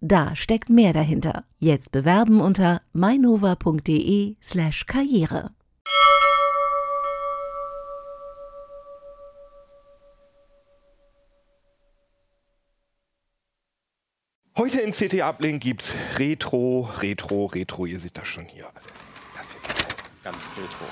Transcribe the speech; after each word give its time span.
Da 0.00 0.36
steckt 0.36 0.70
mehr 0.70 0.92
dahinter. 0.92 1.44
Jetzt 1.58 1.90
bewerben 1.90 2.40
unter 2.40 2.82
mainova.de/slash 2.92 4.86
karriere. 4.86 5.50
Heute 14.56 14.80
in 14.80 14.92
CT 14.92 15.22
Uplink 15.22 15.62
gibt's 15.62 15.94
Retro, 16.16 16.90
Retro, 17.00 17.46
Retro. 17.46 17.86
Ihr 17.86 17.98
seht 17.98 18.16
das 18.18 18.28
schon 18.28 18.44
hier. 18.44 18.68
Ganz 20.22 20.50
retro. 20.56 20.84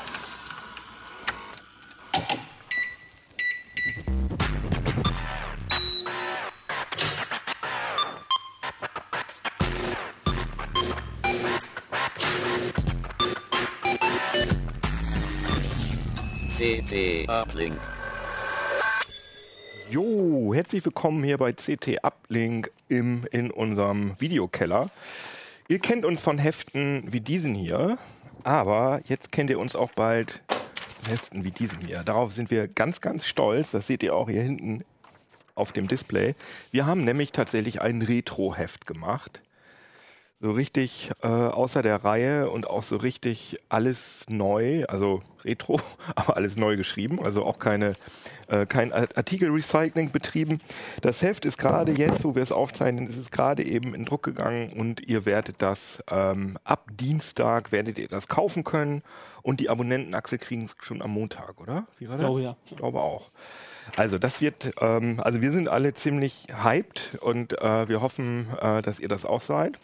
CT 16.56 17.28
Uplink. 17.28 17.78
Jo, 19.90 20.54
herzlich 20.54 20.82
willkommen 20.86 21.22
hier 21.22 21.36
bei 21.36 21.52
CT 21.52 22.02
Uplink 22.02 22.70
im, 22.88 23.26
in 23.30 23.50
unserem 23.50 24.18
Videokeller. 24.18 24.88
Ihr 25.68 25.80
kennt 25.80 26.06
uns 26.06 26.22
von 26.22 26.38
Heften 26.38 27.12
wie 27.12 27.20
diesen 27.20 27.54
hier, 27.54 27.98
aber 28.42 29.02
jetzt 29.04 29.32
kennt 29.32 29.50
ihr 29.50 29.58
uns 29.58 29.76
auch 29.76 29.90
bald 29.90 30.40
von 30.48 31.10
Heften 31.10 31.44
wie 31.44 31.50
diesen 31.50 31.82
hier. 31.82 32.02
Darauf 32.04 32.32
sind 32.32 32.50
wir 32.50 32.68
ganz, 32.68 33.02
ganz 33.02 33.26
stolz. 33.26 33.72
Das 33.72 33.86
seht 33.86 34.02
ihr 34.02 34.14
auch 34.14 34.30
hier 34.30 34.40
hinten 34.40 34.82
auf 35.56 35.72
dem 35.72 35.88
Display. 35.88 36.34
Wir 36.70 36.86
haben 36.86 37.04
nämlich 37.04 37.32
tatsächlich 37.32 37.82
ein 37.82 38.00
Retro-Heft 38.00 38.86
gemacht. 38.86 39.42
So 40.38 40.50
richtig 40.50 41.10
äh, 41.22 41.28
außer 41.28 41.80
der 41.80 42.04
Reihe 42.04 42.50
und 42.50 42.66
auch 42.68 42.82
so 42.82 42.98
richtig 42.98 43.56
alles 43.70 44.26
neu, 44.28 44.84
also 44.84 45.22
Retro, 45.44 45.80
aber 46.14 46.36
alles 46.36 46.56
neu 46.56 46.76
geschrieben, 46.76 47.24
also 47.24 47.42
auch 47.42 47.58
keine, 47.58 47.94
äh, 48.48 48.66
kein 48.66 48.92
Artikelrecycling 48.92 50.10
betrieben. 50.10 50.60
Das 51.00 51.22
Heft 51.22 51.46
ist 51.46 51.56
gerade 51.56 51.92
jetzt, 51.92 52.22
wo 52.22 52.34
wir 52.34 52.42
es 52.42 52.52
aufzeichnen, 52.52 53.08
ist 53.08 53.16
es 53.16 53.30
gerade 53.30 53.64
eben 53.64 53.94
in 53.94 54.04
Druck 54.04 54.24
gegangen 54.24 54.74
und 54.74 55.00
ihr 55.00 55.24
werdet 55.24 55.56
das 55.62 56.04
ähm, 56.10 56.58
ab 56.64 56.90
Dienstag 56.92 57.72
werdet 57.72 57.96
ihr 57.96 58.08
das 58.08 58.28
kaufen 58.28 58.62
können 58.62 59.02
und 59.40 59.60
die 59.60 59.70
Abonnentenachse 59.70 60.36
kriegen 60.36 60.66
es 60.66 60.76
schon 60.82 61.00
am 61.00 61.12
Montag, 61.12 61.60
oder? 61.60 61.86
Wie 61.98 62.10
war 62.10 62.18
das? 62.18 62.26
glaube, 62.26 62.42
ja. 62.42 62.56
Ich 62.66 62.76
glaube 62.76 63.00
auch. 63.00 63.30
Also 63.96 64.18
das 64.18 64.42
wird, 64.42 64.72
ähm, 64.80 65.18
also 65.20 65.40
wir 65.40 65.52
sind 65.52 65.68
alle 65.68 65.94
ziemlich 65.94 66.48
hyped 66.62 67.16
und 67.22 67.58
äh, 67.58 67.88
wir 67.88 68.02
hoffen, 68.02 68.48
äh, 68.60 68.82
dass 68.82 68.98
ihr 68.98 69.08
das 69.08 69.24
auch 69.24 69.40
seid. 69.40 69.78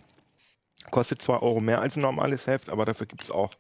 Kostet 0.91 1.22
zwar 1.22 1.42
Euro 1.42 1.61
mehr 1.61 1.80
als 1.80 1.97
ein 1.97 2.02
normales 2.02 2.47
Heft, 2.47 2.69
aber 2.70 2.84
dafür 2.84 3.06
gibt 3.06 3.22
es 3.22 3.30
auch 3.30 3.55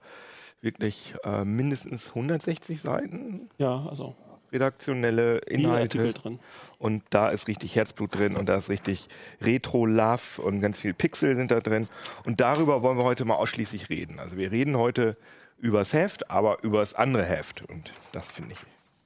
wirklich 0.60 1.14
äh, 1.24 1.44
mindestens 1.44 2.08
160 2.08 2.80
Seiten 2.80 3.50
Ja, 3.58 3.86
also 3.88 4.14
redaktionelle 4.52 5.38
Inhalte. 5.38 6.12
Drin. 6.12 6.38
Und 6.78 7.02
da 7.10 7.30
ist 7.30 7.48
richtig 7.48 7.74
Herzblut 7.74 8.14
drin 8.14 8.36
und 8.36 8.48
da 8.48 8.56
ist 8.56 8.68
richtig 8.68 9.08
Retro-Love 9.40 10.42
und 10.42 10.60
ganz 10.60 10.78
viel 10.78 10.94
Pixel 10.94 11.34
sind 11.36 11.50
da 11.50 11.60
drin. 11.60 11.88
Und 12.24 12.40
darüber 12.40 12.82
wollen 12.82 12.98
wir 12.98 13.04
heute 13.04 13.24
mal 13.24 13.36
ausschließlich 13.36 13.88
reden. 13.88 14.18
Also 14.18 14.36
wir 14.36 14.52
reden 14.52 14.76
heute 14.76 15.16
übers 15.58 15.92
Heft, 15.92 16.30
aber 16.30 16.62
übers 16.62 16.94
andere 16.94 17.24
Heft. 17.24 17.62
Und 17.62 17.92
das 18.12 18.28
finde 18.28 18.52
ich, 18.52 18.58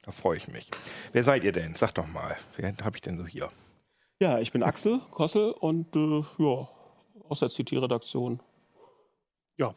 da 0.03 0.11
freue 0.11 0.37
ich 0.37 0.47
mich. 0.47 0.69
Wer 1.13 1.23
seid 1.23 1.43
ihr 1.43 1.51
denn? 1.51 1.75
Sagt 1.75 1.97
doch 1.97 2.07
mal. 2.07 2.35
Wer 2.57 2.73
habe 2.83 2.97
ich 2.97 3.01
denn 3.01 3.17
so 3.17 3.25
hier? 3.25 3.49
Ja, 4.19 4.39
ich 4.39 4.51
bin 4.51 4.63
Axel 4.63 4.99
Kossel 5.11 5.51
und 5.51 5.95
äh, 5.95 6.23
ja, 6.39 6.67
aus 7.29 7.39
der 7.39 7.49
CT-Redaktion. 7.49 8.39
Ja, 9.57 9.73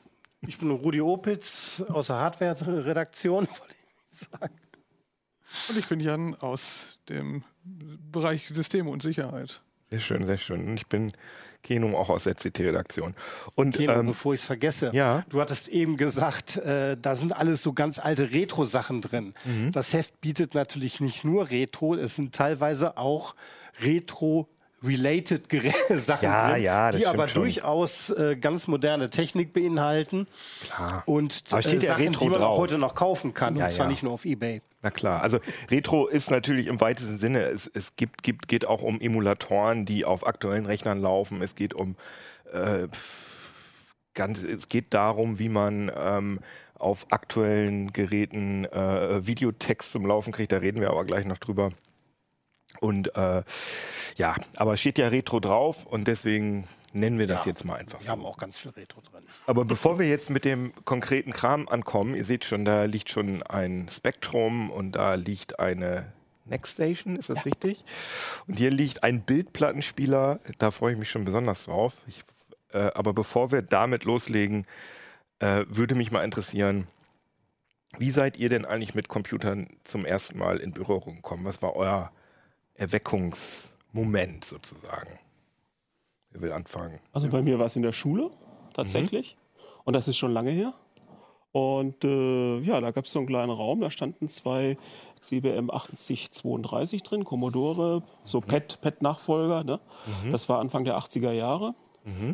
ich 0.46 0.58
bin 0.58 0.70
Rudi 0.70 1.00
Opitz 1.00 1.82
aus 1.88 2.08
der 2.08 2.16
Hardware-Redaktion, 2.16 3.46
wollte 3.60 3.74
ich 4.10 4.18
sagen. 4.18 4.54
Und 5.68 5.78
ich 5.78 5.88
bin 5.88 6.00
Jan 6.00 6.34
aus 6.36 6.98
dem 7.08 7.42
Bereich 7.64 8.48
Systeme 8.48 8.90
und 8.90 9.02
Sicherheit. 9.02 9.60
Sehr 9.90 10.00
schön, 10.00 10.24
sehr 10.24 10.38
schön. 10.38 10.68
Und 10.68 10.76
ich 10.76 10.86
bin 10.86 11.12
Keno, 11.62 11.98
auch 11.98 12.08
aus 12.08 12.24
der 12.24 12.34
CT-Redaktion. 12.34 13.14
Und 13.54 13.74
Keno, 13.74 13.94
ähm, 13.94 14.06
bevor 14.06 14.32
ich 14.32 14.40
es 14.40 14.46
vergesse, 14.46 14.90
ja. 14.94 15.24
du 15.28 15.40
hattest 15.40 15.68
eben 15.68 15.96
gesagt, 15.96 16.56
äh, 16.56 16.96
da 16.96 17.16
sind 17.16 17.32
alles 17.32 17.62
so 17.62 17.72
ganz 17.72 17.98
alte 17.98 18.30
Retro-Sachen 18.30 19.02
drin. 19.02 19.34
Mhm. 19.44 19.72
Das 19.72 19.92
Heft 19.92 20.20
bietet 20.20 20.54
natürlich 20.54 21.00
nicht 21.00 21.24
nur 21.24 21.50
Retro, 21.50 21.96
es 21.96 22.14
sind 22.14 22.34
teilweise 22.34 22.96
auch 22.96 23.34
Retro- 23.80 24.48
related 24.82 25.42
Sachen 26.00 26.24
Ja, 26.24 26.52
drin, 26.52 26.62
ja, 26.62 26.90
die 26.92 27.06
aber 27.06 27.28
schon. 27.28 27.42
durchaus 27.42 28.10
äh, 28.10 28.36
ganz 28.36 28.66
moderne 28.66 29.10
Technik 29.10 29.52
beinhalten 29.52 30.26
Klar. 30.64 31.02
und 31.06 31.42
Aber 31.50 31.62
steht 31.62 31.82
äh, 31.82 31.86
ja 31.86 31.92
Sachen, 31.96 32.08
Retro 32.08 32.24
die 32.24 32.30
man 32.30 32.42
auch 32.42 32.46
drauf. 32.48 32.58
heute 32.58 32.78
noch 32.78 32.94
kaufen 32.94 33.34
kann 33.34 33.56
Ja, 33.56 33.66
und 33.66 33.72
zwar 33.72 33.88
nicht 33.88 34.02
nur 34.02 34.12
auf 34.12 34.24
Ebay. 34.24 34.60
Na 34.82 34.90
klar, 34.90 35.22
also 35.22 35.38
Retro 35.70 36.06
ist 36.06 36.30
natürlich 36.30 36.66
im 36.66 36.80
weitesten 36.80 37.18
Sinne, 37.18 37.42
es, 37.42 37.70
es 37.74 37.96
gibt, 37.96 38.22
gibt, 38.22 38.48
geht 38.48 38.64
auch 38.66 38.82
um 38.82 39.00
Emulatoren, 39.00 39.84
die 39.84 40.04
auf 40.06 40.26
aktuellen 40.26 40.64
Rechnern 40.64 41.00
laufen. 41.02 41.42
Es 41.42 41.54
geht 41.54 41.74
um 41.74 41.96
äh, 42.52 42.88
ganz, 44.14 44.42
es 44.42 44.68
geht 44.70 44.94
darum, 44.94 45.38
wie 45.38 45.50
man 45.50 45.92
ähm, 45.94 46.40
auf 46.78 47.06
aktuellen 47.10 47.92
Geräten 47.92 48.64
äh, 48.64 49.26
Videotext 49.26 49.92
zum 49.92 50.06
Laufen 50.06 50.32
kriegt. 50.32 50.50
Da 50.52 50.56
reden 50.56 50.80
wir 50.80 50.88
aber 50.90 51.04
gleich 51.04 51.26
noch 51.26 51.36
drüber. 51.38 51.72
Und 52.80 53.14
äh, 53.16 53.42
ja, 54.16 54.34
aber 54.56 54.74
es 54.74 54.80
steht 54.80 54.98
ja 54.98 55.08
Retro 55.08 55.38
drauf 55.40 55.86
und 55.86 56.08
deswegen 56.08 56.66
nennen 56.92 57.18
wir 57.18 57.26
das 57.26 57.44
Ja. 57.44 57.50
jetzt 57.52 57.64
mal 57.64 57.76
einfach 57.76 58.00
Wir 58.00 58.06
so. 58.06 58.12
haben 58.12 58.24
auch 58.26 58.38
ganz 58.38 58.58
viel 58.58 58.70
Retro 58.72 59.00
drin. 59.00 59.22
Aber 59.46 59.64
bevor 59.64 59.98
wir 59.98 60.08
jetzt 60.08 60.30
mit 60.30 60.44
dem 60.44 60.72
konkreten 60.84 61.32
Kram 61.32 61.68
ankommen, 61.68 62.14
ihr 62.16 62.24
seht 62.24 62.44
schon, 62.44 62.64
da 62.64 62.84
liegt 62.84 63.10
schon 63.10 63.42
ein 63.44 63.88
Spektrum 63.92 64.70
und 64.70 64.92
da 64.92 65.14
liegt 65.14 65.60
eine 65.60 66.12
Nextstation, 66.46 67.16
ist 67.16 67.30
das 67.30 67.46
richtig? 67.46 67.84
Und 68.48 68.58
hier 68.58 68.70
liegt 68.70 69.04
ein 69.04 69.22
Bildplattenspieler, 69.22 70.40
da 70.58 70.70
freue 70.72 70.94
ich 70.94 70.98
mich 70.98 71.10
schon 71.10 71.24
besonders 71.24 71.66
drauf. 71.66 71.92
Ich, 72.08 72.24
äh, 72.72 72.90
aber 72.94 73.12
bevor 73.12 73.52
wir 73.52 73.62
damit 73.62 74.04
loslegen, 74.04 74.66
äh, 75.38 75.64
würde 75.68 75.94
mich 75.94 76.10
mal 76.10 76.24
interessieren, 76.24 76.88
wie 77.98 78.10
seid 78.10 78.36
ihr 78.38 78.48
denn 78.48 78.64
eigentlich 78.64 78.94
mit 78.94 79.08
Computern 79.08 79.68
zum 79.84 80.04
ersten 80.04 80.38
Mal 80.38 80.58
in 80.58 80.72
Berührung 80.72 81.16
gekommen? 81.16 81.44
Was 81.44 81.60
war 81.62 81.76
euer 81.76 82.10
Erweckungsmoment 82.80 84.44
sozusagen? 84.44 85.18
Wer 86.30 86.40
will 86.40 86.52
anfangen? 86.52 86.98
Also 87.12 87.28
bei 87.28 87.42
mir 87.42 87.58
war 87.58 87.66
es 87.66 87.76
in 87.76 87.82
der 87.82 87.92
Schule 87.92 88.30
tatsächlich. 88.72 89.36
Und 89.84 89.94
das 89.94 90.08
ist 90.08 90.16
schon 90.16 90.32
lange 90.32 90.50
her. 90.50 90.72
Und 91.52 92.04
äh, 92.04 92.60
ja, 92.60 92.80
da 92.80 92.90
gab 92.92 93.04
es 93.04 93.12
so 93.12 93.18
einen 93.18 93.26
kleinen 93.26 93.50
Raum, 93.50 93.80
da 93.80 93.90
standen 93.90 94.28
zwei 94.28 94.78
CBM 95.20 95.70
8032 95.70 97.02
drin, 97.02 97.24
Commodore, 97.24 98.02
so 98.24 98.40
PET, 98.40 98.78
PET-Nachfolger. 98.80 99.64
Ne? 99.64 99.80
Das 100.30 100.48
war 100.48 100.60
Anfang 100.60 100.84
der 100.84 100.96
80er 100.98 101.32
Jahre. 101.32 101.74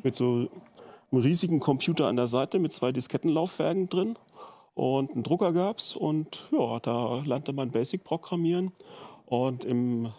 Mit 0.03 0.15
so 0.15 0.49
einem 1.11 1.23
riesigen 1.23 1.61
Computer 1.61 2.07
an 2.07 2.17
der 2.17 2.29
Seite 2.29 2.59
mit 2.59 2.73
zwei 2.73 2.93
Diskettenlaufwerken 2.93 3.89
drin. 3.89 4.17
Und 4.75 5.13
einen 5.13 5.23
Drucker 5.23 5.53
gab 5.53 5.79
es. 5.79 5.97
Und 5.97 6.47
ja, 6.53 6.79
da 6.81 7.23
lernte 7.25 7.53
man 7.53 7.71
Basic 7.71 8.05
programmieren. 8.05 8.73
Und 9.25 9.65
im 9.65 10.13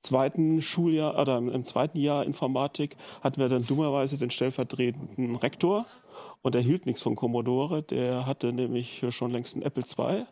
zweiten 0.00 0.62
Schuljahr 0.62 1.18
oder 1.20 1.38
im, 1.38 1.64
zweiten 1.64 1.98
Jahr 1.98 2.24
Informatik 2.24 2.96
hatten 3.22 3.40
wir 3.40 3.48
dann 3.48 3.66
dummerweise 3.66 4.18
den 4.18 4.30
stellvertretenden 4.30 5.36
Rektor 5.36 5.86
und 6.42 6.54
er 6.54 6.60
hielt 6.60 6.86
nichts 6.86 7.02
von 7.02 7.16
Commodore. 7.16 7.82
Der 7.82 8.26
hatte 8.26 8.52
nämlich 8.52 9.04
schon 9.10 9.30
längst 9.30 9.54
einen 9.54 9.62
Apple 9.62 9.84
II 9.84 10.24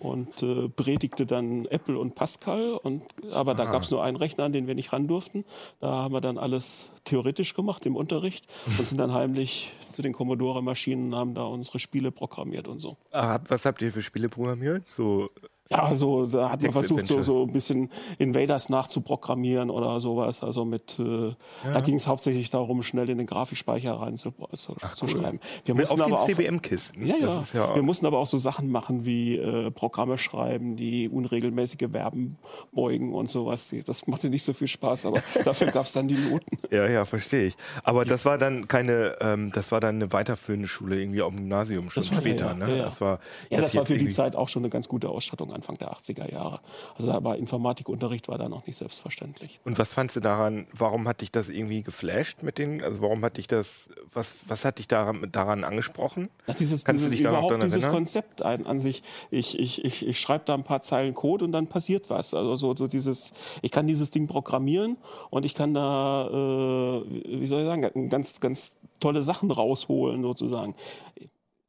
und 0.00 0.42
äh, 0.42 0.68
predigte 0.68 1.26
dann 1.26 1.66
Apple 1.66 1.98
und 1.98 2.14
Pascal. 2.14 2.72
Und, 2.72 3.02
aber 3.30 3.54
da 3.54 3.64
gab 3.66 3.82
es 3.82 3.90
nur 3.90 4.02
einen 4.02 4.16
Rechner, 4.16 4.44
an 4.44 4.52
den 4.52 4.66
wir 4.66 4.74
nicht 4.74 4.92
ran 4.92 5.06
durften. 5.06 5.44
Da 5.80 5.88
haben 5.88 6.14
wir 6.14 6.20
dann 6.20 6.38
alles 6.38 6.90
theoretisch 7.04 7.54
gemacht 7.54 7.86
im 7.86 7.96
Unterricht 7.96 8.46
und 8.66 8.86
sind 8.86 8.98
dann 8.98 9.12
heimlich 9.12 9.72
zu 9.80 10.02
den 10.02 10.12
Commodore-Maschinen 10.12 11.12
und 11.12 11.18
haben 11.18 11.34
da 11.34 11.44
unsere 11.44 11.78
Spiele 11.78 12.10
programmiert 12.10 12.68
und 12.68 12.80
so. 12.80 12.96
Ah, 13.12 13.38
was 13.48 13.64
habt 13.64 13.82
ihr 13.82 13.92
für 13.92 14.02
Spiele 14.02 14.28
programmiert? 14.28 14.82
So 14.90 15.30
Ja, 15.70 15.94
so, 15.96 16.26
da 16.26 16.50
hat 16.50 16.62
man 16.62 16.70
versucht, 16.72 17.06
so, 17.06 17.22
so 17.22 17.42
ein 17.42 17.52
bisschen 17.52 17.90
Invaders 18.18 18.68
nachzuprogrammieren 18.68 19.68
oder 19.70 19.98
sowas. 20.00 20.42
Also 20.44 20.64
mit, 20.64 20.98
äh, 21.00 21.34
da 21.64 21.80
ging 21.80 21.96
es 21.96 22.06
hauptsächlich 22.06 22.50
darum, 22.50 22.84
schnell 22.84 23.08
in 23.10 23.18
den 23.18 23.26
Grafikspeicher 23.26 23.92
rein 23.94 24.16
zu, 24.16 24.32
zu, 24.54 24.76
zu 24.94 25.08
schreiben. 25.08 25.40
Wir 25.64 25.74
auf 25.74 25.80
mussten 25.80 25.96
den 25.96 26.04
aber 26.04 26.20
auch, 26.20 26.26
CBM-Kisten. 26.26 27.04
ja, 27.04 27.16
ja. 27.16 27.44
ja 27.52 27.74
Wir 27.74 27.82
mussten 27.82 28.06
aber 28.06 28.18
auch 28.18 28.26
so 28.26 28.38
Sachen 28.38 28.70
machen 28.70 29.04
wie 29.06 29.36
äh, 29.38 29.70
Programme 29.72 30.18
schreiben, 30.18 30.76
die 30.76 31.08
unregelmäßige 31.08 31.88
Verben 31.90 32.38
beugen 32.72 33.12
und 33.12 33.28
sowas. 33.28 33.74
Das 33.86 34.06
machte 34.06 34.30
nicht 34.30 34.44
so 34.44 34.52
viel 34.52 34.68
Spaß, 34.68 35.06
aber 35.06 35.20
dafür 35.44 35.68
gab 35.68 35.86
es 35.86 35.92
dann 35.92 36.06
die 36.06 36.14
Noten. 36.14 36.58
Ja, 36.70 36.86
ja, 36.88 37.04
verstehe 37.04 37.46
ich. 37.46 37.56
Aber 37.82 38.04
das 38.04 38.24
war 38.24 38.38
dann 38.38 38.68
keine, 38.68 39.16
ähm, 39.20 39.50
das 39.52 39.72
war 39.72 39.80
dann 39.80 39.96
eine 39.96 40.12
weiterführende 40.12 40.68
Schule 40.68 41.00
irgendwie 41.00 41.22
auf 41.22 41.32
dem 41.32 41.40
Gymnasium 41.40 41.90
schon 41.90 42.02
Das 42.04 42.12
war- 42.12 42.20
später, 42.20 42.46
ja, 42.46 42.54
ne? 42.54 42.68
ja, 42.70 42.76
ja. 42.76 42.82
Das 42.84 43.00
war, 43.00 43.18
Ja, 43.50 43.60
das 43.60 43.74
war 43.74 43.84
für 43.84 43.98
die 43.98 44.08
Zeit 44.10 44.36
auch 44.36 44.48
schon 44.48 44.62
eine 44.62 44.70
ganz 44.70 44.86
gute 44.86 45.08
Ausstattung 45.08 45.52
Anfang 45.56 45.78
der 45.78 45.92
80er 45.92 46.30
Jahre. 46.30 46.60
Also 46.94 47.08
da 47.08 47.22
war 47.24 47.36
Informatikunterricht 47.36 48.28
war 48.28 48.38
da 48.38 48.48
noch 48.48 48.66
nicht 48.66 48.76
selbstverständlich. 48.76 49.60
Und 49.64 49.78
was 49.78 49.92
fandst 49.92 50.16
du 50.16 50.20
daran, 50.20 50.66
warum 50.76 51.08
hat 51.08 51.20
dich 51.20 51.32
das 51.32 51.48
irgendwie 51.48 51.82
geflasht 51.82 52.42
mit 52.42 52.58
den, 52.58 52.82
also 52.82 53.00
warum 53.00 53.24
hat 53.24 53.38
dich 53.38 53.46
das, 53.46 53.88
was, 54.12 54.34
was 54.46 54.64
hat 54.64 54.78
dich 54.78 54.86
daran, 54.86 55.28
daran 55.32 55.64
angesprochen? 55.64 56.28
Ja, 56.46 56.54
dieses, 56.54 56.84
Kannst 56.84 57.04
du 57.04 57.10
dieses, 57.10 57.16
dich 57.18 57.24
da 57.24 57.32
noch 57.32 57.38
überhaupt 57.38 57.62
dran 57.62 57.70
dieses? 57.70 57.88
Konzept 57.88 58.42
ein, 58.42 58.66
an 58.66 58.78
sich, 58.80 59.02
ich, 59.30 59.58
ich, 59.58 59.84
ich, 59.84 60.06
ich 60.06 60.20
schreibe 60.20 60.44
da 60.44 60.54
ein 60.54 60.64
paar 60.64 60.82
Zeilen 60.82 61.14
Code 61.14 61.44
und 61.44 61.52
dann 61.52 61.66
passiert 61.66 62.10
was. 62.10 62.34
Also 62.34 62.56
so, 62.56 62.76
so 62.76 62.86
dieses, 62.86 63.32
ich 63.62 63.70
kann 63.70 63.86
dieses 63.86 64.10
Ding 64.10 64.28
programmieren 64.28 64.98
und 65.30 65.44
ich 65.44 65.54
kann 65.54 65.74
da, 65.74 66.26
äh, 66.28 67.40
wie 67.40 67.46
soll 67.46 67.62
ich 67.62 67.66
sagen, 67.66 68.10
ganz, 68.10 68.40
ganz 68.40 68.76
tolle 69.00 69.22
Sachen 69.22 69.50
rausholen 69.50 70.22
sozusagen. 70.22 70.74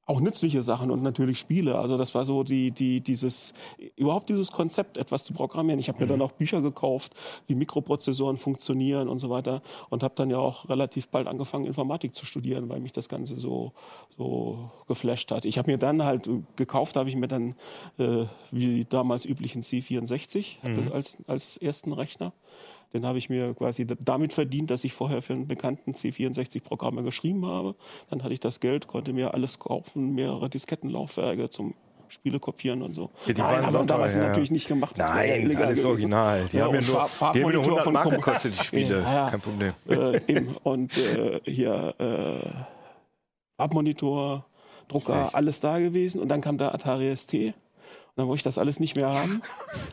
Auch 0.08 0.22
nützliche 0.22 0.62
Sachen 0.62 0.90
und 0.90 1.04
natürlich 1.04 1.38
Spiele. 1.38 1.78
Also 1.78 1.98
das 1.98 2.16
war 2.16 2.24
so 2.26 2.44
die, 2.44 2.72
die, 2.72 3.02
dieses, 3.02 3.54
überhaupt 3.98 4.30
dieses 4.30 4.52
Konzept, 4.52 4.98
etwas 4.98 5.26
zu 5.26 5.34
programmieren. 5.34 5.80
Ich 5.80 5.90
habe 5.90 6.00
mir 6.00 6.08
dann 6.08 6.22
auch 6.22 6.32
Bücher 6.32 6.62
gekauft, 6.62 7.14
wie 7.46 7.56
Mikroprozessoren 7.56 8.38
funktionieren 8.38 9.10
und 9.10 9.20
so 9.20 9.30
weiter 9.30 9.62
und 9.90 10.04
habe 10.04 10.16
dann 10.16 10.30
ja 10.30 10.38
auch 10.38 10.70
relativ 10.70 11.10
bald 11.10 11.28
angefangen, 11.28 11.66
Informatik 11.66 12.16
zu 12.16 12.26
studieren, 12.26 12.70
weil 12.70 12.80
mich 12.80 12.94
das 12.94 13.10
Ganze 13.10 13.38
so, 13.38 13.74
so 14.18 14.72
geflasht 14.88 15.30
hat. 15.32 15.44
Ich 15.44 15.58
habe 15.58 15.70
mir 15.70 15.78
dann 15.78 16.02
halt 16.04 16.28
äh, 16.28 16.42
gekauft, 16.56 16.96
habe 16.96 17.10
ich 17.10 17.16
mir 17.18 17.28
dann 17.28 17.56
äh, 17.98 18.26
wie 18.52 18.86
damals 18.86 19.26
üblichen 19.26 19.62
C64 19.62 20.58
Mhm. 20.64 20.92
als, 20.94 21.18
als 21.28 21.58
ersten 21.58 21.92
Rechner. 21.92 22.32
Den 22.94 23.06
habe 23.06 23.18
ich 23.18 23.30
mir 23.30 23.54
quasi 23.54 23.86
damit 23.86 24.32
verdient, 24.34 24.72
dass 24.72 24.84
ich 24.84 24.94
vorher 24.94 25.22
für 25.22 25.34
einen 25.34 25.48
bekannten 25.48 25.92
C64-Programme 25.92 27.04
geschrieben 27.04 27.46
habe. 27.46 27.76
Dann 28.10 28.24
hatte 28.24 28.34
ich 28.34 28.40
das 28.40 28.60
Geld, 28.60 28.88
konnte 28.88 29.12
mir 29.14 29.34
alles 29.34 29.60
kaufen, 29.60 30.16
mehrere 30.16 30.50
Diskettenlaufwerke 30.50 31.50
zum 31.50 31.74
Spiele 32.10 32.40
kopieren 32.40 32.82
und 32.82 32.94
so. 32.94 33.10
Ja, 33.26 33.34
die 33.34 33.42
Nein, 33.42 33.66
haben 33.66 33.74
wir 33.74 33.84
damals 33.84 34.16
ja. 34.16 34.28
natürlich 34.30 34.52
nicht 34.52 34.68
gemacht. 34.70 34.98
Das 34.98 35.10
ja 35.10 35.16
Nein, 35.16 35.58
alles 35.58 35.58
gewesen. 35.72 35.86
original. 35.86 36.46
Die 36.52 36.62
haben 36.62 36.74
ja 36.76 36.82
nur, 36.82 37.06
Farb- 37.08 37.34
die 37.34 37.44
haben 37.44 37.52
ja 37.52 37.56
nur 37.58 37.64
Farbmonitor 37.66 37.80
100 37.80 37.84
von 37.84 37.94
Mark 37.94 38.10
gekostet, 38.12 38.54
die 38.58 38.64
Spiele. 38.64 39.02
Ja, 39.02 39.14
ja. 39.14 39.30
Kein 39.30 39.42
Problem. 39.42 39.74
äh. 39.88 40.42
Und 40.64 40.98
äh, 40.98 41.42
hier 41.44 41.94
äh, 42.00 42.50
Farbmonitor, 43.58 44.46
Drucker, 44.88 45.36
alles 45.36 45.60
da 45.60 45.80
gewesen. 45.80 46.22
Und 46.22 46.30
dann 46.30 46.40
kam 46.42 46.58
der 46.58 46.74
Atari 46.74 47.14
ST. 47.16 47.54
Dann 48.18 48.28
wollte 48.28 48.40
ich 48.40 48.44
das 48.44 48.58
alles 48.58 48.80
nicht 48.82 48.96
mehr 48.96 49.10
haben. 49.10 49.42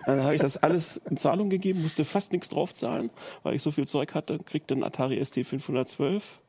Dann 0.07 0.23
habe 0.25 0.35
ich 0.35 0.41
das 0.41 0.57
alles 0.57 0.97
in 1.09 1.17
Zahlung 1.17 1.51
gegeben, 1.51 1.83
musste 1.83 2.05
fast 2.05 2.33
nichts 2.33 2.49
draufzahlen, 2.49 3.11
weil 3.45 3.55
ich 3.55 3.63
so 3.63 3.71
viel 3.71 3.87
Zeug 3.87 4.15
hatte. 4.15 4.39
Kriegte 4.41 4.75
einen 4.75 4.83
Atari 4.83 5.25
ST 5.25 5.47
512 5.47 6.41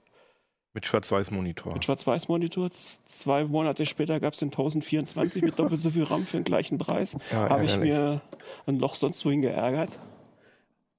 Mit 0.74 0.86
Schwarz-Weiß-Monitor. 0.86 1.74
mit 1.74 1.84
Schwarz-Weiß-Monitor. 1.86 2.70
Zwei 2.72 3.44
Monate 3.46 3.86
später 3.86 4.20
gab 4.20 4.34
es 4.34 4.40
den 4.40 4.48
1024 4.48 5.44
mit 5.44 5.60
doppelt 5.60 5.80
so 5.80 5.90
viel 5.92 6.04
RAM 6.04 6.26
für 6.26 6.38
den 6.38 6.44
gleichen 6.46 6.78
Preis. 6.78 7.18
Ja, 7.32 7.50
habe 7.50 7.66
ich 7.66 7.78
mir 7.78 8.22
ein 8.66 8.80
Loch 8.80 8.96
sonst 8.96 9.24
wohin 9.26 9.42
geärgert. 9.42 9.92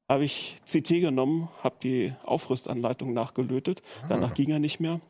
Habe 0.09 0.25
ich 0.25 0.57
CT 0.65 1.01
genommen, 1.01 1.49
habe 1.65 1.75
die 1.83 2.13
Aufrüstanleitung 2.25 3.13
nachgelötet. 3.13 3.83
Danach 4.09 4.35
ging 4.35 4.51
er 4.51 4.61
nicht 4.61 4.79
mehr. 4.79 5.01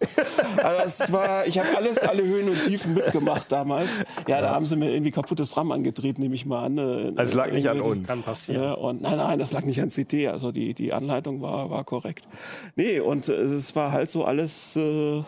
Also 0.57 1.05
es 1.05 1.13
war, 1.13 1.47
ich 1.47 1.59
habe 1.59 1.77
alles, 1.77 1.99
alle 1.99 2.23
Höhen 2.23 2.49
und 2.49 2.65
Tiefen 2.65 2.95
mitgemacht 2.95 3.53
damals. 3.53 4.05
Ja, 4.27 4.41
da 4.41 4.51
haben 4.51 4.65
sie 4.65 4.75
mir 4.75 4.91
irgendwie 4.91 5.11
kaputtes 5.11 5.55
RAM 5.59 5.71
angedreht, 5.71 6.19
nehme 6.19 6.35
ich 6.35 6.47
mal 6.47 6.65
an. 6.65 6.79
Es 6.79 7.35
lag 7.35 7.53
nicht 7.53 7.69
an 7.69 7.83
uns. 7.83 8.09
Kann 8.09 8.23
passieren. 8.23 8.63
ja, 8.63 8.73
und 8.73 9.03
nein, 9.03 9.19
nein, 9.19 9.39
das 9.39 9.53
lag 9.53 9.65
nicht 9.65 9.83
an 9.83 9.91
CT. 9.91 10.29
Also 10.29 10.51
die, 10.51 10.73
die 10.73 10.95
Anleitung 10.95 11.43
war, 11.43 11.69
war 11.69 11.85
korrekt. 11.85 12.27
Nee, 12.75 13.01
und 13.01 13.29
äh, 13.29 13.35
es 13.35 13.77
war 13.77 13.93
halt 13.93 14.09
so 14.09 14.25
alles 14.25 14.77
äh, 14.77 15.23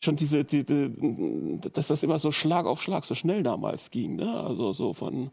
schon 0.00 0.16
diese, 0.16 0.44
die, 0.44 0.64
die, 0.64 1.58
dass 1.72 1.86
das 1.86 2.02
immer 2.02 2.18
so 2.18 2.32
Schlag 2.32 2.66
auf 2.66 2.82
Schlag 2.82 3.04
so 3.04 3.14
schnell 3.14 3.42
damals 3.42 3.90
ging. 3.92 4.16
Ne? 4.16 4.40
Also 4.40 4.72
so 4.72 4.92
von, 4.92 5.30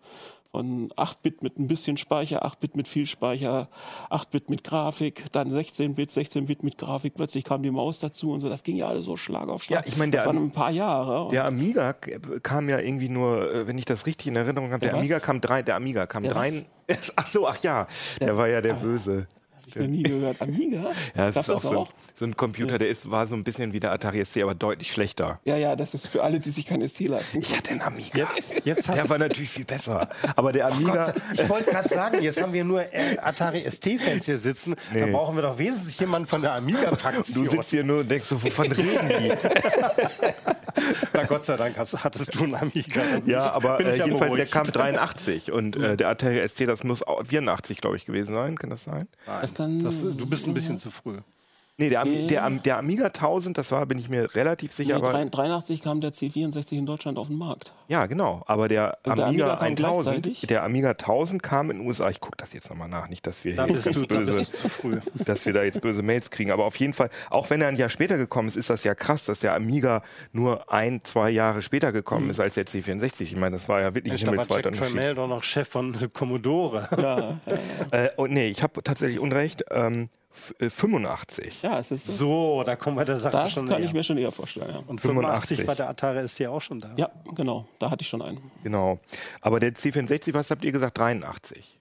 von 0.54 0.90
8-Bit 0.92 1.42
mit 1.42 1.58
ein 1.58 1.68
bisschen 1.68 1.98
Speicher, 1.98 2.46
8-Bit 2.46 2.78
mit 2.78 2.88
viel 2.88 3.08
Speicher, 3.08 3.70
8-Bit 4.12 4.52
mit 4.52 4.64
Grafik, 4.64 5.24
dann 5.32 5.52
16-Bit, 5.52 6.12
16-Bit 6.12 6.62
mit 6.62 6.78
Grafik, 6.78 7.16
plötzlich 7.16 7.44
kam 7.44 7.64
die 7.64 7.72
Maus 7.72 8.00
dazu 8.00 8.32
und 8.32 8.40
so. 8.42 8.50
Das 8.50 8.62
ging 8.62 8.76
ja 8.76 8.88
alles 8.88 9.06
so 9.06 9.18
Schlag 9.18 9.50
auf 9.50 9.64
Schlag. 9.64 9.84
Ja, 9.84 9.92
ich 9.92 9.98
meine, 9.98 10.12
das 10.12 10.22
der- 10.22 10.28
waren 10.28 10.38
ein 10.44 10.52
paar 10.52 10.70
Jahre. 10.70 11.32
Der 11.32 11.46
Amiga 11.46 11.94
kam 11.94 12.70
ja 12.70 12.78
irgendwie 12.78 13.10
nur, 13.10 13.52
äh, 13.52 13.68
wenn 13.68 13.80
ich 13.80 13.86
das 13.86 14.06
richtig 14.06 14.28
in 14.28 14.36
Erinnerung 14.36 14.70
habe, 14.72 14.82
der, 14.82 14.90
Der? 14.92 15.00
Amiga 15.00 15.20
kam 15.20 15.42
drei, 15.42 15.64
der 15.64 15.76
Amiga 15.76 16.06
kam 16.06 16.22
Der 16.22 16.34
drei. 16.34 16.64
Ach 17.16 17.28
so, 17.28 17.48
ach 17.48 17.58
ja, 17.64 17.88
der, 18.20 18.38
war 18.38 18.48
ja 18.48 18.62
der 18.62 18.74
Böse. 18.74 19.28
Hab 19.64 19.68
ich 19.70 19.76
noch 19.76 19.88
nie 19.88 20.04
gehört. 20.04 20.42
Amiga? 20.42 20.92
Ja, 21.16 21.30
Gab's 21.32 21.48
das 21.48 21.48
ist 21.48 21.50
auch 21.50 21.54
das 21.56 21.62
so 21.64 21.70
ein, 21.70 21.78
auch? 21.78 21.90
so 22.16 22.26
ein 22.26 22.36
Computer, 22.36 22.78
der 22.78 22.90
ist, 22.90 23.10
war 23.10 23.28
so 23.28 23.36
ein 23.36 23.44
bisschen 23.44 23.74
wie 23.74 23.80
der 23.80 23.92
Atari 23.92 24.24
ST, 24.26 24.38
aber 24.42 24.56
deutlich 24.56 24.92
schlechter. 24.92 25.40
Ja, 25.46 25.56
ja, 25.58 25.76
das 25.76 25.94
ist 25.94 26.08
für 26.08 26.24
alle, 26.24 26.40
die 26.40 26.50
sich 26.50 26.66
kein 26.66 26.88
ST 26.88 27.00
leisten. 27.02 27.40
Ich 27.40 27.56
hatte 27.56 27.72
einen 27.72 27.82
Amiga. 27.82 28.18
Jetzt, 28.18 28.66
jetzt 28.66 28.88
Der 28.88 29.08
war 29.10 29.18
natürlich 29.18 29.50
viel 29.50 29.66
besser. 29.66 30.10
Aber 30.36 30.52
der 30.52 30.68
Amiga, 30.68 31.12
Gott, 31.12 31.22
ich 31.34 31.50
wollte 31.50 31.72
gerade 31.72 31.90
sagen, 31.90 32.22
jetzt 32.22 32.42
haben 32.42 32.54
wir 32.54 32.64
nur 32.64 32.82
äh, 32.94 33.18
Atari 33.22 33.64
ST-Fans 33.70 34.26
hier 34.26 34.38
sitzen. 34.38 34.76
Da 34.94 35.06
brauchen 35.08 35.36
wir 35.36 35.44
doch 35.44 35.58
wesentlich 35.58 36.00
jemanden 36.00 36.28
von 36.28 36.42
der 36.42 36.52
du 36.52 36.58
Amiga-Fraktion. 36.58 37.50
sitzt 37.50 37.70
hier 37.70 37.84
nur 37.84 38.00
und 38.02 38.10
denkst 38.12 38.28
so, 38.28 38.42
wovon 38.42 38.72
reden 38.72 39.10
die? 39.10 39.32
Na 41.14 41.24
Gott 41.24 41.46
sei 41.46 41.56
Dank 41.56 41.78
hast, 41.78 42.04
hattest 42.04 42.34
du 42.36 42.44
einen 42.44 42.56
Amiga. 42.56 43.02
Ja, 43.26 43.52
aber 43.54 43.80
äh, 43.80 43.96
jedenfalls, 43.98 44.20
der 44.20 44.26
beruhigt. 44.28 44.52
kam 44.52 44.64
83 44.66 45.52
und 45.52 45.76
äh, 45.76 45.96
der 45.98 46.10
Atari 46.10 46.48
ST, 46.48 46.62
das 46.68 46.84
muss 46.84 47.04
auch 47.04 47.24
84, 47.26 47.80
glaube 47.82 47.96
ich, 47.96 48.06
gewesen 48.06 48.36
sein. 48.36 48.58
Kann 48.58 48.70
das 48.70 48.84
sein? 48.84 49.08
Das 49.26 49.54
kann, 49.54 49.84
Das, 49.84 50.02
du 50.02 50.30
bist 50.30 50.48
ein 50.48 50.54
bisschen 50.54 50.78
zu 50.80 50.90
früh. 50.92 51.18
Nee, 51.78 51.90
der, 51.90 52.02
Am 52.02 52.12
Nee. 52.12 52.28
der, 52.28 52.44
Am 52.44 52.62
der 52.62 52.78
Amiga 52.78 53.06
1000, 53.08 53.58
das 53.58 53.72
war, 53.72 53.84
bin 53.88 53.98
ich 53.98 54.08
mir 54.08 54.36
relativ 54.36 54.74
sicher. 54.74 55.00
Nee, 55.00 55.08
aber, 55.08 55.26
83 55.26 55.82
kam 55.82 56.02
der 56.02 56.12
C64 56.14 56.74
in 56.78 56.86
Deutschland 56.86 57.18
auf 57.18 57.28
den 57.30 57.38
Markt. 57.38 57.74
ja, 57.88 58.06
genau. 58.06 58.44
Aber 58.46 58.68
der 58.68 59.00
Amiga, 59.04 59.26
Amiga 59.26 59.56
kam 59.56 59.66
1000, 59.66 59.78
gleichzeitig? 59.78 60.42
der 60.48 60.64
Amiga 60.64 60.90
1000 60.92 61.42
kam 61.42 61.72
in 61.72 61.80
den 61.80 61.88
USA. 61.88 62.10
Ich 62.12 62.20
gucke 62.20 62.38
das 62.38 62.54
jetzt 62.54 62.70
nochmal 62.70 62.90
nach, 62.90 63.10
nicht, 63.10 63.26
dass 63.26 63.44
wir 63.44 63.56
Da 63.56 63.66
hier 63.66 63.74
jetzt 63.74 63.88
du, 63.88 64.06
böse, 64.06 64.44
zu 64.52 64.70
früh. 64.70 65.00
dass 65.26 65.48
wir 65.48 65.54
da 65.54 65.64
jetzt 65.64 65.82
böse 65.82 66.04
Mails 66.04 66.30
kriegen. 66.30 66.52
Aber 66.52 66.66
auf 66.66 66.76
jeden 66.76 66.94
Fall, 66.94 67.10
auch 67.32 67.50
wenn 67.50 67.60
er 67.60 67.70
ein 67.70 67.78
Jahr 67.78 67.90
später 67.90 68.18
gekommen 68.18 68.50
ist, 68.50 68.56
ist 68.56 68.70
das 68.70 68.84
ja 68.84 68.94
krass, 68.94 69.26
dass 69.26 69.40
der 69.40 69.56
Amiga 69.56 70.04
nur 70.32 70.72
ein, 70.72 71.02
zwei 71.04 71.32
Jahre 71.32 71.64
später 71.64 71.92
gekommen 71.92 72.30
ist 72.30 72.40
als 72.40 72.54
der 72.54 72.68
C64. 72.68 73.22
Ich 73.24 73.36
meine, 73.36 73.56
das 73.56 73.68
war 73.68 73.82
ja 73.82 73.96
wirklich 73.96 74.14
ein 74.14 74.20
Jack 74.20 74.48
Unterschied. 74.48 74.76
Tramiel 74.78 75.16
doch 75.16 75.28
noch 75.28 75.42
Chef 75.42 75.68
von 75.68 75.96
Commodore. 76.14 76.88
Ja, 77.02 77.40
Äh, 77.92 78.10
und 78.16 78.32
nee, 78.32 78.50
ich 78.50 78.62
habe 78.62 78.84
tatsächlich 78.84 79.20
Unrecht. 79.20 79.64
Ähm, 79.72 80.04
äh, 80.04 80.08
85. 80.34 81.62
ja 81.62 81.80
es 81.80 81.92
ist 81.92 82.06
so. 82.08 82.58
So, 82.60 82.64
da 82.66 82.76
kommen 82.76 82.98
wir 82.98 83.06
der 83.06 83.18
Sache 83.18 83.34
Das 83.34 83.52
schon 83.52 83.68
kann 83.68 83.78
näher. 83.80 83.86
ich 83.88 83.94
mir 83.94 84.04
schon 84.04 84.18
eher 84.18 84.32
vorstellen. 84.32 84.70
Ja. 84.72 84.78
Und 84.88 85.00
85 85.02 85.58
85 85.60 85.68
war 85.68 85.76
der 85.76 85.90
Atari 85.90 86.28
ST 86.28 86.46
auch 86.48 86.62
schon 86.62 86.80
da. 86.80 86.94
ja, 86.98 87.10
genau. 87.36 87.66
Da 87.80 87.90
hatte 87.92 88.02
ich 88.02 88.08
schon 88.10 88.22
einen. 88.22 88.40
Genau. 88.64 89.00
Aber 89.42 89.60
der 89.60 89.74
C64, 89.74 90.34
was 90.34 90.50
habt 90.52 90.64
ihr 90.66 90.72
gesagt? 90.72 90.98
83? 90.98 91.80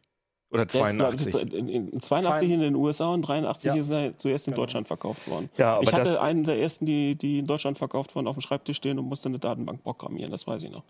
Oder 0.51 0.67
Der 0.67 0.83
ist, 0.85 0.95
glaub 0.97 1.17
82? 1.19 1.35
ich, 1.35 1.55
in, 1.55 1.69
in 1.93 2.01
82 2.01 2.51
in 2.51 2.61
den 2.61 2.75
USA 2.75 3.09
und 3.15 3.23
83 3.23 3.69
Ja. 3.75 3.81
ist 3.81 3.89
er 3.91 4.17
zuerst 4.19 4.49
in 4.49 4.55
Deutschland 4.55 4.87
verkauft 4.87 5.27
worden. 5.29 5.49
Ja, 5.57 5.75
aber 5.77 5.85
ich 5.85 5.93
hatte 5.93 6.05
das- 6.11 6.19
einen 6.19 6.45
der 6.45 6.59
ersten, 6.59 6.85
die, 6.85 7.15
die 7.15 7.39
in 7.39 7.47
Deutschland 7.47 7.79
verkauft 7.79 8.15
wurden, 8.15 8.27
auf 8.27 8.37
dem 8.37 8.43
Schreibtisch 8.43 8.77
stehen 8.77 8.99
und 8.99 9.07
musste 9.07 9.31
eine 9.31 9.39
Datenbank 9.39 9.83
programmieren. 9.83 10.31
Das 10.31 10.47
weiß 10.47 10.63
ich 10.65 10.71
noch. 10.71 10.83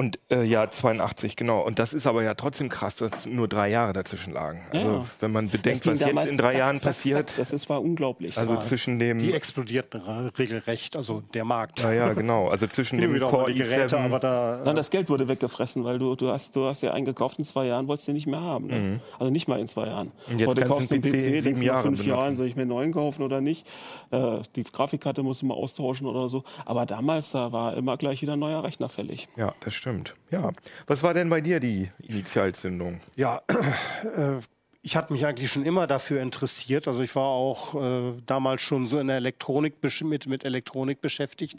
Und 0.00 0.18
äh, 0.30 0.44
ja, 0.44 0.70
82, 0.70 1.36
genau. 1.36 1.60
Und 1.60 1.78
das 1.78 1.92
ist 1.92 2.06
aber 2.06 2.22
ja 2.22 2.32
trotzdem 2.32 2.70
krass, 2.70 2.96
dass 2.96 3.26
nur 3.26 3.48
drei 3.48 3.68
Jahre 3.68 3.92
dazwischen 3.92 4.32
lagen. 4.32 4.62
Ja, 4.72 4.78
Also 4.80 4.90
ja. 4.92 5.04
wenn 5.20 5.30
man 5.30 5.50
bedenkt, 5.50 5.86
was 5.86 6.00
jetzt 6.00 6.30
in 6.30 6.38
drei 6.38 6.52
zack, 6.52 6.58
Jahren 6.58 6.78
zack, 6.78 6.94
passiert, 6.94 7.28
Zack. 7.28 7.36
Das 7.36 7.52
ist, 7.52 7.68
war 7.68 7.82
unglaublich. 7.82 8.38
also 8.38 8.54
war 8.54 8.60
zwischen 8.60 8.98
dem, 8.98 9.18
Die 9.18 9.34
explodierten 9.34 10.00
regelrecht, 10.38 10.96
also 10.96 11.22
der 11.34 11.44
Markt. 11.44 11.80
ja, 11.82 11.92
ja, 11.92 12.14
genau, 12.14 12.48
also 12.48 12.66
zwischen 12.66 12.98
dem 12.98 13.20
Core 13.20 13.52
Geräte, 13.52 13.94
i7, 13.98 14.04
aber 14.06 14.18
da. 14.18 14.62
Dann 14.64 14.74
das 14.74 14.88
Geld 14.88 15.10
wurde 15.10 15.28
weggefressen, 15.28 15.84
weil 15.84 15.98
du, 15.98 16.16
du, 16.16 16.30
hast, 16.30 16.56
du 16.56 16.64
hast 16.64 16.80
ja 16.80 16.94
eingekauft 16.94 17.38
in 17.38 17.44
zwei 17.44 17.66
Jahren, 17.66 17.86
wolltest 17.86 18.08
du 18.08 18.12
nicht 18.12 18.26
mehr 18.26 18.40
haben. 18.40 18.68
Ne? 18.68 19.00
Also 19.18 19.30
nicht 19.30 19.48
mal 19.48 19.60
in 19.60 19.68
zwei 19.68 19.86
Jahren. 19.88 20.12
Mhm. 20.28 20.32
Und 20.32 20.38
jetzt 20.40 20.48
Heute 20.48 20.62
kaufst 20.62 20.90
du 20.92 20.94
einen 20.94 21.02
PC 21.02 21.10
PC, 21.12 21.20
sieben 21.20 21.44
denkst 21.44 21.62
nach 21.62 21.82
fünf 21.82 21.98
benutzen. 21.98 22.08
Jahren, 22.08 22.34
soll 22.36 22.46
ich 22.46 22.56
mir 22.56 22.62
einen 22.62 22.70
neuen 22.70 22.92
kaufen 22.92 23.22
oder 23.22 23.42
nicht? 23.42 23.66
Äh, 24.12 24.38
die 24.56 24.62
Grafikkarte 24.64 25.22
musst 25.22 25.42
du 25.42 25.46
mal 25.46 25.54
austauschen 25.54 26.06
oder 26.06 26.30
so. 26.30 26.42
Aber 26.64 26.86
damals, 26.86 27.32
da 27.32 27.52
war 27.52 27.76
immer 27.76 27.98
gleich 27.98 28.22
wieder 28.22 28.32
ein 28.32 28.38
neuer 28.38 28.64
Rechner 28.64 28.88
fällig. 28.88 29.28
ja, 29.36 29.52
das 29.60 29.74
stimmt. 29.74 29.89
Ja. 30.30 30.50
Was 30.86 31.02
war 31.02 31.14
denn 31.14 31.28
bei 31.28 31.40
dir 31.40 31.60
die 31.60 31.90
Initialzündung? 32.02 33.00
Ja, 33.16 33.42
äh, 34.16 34.40
ich 34.82 34.96
hatte 34.96 35.12
mich 35.12 35.26
eigentlich 35.26 35.50
schon 35.50 35.64
immer 35.64 35.86
dafür 35.86 36.22
interessiert. 36.22 36.88
Also 36.88 37.02
ich 37.02 37.14
war 37.14 37.26
auch 37.26 37.74
äh, 37.74 38.14
damals 38.26 38.62
schon 38.62 38.86
so 38.86 38.98
in 38.98 39.08
der 39.08 39.16
Elektronik 39.16 39.74
mit, 40.02 40.26
mit 40.26 40.44
Elektronik 40.44 41.00
beschäftigt. 41.00 41.58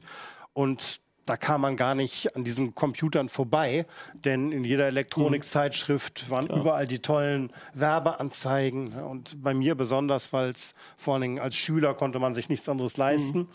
Und 0.53 1.01
da 1.25 1.37
kam 1.37 1.61
man 1.61 1.77
gar 1.77 1.93
nicht 1.93 2.35
an 2.35 2.43
diesen 2.43 2.73
Computern 2.73 3.29
vorbei, 3.29 3.85
denn 4.13 4.51
in 4.51 4.65
jeder 4.65 4.87
Elektronikzeitschrift 4.87 6.29
waren 6.29 6.47
überall 6.47 6.87
die 6.87 6.99
tollen 6.99 7.53
Werbeanzeigen. 7.73 8.93
Und 8.93 9.41
bei 9.41 9.53
mir 9.53 9.75
besonders, 9.75 10.33
weil 10.33 10.49
es 10.49 10.73
vor 10.97 11.13
allen 11.13 11.21
Dingen 11.21 11.39
als 11.39 11.55
Schüler 11.55 11.93
konnte 11.93 12.19
man 12.19 12.33
sich 12.33 12.49
nichts 12.49 12.67
anderes 12.67 12.97
leisten. 12.97 13.47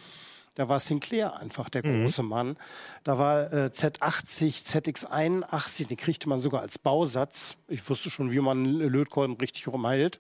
Da 0.57 0.69
war 0.71 0.81
Sinclair 0.81 1.37
einfach 1.37 1.69
der 1.69 1.83
große 1.83 2.23
Mann. 2.23 2.57
Da 3.05 3.19
war 3.19 3.53
äh, 3.53 3.67
Z80, 3.73 4.65
ZX81, 4.67 5.87
den 5.87 5.97
kriegte 5.99 6.29
man 6.29 6.41
sogar 6.41 6.63
als 6.63 6.79
Bausatz. 6.79 7.57
Ich 7.69 7.89
wusste 7.89 8.11
schon, 8.11 8.33
wie 8.33 8.41
man 8.41 8.65
Lötkolben 8.65 9.37
richtig 9.37 9.69
rumheilt. 9.69 10.19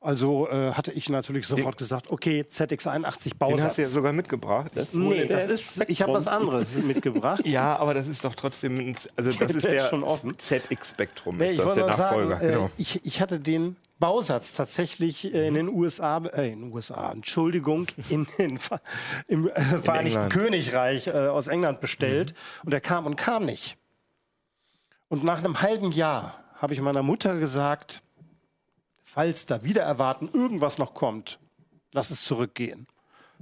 Also 0.00 0.48
äh, 0.48 0.72
hatte 0.72 0.92
ich 0.92 1.08
natürlich 1.08 1.46
sofort 1.46 1.78
gesagt, 1.78 2.10
okay, 2.10 2.44
ZX81 2.48 3.30
Den 3.30 3.38
Bausatz. 3.38 3.62
hast 3.62 3.78
du 3.78 3.82
ja 3.82 3.88
sogar 3.88 4.12
mitgebracht. 4.12 4.72
Das 4.74 4.94
Nee, 4.94 5.26
der 5.26 5.36
das 5.36 5.46
ist, 5.46 5.84
ich 5.88 6.00
habe 6.02 6.12
was 6.12 6.26
anderes 6.28 6.76
mitgebracht. 6.82 7.46
ja, 7.46 7.76
aber 7.76 7.92
das 7.94 8.06
ist 8.08 8.24
doch 8.24 8.34
trotzdem, 8.34 8.94
also 9.16 9.30
das 9.38 9.50
ist 9.52 9.64
Der 9.64 9.70
der 9.72 9.88
schon 9.88 10.02
offen. 10.04 10.36
ZX 10.38 10.90
Spektrum, 10.90 11.36
Nee, 11.38 11.46
ist 11.46 11.50
ich 11.52 11.56
das 11.58 11.66
wollte 11.66 11.80
der 11.84 11.92
sagen, 11.92 12.30
äh, 12.32 12.38
genau. 12.52 12.70
ich, 12.76 13.04
ich 13.04 13.20
hatte 13.20 13.38
den 13.40 13.76
Bausatz 14.02 14.52
tatsächlich 14.52 15.32
äh, 15.32 15.46
in 15.46 15.54
den 15.54 15.68
USA, 15.68 16.18
äh, 16.18 16.50
in 16.50 16.62
den 16.62 16.72
USA, 16.72 17.12
Entschuldigung, 17.12 17.86
in 18.08 18.26
den, 18.36 18.58
im 19.28 19.48
äh, 19.48 19.78
Vereinigten. 19.78 20.28
Königreich 20.28 21.06
äh, 21.06 21.12
aus 21.28 21.46
England 21.46 21.80
bestellt 21.80 22.34
und 22.64 22.74
er 22.74 22.80
kam 22.80 23.06
und 23.06 23.14
kam 23.14 23.44
nicht. 23.44 23.78
Und 25.06 25.22
nach 25.22 25.38
einem 25.38 25.62
halben 25.62 25.92
Jahr 25.92 26.34
habe 26.56 26.74
ich 26.74 26.80
meiner 26.80 27.04
Mutter 27.04 27.36
gesagt, 27.36 28.02
falls 29.04 29.46
da 29.46 29.62
wieder 29.62 29.82
erwarten 29.82 30.28
irgendwas 30.32 30.78
noch 30.78 30.94
kommt, 30.94 31.38
lass 31.92 32.10
es 32.10 32.24
zurückgehen. 32.24 32.88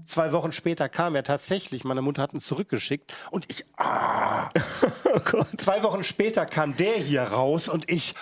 Zwei 0.04 0.32
Wochen 0.32 0.52
später 0.52 0.90
kam 0.90 1.14
er 1.14 1.24
tatsächlich, 1.24 1.84
meine 1.84 2.02
Mutter 2.02 2.20
hat 2.20 2.34
ihn 2.34 2.40
zurückgeschickt 2.40 3.14
und 3.30 3.46
ich, 3.50 3.64
ah. 3.78 4.50
Zwei 5.56 5.82
Wochen 5.82 6.04
später 6.04 6.44
kam 6.44 6.76
der 6.76 6.96
hier 6.96 7.22
raus 7.22 7.68
und 7.68 7.90
ich, 7.90 8.14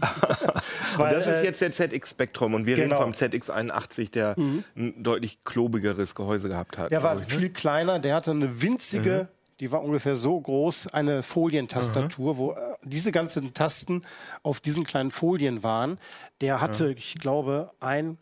Und 0.98 1.12
das 1.12 1.26
äh, 1.26 1.38
ist 1.38 1.60
jetzt 1.60 1.78
der 1.78 1.90
ZX 1.90 2.10
Spektrum 2.10 2.54
und 2.54 2.66
wir 2.66 2.76
genau. 2.76 3.06
Mhm. 3.06 3.12
reden 3.12 3.14
vom 3.14 3.30
ZX81, 3.30 4.10
der 4.10 4.36
ein 4.36 5.02
deutlich 5.02 5.44
klobigeres 5.44 6.14
Gehäuse 6.14 6.48
gehabt 6.48 6.78
hat. 6.78 6.90
Der 6.90 7.02
war 7.02 7.16
glaub 7.16 7.28
ich, 7.28 7.34
ne? 7.34 7.40
viel 7.40 7.50
kleiner, 7.50 7.98
der 7.98 8.14
hatte 8.14 8.30
eine 8.32 8.62
winzige, 8.62 9.28
die 9.60 9.70
war 9.70 9.82
ungefähr 9.82 10.16
so 10.16 10.40
groß, 10.40 10.88
eine 10.88 11.22
Folientastatur, 11.22 12.38
wo 12.38 12.52
äh, 12.52 12.56
diese 12.84 13.12
ganzen 13.12 13.52
Tasten 13.54 14.02
auf 14.42 14.60
diesen 14.60 14.84
kleinen 14.84 15.10
Folien 15.10 15.62
waren. 15.62 15.98
Der 16.40 16.60
hatte, 16.60 16.92
ich 16.92 17.14
glaube, 17.16 17.70
ein 17.78 18.18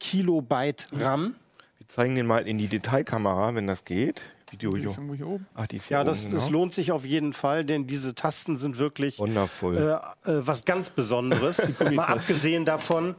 Kilobyte 0.00 0.88
RAM. 0.92 1.36
Wir 1.78 1.88
zeigen 1.88 2.14
den 2.14 2.26
mal 2.26 2.46
in 2.46 2.58
die 2.58 2.68
Detailkamera, 2.68 3.54
wenn 3.54 3.66
das 3.66 3.84
geht. 3.84 4.20
Video, 4.52 4.70
Die 4.70 4.84
ist 4.84 4.96
irgendwo 4.96 5.14
hier 5.14 5.26
oben. 5.26 5.46
Ach, 5.54 5.66
die 5.66 5.76
ist 5.76 5.88
hier 5.88 5.96
Ja, 5.98 6.04
das, 6.04 6.24
oben, 6.24 6.32
das 6.34 6.44
genau. 6.46 6.58
lohnt 6.58 6.74
sich 6.74 6.92
auf 6.92 7.04
jeden 7.04 7.32
Fall, 7.32 7.64
denn 7.64 7.86
diese 7.86 8.14
Tasten 8.14 8.58
sind 8.58 8.78
wirklich 8.78 9.18
Wundervoll. 9.18 9.76
äh, 10.24 10.30
äh, 10.30 10.46
was 10.46 10.64
ganz 10.64 10.90
Besonderes. 10.90 11.60
Mal 11.80 12.04
abgesehen 12.04 12.64
davon. 12.64 13.14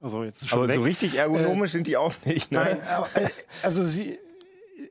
Also 0.00 0.22
jetzt 0.22 0.42
ist 0.42 0.48
schon 0.48 0.58
aber 0.60 0.68
weg. 0.68 0.76
so 0.76 0.82
richtig 0.82 1.14
ergonomisch 1.16 1.72
sind 1.72 1.86
die 1.86 1.96
auch 1.96 2.12
nicht. 2.26 2.52
Ne? 2.52 2.58
Nein, 2.58 2.82
aber, 2.88 3.08
äh, 3.16 3.28
also 3.62 3.86
sie. 3.86 4.18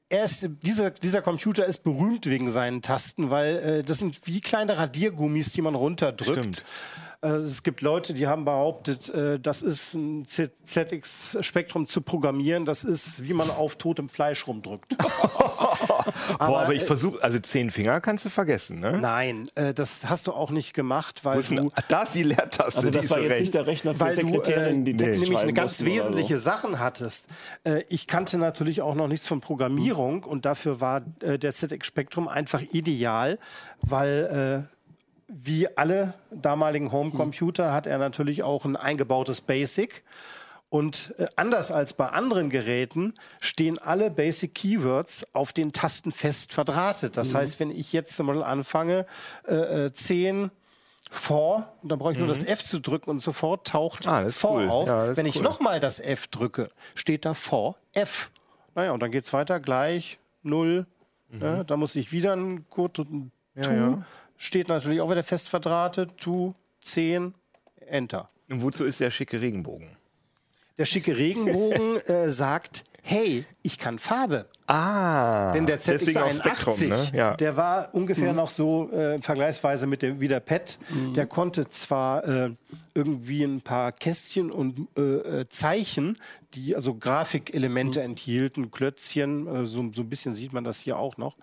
Er 0.10 0.26
ist, 0.26 0.48
dieser, 0.62 0.92
dieser 0.92 1.22
Computer 1.24 1.66
ist 1.66 1.84
berühmt 1.84 2.28
wegen 2.28 2.52
seinen 2.52 2.82
Tasten, 2.84 3.32
weil 3.32 3.56
äh, 3.58 3.84
das 3.84 3.98
sind 3.98 4.20
wie 4.26 4.42
kleine 4.42 4.78
Radiergummis, 4.78 5.54
die 5.54 5.62
man 5.64 5.74
runterdrückt. 5.74 6.38
Stimmt. 6.38 6.64
Äh, 7.24 7.28
es 7.38 7.64
gibt 7.64 7.82
Leute, 7.82 8.14
die 8.14 8.28
haben 8.28 8.46
behauptet, 8.46 9.10
äh, 9.10 9.40
das 9.40 9.62
ist 9.62 9.94
ein 9.94 10.26
ZX-Spektrum 10.28 11.88
zu 11.88 12.02
programmieren, 12.02 12.66
das 12.66 12.84
ist, 12.84 13.24
wie 13.24 13.34
man 13.34 13.50
auf 13.50 13.76
totem 13.76 14.10
Fleisch 14.10 14.46
rumdrückt. 14.46 14.98
Boah, 14.98 16.62
aber 16.62 16.74
ich 16.74 16.84
versuche, 16.84 17.24
also 17.24 17.40
zehn 17.40 17.72
Finger 17.72 18.02
kannst 18.02 18.26
du 18.26 18.30
vergessen, 18.30 18.80
ne? 18.80 18.98
Nein, 19.00 19.44
äh, 19.56 19.74
das 19.74 20.10
hast 20.10 20.28
du 20.28 20.34
auch 20.34 20.52
nicht 20.52 20.74
gemacht, 20.74 21.22
Wo 21.24 21.30
weil 21.30 21.42
du, 21.42 21.72
Ah, 21.76 21.82
da 21.88 22.04
ist 22.04 22.16
die 22.16 22.24
Leertaste. 22.24 22.78
Also 22.78 22.92
das 22.92 23.10
war 23.10 23.20
jetzt 23.20 23.30
rechts. 23.30 23.42
nicht 23.42 23.54
der 23.54 23.68
Rechner 23.68 23.96
für 23.96 24.08
äh, 24.08 24.12
Sekretärinnen, 24.12 24.86
die 24.86 24.98
Text 24.98 25.22
nämlich 25.22 25.40
eine 25.40 25.54
ganz 25.54 25.84
wesentliche 25.86 26.40
so. 26.40 26.44
Sachen 26.44 26.80
hattest. 26.80 27.28
Äh, 27.64 27.84
ich 27.90 28.08
kannte 28.08 28.38
natürlich 28.38 28.82
auch 28.82 28.96
noch 28.96 29.08
nichts 29.08 29.28
von 29.28 29.40
Programmierung 29.40 30.24
und 30.24 30.46
dafür 30.46 30.82
war 30.82 31.04
äh, 31.22 31.40
der 31.40 31.54
ZX 31.54 31.86
Spectrum 31.88 32.28
einfach 32.28 32.62
ideal, 32.74 33.40
weil 33.82 34.68
äh, 34.70 34.73
wie 35.36 35.68
alle 35.78 36.14
damaligen 36.32 36.92
Homecomputer 36.92 37.74
hat 37.74 37.88
er 37.88 37.98
natürlich 37.98 38.44
auch 38.44 38.66
ein 38.66 38.76
eingebautes 38.76 39.42
Basic. 39.42 40.04
Und 40.70 41.14
äh, 41.18 41.28
anders 41.36 41.70
als 41.72 41.94
bei 41.94 42.08
anderen 42.08 42.50
Geräten 42.50 43.14
stehen 43.42 43.78
alle 43.78 44.10
Basic 44.10 44.56
Keywords 44.56 45.28
auf 45.34 45.54
den 45.54 45.72
Tasten 45.72 46.12
fest 46.12 46.52
verdrahtet. 46.52 47.16
Das 47.18 47.34
heißt, 47.36 47.60
wenn 47.60 47.70
ich 47.70 47.94
jetzt 47.94 48.16
zum 48.16 48.28
Beispiel 48.28 48.44
anfange, 48.44 49.06
äh, 49.48 49.86
äh, 49.86 49.94
10 49.94 50.50
vor, 51.12 51.72
und 51.84 51.92
dann 51.92 52.00
brauche 52.00 52.14
ich 52.14 52.18
nur 52.18 52.28
das 52.28 52.42
F 52.44 52.64
zu 52.64 52.80
drücken 52.80 53.12
und 53.12 53.20
sofort 53.22 53.68
taucht 53.68 54.08
Ah, 54.08 54.30
vor 54.30 54.62
cool. 54.62 54.70
auf. 54.70 54.88
Ja, 54.88 55.16
wenn 55.16 55.28
ich 55.28 55.36
cool. 55.38 55.44
nochmal 55.44 55.80
das 55.80 56.00
F 56.00 56.28
drücke, 56.28 56.72
steht 56.96 57.24
da 57.26 57.36
vor 57.36 57.76
F. 57.94 58.32
Naja, 58.74 58.94
und 58.94 59.00
dann 59.04 59.12
geht 59.12 59.26
es 59.26 59.32
weiter, 59.34 59.60
gleich, 59.60 60.18
0. 60.42 60.88
Ja, 61.40 61.64
da 61.64 61.78
muss 61.78 61.96
ich 61.96 62.12
wieder 62.12 62.36
ein 62.36 62.66
Code 62.70 62.94
To. 62.94 63.06
ja. 63.56 64.04
Steht 64.38 64.68
natürlich 64.68 65.02
auch 65.02 65.10
wieder 65.10 65.24
fest 65.24 65.50
verdrahtet, 65.50 66.18
To, 66.18 66.56
10, 66.82 67.34
Enter. 67.88 68.30
Und 68.50 68.62
wozu 68.62 68.84
ist 68.86 69.00
der 69.00 69.12
schicke 69.12 69.42
Regenbogen? 69.42 69.96
Der 70.78 70.86
schicke 70.86 71.16
Regenbogen 71.16 71.98
äh, 72.08 72.32
sagt, 72.32 72.84
hey, 73.04 73.46
ich 73.62 73.78
kann 73.78 74.00
Farbe. 74.00 74.48
Ah, 74.66 75.52
Denn 75.52 75.66
der 75.66 75.78
deswegen 75.78 76.18
auch 76.18 76.30
ZX81, 76.30 76.40
Spektrum, 76.40 76.90
ne? 76.90 77.12
Ja. 77.14 77.36
der 77.36 77.58
war 77.58 77.94
ungefähr 77.94 78.34
noch 78.34 78.50
so 78.50 78.90
äh, 78.92 79.22
vergleichsweise 79.22 79.88
mit 79.88 80.02
dem, 80.02 80.22
wie 80.22 80.30
der 80.30 80.40
Pet. 80.40 80.80
Der 81.16 81.26
konnte 81.26 81.68
zwar 81.70 82.26
äh, 82.26 82.52
irgendwie 82.96 83.44
ein 83.44 83.62
paar 83.62 83.92
Kästchen 83.92 84.50
und 84.52 84.88
äh, 84.98 85.02
äh, 85.42 85.50
Zeichen, 85.50 86.18
die 86.54 86.76
also 86.76 86.96
Grafikelemente 86.96 88.02
enthielten, 88.02 88.72
Klötzchen, 88.72 89.48
äh, 89.48 89.66
so, 89.66 89.92
so 89.94 90.02
ein 90.02 90.10
bisschen 90.10 90.34
sieht 90.34 90.54
man 90.54 90.64
das 90.64 90.80
hier 90.80 90.98
auch 90.98 91.18
noch. 91.18 91.36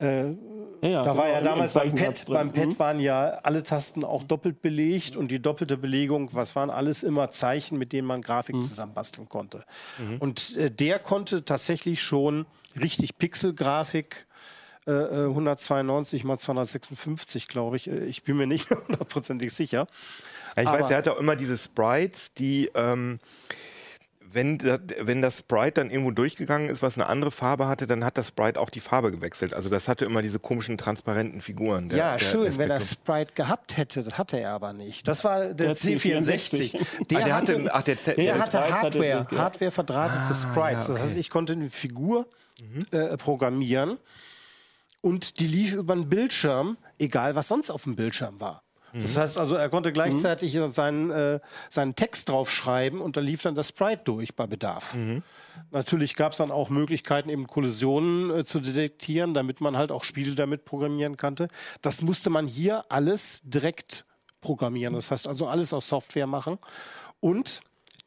Ja, 0.00 0.88
ja, 0.88 1.02
Da 1.02 1.14
war 1.16 1.28
ja 1.28 1.40
genau, 1.40 1.50
damals 1.50 1.76
im 1.76 1.82
beim 1.82 1.94
Pad, 1.94 2.26
drin. 2.28 2.34
beim 2.34 2.52
Pad 2.52 2.66
Mhm. 2.68 2.78
waren 2.78 3.00
ja 3.00 3.28
alle 3.42 3.62
Tasten 3.62 4.02
auch 4.02 4.22
doppelt 4.24 4.62
belegt 4.62 5.14
und 5.14 5.30
die 5.30 5.40
doppelte 5.40 5.76
Belegung, 5.76 6.30
was 6.32 6.56
waren 6.56 6.70
alles 6.70 7.02
immer 7.02 7.30
Zeichen, 7.30 7.76
mit 7.76 7.92
denen 7.92 8.06
man 8.06 8.22
Grafik 8.22 8.56
Mhm. 8.56 8.62
zusammenbasteln 8.62 9.28
konnte. 9.28 9.64
Und 10.20 10.56
äh, 10.56 10.70
der 10.70 10.98
konnte 10.98 11.44
tatsächlich 11.44 12.02
schon 12.02 12.46
richtig 12.80 13.18
Pixelgrafik 13.18 14.26
äh, 14.86 14.92
äh, 14.92 15.26
192 15.28 16.24
mal 16.24 16.38
256, 16.38 17.46
glaube 17.48 17.76
ich. 17.76 17.88
Äh, 17.90 18.06
Ich 18.06 18.22
bin 18.24 18.38
mir 18.38 18.46
nicht 18.46 18.70
hundertprozentig 18.88 19.52
sicher. 19.52 19.86
Ja, 20.56 20.62
ich 20.62 20.68
Aber- 20.68 20.80
weiß, 20.80 20.88
der 20.88 20.96
hatte 20.96 21.12
auch 21.12 21.18
immer 21.18 21.36
diese 21.36 21.58
Sprites, 21.58 22.32
die, 22.32 22.70
ähm, 22.74 23.18
wenn, 24.32 24.58
wenn 25.00 25.22
das 25.22 25.38
Sprite 25.40 25.74
dann 25.80 25.90
irgendwo 25.90 26.10
durchgegangen 26.12 26.68
ist, 26.68 26.82
was 26.82 26.96
eine 26.96 27.06
andere 27.06 27.30
Farbe 27.30 27.66
hatte, 27.68 27.86
dann 27.86 28.04
hat 28.04 28.16
das 28.18 28.28
Sprite 28.28 28.60
auch 28.60 28.70
die 28.70 28.80
Farbe 28.80 29.10
gewechselt. 29.10 29.54
Also 29.54 29.68
das 29.68 29.88
hatte 29.88 30.04
immer 30.04 30.22
diese 30.22 30.38
komischen 30.38 30.78
transparenten 30.78 31.40
Figuren. 31.42 31.88
der- 31.88 31.98
ja, 31.98 32.16
der- 32.16 32.24
schön, 32.24 32.42
der 32.44 32.58
wenn 32.58 32.70
er 32.70 32.80
Spektrum. 32.80 33.04
Sprite 33.16 33.32
gehabt 33.34 33.76
hätte. 33.76 34.02
Das 34.02 34.18
hatte 34.18 34.38
er 34.40 34.52
aber 34.52 34.72
nicht. 34.72 35.08
Das 35.08 35.24
war 35.24 35.40
der, 35.52 35.54
Der 35.54 35.76
C64. 35.76 36.72
C64. 36.72 36.74
Ah, 37.16 37.24
der 37.24 37.34
hatte, 37.36 37.70
ach, 37.72 37.82
der, 37.82 37.98
Z, 37.98 38.16
Der 38.18 38.24
Ja, 38.24 38.34
hatte 38.38 38.56
Sprites 38.58 38.82
Hardware, 38.82 39.26
ja. 39.30 39.38
Hardware 39.38 39.70
verdrahtete 39.70 40.34
Sprites. 40.34 40.86
Das 40.86 40.98
heißt, 41.00 41.16
ich 41.16 41.30
konnte 41.30 41.52
eine 41.54 41.70
Figur 41.70 42.26
äh, 42.92 43.16
programmieren 43.16 43.98
und 45.00 45.40
die 45.40 45.46
lief 45.46 45.74
über 45.74 45.94
einen 45.94 46.08
Bildschirm, 46.08 46.76
egal 46.98 47.34
was 47.34 47.48
sonst 47.48 47.70
auf 47.70 47.84
dem 47.84 47.96
Bildschirm 47.96 48.38
war. 48.40 48.62
Das 48.92 49.16
heißt 49.16 49.38
also, 49.38 49.54
er 49.54 49.68
konnte 49.68 49.92
gleichzeitig 49.92 50.58
seinen, 50.68 51.10
äh, 51.10 51.40
seinen 51.68 51.94
Text 51.94 52.28
draufschreiben 52.28 53.00
und 53.00 53.16
da 53.16 53.20
lief 53.20 53.42
dann 53.42 53.54
das 53.54 53.68
Sprite 53.68 54.02
durch 54.04 54.34
bei 54.34 54.46
Bedarf. 54.46 54.94
Natürlich 55.70 56.14
gab 56.16 56.32
es 56.32 56.38
dann 56.38 56.50
auch 56.50 56.70
Möglichkeiten, 56.70 57.28
eben 57.28 57.46
Kollisionen 57.46 58.30
äh, 58.30 58.44
zu 58.44 58.60
detektieren, 58.60 59.34
damit 59.34 59.60
man 59.60 59.76
halt 59.76 59.92
auch 59.92 60.04
Spiele 60.04 60.34
damit 60.34 60.64
programmieren 60.64 61.16
konnte. 61.16 61.48
Das 61.82 62.02
musste 62.02 62.30
man 62.30 62.46
hier 62.46 62.84
alles 62.88 63.40
direkt 63.44 64.04
programmieren. 64.40 64.94
Das 64.94 65.10
heißt 65.10 65.28
also 65.28 65.46
alles 65.46 65.72
aus 65.72 65.88
Software 65.88 66.26
machen. 66.26 66.58
Und 67.20 67.60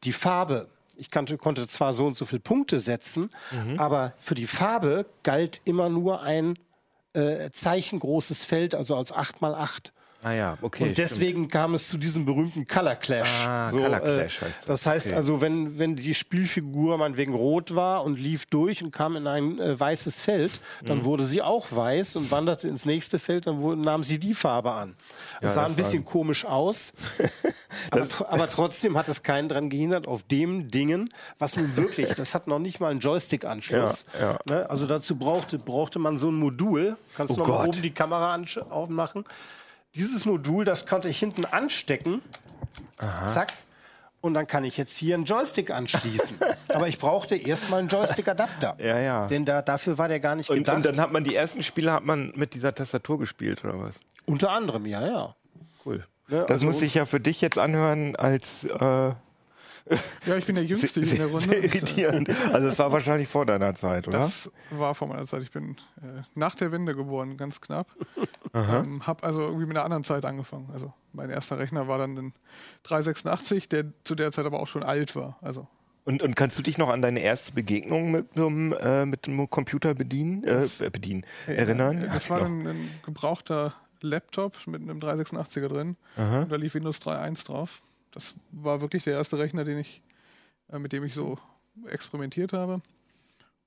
die 0.04 0.12
Farbe. 0.12 0.68
Ich 0.96 1.10
kannte, 1.10 1.38
konnte 1.38 1.66
zwar 1.66 1.92
so 1.92 2.06
und 2.06 2.16
so 2.16 2.24
viele 2.24 2.40
Punkte 2.40 2.78
setzen, 2.78 3.30
aber 3.78 4.12
für 4.18 4.36
die 4.36 4.46
Farbe 4.46 5.06
galt 5.24 5.60
immer 5.64 5.88
nur 5.88 6.22
ein 6.22 6.54
äh, 7.14 7.50
zeichengroßes 7.50 8.44
Feld, 8.44 8.74
also 8.76 8.94
als 8.96 9.10
8 9.10 9.40
mal 9.40 9.54
8. 9.54 9.92
Ah 10.24 10.32
ja, 10.32 10.58
okay. 10.62 10.84
und 10.88 10.96
deswegen 10.98 11.48
kam 11.48 11.74
es 11.74 11.88
zu 11.88 11.98
diesem 11.98 12.24
berühmten 12.24 12.66
Color 12.66 12.96
Clash. 12.96 13.28
Ah, 13.46 13.70
Color 13.70 14.00
Clash 14.00 14.40
heißt 14.40 14.58
das. 14.60 14.64
das. 14.66 14.86
heißt 14.86 15.06
Okay. 15.08 15.16
also, 15.16 15.40
wenn, 15.42 15.78
wenn 15.78 15.96
die 15.96 16.14
Spielfigur 16.14 16.96
meinetwegen 16.96 17.34
rot 17.34 17.74
war 17.74 18.02
und 18.04 18.18
lief 18.18 18.46
durch 18.46 18.82
und 18.82 18.90
kam 18.90 19.16
in 19.16 19.26
ein 19.26 19.58
äh, 19.60 19.78
weißes 19.78 20.22
Feld, 20.22 20.52
dann 20.82 20.98
Mhm. 21.00 21.04
wurde 21.04 21.26
sie 21.26 21.42
auch 21.42 21.66
weiß 21.70 22.16
und 22.16 22.30
wanderte 22.30 22.68
ins 22.68 22.86
nächste 22.86 23.18
Feld, 23.18 23.46
dann 23.46 23.60
wurde, 23.60 23.80
nahm 23.82 24.02
sie 24.02 24.18
die 24.18 24.32
Farbe 24.34 24.72
an. 24.72 24.96
Das 25.42 25.54
sah 25.54 25.62
das 25.62 25.70
ein 25.72 25.76
bisschen 25.76 26.04
komisch 26.06 26.44
aus, 26.46 26.92
aber, 27.90 28.06
aber 28.28 28.48
trotzdem 28.48 28.96
hat 28.96 29.08
es 29.08 29.22
keinen 29.22 29.48
daran 29.50 29.68
gehindert, 29.68 30.06
auf 30.08 30.22
dem 30.22 30.68
Dingen, 30.68 31.10
was 31.38 31.56
nun 31.56 31.76
wirklich, 31.76 32.08
das 32.16 32.34
hat 32.34 32.46
noch 32.46 32.58
nicht 32.58 32.80
mal 32.80 32.90
einen 32.90 33.00
Joystick-Anschluss. 33.00 34.06
Ja, 34.18 34.32
ja. 34.32 34.38
Ne? 34.48 34.70
Also 34.70 34.86
dazu 34.86 35.16
brauchte, 35.16 35.58
brauchte 35.58 35.98
man 35.98 36.16
so 36.16 36.28
ein 36.30 36.36
Modul. 36.36 36.96
Kannst 37.14 37.32
Oh 37.32 37.34
du 37.36 37.40
noch 37.40 37.48
mal 37.48 37.56
Gott. 37.58 37.68
oben 37.74 37.82
die 37.82 37.90
Kamera 37.90 38.38
aufmachen? 38.70 39.24
Dieses 39.94 40.24
Modul, 40.24 40.64
das 40.64 40.86
konnte 40.86 41.08
ich 41.08 41.18
hinten 41.18 41.44
anstecken. 41.44 42.22
Zack. 43.32 43.52
Und 44.20 44.32
dann 44.34 44.46
kann 44.46 44.64
ich 44.64 44.78
jetzt 44.78 44.96
hier 44.96 45.14
einen 45.16 45.24
Joystick 45.26 45.70
anschließen. 45.70 46.38
Aber 46.68 46.88
ich 46.88 46.98
brauchte 46.98 47.36
erstmal 47.36 47.80
einen 47.80 47.88
Joystick-Adapter. 47.88 48.76
Ja, 48.78 48.98
ja. 48.98 49.26
Denn 49.26 49.44
da, 49.44 49.60
dafür 49.60 49.98
war 49.98 50.08
der 50.08 50.18
gar 50.18 50.34
nicht 50.34 50.48
Und, 50.48 50.58
gedacht. 50.58 50.76
und 50.78 50.86
dann 50.86 50.98
hat 50.98 51.12
man 51.12 51.24
die 51.24 51.34
ersten 51.34 51.62
Spiele 51.62 51.92
hat 51.92 52.04
man 52.04 52.32
mit 52.34 52.54
dieser 52.54 52.74
Tastatur 52.74 53.18
gespielt 53.18 53.62
oder 53.64 53.78
was? 53.78 54.00
Unter 54.24 54.50
anderem, 54.50 54.86
ja, 54.86 55.06
ja. 55.06 55.34
Cool. 55.84 56.06
Ja, 56.28 56.40
das 56.42 56.50
also- 56.52 56.66
muss 56.66 56.78
sich 56.78 56.94
ja 56.94 57.04
für 57.04 57.20
dich 57.20 57.42
jetzt 57.42 57.58
anhören 57.58 58.16
als 58.16 58.64
äh, 58.64 59.12
Ja, 60.26 60.36
ich 60.36 60.46
bin 60.46 60.54
der 60.54 60.64
Jüngste 60.64 61.00
in 61.00 61.16
der 61.16 61.26
Runde. 61.26 61.46
sehr 61.48 61.62
irritierend. 61.64 62.30
Also 62.52 62.68
es 62.68 62.78
war 62.78 62.90
wahrscheinlich 62.92 63.28
vor 63.28 63.44
deiner 63.44 63.74
Zeit, 63.74 64.08
oder? 64.08 64.20
Das 64.20 64.50
war 64.70 64.94
vor 64.94 65.08
meiner 65.08 65.26
Zeit. 65.26 65.42
Ich 65.42 65.50
bin 65.50 65.76
äh, 66.02 66.22
nach 66.34 66.54
der 66.54 66.72
Wende 66.72 66.94
geboren, 66.94 67.36
ganz 67.36 67.60
knapp. 67.60 67.88
Ähm, 68.54 69.06
hab 69.06 69.22
also 69.24 69.42
irgendwie 69.42 69.66
mit 69.66 69.76
einer 69.76 69.84
anderen 69.84 70.04
Zeit 70.04 70.24
angefangen. 70.24 70.70
Also 70.72 70.92
mein 71.12 71.28
erster 71.28 71.58
Rechner 71.58 71.86
war 71.88 71.98
dann 71.98 72.16
ein 72.16 72.32
386, 72.84 73.68
der 73.68 73.84
zu 74.04 74.14
der 74.14 74.32
Zeit 74.32 74.46
aber 74.46 74.60
auch 74.60 74.66
schon 74.68 74.82
alt 74.82 75.14
war. 75.16 75.38
Also 75.42 75.66
Und, 76.04 76.22
und 76.22 76.34
kannst 76.36 76.58
du 76.58 76.62
dich 76.62 76.78
noch 76.78 76.88
an 76.88 77.02
deine 77.02 77.20
erste 77.20 77.52
Begegnung 77.52 78.10
mit 78.10 78.36
einem, 78.36 78.72
äh, 78.72 79.04
mit 79.06 79.26
einem 79.28 79.48
Computer 79.50 79.94
bedienen, 79.94 80.44
äh, 80.44 80.64
äh, 80.64 80.90
bedienen 80.90 81.24
erinnern? 81.46 82.02
Äh, 82.04 82.08
Das 82.12 82.30
war 82.30 82.40
dann 82.40 82.66
ein 82.66 82.90
gebrauchter 83.04 83.74
Laptop 84.00 84.66
mit 84.66 84.82
einem 84.82 84.98
386er 84.98 85.68
drin. 85.68 85.96
Und 86.16 86.50
da 86.52 86.56
lief 86.56 86.74
Windows 86.74 87.00
3.1 87.00 87.46
drauf. 87.46 87.82
Das 88.14 88.34
war 88.52 88.80
wirklich 88.80 89.04
der 89.04 89.14
erste 89.14 89.38
Rechner, 89.38 89.64
den 89.64 89.78
ich, 89.78 90.02
äh, 90.70 90.78
mit 90.78 90.92
dem 90.92 91.04
ich 91.04 91.14
so 91.14 91.36
experimentiert 91.88 92.52
habe. 92.52 92.80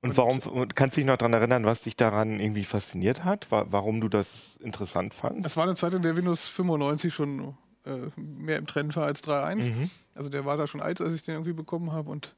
Und 0.02 0.16
warum 0.16 0.40
und 0.40 0.76
kannst 0.76 0.96
du 0.96 1.02
dich 1.02 1.08
noch 1.08 1.18
daran 1.18 1.34
erinnern, 1.34 1.66
was 1.66 1.82
dich 1.82 1.96
daran 1.96 2.40
irgendwie 2.40 2.64
fasziniert 2.64 3.24
hat? 3.24 3.52
Wa 3.52 3.66
warum 3.70 4.00
du 4.00 4.10
das 4.10 4.58
interessant 4.62 5.14
fandst? 5.14 5.46
Es 5.46 5.58
war 5.58 5.64
eine 5.64 5.76
Zeit, 5.76 5.94
in 5.94 6.04
der 6.04 6.16
Windows 6.16 6.48
95 6.48 7.14
schon 7.14 7.58
äh, 7.84 8.10
mehr 8.16 8.58
im 8.58 8.68
Trend 8.68 8.96
war 8.96 9.06
als 9.06 9.24
3.1. 9.24 9.56
Mhm. 9.64 9.90
Also 10.16 10.30
der 10.30 10.46
war 10.46 10.56
da 10.56 10.68
schon 10.68 10.82
alt, 10.82 11.02
als 11.02 11.14
ich 11.14 11.24
den 11.24 11.34
irgendwie 11.34 11.54
bekommen 11.54 11.92
habe 11.92 12.10
und 12.10 12.36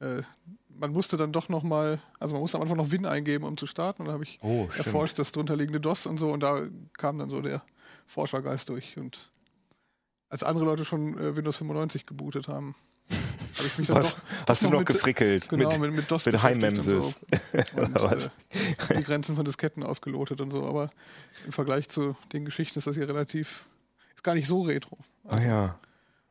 äh, 0.00 0.22
man 0.76 0.92
musste 0.92 1.16
dann 1.16 1.30
doch 1.30 1.48
noch 1.48 1.62
mal, 1.62 2.00
also 2.18 2.34
man 2.34 2.40
musste 2.40 2.56
am 2.56 2.62
Anfang 2.62 2.78
noch 2.78 2.90
Win 2.90 3.06
eingeben, 3.06 3.44
um 3.44 3.56
zu 3.56 3.66
starten. 3.66 4.02
Und 4.02 4.08
da 4.08 4.12
habe 4.12 4.24
ich 4.24 4.38
Oh, 4.42 4.68
erforscht 4.76 5.18
das 5.18 5.30
drunterliegende 5.30 5.80
DOS 5.80 6.06
und 6.06 6.18
so 6.18 6.32
und 6.32 6.42
da 6.42 6.62
kam 6.94 7.18
dann 7.18 7.30
so 7.30 7.40
der 7.40 7.62
Forschergeist 8.06 8.68
durch. 8.68 8.96
Und 8.96 9.30
als 10.34 10.42
andere 10.42 10.64
Leute 10.64 10.84
schon 10.84 11.16
äh, 11.16 11.36
Windows 11.36 11.58
95 11.58 12.06
gebootet 12.06 12.48
haben, 12.48 12.74
habe 13.56 13.68
ich 13.68 13.78
mich 13.78 13.86
dann 13.86 13.98
Was, 13.98 14.10
doch, 14.10 14.22
hast 14.48 14.48
doch 14.48 14.68
du 14.68 14.72
noch 14.72 14.78
mit, 14.80 14.88
gefrickelt? 14.88 15.48
Genau, 15.48 15.70
mit, 15.70 15.80
mit, 15.80 15.94
mit 15.94 16.10
DOS 16.10 16.26
mit. 16.26 16.34
Und, 16.34 16.82
so. 16.82 17.14
und 17.76 17.96
äh, 18.90 18.96
die 18.96 19.04
Grenzen 19.04 19.36
von 19.36 19.44
Disketten 19.44 19.84
ausgelotet 19.84 20.40
und 20.40 20.50
so. 20.50 20.66
Aber 20.66 20.90
im 21.46 21.52
Vergleich 21.52 21.88
zu 21.88 22.16
den 22.32 22.44
Geschichten 22.44 22.80
ist 22.80 22.88
das 22.88 22.96
hier 22.96 23.08
relativ, 23.08 23.64
ist 24.16 24.24
gar 24.24 24.34
nicht 24.34 24.48
so 24.48 24.62
retro. 24.62 24.98
Ah 25.28 25.40
ja. 25.40 25.78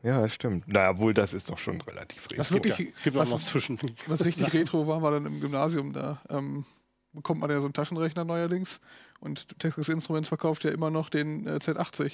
Ja, 0.02 0.20
das 0.20 0.34
stimmt. 0.34 0.68
Naja, 0.68 1.00
wohl, 1.00 1.14
das 1.14 1.34
ist 1.34 1.50
doch 1.50 1.58
schon 1.58 1.80
relativ 1.80 2.28
Was 2.36 2.52
richtig. 2.52 2.78
wirklich, 2.78 3.04
Gibt 3.04 3.16
auch 3.16 3.22
was, 3.22 3.30
noch 3.30 3.42
zwischen. 3.42 3.80
was 4.08 4.26
richtig 4.26 4.54
retro 4.54 4.86
war, 4.86 5.02
war 5.02 5.12
dann 5.12 5.26
im 5.26 5.40
Gymnasium. 5.40 5.94
Da 5.94 6.22
ähm, 6.30 6.66
bekommt 7.14 7.40
man 7.40 7.50
ja 7.50 7.62
so 7.62 7.68
einen 7.68 7.74
Taschenrechner 7.74 8.26
neuerdings. 8.26 8.82
Und 9.22 9.58
Texas 9.60 9.88
Instruments 9.88 10.28
verkauft 10.28 10.66
ja 10.66 10.72
immer 10.72 10.90
noch 10.90 11.08
den 11.08 11.48
äh, 11.48 11.52
Z80 11.52 12.12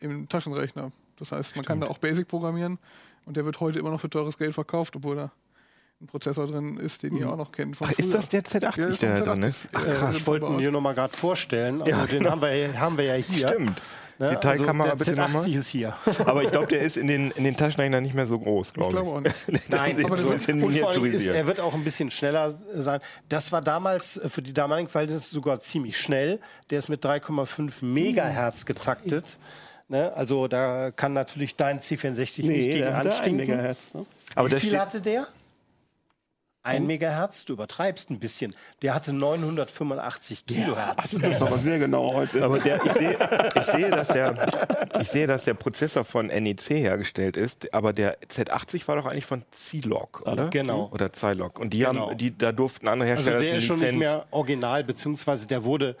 im 0.00 0.28
Taschenrechner. 0.28 0.92
Das 1.20 1.30
heißt, 1.32 1.54
man 1.56 1.64
kann 1.64 1.80
da 1.80 1.86
auch 1.86 1.98
Basic 1.98 2.26
programmieren 2.26 2.78
und 3.26 3.36
der 3.36 3.44
wird 3.44 3.60
heute 3.60 3.78
immer 3.78 3.90
noch 3.90 4.00
für 4.00 4.10
teures 4.10 4.36
Geld 4.38 4.54
verkauft, 4.54 4.96
obwohl 4.96 5.14
da 5.16 5.30
ein 6.00 6.06
Prozessor 6.06 6.46
drin 6.46 6.78
ist, 6.78 7.02
den 7.02 7.14
ihr 7.16 7.30
auch 7.30 7.36
noch 7.36 7.52
kennt. 7.52 7.76
von 7.76 7.86
Ach, 7.88 7.98
ist 7.98 8.12
das 8.14 8.28
der 8.30 8.42
Z80, 8.42 8.80
Ja, 8.80 8.86
ist 8.88 9.02
der 9.02 9.14
ein 9.14 9.24
da 9.24 9.34
drin 9.34 9.44
Z80. 9.44 9.48
ist? 9.48 9.56
Ach, 9.74 9.86
Äh, 9.86 9.92
krass. 9.94 10.16
Ich 10.16 10.26
wollte 10.26 10.46
ihn 10.46 10.58
hier 10.58 10.72
nochmal 10.72 10.94
gerade 10.94 11.16
vorstellen. 11.16 11.82
Also 11.82 11.90
Ja, 11.92 12.06
den 12.06 12.28
haben, 12.30 12.40
wir, 12.40 12.80
haben 12.80 12.96
wir 12.98 13.04
ja 13.04 13.14
hier. 13.14 13.48
Stimmt. 13.48 13.80
Ne? 14.18 14.30
Detailkamera 14.30 14.90
also 14.90 14.98
bitte 14.98 15.14
der 15.14 15.24
nochmal. 15.28 15.44
Z80 15.44 15.56
ist 15.56 15.68
hier. 15.68 15.94
Aber 16.26 16.42
ich 16.42 16.50
glaube, 16.50 16.66
der 16.68 16.80
ist 16.82 16.96
in 16.98 17.06
den, 17.06 17.30
in 17.32 17.44
den 17.44 17.56
Taschenrechnern 17.56 18.02
nicht 18.02 18.14
mehr 18.14 18.26
so 18.26 18.38
groß, 18.38 18.68
Ich 18.68 18.72
glaube 18.74 18.88
ich. 18.90 18.96
glaube 19.02 19.10
auch 19.16 19.20
nicht. 19.20 19.68
Nein, 19.70 20.04
aber 20.04 20.16
so 20.18 20.30
das 20.30 20.46
ist, 20.46 21.26
er 21.26 21.46
wird 21.46 21.60
auch 21.60 21.72
ein 21.74 21.84
bisschen 21.84 22.10
schneller 22.10 22.50
sein. 22.74 23.00
Das 23.30 23.50
war 23.52 23.60
damals 23.62 24.16
äh, 24.18 24.28
für 24.30 24.42
die 24.42 24.52
damaligen 24.54 24.88
Verhältnisse 24.88 25.30
sogar 25.34 25.60
ziemlich 25.60 25.98
schnell. 25.98 26.38
Der 26.70 26.78
ist 26.78 26.88
mit 26.88 27.04
3,5 27.04 27.82
Megahertz 27.84 28.64
getaktet. 28.66 29.36
Ne? 29.90 30.12
Also 30.14 30.46
da 30.48 30.90
kann 30.92 31.12
natürlich 31.12 31.56
dein 31.56 31.80
C64 31.80 32.16
nicht 32.16 32.38
Nee, 32.38 32.64
gegen 32.68 32.78
der 32.84 32.96
hatte 32.96 33.08
ein 33.08 33.12
anstinken. 33.14 33.36
Megahertz. 33.48 33.92
Ne? 33.94 34.06
Aber 34.36 34.46
Wie 34.46 34.50
der 34.50 34.60
viel 34.60 34.78
hatte 34.78 35.00
der? 35.00 35.26
Ein 36.62 36.86
Megahertz? 36.86 37.46
Du 37.46 37.54
übertreibst 37.54 38.10
ein 38.10 38.18
bisschen. 38.20 38.54
Der 38.82 38.94
hatte 38.94 39.14
985 39.14 40.44
Kilohertz. 40.44 41.10
Du 41.12 41.18
bist 41.20 41.40
aber 41.42 41.56
sehr 41.56 41.78
genau 41.78 42.12
heute. 42.12 42.44
aber 42.44 42.58
der, 42.60 42.84
ich, 42.84 42.92
sehe, 42.92 43.16
ich, 43.56 43.62
sehe, 43.64 43.90
dass 43.90 44.08
der, 44.08 44.46
ich 45.00 45.08
sehe, 45.08 45.26
dass 45.26 45.44
der 45.44 45.54
Prozessor 45.54 46.04
von 46.04 46.26
NEC 46.26 46.68
hergestellt 46.68 47.38
ist, 47.38 47.72
aber 47.72 47.94
der 47.94 48.20
Z80 48.20 48.86
war 48.88 48.96
doch 48.96 49.06
eigentlich 49.06 49.24
von 49.24 49.42
Zilog, 49.50 50.20
oder? 50.26 50.48
Genau. 50.48 50.90
Oder 50.92 51.10
Zilog. 51.14 51.58
Und 51.58 51.72
die 51.72 51.78
Genau. 51.78 52.10
haben, 52.10 52.18
die, 52.18 52.36
da 52.36 52.52
durften 52.52 52.88
andere 52.88 53.08
Also 53.10 53.22
Hersteller 53.30 53.40
der 53.40 53.52
die 53.52 53.56
ist 53.58 53.64
schon 53.64 53.76
nicht 53.78 53.86
Lizenz- 53.92 53.98
mehr 53.98 54.26
original, 54.30 54.84
beziehungsweise 54.84 55.46
der 55.46 55.64
wurde 55.64 55.96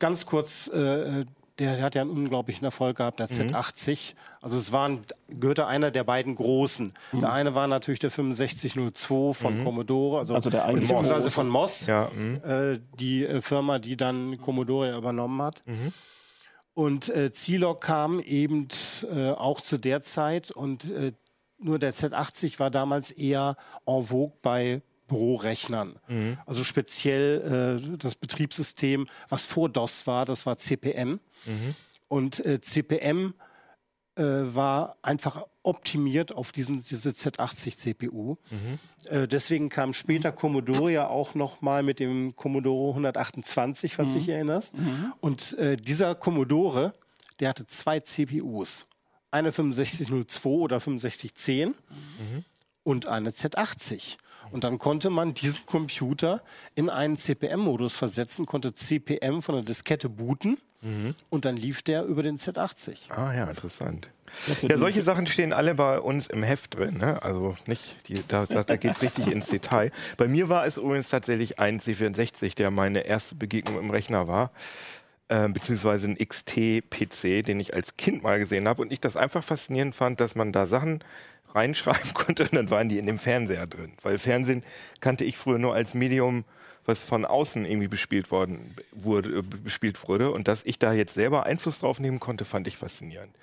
ganz 0.00 0.26
kurz, 0.26 0.66
äh, 0.66 1.24
der, 1.58 1.76
der 1.76 1.84
hat 1.84 1.94
ja 1.94 2.02
einen 2.02 2.10
unglaublichen 2.10 2.64
Erfolg 2.64 2.96
gehabt, 2.96 3.20
der 3.20 3.28
Mhm. 3.30 3.54
Z80. 3.54 4.14
Also 4.40 4.58
es 4.58 4.72
waren, 4.72 5.02
gehörte 5.28 5.66
einer 5.66 5.90
der 5.90 6.04
beiden 6.04 6.34
großen. 6.34 6.92
Mhm. 7.12 7.20
Der 7.20 7.32
eine 7.32 7.54
war 7.54 7.66
natürlich 7.68 8.00
der 8.00 8.10
6502 8.10 9.32
von 9.34 9.64
Commodore, 9.64 10.20
also, 10.20 10.34
Also 10.34 10.50
der 10.50 10.66
beziehungsweise 10.72 11.30
von 11.30 11.48
Moss, 11.48 11.86
Ja, 11.86 12.10
mh. 12.16 12.48
äh, 12.72 12.80
die 12.98 13.24
äh, 13.24 13.40
Firma, 13.40 13.78
die 13.78 13.96
dann 13.96 14.38
Commodore 14.40 14.96
übernommen 14.96 15.40
hat. 15.42 15.62
Mhm. 15.66 15.92
Und 16.74 17.08
äh, 17.10 17.32
Zilog 17.32 17.82
kam 17.82 18.18
eben 18.20 18.68
äh, 19.14 19.30
auch 19.30 19.60
zu 19.60 19.76
der 19.78 20.02
Zeit 20.02 20.50
und 20.50 20.90
äh, 20.90 21.12
nur 21.58 21.78
der 21.78 21.92
Z80 21.92 22.58
war 22.58 22.70
damals 22.70 23.10
eher 23.10 23.56
en 23.86 24.04
vogue 24.06 24.32
bei 24.42 24.82
Bürorechnern. 25.12 25.94
Also 26.46 26.64
speziell 26.64 27.80
äh, 27.94 27.96
das 27.98 28.14
Betriebssystem, 28.16 29.06
was 29.28 29.44
vor 29.44 29.68
DOS 29.68 30.06
war, 30.06 30.24
das 30.24 30.46
war 30.46 30.58
CPM. 30.58 31.20
Und 32.08 32.44
äh, 32.44 32.60
CPM 32.60 33.34
äh, 34.16 34.22
war 34.24 34.96
einfach 35.02 35.44
optimiert 35.62 36.34
auf 36.34 36.52
diesen, 36.52 36.82
diese 36.82 37.10
Z80 37.10 37.76
CPU. 37.78 38.36
Äh, 39.08 39.28
deswegen 39.28 39.68
kam 39.70 39.94
später 39.94 40.32
Commodore 40.32 40.92
ja 40.92 41.06
auch 41.08 41.34
noch 41.34 41.62
mal 41.62 41.82
mit 41.82 41.98
dem 42.00 42.34
Commodore 42.36 42.90
128, 42.90 43.98
was 43.98 44.12
dich 44.14 44.28
erinnerst. 44.28 44.74
Und 45.20 45.56
äh, 45.58 45.76
dieser 45.76 46.14
Commodore, 46.14 46.92
der 47.40 47.48
hatte 47.50 47.66
zwei 47.66 48.00
CPUs. 48.00 48.86
Eine 49.30 49.50
6502 49.52 50.48
oder 50.50 50.78
6510 50.80 51.74
und 52.82 53.06
eine 53.06 53.30
Z80. 53.30 54.16
Und 54.52 54.64
dann 54.64 54.78
konnte 54.78 55.10
man 55.10 55.34
diesen 55.34 55.66
Computer 55.66 56.42
in 56.74 56.90
einen 56.90 57.16
CPM-Modus 57.16 57.94
versetzen, 57.94 58.46
konnte 58.46 58.74
CPM 58.74 59.42
von 59.42 59.56
der 59.56 59.64
Diskette 59.64 60.08
booten 60.08 60.58
und 61.30 61.44
dann 61.44 61.56
lief 61.56 61.82
der 61.82 62.04
über 62.04 62.24
den 62.24 62.38
Z80. 62.38 63.12
Ah 63.12 63.32
ja, 63.32 63.44
interessant. 63.44 64.10
Ja, 64.62 64.78
solche 64.78 65.02
Sachen 65.02 65.28
stehen 65.28 65.52
alle 65.52 65.76
bei 65.76 66.00
uns 66.00 66.26
im 66.26 66.42
Heft 66.42 66.76
drin. 66.76 66.98
Ne? 66.98 67.22
Also 67.22 67.56
nicht, 67.66 67.96
die, 68.08 68.14
da, 68.26 68.46
da, 68.46 68.64
da 68.64 68.76
geht 68.76 68.92
es 68.92 69.02
richtig 69.02 69.28
ins 69.28 69.46
Detail. 69.46 69.92
Bei 70.16 70.26
mir 70.26 70.48
war 70.48 70.66
es 70.66 70.78
übrigens 70.78 71.08
tatsächlich 71.08 71.60
ein 71.60 71.80
C64, 71.80 72.56
der 72.56 72.72
meine 72.72 73.06
erste 73.06 73.36
Begegnung 73.36 73.78
im 73.78 73.90
Rechner 73.90 74.26
war. 74.26 74.50
Äh, 75.28 75.48
beziehungsweise 75.50 76.08
ein 76.08 76.16
XT-PC, 76.16 77.44
den 77.44 77.60
ich 77.60 77.74
als 77.74 77.96
Kind 77.96 78.24
mal 78.24 78.40
gesehen 78.40 78.66
habe 78.66 78.82
und 78.82 78.92
ich 78.92 79.00
das 79.00 79.16
einfach 79.16 79.44
faszinierend 79.44 79.94
fand, 79.94 80.18
dass 80.18 80.34
man 80.34 80.50
da 80.50 80.66
Sachen 80.66 81.04
reinschreiben 81.54 82.12
konnte 82.14 82.44
und 82.44 82.54
dann 82.54 82.70
waren 82.70 82.88
die 82.88 82.98
in 82.98 83.06
dem 83.06 83.18
Fernseher 83.18 83.66
drin. 83.66 83.92
Weil 84.02 84.18
Fernsehen 84.18 84.62
kannte 85.00 85.24
ich 85.24 85.36
früher 85.36 85.58
nur 85.58 85.74
als 85.74 85.94
Medium, 85.94 86.44
was 86.84 87.02
von 87.02 87.24
außen 87.24 87.64
irgendwie 87.64 87.88
bespielt 87.88 88.30
worden 88.30 88.74
wurde, 88.92 89.38
äh, 89.38 89.42
bespielt 89.42 90.08
wurde. 90.08 90.30
Und 90.32 90.48
dass 90.48 90.64
ich 90.64 90.78
da 90.78 90.92
jetzt 90.92 91.14
selber 91.14 91.46
Einfluss 91.46 91.80
drauf 91.80 92.00
nehmen 92.00 92.20
konnte, 92.20 92.44
fand 92.44 92.66
ich 92.66 92.76
faszinierend. 92.76 93.34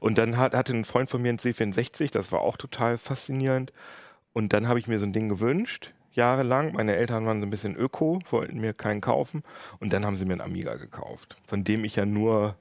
Und 0.00 0.18
dann 0.18 0.36
hat, 0.36 0.54
hatte 0.54 0.72
ein 0.74 0.84
Freund 0.84 1.08
von 1.08 1.22
mir 1.22 1.32
ein 1.32 1.38
C64, 1.38 2.10
das 2.10 2.32
war 2.32 2.40
auch 2.40 2.56
total 2.56 2.98
faszinierend. 2.98 3.72
Und 4.32 4.52
dann 4.52 4.66
habe 4.66 4.78
ich 4.78 4.88
mir 4.88 4.98
so 4.98 5.06
ein 5.06 5.12
Ding 5.12 5.28
gewünscht, 5.28 5.92
jahrelang. 6.14 6.72
Meine 6.72 6.96
Eltern 6.96 7.26
waren 7.26 7.40
so 7.40 7.46
ein 7.46 7.50
bisschen 7.50 7.76
öko, 7.76 8.20
wollten 8.30 8.60
mir 8.60 8.72
keinen 8.72 9.00
kaufen. 9.00 9.42
Und 9.78 9.92
dann 9.92 10.04
haben 10.04 10.16
sie 10.16 10.24
mir 10.24 10.32
einen 10.32 10.40
Amiga 10.40 10.74
gekauft, 10.74 11.36
von 11.46 11.64
dem 11.64 11.84
ich 11.84 11.96
ja 11.96 12.06
nur 12.06 12.56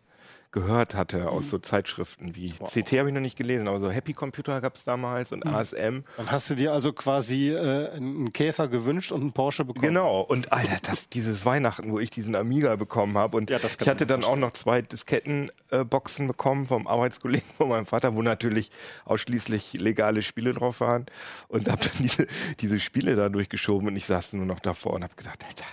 gehört 0.51 0.95
hatte 0.95 1.29
aus 1.29 1.49
so 1.49 1.57
Zeitschriften 1.59 2.35
wie 2.35 2.51
CT 2.51 2.99
habe 2.99 3.09
ich 3.09 3.13
noch 3.15 3.21
nicht 3.21 3.37
gelesen, 3.37 3.67
aber 3.67 3.79
so 3.79 3.89
Happy 3.89 4.13
Computer 4.13 4.59
gab 4.59 4.75
es 4.75 4.83
damals 4.83 5.31
und 5.31 5.45
ASM. 5.45 6.03
Dann 6.17 6.31
hast 6.31 6.49
du 6.49 6.55
dir 6.55 6.73
also 6.73 6.91
quasi 6.91 7.49
äh, 7.51 7.89
einen 7.91 8.33
Käfer 8.33 8.67
gewünscht 8.67 9.11
und 9.11 9.21
einen 9.21 9.31
Porsche 9.31 9.63
bekommen. 9.63 9.87
Genau, 9.87 10.21
und 10.21 10.51
Alter, 10.51 10.77
das, 10.83 11.07
dieses 11.07 11.45
Weihnachten, 11.45 11.91
wo 11.91 11.99
ich 11.99 12.09
diesen 12.09 12.35
Amiga 12.35 12.75
bekommen 12.75 13.17
habe 13.17 13.37
und 13.37 13.49
Ja, 13.49 13.59
ich 13.59 13.87
hatte 13.87 14.05
dann 14.05 14.23
auch 14.23 14.35
noch 14.35 14.51
zwei 14.51 14.81
Diskettenboxen 14.81 16.27
bekommen 16.27 16.65
vom 16.65 16.85
Arbeitskollegen 16.85 17.47
von 17.57 17.69
meinem 17.69 17.85
Vater, 17.85 18.13
wo 18.15 18.21
natürlich 18.21 18.71
ausschließlich 19.05 19.73
legale 19.73 20.21
Spiele 20.21 20.51
drauf 20.51 20.81
waren 20.81 21.05
und 21.47 21.69
habe 21.69 21.81
dann 21.83 21.93
diese, 21.99 22.27
diese 22.59 22.79
Spiele 22.79 23.15
da 23.15 23.29
durchgeschoben 23.29 23.87
und 23.87 23.95
ich 23.95 24.05
saß 24.05 24.33
nur 24.33 24.45
noch 24.45 24.59
davor 24.59 24.93
und 24.93 25.03
habe 25.03 25.15
gedacht, 25.15 25.43
Alter, 25.47 25.65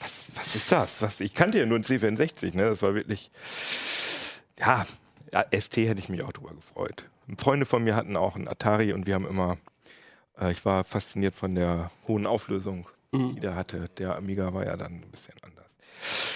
was, 0.00 0.24
was 0.34 0.54
ist 0.54 0.72
das? 0.72 1.02
Was, 1.02 1.20
ich 1.20 1.34
kannte 1.34 1.58
ja 1.58 1.66
nur 1.66 1.76
einen 1.76 1.84
C64, 1.84 2.56
ne? 2.56 2.64
Das 2.70 2.82
war 2.82 2.94
wirklich, 2.94 3.30
ja, 4.58 4.86
ST 5.58 5.76
hätte 5.76 5.98
ich 5.98 6.08
mich 6.08 6.22
auch 6.22 6.32
drüber 6.32 6.54
gefreut. 6.54 7.08
Freunde 7.38 7.66
von 7.66 7.82
mir 7.84 7.96
hatten 7.96 8.16
auch 8.16 8.36
einen 8.36 8.48
Atari 8.48 8.92
und 8.92 9.06
wir 9.06 9.14
haben 9.14 9.26
immer, 9.26 9.56
äh, 10.38 10.52
ich 10.52 10.64
war 10.64 10.84
fasziniert 10.84 11.34
von 11.34 11.54
der 11.54 11.90
hohen 12.06 12.26
Auflösung, 12.26 12.86
die 13.12 13.40
der 13.40 13.54
hatte. 13.54 13.88
Der 13.98 14.16
Amiga 14.16 14.52
war 14.52 14.66
ja 14.66 14.76
dann 14.76 14.92
ein 14.92 15.10
bisschen 15.10 15.34
anders. 15.42 15.64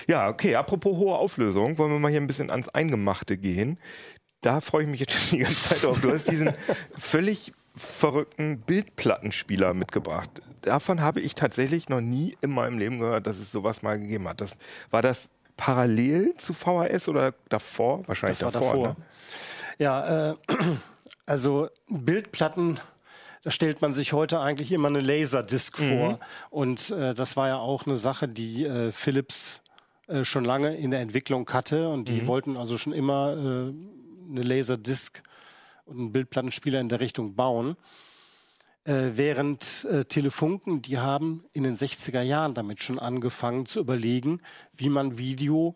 Ja, 0.07 0.29
okay, 0.29 0.55
apropos 0.55 0.97
hohe 0.97 1.17
Auflösung, 1.17 1.77
wollen 1.79 1.93
wir 1.93 1.99
mal 1.99 2.11
hier 2.11 2.21
ein 2.21 2.27
bisschen 2.27 2.51
ans 2.51 2.69
Eingemachte 2.69 3.37
gehen. 3.37 3.79
Da 4.41 4.61
freue 4.61 4.85
ich 4.85 4.89
mich 4.89 5.01
jetzt 5.01 5.13
schon 5.21 5.39
die 5.39 5.45
ganze 5.45 5.69
Zeit 5.69 5.85
drauf. 5.85 6.01
Du 6.01 6.13
hast 6.13 6.31
diesen 6.31 6.53
völlig 6.97 7.53
verrückten 7.77 8.61
Bildplattenspieler 8.61 9.75
mitgebracht. 9.75 10.31
Davon 10.63 11.01
habe 11.01 11.21
ich 11.21 11.35
tatsächlich 11.35 11.89
noch 11.89 12.01
nie 12.01 12.37
in 12.41 12.51
meinem 12.51 12.79
Leben 12.79 12.99
gehört, 12.99 13.27
dass 13.27 13.39
es 13.39 13.53
sowas 13.53 13.83
mal 13.83 13.99
gegeben 13.99 14.27
hat. 14.29 14.41
Das, 14.41 14.53
war 14.91 15.03
das 15.03 15.29
parallel 15.59 16.33
zu 16.39 16.55
VHS 16.55 17.09
oder 17.11 17.35
davor? 17.51 18.09
Wahrscheinlich 18.09 18.39
Das 18.39 18.53
davor. 18.55 18.73
davor. 18.73 18.89
Ne? 18.89 18.97
Ja, 19.79 20.31
äh, 20.31 20.35
also 21.27 21.69
Bildplatten, 21.91 22.81
da 23.43 23.51
stellt 23.51 23.83
man 23.83 23.93
sich 23.93 24.15
heute 24.15 24.41
eigentlich 24.41 24.73
immer 24.73 24.89
eine 24.89 25.01
Laserdisc 25.01 25.79
Mhm. 25.79 25.89
vor. 25.89 26.21
Und 26.49 26.91
äh, 26.91 27.13
das 27.13 27.37
war 27.37 27.49
ja 27.49 27.59
auch 27.59 27.87
eine 27.87 27.99
Sache, 27.99 28.27
die 28.29 28.65
äh, 28.65 28.91
Philips 28.93 29.61
äh, 30.07 30.25
schon 30.25 30.45
lange 30.45 30.75
in 30.77 30.91
der 30.91 31.01
Entwicklung 31.01 31.49
hatte. 31.53 31.89
Und 31.91 32.01
Mhm. 32.01 32.05
die 32.15 32.27
wollten 32.27 32.57
also 32.57 32.79
schon 32.79 32.93
immer 32.95 33.33
äh, 33.33 33.39
eine 34.31 34.43
Laserdisc 34.43 35.23
und 35.85 35.99
einen 35.99 36.13
Bildplattenspieler 36.13 36.81
in 36.81 36.89
der 36.89 37.01
Richtung 37.01 37.35
bauen. 37.35 37.77
Äh, 38.89 39.19
während 39.19 39.85
äh, 39.85 40.07
Telefunken, 40.07 40.81
die 40.81 40.97
haben 40.97 41.45
in 41.53 41.63
den 41.63 41.77
60er 41.77 42.23
Jahren 42.23 42.55
damit 42.55 42.83
schon 42.83 42.99
angefangen 42.99 43.67
zu 43.67 43.81
überlegen, 43.81 44.41
wie 44.73 44.89
man 44.89 45.19
Video 45.19 45.75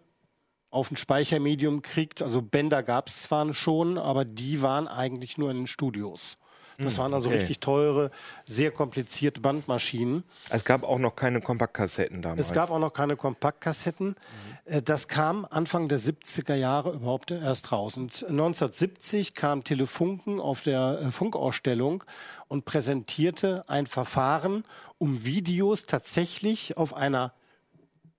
auf 0.70 0.90
ein 0.90 0.96
Speichermedium 0.96 1.82
kriegt. 1.82 2.22
Also 2.22 2.40
Bänder 2.40 2.82
gab 2.82 3.08
es 3.08 3.24
zwar 3.24 3.52
schon, 3.52 3.98
aber 3.98 4.24
die 4.24 4.62
waren 4.62 4.88
eigentlich 4.88 5.36
nur 5.36 5.50
in 5.50 5.58
den 5.58 5.66
Studios. 5.66 6.38
Das 6.84 6.98
waren 6.98 7.14
also 7.14 7.28
okay. 7.28 7.38
richtig 7.38 7.60
teure, 7.60 8.10
sehr 8.44 8.70
komplizierte 8.70 9.40
Bandmaschinen. 9.40 10.24
Es 10.50 10.64
gab 10.64 10.82
auch 10.82 10.98
noch 10.98 11.16
keine 11.16 11.40
Kompaktkassetten 11.40 12.22
damals. 12.22 12.40
Es 12.40 12.52
gab 12.52 12.70
auch 12.70 12.78
noch 12.78 12.92
keine 12.92 13.16
Kompaktkassetten. 13.16 14.16
Äh, 14.64 14.82
Das 14.82 15.08
kam 15.08 15.46
Anfang 15.50 15.88
der 15.88 15.98
70er 15.98 16.54
Jahre 16.54 16.92
überhaupt 16.92 17.30
erst 17.30 17.72
raus. 17.72 17.96
Und 17.96 18.12
1970 18.28 19.34
kam 19.34 19.64
Telefunken 19.64 20.40
auf 20.40 20.60
der 20.60 21.00
äh, 21.00 21.10
Funkausstellung 21.10 22.04
und 22.48 22.64
präsentierte 22.64 23.64
ein 23.68 23.86
Verfahren, 23.86 24.64
um 24.98 25.24
Videos 25.24 25.86
tatsächlich 25.86 26.76
auf 26.76 26.94
einer 26.94 27.32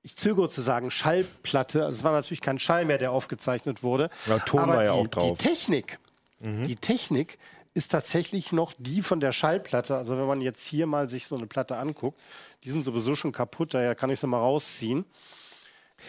ich 0.03 0.17
zögere 0.17 0.49
zu 0.49 0.61
sagen, 0.61 0.91
Schallplatte. 0.91 1.85
Also 1.85 1.99
es 1.99 2.03
war 2.03 2.11
natürlich 2.11 2.41
kein 2.41 2.59
Schall 2.59 2.85
mehr, 2.85 2.97
der 2.97 3.11
aufgezeichnet 3.11 3.83
wurde. 3.83 4.09
Ja, 4.27 4.37
Ton 4.39 4.59
aber 4.59 4.75
war 4.75 4.83
ja 4.83 4.93
die, 4.93 4.99
auch 4.99 5.07
drauf. 5.07 5.31
Mhm. 5.31 5.37
Die 5.37 5.47
Technik, 5.47 5.99
die 6.41 6.75
Technik 6.75 7.37
ist 7.73 7.91
tatsächlich 7.91 8.51
noch 8.51 8.73
die 8.77 9.01
von 9.01 9.19
der 9.19 9.31
Schallplatte. 9.31 9.95
Also 9.95 10.17
wenn 10.17 10.27
man 10.27 10.41
jetzt 10.41 10.65
hier 10.65 10.85
mal 10.85 11.09
sich 11.09 11.27
so 11.27 11.35
eine 11.35 11.47
Platte 11.47 11.77
anguckt, 11.77 12.19
die 12.63 12.71
sind 12.71 12.85
sowieso 12.85 13.15
schon 13.15 13.31
kaputt, 13.31 13.73
daher 13.73 13.95
kann 13.95 14.09
ich 14.09 14.19
sie 14.19 14.27
mal 14.27 14.37
rausziehen. 14.37 15.05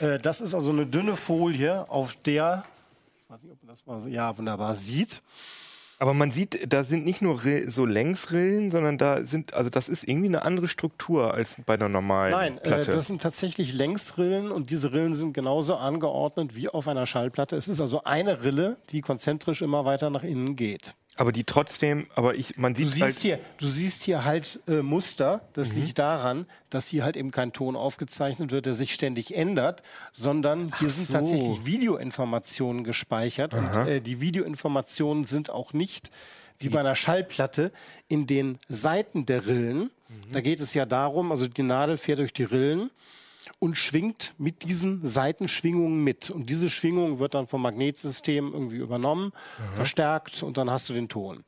Äh, 0.00 0.18
das 0.18 0.40
ist 0.40 0.54
also 0.54 0.70
eine 0.70 0.86
dünne 0.86 1.16
Folie, 1.16 1.88
auf 1.88 2.16
der, 2.24 2.64
ich 3.24 3.30
weiß 3.30 3.42
nicht, 3.44 3.52
ob 3.52 3.62
man 3.62 3.68
das 3.74 3.86
mal 3.86 4.00
so, 4.00 4.08
ja, 4.08 4.36
wunderbar 4.36 4.74
sieht. 4.74 5.22
Aber 6.00 6.12
man 6.12 6.32
sieht, 6.32 6.72
da 6.72 6.82
sind 6.82 7.04
nicht 7.04 7.22
nur 7.22 7.44
Rill- 7.44 7.70
so 7.70 7.86
Längsrillen, 7.86 8.72
sondern 8.72 8.98
da 8.98 9.24
sind, 9.24 9.54
also 9.54 9.70
das 9.70 9.88
ist 9.88 10.02
irgendwie 10.06 10.26
eine 10.26 10.42
andere 10.42 10.66
Struktur 10.66 11.32
als 11.32 11.54
bei 11.64 11.76
der 11.76 11.88
normalen 11.88 12.32
Nein, 12.32 12.58
äh, 12.58 12.60
Platte. 12.60 12.90
das 12.90 13.06
sind 13.06 13.22
tatsächlich 13.22 13.72
Längsrillen 13.72 14.50
und 14.50 14.70
diese 14.70 14.92
Rillen 14.92 15.14
sind 15.14 15.32
genauso 15.32 15.76
angeordnet 15.76 16.56
wie 16.56 16.68
auf 16.68 16.88
einer 16.88 17.06
Schallplatte. 17.06 17.56
Es 17.56 17.68
ist 17.68 17.80
also 17.80 18.02
eine 18.02 18.42
Rille, 18.42 18.76
die 18.90 19.00
konzentrisch 19.00 19.62
immer 19.62 19.84
weiter 19.84 20.10
nach 20.10 20.24
innen 20.24 20.56
geht. 20.56 20.96
Aber 21.16 21.32
die 21.32 21.44
trotzdem, 21.44 22.06
aber 22.14 22.34
ich, 22.34 22.56
man 22.56 22.74
Du 22.74 22.80
sieht 22.80 22.90
siehst 22.90 23.02
halt, 23.02 23.18
hier, 23.20 23.38
du 23.58 23.68
siehst 23.68 24.02
hier 24.02 24.24
halt 24.24 24.60
äh, 24.66 24.82
Muster. 24.82 25.42
Das 25.52 25.72
Mhm. 25.72 25.82
liegt 25.82 25.98
daran, 25.98 26.46
dass 26.70 26.88
hier 26.88 27.04
halt 27.04 27.16
eben 27.16 27.30
kein 27.30 27.52
Ton 27.52 27.76
aufgezeichnet 27.76 28.50
wird, 28.50 28.66
der 28.66 28.74
sich 28.74 28.92
ständig 28.94 29.36
ändert, 29.36 29.82
sondern 30.12 30.72
hier 30.80 30.90
sind 30.90 31.06
so. 31.06 31.12
tatsächlich 31.12 31.64
Videoinformationen 31.64 32.84
gespeichert. 32.84 33.54
Und 33.54 33.74
äh, 33.86 34.00
die 34.00 34.20
Videoinformationen 34.20 35.24
sind 35.24 35.50
auch 35.50 35.72
nicht 35.72 36.10
wie 36.58 36.68
bei 36.68 36.80
einer 36.80 36.94
Schallplatte 36.94 37.72
in 38.08 38.26
den 38.26 38.58
Seiten 38.68 39.26
der 39.26 39.46
Rillen. 39.46 39.78
Mhm. 40.08 40.32
Da 40.32 40.40
geht 40.40 40.60
es 40.60 40.74
ja 40.74 40.86
darum, 40.86 41.30
also 41.32 41.46
die 41.48 41.62
Nadel 41.62 41.98
fährt 41.98 42.18
durch 42.20 42.32
die 42.32 42.44
Rillen 42.44 42.90
und 43.58 43.76
schwingt 43.76 44.34
mit 44.38 44.64
diesen 44.64 45.06
Seitenschwingungen 45.06 46.02
mit. 46.02 46.30
Und 46.30 46.48
diese 46.50 46.70
Schwingung 46.70 47.18
wird 47.18 47.34
dann 47.34 47.46
vom 47.46 47.62
Magnetsystem 47.62 48.52
irgendwie 48.52 48.76
übernommen, 48.76 49.32
verstärkt 49.74 50.42
und 50.42 50.56
dann 50.56 50.70
hast 50.70 50.88
du 50.88 50.92
den 50.94 51.08
Ton. 51.08 51.44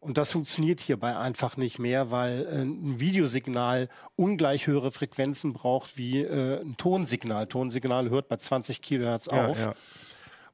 Und 0.00 0.16
das 0.16 0.32
funktioniert 0.32 0.80
hierbei 0.80 1.14
einfach 1.16 1.58
nicht 1.58 1.78
mehr, 1.78 2.10
weil 2.10 2.46
äh, 2.46 2.62
ein 2.62 3.00
Videosignal 3.00 3.90
ungleich 4.16 4.66
höhere 4.66 4.90
Frequenzen 4.92 5.52
braucht 5.52 5.98
wie 5.98 6.20
äh, 6.22 6.62
ein 6.62 6.76
Tonsignal. 6.78 7.46
Tonsignal 7.46 8.08
hört 8.08 8.28
bei 8.28 8.36
20 8.38 8.80
Kilohertz 8.80 9.26
ja, 9.30 9.46
auf. 9.46 9.58
ja. 9.58 9.74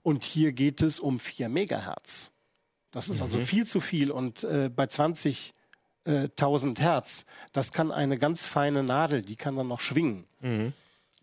Und 0.02 0.24
hier 0.24 0.50
geht 0.52 0.82
es 0.82 0.98
um 0.98 1.20
4 1.20 1.48
Megahertz. 1.48 2.32
Das 2.90 3.08
ist 3.08 3.18
Mhm. 3.18 3.22
also 3.22 3.38
viel 3.38 3.66
zu 3.66 3.78
viel. 3.78 4.10
Und 4.10 4.42
äh, 4.42 4.68
bei 4.68 4.86
20.000 4.86 6.80
Hertz, 6.80 7.24
das 7.52 7.72
kann 7.72 7.92
eine 7.92 8.18
ganz 8.18 8.44
feine 8.46 8.82
Nadel, 8.82 9.22
die 9.22 9.36
kann 9.36 9.54
dann 9.56 9.68
noch 9.68 9.80
schwingen. 9.80 10.24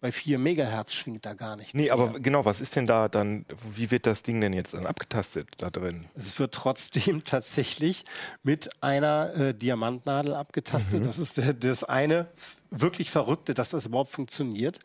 Bei 0.04 0.12
4 0.12 0.38
Megahertz 0.38 0.94
schwingt 0.94 1.26
da 1.26 1.34
gar 1.34 1.56
nichts. 1.56 1.74
Nee, 1.74 1.84
mehr. 1.84 1.94
aber 1.94 2.20
genau, 2.20 2.44
was 2.44 2.60
ist 2.60 2.76
denn 2.76 2.86
da 2.86 3.08
dann, 3.08 3.46
wie 3.74 3.90
wird 3.90 4.06
das 4.06 4.22
Ding 4.22 4.42
denn 4.42 4.52
jetzt 4.52 4.74
dann 4.74 4.86
abgetastet 4.86 5.48
da 5.60 5.70
drin? 5.70 6.04
Es 6.14 6.38
wird 6.40 6.54
trotzdem 6.54 7.24
tatsächlich 7.24 8.04
mit 8.44 8.70
einer 8.84 9.34
äh, 9.34 9.54
Diamantnadel 9.54 10.34
abgetastet. 10.34 11.00
Mhm. 11.00 11.06
Das 11.06 11.20
ist 11.20 11.38
äh, 11.38 11.56
das 11.56 11.86
eine 11.86 12.28
wirklich 12.70 13.12
Verrückte, 13.12 13.54
dass 13.54 13.70
das 13.70 13.86
überhaupt 13.86 14.12
funktioniert. 14.12 14.80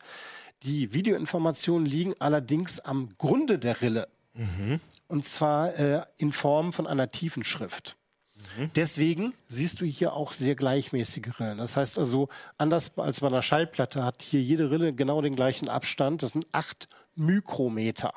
Die 0.63 0.93
Videoinformationen 0.93 1.85
liegen 1.85 2.13
allerdings 2.19 2.79
am 2.79 3.09
Grunde 3.17 3.59
der 3.59 3.81
Rille. 3.81 4.07
Mhm. 4.35 4.79
Und 5.09 5.25
zwar 5.25 5.77
äh, 5.77 6.01
in 6.15 6.31
Form 6.31 6.71
von 6.71 6.87
einer 6.87 7.11
tiefen 7.11 7.43
Schrift. 7.43 7.97
Mhm. 8.57 8.71
Deswegen 8.75 9.33
siehst 9.47 9.81
du 9.81 9.85
hier 9.85 10.13
auch 10.13 10.31
sehr 10.33 10.55
gleichmäßige 10.55 11.39
Rillen. 11.39 11.57
Das 11.57 11.75
heißt 11.75 11.97
also, 11.97 12.29
anders 12.57 12.97
als 12.97 13.19
bei 13.19 13.27
einer 13.27 13.41
Schallplatte 13.41 14.03
hat 14.03 14.21
hier 14.21 14.41
jede 14.41 14.71
Rille 14.71 14.93
genau 14.93 15.21
den 15.21 15.35
gleichen 15.35 15.69
Abstand. 15.69 16.23
Das 16.23 16.31
sind 16.31 16.47
acht 16.51 16.87
Mikrometer. 17.15 18.13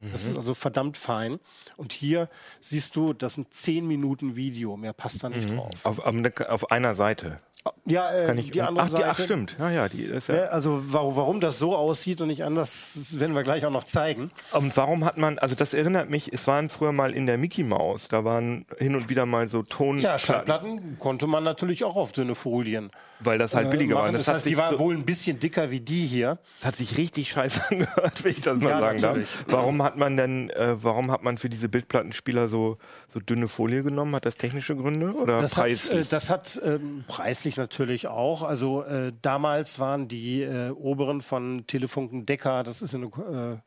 Das 0.00 0.24
Mhm. 0.24 0.30
ist 0.30 0.38
also 0.38 0.54
verdammt 0.54 0.96
fein. 0.96 1.38
Und 1.76 1.92
hier 1.92 2.28
siehst 2.60 2.96
du, 2.96 3.12
das 3.12 3.34
sind 3.34 3.54
zehn 3.54 3.86
Minuten 3.86 4.34
Video. 4.34 4.76
Mehr 4.76 4.92
passt 4.92 5.22
da 5.22 5.28
nicht 5.28 5.48
drauf. 5.50 5.84
Auf, 5.84 5.98
auf, 6.00 6.40
auf 6.48 6.70
einer 6.72 6.94
Seite. 6.94 7.40
Ja, 7.84 8.10
äh, 8.10 8.38
ich, 8.40 8.50
die 8.50 8.60
andere 8.62 8.84
ach, 8.84 8.88
die, 8.88 8.92
Seite. 8.92 9.06
ach, 9.10 9.20
stimmt. 9.20 9.56
Ja, 9.58 9.70
ja, 9.70 9.88
die 9.88 10.02
ist 10.02 10.28
ja. 10.28 10.34
Ja, 10.36 10.42
also 10.46 10.82
warum, 10.88 11.16
warum 11.16 11.40
das 11.40 11.58
so 11.58 11.76
aussieht 11.76 12.20
und 12.20 12.28
nicht 12.28 12.44
anders, 12.44 12.92
das 12.94 13.20
werden 13.20 13.34
wir 13.34 13.42
gleich 13.44 13.64
auch 13.66 13.70
noch 13.70 13.84
zeigen. 13.84 14.30
Und 14.52 14.76
warum 14.76 15.04
hat 15.04 15.16
man, 15.16 15.38
also 15.38 15.54
das 15.54 15.72
erinnert 15.74 16.10
mich, 16.10 16.32
es 16.32 16.46
waren 16.48 16.68
früher 16.70 16.92
mal 16.92 17.12
in 17.12 17.26
der 17.26 17.38
Mickey 17.38 17.62
Mouse, 17.62 18.08
da 18.08 18.24
waren 18.24 18.66
hin 18.78 18.96
und 18.96 19.08
wieder 19.08 19.26
mal 19.26 19.46
so 19.48 19.62
Ton, 19.62 19.98
Ja, 19.98 20.18
Schallplatten 20.18 20.96
konnte 20.98 21.26
man 21.28 21.44
natürlich 21.44 21.84
auch 21.84 21.96
auf 21.96 22.12
dünne 22.12 22.34
Folien 22.34 22.90
weil 23.24 23.38
das 23.38 23.54
halt 23.54 23.68
äh, 23.68 23.70
billiger 23.70 23.94
war. 23.94 24.02
machen. 24.02 24.16
Und 24.16 24.20
Das, 24.20 24.26
hat 24.26 24.34
heißt, 24.34 24.46
die 24.46 24.56
waren 24.56 24.72
so- 24.72 24.80
wohl 24.80 24.94
ein 24.96 25.04
bisschen 25.04 25.38
dicker 25.38 25.70
wie 25.70 25.78
die 25.78 26.06
hier. 26.06 26.38
Das 26.58 26.66
hat 26.70 26.76
sich 26.76 26.96
richtig 26.98 27.30
scheiße 27.30 27.60
angehört, 27.70 28.24
wenn 28.24 28.32
ich 28.32 28.40
das 28.40 28.56
mal 28.58 28.70
Ja, 28.70 28.80
sagen 28.80 29.00
natürlich. 29.00 29.28
darf. 29.30 29.44
Warum 29.46 29.80
hat 29.84 29.96
man 29.96 30.16
denn, 30.16 30.50
äh, 30.50 30.82
warum 30.82 31.08
hat 31.12 31.22
man 31.22 31.38
für 31.38 31.48
diese 31.48 31.68
Bildplattenspieler 31.68 32.48
so, 32.48 32.78
so 33.12 33.20
dünne 33.20 33.48
Folie 33.48 33.82
genommen? 33.82 34.14
Hat 34.14 34.24
das 34.24 34.36
technische 34.36 34.74
Gründe 34.76 35.12
oder 35.14 35.40
Das 35.40 35.56
hat, 35.56 35.64
preislich? 35.64 36.00
äh, 36.00 36.04
das 36.08 36.30
hat 36.30 36.60
ähm, 36.64 37.04
preislich 37.06 37.56
natürlich 37.56 38.06
auch. 38.08 38.42
Also 38.42 38.82
äh, 38.82 39.12
damals 39.22 39.78
waren 39.78 40.08
die 40.08 40.42
äh, 40.42 40.70
Oberen 40.70 41.20
von 41.20 41.64
Telefunken 41.66 42.26
Decker, 42.26 42.62
das 42.62 42.82
ist 42.82 42.94
eine, 42.94 43.06
äh, 43.06 43.58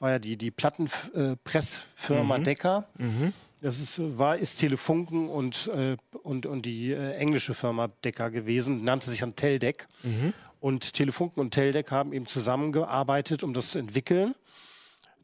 war 0.00 0.10
ja 0.10 0.18
die, 0.18 0.36
die 0.36 0.50
Plattenpressfirma 0.50 2.38
Mhm. 2.38 2.44
Decker. 2.44 2.84
Das 3.60 3.80
ist, 3.80 3.98
äh, 3.98 4.18
war, 4.18 4.36
ist 4.36 4.56
Telefunken 4.58 5.28
und, 5.28 5.68
äh, 5.74 5.96
und, 6.22 6.46
und 6.46 6.66
die 6.66 6.92
äh, 6.92 7.12
englische 7.12 7.54
Firma 7.54 7.88
Decker 8.04 8.30
gewesen, 8.30 8.84
nannte 8.84 9.10
sich 9.10 9.20
dann 9.20 9.34
Teldec. 9.36 9.88
Mhm. 10.02 10.32
Und 10.60 10.94
Telefunken 10.94 11.40
und 11.40 11.50
Teldec 11.52 11.90
haben 11.90 12.12
eben 12.12 12.26
zusammengearbeitet, 12.26 13.42
um 13.42 13.52
das 13.54 13.70
zu 13.70 13.78
entwickeln. 13.78 14.34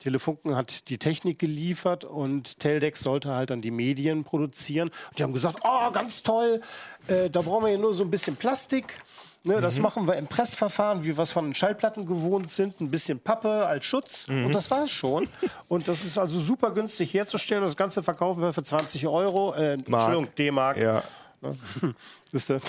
Telefunken 0.00 0.56
hat 0.56 0.88
die 0.88 0.98
Technik 0.98 1.38
geliefert 1.38 2.04
und 2.04 2.58
Teldex 2.58 3.00
sollte 3.00 3.34
halt 3.34 3.50
dann 3.50 3.60
die 3.62 3.70
Medien 3.70 4.24
produzieren. 4.24 4.88
Und 5.10 5.18
die 5.18 5.22
haben 5.22 5.32
gesagt, 5.32 5.60
oh, 5.62 5.90
ganz 5.92 6.22
toll, 6.22 6.60
äh, 7.06 7.30
da 7.30 7.42
brauchen 7.42 7.66
wir 7.66 7.72
ja 7.72 7.78
nur 7.78 7.94
so 7.94 8.02
ein 8.02 8.10
bisschen 8.10 8.34
Plastik. 8.36 8.98
Ne, 9.44 9.60
Das 9.62 9.78
machen 9.78 10.06
wir 10.06 10.16
im 10.16 10.26
Pressverfahren, 10.26 11.02
wie 11.02 11.16
wir 11.16 11.22
es 11.22 11.30
von 11.30 11.46
den 11.46 11.54
Schallplatten 11.54 12.04
gewohnt 12.04 12.50
sind. 12.50 12.78
Ein 12.80 12.90
bisschen 12.90 13.20
Pappe 13.20 13.66
als 13.66 13.86
Schutz. 13.86 14.26
Und 14.28 14.52
das 14.52 14.70
war 14.70 14.84
es 14.84 14.90
schon. 14.90 15.28
Und 15.68 15.88
das 15.88 16.04
ist 16.04 16.18
also 16.18 16.40
super 16.40 16.72
günstig 16.72 17.14
herzustellen. 17.14 17.62
Das 17.62 17.76
Ganze 17.76 18.02
verkaufen 18.02 18.42
wir 18.42 18.52
für 18.52 18.62
20 18.62 19.06
Euro. 19.06 19.54
Äh, 19.54 19.74
Entschuldigung, 19.74 20.28
D-Mark. 20.36 20.76
Ja. 20.76 21.02
Ihr? 22.50 22.60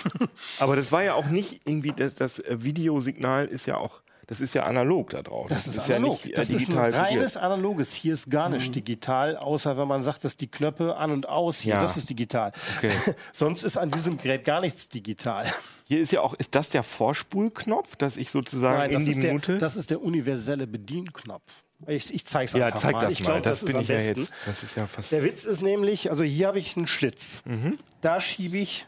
Aber 0.59 0.75
das 0.77 0.91
war 0.93 1.03
ja 1.03 1.13
auch 1.15 1.25
nicht 1.25 1.61
irgendwie, 1.65 1.91
das, 1.91 2.15
das 2.15 2.41
Videosignal 2.47 3.47
ist 3.47 3.65
ja 3.65 3.75
auch, 3.77 4.01
das 4.31 4.39
ist 4.39 4.53
ja 4.55 4.63
analog 4.63 5.09
da 5.09 5.21
drauf. 5.23 5.47
Das 5.49 5.67
ist, 5.67 5.89
ja 5.89 5.97
analog. 5.97 6.23
nicht 6.23 6.27
äh, 6.27 6.35
das 6.37 6.51
ist 6.51 6.69
ein 6.69 6.77
reines 6.77 7.33
fungiert. 7.33 7.37
analoges. 7.37 7.93
Hier 7.93 8.13
ist 8.13 8.29
gar 8.29 8.47
nicht 8.47 8.73
digital, 8.73 9.35
außer 9.35 9.75
wenn 9.75 9.89
man 9.89 10.03
sagt, 10.03 10.23
dass 10.23 10.37
die 10.37 10.47
Knöpfe 10.47 10.95
an 10.95 11.11
und 11.11 11.27
aus 11.27 11.59
hier, 11.59 11.73
Ja. 11.73 11.81
das 11.81 11.97
ist 11.97 12.09
digital. 12.09 12.53
Okay. 12.77 12.93
Sonst 13.33 13.63
ist 13.63 13.75
an 13.75 13.91
diesem 13.91 14.15
Gerät 14.15 14.45
gar 14.45 14.61
nichts 14.61 14.87
digital. 14.87 15.45
Hier 15.83 15.99
ist 15.99 16.13
ja 16.13 16.21
auch, 16.21 16.33
ist 16.35 16.55
das 16.55 16.69
der 16.69 16.83
Vorspulknopf, 16.83 17.97
dass 17.97 18.15
ich 18.15 18.31
sozusagen 18.31 18.77
Nein, 18.77 18.91
in 18.91 18.95
das, 18.95 19.03
die 19.03 19.09
ist 19.09 19.21
der, 19.21 19.31
Minute. 19.33 19.57
das 19.57 19.75
ist 19.75 19.89
der 19.89 20.01
universelle 20.01 20.65
Bedienknopf. 20.65 21.65
Ich, 21.87 22.13
ich 22.13 22.25
zeig's 22.25 22.53
ja, 22.53 22.67
einfach 22.67 22.79
zeig 22.79 22.93
mal. 22.93 23.01
das 23.01 23.11
ich 23.11 23.23
glaube, 23.23 23.41
das, 23.41 23.59
das, 23.59 23.69
ist 23.69 23.75
am 23.75 23.83
ja. 23.85 24.13
Das 24.45 24.63
ist 24.63 24.77
ja. 24.77 24.87
Der 25.11 25.23
Witz 25.25 25.43
ist 25.43 25.61
nämlich, 25.61 26.09
also 26.09 26.23
hier 26.23 26.47
habe 26.47 26.59
ich 26.59 26.77
einen 26.77 26.87
Schlitz. 26.87 27.41
Mhm. 27.43 27.77
Da 27.99 28.21
schiebe 28.21 28.59
ich 28.59 28.87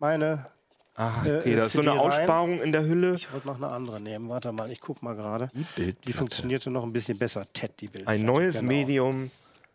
meine. 0.00 0.46
Ah, 0.94 1.22
äh, 1.24 1.38
okay, 1.38 1.56
da 1.56 1.64
ist 1.64 1.72
so 1.72 1.80
eine 1.80 1.92
CD 1.92 2.00
rein. 2.02 2.10
Aussparung 2.12 2.60
in 2.60 2.72
der 2.72 2.82
Hülle. 2.84 3.14
Ich 3.14 3.32
wollte 3.32 3.46
noch 3.46 3.56
eine 3.56 3.68
andere 3.68 4.00
nehmen. 4.00 4.28
Warte 4.28 4.52
mal, 4.52 4.70
ich 4.70 4.80
guck 4.80 5.02
mal 5.02 5.14
gerade. 5.14 5.50
Die 5.54 5.64
Bildplatte. 5.82 6.18
funktionierte 6.18 6.70
noch 6.70 6.82
ein 6.84 6.92
bisschen 6.92 7.16
besser. 7.18 7.46
TED, 7.52 7.72
die 7.80 7.86
Bildplatte. 7.86 8.18
Ein 8.20 8.26
neues 8.26 8.56
genau. 8.56 8.68
Medium 8.68 9.30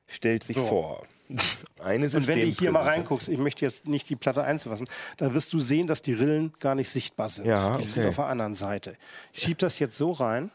stellt 0.08 0.44
sich 0.44 0.56
So. 0.58 0.66
vor. 0.66 1.08
Eine 1.84 2.06
Und 2.06 2.26
wenn 2.28 2.40
du 2.40 2.46
hier 2.48 2.72
mal 2.72 2.84
reinguckst, 2.84 3.28
ich 3.28 3.38
möchte 3.38 3.66
jetzt 3.66 3.86
nicht 3.88 4.08
die 4.10 4.16
Platte 4.16 4.44
einzufassen, 4.44 4.88
da 5.18 5.34
wirst 5.34 5.52
du 5.52 5.60
sehen, 5.60 5.86
dass 5.88 6.02
die 6.02 6.14
Rillen 6.14 6.54
gar 6.60 6.74
nicht 6.76 6.90
sichtbar 6.90 7.28
sind. 7.30 7.48
Ja, 7.48 7.78
Die 7.78 7.86
sind 7.88 8.04
okay. 8.04 8.10
auf 8.10 8.16
der 8.16 8.26
anderen 8.28 8.54
Seite. 8.56 8.96
Ich 9.34 9.42
schiebe 9.42 9.58
das 9.58 9.78
jetzt 9.80 9.98
so 9.98 10.12
rein, 10.12 10.52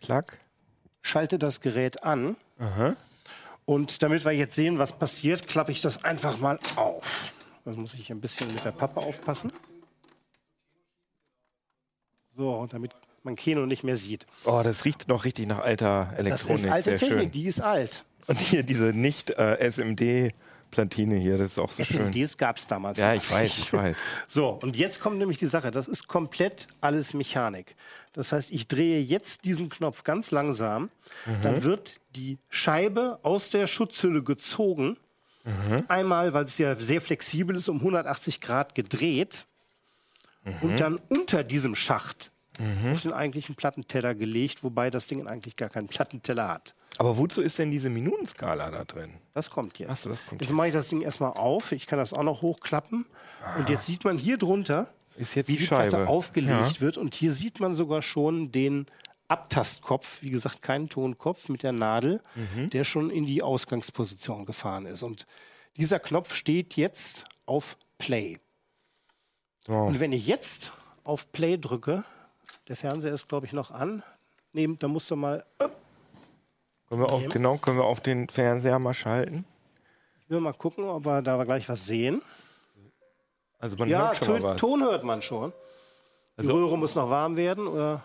Klack. 0.00 0.38
schalte 1.02 1.38
das 1.38 1.60
Gerät 1.60 2.04
an 2.04 2.36
Aha. 2.58 2.96
und 3.66 4.02
damit 4.02 4.24
wir 4.24 4.32
jetzt 4.32 4.54
sehen, 4.54 4.78
was 4.78 4.92
passiert, 4.98 5.46
klappe 5.46 5.72
ich 5.72 5.80
das 5.82 6.04
einfach 6.04 6.38
mal 6.38 6.58
auf. 6.76 7.32
Das 7.64 7.76
muss 7.76 7.94
ich 7.94 8.10
ein 8.10 8.20
bisschen 8.20 8.52
mit 8.52 8.64
der 8.64 8.72
Pappe 8.72 9.00
aufpassen. 9.00 9.52
So, 12.34 12.66
damit 12.70 12.92
man 13.22 13.36
Keno 13.36 13.66
nicht 13.66 13.84
mehr 13.84 13.96
sieht. 13.96 14.26
Oh, 14.44 14.60
das 14.64 14.84
riecht 14.84 15.06
noch 15.08 15.24
richtig 15.24 15.46
nach 15.46 15.58
alter 15.60 16.06
Das 16.10 16.18
Elektronik. 16.46 16.64
ist 16.64 16.70
alte 16.70 16.84
Sehr 16.90 16.96
Technik, 16.98 17.20
schön. 17.24 17.30
die 17.30 17.46
ist 17.46 17.60
alt. 17.60 18.04
Und 18.26 18.38
hier 18.40 18.62
diese 18.62 18.84
nicht 18.92 19.30
äh, 19.30 19.58
SMD-Platine 19.70 21.16
hier, 21.16 21.38
das 21.38 21.52
ist 21.52 21.58
auch 21.58 21.70
so 21.72 21.84
schön. 21.84 22.00
SMDs 22.12 22.36
gab 22.36 22.56
es 22.56 22.66
damals 22.66 22.98
Ja, 22.98 23.14
ich 23.14 23.30
weiß, 23.30 23.58
ich 23.58 23.72
weiß. 23.72 23.96
So, 24.26 24.48
und 24.62 24.76
jetzt 24.76 25.00
kommt 25.00 25.18
nämlich 25.18 25.38
die 25.38 25.46
Sache. 25.46 25.70
Das 25.70 25.86
ist 25.88 26.08
komplett 26.08 26.66
alles 26.80 27.14
Mechanik. 27.14 27.76
Das 28.12 28.32
heißt, 28.32 28.50
ich 28.50 28.66
drehe 28.66 29.00
jetzt 29.00 29.44
diesen 29.44 29.68
Knopf 29.68 30.02
ganz 30.04 30.30
langsam. 30.30 30.84
Mhm. 31.26 31.42
Dann 31.42 31.62
wird 31.62 32.00
die 32.16 32.38
Scheibe 32.48 33.18
aus 33.22 33.50
der 33.50 33.66
Schutzhülle 33.66 34.22
gezogen. 34.22 34.96
Mhm. 35.44 35.84
Einmal, 35.88 36.32
weil 36.34 36.44
es 36.44 36.58
ja 36.58 36.74
sehr 36.76 37.00
flexibel 37.00 37.56
ist, 37.56 37.68
um 37.68 37.78
180 37.78 38.40
Grad 38.40 38.74
gedreht. 38.74 39.46
Mhm. 40.44 40.52
Und 40.62 40.80
dann 40.80 41.00
unter 41.08 41.44
diesem 41.44 41.74
Schacht 41.74 42.30
auf 42.92 43.00
den 43.02 43.12
eigentlichen 43.12 43.54
Plattenteller 43.56 44.14
gelegt, 44.14 44.62
wobei 44.62 44.90
das 44.90 45.06
Ding 45.06 45.26
eigentlich 45.26 45.56
gar 45.56 45.68
keinen 45.68 45.88
Plattenteller 45.88 46.48
hat. 46.48 46.74
Aber 46.98 47.16
wozu 47.16 47.40
ist 47.40 47.58
denn 47.58 47.70
diese 47.70 47.88
Minutenskala 47.88 48.70
da 48.70 48.84
drin? 48.84 49.10
Das 49.32 49.48
kommt 49.50 49.78
jetzt. 49.78 49.90
Ach 49.90 49.96
so, 49.96 50.10
das 50.10 50.24
kommt 50.26 50.40
jetzt 50.42 50.52
mache 50.52 50.68
ich 50.68 50.72
das 50.74 50.88
Ding 50.88 51.00
erstmal 51.00 51.32
auf. 51.32 51.72
Ich 51.72 51.86
kann 51.86 51.98
das 51.98 52.12
auch 52.12 52.22
noch 52.22 52.42
hochklappen. 52.42 53.06
Und 53.58 53.68
jetzt 53.70 53.86
sieht 53.86 54.04
man 54.04 54.18
hier 54.18 54.36
drunter, 54.36 54.88
jetzt 55.16 55.34
wie 55.34 55.42
die 55.42 55.56
die 55.56 55.66
Platte 55.66 56.06
aufgelegt 56.06 56.74
Ja. 56.74 56.80
wird. 56.80 56.98
Und 56.98 57.14
hier 57.14 57.32
sieht 57.32 57.58
man 57.58 57.74
sogar 57.74 58.02
schon 58.02 58.52
den 58.52 58.86
Abtastkopf, 59.32 60.22
wie 60.22 60.30
gesagt, 60.30 60.62
keinen 60.62 60.88
Tonkopf 60.88 61.48
mit 61.48 61.62
der 61.62 61.72
Nadel, 61.72 62.20
Mhm. 62.34 62.70
der 62.70 62.84
schon 62.84 63.10
in 63.10 63.24
die 63.26 63.42
Ausgangsposition 63.42 64.44
gefahren 64.46 64.86
ist. 64.86 65.02
Und 65.02 65.24
dieser 65.76 65.98
Knopf 65.98 66.34
steht 66.34 66.74
jetzt 66.76 67.24
auf 67.46 67.76
Play. 67.98 68.38
So. 69.66 69.72
Und 69.74 70.00
wenn 70.00 70.12
ich 70.12 70.26
jetzt 70.26 70.72
auf 71.04 71.32
Play 71.32 71.56
drücke, 71.56 72.04
der 72.68 72.76
Fernseher 72.76 73.12
ist, 73.12 73.28
glaube 73.28 73.46
ich, 73.46 73.52
noch 73.52 73.70
an. 73.70 74.02
Nee, 74.52 74.68
da 74.78 74.86
musst 74.88 75.10
du 75.10 75.16
mal. 75.16 75.44
Können 75.58 77.00
wir 77.00 77.10
auf, 77.10 77.26
genau, 77.28 77.56
können 77.56 77.78
wir 77.78 77.84
auf 77.84 78.00
den 78.00 78.28
Fernseher 78.28 78.78
mal 78.78 78.92
schalten? 78.94 79.44
Ich 80.24 80.30
will 80.30 80.40
mal 80.40 80.52
gucken, 80.52 80.84
ob 80.84 81.06
wir 81.06 81.22
da 81.22 81.42
gleich 81.44 81.68
was 81.68 81.86
sehen. 81.86 82.20
Also 83.58 83.76
man 83.76 83.88
Ja, 83.88 84.06
hört 84.08 84.16
schon 84.18 84.26
Ton, 84.26 84.42
was. 84.42 84.60
Ton 84.60 84.82
hört 84.82 85.04
man 85.04 85.22
schon. 85.22 85.52
Die 86.36 86.40
Also- 86.40 86.52
Röhre 86.52 86.76
muss 86.76 86.94
noch 86.94 87.08
warm 87.08 87.36
werden. 87.36 87.66
Oder, 87.66 88.02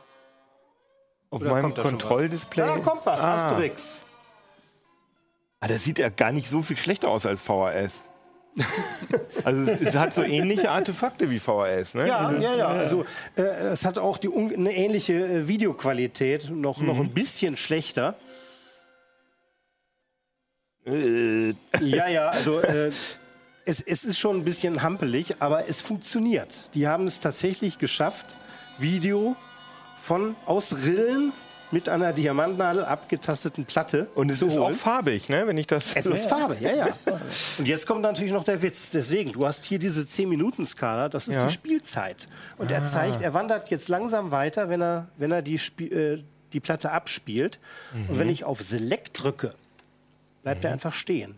auf 1.30 1.42
oder 1.42 1.52
meinem? 1.52 1.74
Kontrolldisplay. 1.74 2.66
Da 2.66 2.78
kommt 2.80 3.06
was, 3.06 3.20
Ah. 3.22 3.36
Asterix. 3.36 4.04
Ah, 5.60 5.68
das 5.68 5.84
sieht 5.84 5.98
ja 5.98 6.10
gar 6.10 6.32
nicht 6.32 6.50
so 6.50 6.62
viel 6.62 6.78
schlechter 6.78 7.10
aus 7.10 7.26
als 7.26 7.42
VHS. 7.42 8.06
also 9.44 9.72
es, 9.72 9.82
es 9.90 9.96
hat 9.96 10.14
so 10.16 10.24
ähnliche 10.24 10.72
Artefakte 10.72 11.30
wie 11.30 11.40
VHS, 11.40 11.94
ne? 11.94 12.08
Ja, 12.08 12.32
ja, 12.32 12.56
ja. 12.56 12.68
Also 12.68 13.06
äh, 13.36 13.42
es 13.42 13.86
hat 13.86 13.98
auch 14.00 14.18
die, 14.18 14.30
eine 14.34 14.74
ähnliche 14.76 15.14
äh, 15.14 15.48
Videoqualität, 15.48 16.50
noch, 16.50 16.80
noch 16.82 16.96
Mhm. 16.96 17.02
ein 17.02 17.10
bisschen 17.14 17.56
schlechter. 17.58 18.16
Äh, 20.86 21.50
Ja, 21.82 22.08
ja, 22.08 22.30
also 22.30 22.60
äh, 22.62 22.92
es, 23.66 23.82
es 23.82 24.06
ist 24.06 24.18
schon 24.18 24.38
ein 24.38 24.46
bisschen 24.46 24.82
hampelig, 24.82 25.36
aber 25.42 25.68
es 25.70 25.82
funktioniert. 25.82 26.74
Die 26.74 26.88
haben 26.88 27.06
es 27.06 27.20
tatsächlich 27.20 27.78
geschafft, 27.80 28.36
Video 28.80 29.36
von 30.08 30.36
aus 30.46 30.74
Rillen 30.86 31.34
mit 31.70 31.90
einer 31.90 32.14
Diamantnadel 32.14 32.86
abgetasteten 32.86 33.66
Platte 33.66 34.08
Und 34.16 34.30
es 34.32 34.42
ist 34.42 34.58
auch 34.58 34.68
holen. 34.68 34.74
farbig, 34.76 35.28
ne? 35.28 35.46
Wenn 35.48 35.58
ich 35.58 35.68
das. 35.68 35.94
Es 35.96 36.06
ist 36.06 36.28
Farbe, 36.28 36.56
ja, 36.62 36.74
ja. 36.74 36.88
Und 37.58 37.68
jetzt 37.68 37.86
kommt 37.86 38.04
natürlich 38.04 38.32
noch 38.32 38.46
der 38.46 38.62
Witz. 38.62 38.90
Deswegen, 38.92 39.34
du 39.34 39.46
hast 39.46 39.66
hier 39.66 39.78
diese 39.78 40.04
10-Minuten-Skala, 40.04 41.10
das 41.10 41.28
ist 41.28 41.36
Ja. 41.36 41.46
die 41.46 41.52
Spielzeit. 41.52 42.26
Und 42.58 42.72
er 42.72 42.86
zeigt, 42.86 43.22
er 43.22 43.34
wandert 43.34 43.70
jetzt 43.70 43.90
langsam 43.90 44.32
weiter, 44.32 44.70
wenn 44.70 44.82
er, 44.82 45.10
wenn 45.18 45.34
er 45.34 45.42
die, 45.42 45.56
äh, 45.84 46.24
die 46.54 46.62
Platte 46.62 46.92
abspielt. 46.92 47.60
Und 48.08 48.18
wenn 48.18 48.30
ich 48.30 48.46
auf 48.46 48.62
Select 48.62 49.22
drücke, 49.22 49.54
bleibt 50.44 50.64
er 50.64 50.72
einfach 50.72 50.94
stehen. 50.94 51.38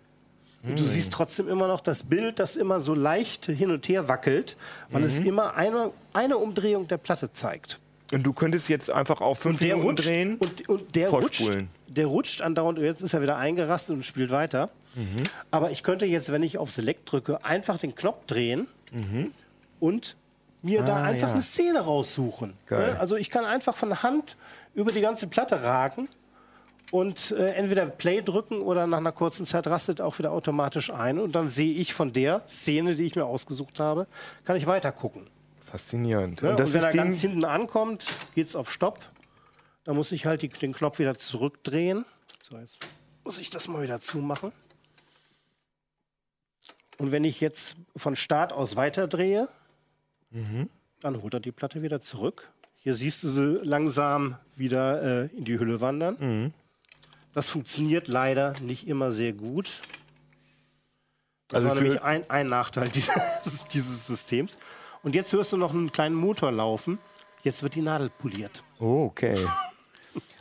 Und 0.62 0.80
du 0.80 0.86
siehst 0.86 1.12
trotzdem 1.12 1.48
immer 1.50 1.68
noch 1.68 1.82
das 1.82 2.04
Bild, 2.04 2.38
das 2.38 2.56
immer 2.56 2.80
so 2.82 2.94
leicht 2.94 3.46
hin 3.46 3.72
und 3.72 3.88
her 3.90 4.08
wackelt, 4.10 4.58
weil 4.92 5.04
es 5.06 5.18
immer 5.18 5.56
eine, 5.56 5.92
eine 6.14 6.38
Umdrehung 6.38 6.88
der 6.88 6.98
Platte 6.98 7.34
zeigt. 7.34 7.80
Und 8.12 8.24
du 8.24 8.34
könntest 8.34 8.70
jetzt 8.70 8.92
einfach 8.92 9.22
auf 9.22 9.40
fünf 9.40 9.60
Der 9.60 9.76
Minuten 9.76 9.90
rutscht, 9.92 10.08
drehen. 10.08 10.38
und, 10.38 10.70
und 10.70 10.96
der 10.96 11.10
rutscht, 11.10 11.42
vorspulen. 11.42 11.70
der 11.88 12.08
rutscht 12.08 12.42
andauernd. 12.42 12.80
Jetzt 12.80 13.02
ist 13.02 13.14
er 13.14 13.22
wieder 13.22 13.38
eingerastet 13.38 13.96
und 13.96 14.04
spielt 14.06 14.32
weiter. 14.32 14.70
Mhm. 14.96 15.24
Aber 15.52 15.70
ich 15.72 15.84
könnte 15.84 16.06
jetzt, 16.06 16.32
wenn 16.32 16.42
ich 16.42 16.58
auf 16.58 16.72
Select 16.72 17.12
drücke, 17.12 17.44
einfach 17.46 17.78
den 17.78 17.94
Knopf 17.96 18.26
drehen 18.26 18.68
und 19.80 20.16
mir 20.62 20.82
da 20.82 20.86
Mhm. 20.86 20.90
Ah, 20.90 21.04
einfach 21.04 21.28
ja. 21.28 21.34
eine 21.34 21.42
Szene 21.44 21.80
raussuchen. 21.82 22.54
Geil. 22.66 22.94
Ne? 22.94 23.00
Also 23.00 23.16
ich 23.16 23.30
kann 23.30 23.46
einfach 23.46 23.76
von 23.76 24.02
Hand 24.04 24.36
über 24.74 24.92
die 24.92 25.02
ganze 25.02 25.28
Platte 25.28 25.62
ragen 25.62 26.08
und 26.92 27.32
äh, 27.32 27.52
entweder 27.54 27.86
Play 27.86 28.22
drücken 28.22 28.62
oder 28.62 28.88
nach 28.88 28.98
einer 28.98 29.12
kurzen 29.12 29.46
Zeit 29.46 29.68
rastet 29.68 30.02
auch 30.02 30.18
wieder 30.18 30.32
automatisch 30.32 30.92
ein 30.92 31.20
und 31.20 31.34
dann 31.34 31.48
sehe 31.48 31.74
ich 31.74 31.94
von 31.94 32.12
der 32.12 32.42
Szene, 32.50 32.96
die 32.96 33.06
ich 33.06 33.16
mir 33.16 33.26
ausgesucht 33.26 33.80
habe, 33.80 34.08
kann 34.46 34.56
ich 34.58 34.66
weiter 34.66 34.92
gucken. 34.92 35.28
Faszinierend. 35.72 36.42
Ne? 36.42 36.52
Und 36.52 36.62
Und, 36.62 36.74
wenn 36.74 36.84
er 36.84 36.94
ganz 36.94 37.22
hinten 37.22 37.46
ankommt, 37.46 38.06
geht 38.36 38.48
es 38.48 38.56
auf 38.56 38.72
Stopp. 38.72 39.00
Da 39.84 39.94
muss 39.94 40.12
ich 40.12 40.26
halt 40.26 40.42
die, 40.42 40.50
den 40.50 40.74
Knopf 40.74 41.00
wieder 41.00 41.16
zurückdrehen. 41.16 42.06
So, 42.50 42.58
jetzt 42.58 42.80
muss 43.24 43.38
ich 43.38 43.50
das 43.50 43.68
mal 43.68 43.82
wieder 43.84 44.00
zumachen. 44.02 44.52
Und 46.98 47.12
wenn 47.12 47.24
ich 47.24 47.40
jetzt 47.40 47.76
von 47.96 48.16
Start 48.16 48.54
aus 48.54 48.76
weiterdrehe, 48.76 49.48
Mhm. 50.32 50.70
dann 51.00 51.22
holt 51.24 51.34
er 51.34 51.40
die 51.40 51.52
Platte 51.52 51.82
wieder 51.82 52.02
zurück. 52.02 52.50
Hier 52.76 52.94
siehst 52.94 53.24
du 53.24 53.30
sie 53.30 53.60
langsam 53.64 54.38
wieder 54.56 55.24
äh, 55.24 55.36
in 55.36 55.44
die 55.46 55.58
Hülle 55.58 55.82
wandern. 55.82 56.18
Mhm. 56.20 56.54
Das 57.34 57.48
funktioniert 57.50 58.08
leider 58.08 58.54
nicht 58.62 58.88
immer 58.88 59.12
sehr 59.12 59.34
gut. 59.34 59.82
Das 61.48 61.64
Also 61.64 61.70
war 61.70 61.76
nämlich 61.76 62.02
ein, 62.04 62.30
ein 62.30 62.46
Nachteil 62.48 62.88
dieses, 62.94 63.66
dieses 63.74 64.06
Systems. 64.08 64.58
Und 65.04 65.16
jetzt 65.16 65.32
hörst 65.34 65.52
du 65.54 65.58
noch 65.58 65.74
einen 65.74 65.92
kleinen 65.92 66.16
Motor 66.16 66.52
laufen. 66.52 67.00
Jetzt 67.44 67.64
wird 67.64 67.76
die 67.76 67.82
Nadel 67.82 68.10
poliert. 68.10 68.64
oh, 68.80 69.06
okay. 69.06 69.36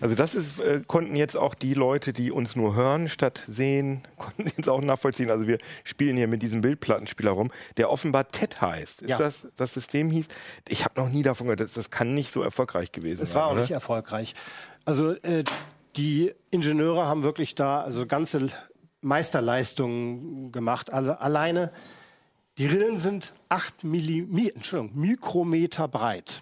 Also 0.01 0.15
das 0.15 0.35
ist, 0.35 0.59
äh, 0.61 0.81
konnten 0.87 1.15
jetzt 1.15 1.37
auch 1.37 1.55
die 1.55 1.75
Leute, 1.75 2.13
die 2.15 2.33
uns 2.33 2.57
nur 2.57 2.75
hören 2.75 3.07
statt 3.09 3.45
sehen, 3.49 4.09
konnten 4.17 4.51
jetzt 4.57 4.69
auch 4.69 4.81
nachvollziehen. 4.81 5.31
Also 5.31 5.47
wir 5.47 5.59
spielen 5.85 6.17
hier 6.17 6.27
mit 6.27 6.43
diesem 6.43 6.63
Bildplattenspieler 6.63 7.31
rum, 7.33 7.53
der 7.77 7.91
offenbar 7.91 8.29
TED 8.29 8.61
heißt. 8.61 9.03
Ist 9.03 9.11
Ja. 9.11 9.19
das 9.19 9.47
das 9.57 9.75
System 9.75 10.11
hieß? 10.11 10.27
Ich 10.69 10.85
habe 10.85 10.99
noch 11.01 11.11
nie 11.11 11.23
davon 11.23 11.47
gehört. 11.47 11.61
Das, 11.61 11.75
das 11.75 11.91
kann 11.91 12.15
nicht 12.15 12.33
so 12.33 12.43
erfolgreich 12.43 12.93
gewesen 12.93 13.23
Es 13.23 13.33
sein. 13.33 13.43
war 13.43 13.49
auch 13.49 13.53
oder? 13.53 13.61
nicht 13.61 13.71
erfolgreich. 13.73 14.35
Also 14.87 15.13
äh, 15.13 15.45
die 15.97 16.33
Ingenieure 16.51 17.07
haben 17.07 17.23
wirklich 17.23 17.55
da 17.55 17.83
also 17.83 18.07
ganze 18.07 18.49
Meisterleistungen 19.03 20.51
gemacht. 20.51 20.93
Also 20.93 21.13
alleine 21.13 21.71
die 22.59 22.67
Rillen 22.67 22.99
sind 22.99 23.33
8 23.49 23.85
Milli 23.85 24.51
Entschuldigung, 24.55 25.01
Mikrometer 25.01 25.89
breit. 25.89 26.41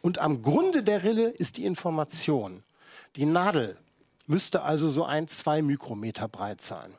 Und 0.00 0.18
am 0.18 0.42
Grunde 0.42 0.82
der 0.82 1.02
Rille 1.04 1.28
ist 1.28 1.58
die 1.58 1.64
Information. 1.66 2.62
Die 3.16 3.26
Nadel 3.26 3.76
müsste 4.26 4.62
also 4.62 4.88
so 4.88 5.04
ein, 5.04 5.28
zwei 5.28 5.60
Mikrometer 5.60 6.28
breit 6.28 6.62
sein. 6.62 6.94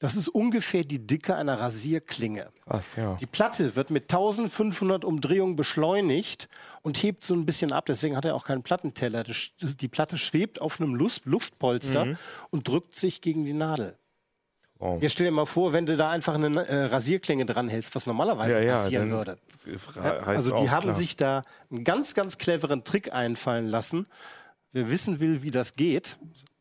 Das 0.00 0.16
ist 0.16 0.28
ungefähr 0.28 0.82
die 0.82 1.06
Dicke 1.06 1.36
einer 1.36 1.60
Rasierklinge. 1.60 2.48
Ach, 2.66 2.82
ja. 2.96 3.16
Die 3.20 3.26
Platte 3.26 3.76
wird 3.76 3.90
mit 3.90 4.04
1500 4.04 5.04
Umdrehungen 5.04 5.56
beschleunigt 5.56 6.48
und 6.80 7.02
hebt 7.02 7.22
so 7.22 7.34
ein 7.34 7.44
bisschen 7.44 7.72
ab. 7.72 7.84
Deswegen 7.86 8.16
hat 8.16 8.24
er 8.24 8.34
auch 8.34 8.44
keinen 8.44 8.62
Plattenteller. 8.62 9.24
Die 9.60 9.88
Platte 9.88 10.16
schwebt 10.16 10.60
auf 10.60 10.80
einem 10.80 10.94
Luftpolster 10.94 12.16
und 12.48 12.66
drückt 12.66 12.96
sich 12.96 13.20
gegen 13.20 13.44
die 13.44 13.52
Nadel. 13.52 13.94
Wow. 14.80 15.00
Jetzt 15.02 15.12
stell 15.12 15.26
dir 15.26 15.32
mal 15.32 15.44
vor, 15.44 15.74
wenn 15.74 15.84
du 15.84 15.96
da 15.96 16.10
einfach 16.10 16.34
eine 16.34 16.66
äh, 16.66 16.84
Rasierklinge 16.84 17.44
dranhältst, 17.44 17.94
was 17.94 18.06
normalerweise 18.06 18.58
Ja, 18.60 18.64
ja, 18.64 18.72
passieren 18.72 19.10
dann 19.10 19.18
würde. 19.18 19.38
Also 20.24 20.56
die 20.56 20.70
haben 20.70 20.84
klar. 20.84 20.94
sich 20.94 21.16
da 21.16 21.42
einen 21.70 21.84
ganz, 21.84 22.14
ganz 22.14 22.38
cleveren 22.38 22.82
Trick 22.82 23.12
einfallen 23.12 23.66
lassen. 23.68 24.06
Wer 24.72 24.90
wissen 24.90 25.20
will, 25.20 25.42
wie 25.42 25.50
das 25.50 25.74
geht, 25.74 26.18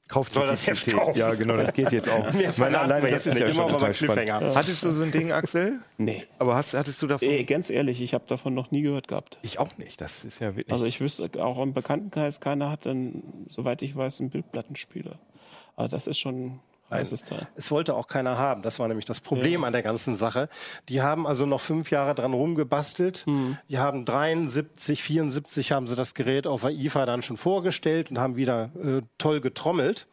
Kauft 0.10 0.34
Soll 0.34 0.48
sich 0.56 0.66
das 0.66 0.86
Heft 0.86 0.98
kaufen. 0.98 1.20
Ja, 1.20 1.36
genau, 1.36 1.56
das 1.56 1.72
geht 1.72 1.92
jetzt 1.92 2.10
auch. 2.10 2.34
Mehr 2.34 2.52
verraten 2.52 2.90
wir 2.90 3.12
das 3.12 3.12
jetzt 3.12 3.28
ist 3.28 3.34
nicht. 3.36 3.56
ja 3.56 3.64
Immer 3.64 3.70
spannend. 3.70 3.96
Cliffhanger. 3.96 4.56
Hattest 4.56 4.84
du 4.84 4.90
so 4.90 5.04
ein 5.04 5.12
Ding, 5.12 5.32
Axel? 5.32 5.82
Nee. 6.00 6.26
Aber 6.40 6.56
hast, 6.56 6.74
hattest 6.74 7.00
du 7.04 7.06
davon? 7.06 7.28
Äh, 7.28 7.44
ganz 7.44 7.70
ehrlich, 7.70 8.02
ich 8.02 8.16
habe 8.16 8.24
davon 8.28 8.56
noch 8.56 8.72
nie 8.72 8.82
gehört 8.82 9.08
gehabt. 9.08 9.38
Ich 9.44 9.60
auch 9.60 9.78
nicht. 9.78 10.02
Das 10.02 10.26
ist 10.26 10.40
ja 10.40 10.56
wirklich. 10.56 10.74
Also 10.74 10.86
ich 10.86 11.00
wüsste 11.00 11.30
auch 11.38 11.62
im 11.62 11.74
Bekanntenkreis, 11.76 12.40
keiner 12.40 12.72
hat 12.72 12.88
dann, 12.88 13.22
soweit 13.50 13.84
ich 13.84 13.96
weiß, 13.96 14.20
einen 14.20 14.32
Bildplattenspieler. 14.32 15.20
Aber 15.76 15.88
das 15.88 16.08
ist 16.08 16.18
schon 16.18 16.60
heißes 16.92 17.24
Teil. 17.24 17.48
Es 17.56 17.72
wollte 17.72 17.96
auch 17.96 18.08
keiner 18.08 18.38
haben. 18.38 18.62
Das 18.62 18.80
war 18.80 18.88
nämlich 18.88 19.06
das 19.06 19.22
Problem 19.22 19.64
an 19.64 19.74
der 19.74 19.84
ganzen 19.84 20.16
Sache. 20.16 20.50
Die 20.88 21.02
haben 21.02 21.28
also 21.28 21.46
noch 21.46 21.62
fünf 21.62 21.92
Jahre 21.92 22.16
dran 22.16 22.34
rumgebastelt. 22.34 23.26
Die 23.70 23.78
haben 23.78 24.06
73, 24.06 25.04
74 25.04 25.72
haben 25.72 25.88
sie 25.88 25.96
das 25.96 26.14
Gerät 26.14 26.48
auf 26.48 26.62
der 26.62 26.72
IFA 26.72 27.06
dann 27.06 27.22
schon 27.22 27.38
vorgestellt 27.38 28.12
und 28.12 28.20
haben 28.20 28.36
wieder 28.36 28.72
äh, 28.82 29.02
toll 29.18 29.42
getrommelt. 29.42 30.08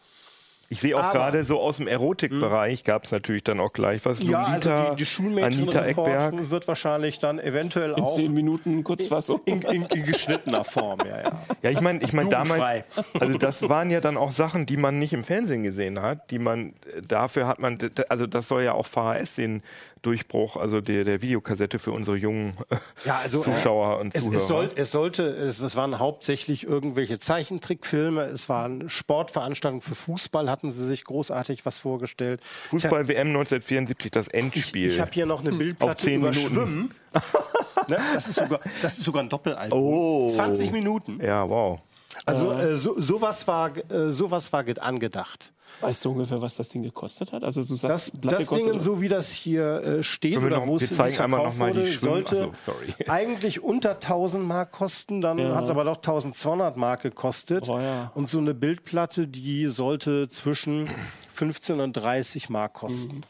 Ich 0.69 0.81
sehe 0.81 0.97
auch 0.97 1.13
gerade 1.13 1.45
so 1.45 1.61
aus 1.61 1.77
dem 1.77 1.87
Erotikbereich 1.87 2.83
gab 2.85 3.05
es 3.05 3.13
natürlich 3.13 3.45
dann 3.45 3.61
auch 3.61 3.73
gleich 3.73 4.05
was. 4.05 4.19
Ja, 4.21 4.45
also 4.45 4.69
Lolita, 4.69 4.91
die, 4.91 4.97
die 4.97 5.07
Schulmädchen 5.07 5.63
Anita 5.63 5.85
Eckberg. 5.85 6.51
wird 6.51 6.67
wahrscheinlich 6.67 7.19
dann 7.19 7.39
eventuell 7.39 7.93
In 7.93 8.03
auch 8.03 8.15
zehn 8.15 8.33
Minuten 8.33 8.83
Kurzfassung. 8.83 9.41
in, 9.45 9.63
in, 9.63 9.83
in 9.83 10.05
geschnittener 10.05 10.65
Form. 10.65 10.99
Ja, 11.07 11.19
ja. 11.23 11.33
Ja, 11.63 11.71
ich 11.71 11.81
meine, 11.81 12.03
ich 12.03 12.13
mein, 12.13 12.31
damals, 12.31 12.85
also 13.19 13.39
das 13.39 13.69
waren 13.69 13.91
ja 13.91 14.01
dann 14.01 14.17
auch 14.17 14.33
Sachen, 14.33 14.67
die 14.67 14.77
man 14.77 14.99
nicht 14.99 15.13
im 15.13 15.25
Fernsehen 15.25 15.63
gesehen 15.63 16.03
hat, 16.03 16.31
die 16.31 16.39
man, 16.39 16.71
äh, 16.97 17.03
dafür 17.07 17.47
hat 17.47 17.61
man, 17.61 17.79
also 18.09 18.27
das 18.27 18.49
soll 18.49 18.63
ja 18.63 18.73
auch 18.73 18.87
VHS 18.87 19.37
den 19.37 19.63
Durchbruch, 20.07 20.57
also 20.57 20.81
der, 20.81 21.05
der 21.05 21.21
Videokassette 21.21 21.79
für 21.79 21.93
unsere 21.93 22.17
jungen 22.17 22.57
Ja, 23.05 23.17
also, 23.23 23.41
Zuschauer 23.41 23.99
und 23.99 24.15
es, 24.15 24.25
Zuhörer. 24.25 24.41
es, 24.41 24.49
soll, 24.49 24.71
es 24.77 24.91
sollte, 24.93 25.25
es, 25.25 25.59
es 25.61 25.77
waren 25.77 25.99
hauptsächlich 25.99 26.65
irgendwelche 26.67 27.19
Zeichentrickfilme, 27.19 28.23
es 28.23 28.49
waren 28.49 28.89
Sportveranstaltungen 28.89 29.83
für 29.83 29.95
Fußball, 29.95 30.49
hatten 30.49 30.71
sie 30.71 30.87
sich 30.87 31.05
großartig 31.05 31.67
was 31.67 31.79
vorgestellt. 31.79 32.41
Fußball 32.71 33.09
WM 33.09 33.29
1974, 33.29 34.11
das 34.13 34.29
Ich, 34.29 34.35
Endspiel. 34.35 34.89
ich 34.89 35.01
habe 35.01 35.11
hier 35.13 35.27
noch 35.27 35.41
eine 35.41 35.51
Auf 35.51 35.59
Bildplatte 35.59 36.05
zehn 36.05 36.21
über 36.21 36.31
Minuten. 36.31 36.55
Schwimmen. 36.55 36.95
ne? 37.89 37.99
das, 38.15 38.29
ist 38.29 38.37
sogar, 38.37 38.61
das 38.83 38.99
ist 38.99 39.05
sogar 39.05 39.23
ein 39.23 39.29
Doppelalbum. 39.29 39.79
Oh. 39.79 40.31
20 40.35 40.71
Minuten. 40.73 41.21
ja, 41.25 41.49
wow. 41.49 41.81
Also 42.25 42.53
äh, 42.53 42.77
so, 42.77 42.99
sowas 43.01 43.47
war, 43.47 43.77
äh, 43.91 44.11
sowas 44.13 44.53
war 44.53 44.65
ge- 44.65 44.79
angedacht. 44.79 45.53
Weißt 45.81 46.05
du 46.05 46.11
ungefähr, 46.13 46.41
was 46.41 46.57
das 46.57 46.69
Ding 46.71 46.83
gekostet 46.83 47.33
hat? 47.33 47.45
Also 47.45 47.63
du 47.63 47.69
Das, 47.75 47.81
sagst, 47.83 48.21
Platte 48.21 48.39
das 48.39 48.47
kostet- 48.47 48.73
Ding, 48.75 48.81
so 48.81 49.01
wie 49.01 49.09
das 49.09 49.31
hier 49.31 49.65
äh, 49.83 50.03
steht 50.03 50.39
oder 50.39 50.59
noch- 50.61 50.67
wo 50.67 50.81
wir 50.81 50.89
es 50.91 50.97
zeigen 50.97 51.19
einmal 51.21 51.45
noch 51.45 51.57
mal 51.57 51.73
die 51.73 51.81
wurde, 51.81 51.89
Schwimm- 51.93 52.01
sollte 52.01 52.37
so, 52.37 52.53
sorry. 52.65 52.95
eigentlich 53.09 53.63
unter 53.63 53.91
1000 54.01 54.43
Mark 54.45 54.73
kosten, 54.73 55.21
dann 55.21 55.39
hat 55.55 55.65
es 55.65 55.71
aber 55.71 55.85
doch 55.85 55.97
1200 55.97 56.77
Mark 56.79 57.03
gekostet. 57.03 57.69
Oh 57.69 57.79
ja. 57.79 58.11
Und 58.15 58.29
so 58.29 58.39
eine 58.39 58.55
Bildplatte, 58.55 59.27
die 59.29 59.67
sollte 59.67 60.29
zwischen 60.29 60.89
15 61.35 61.81
und 61.81 61.93
30 61.93 62.49
Mark 62.49 62.73
kosten. 62.75 63.21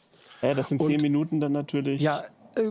Ja, 0.43 0.55
das 0.55 0.69
sind 0.69 0.81
zehn 0.83 1.01
Minuten 1.01 1.41
dann 1.41 1.53
natürlich. 1.53 2.01
Ja, 2.01 2.23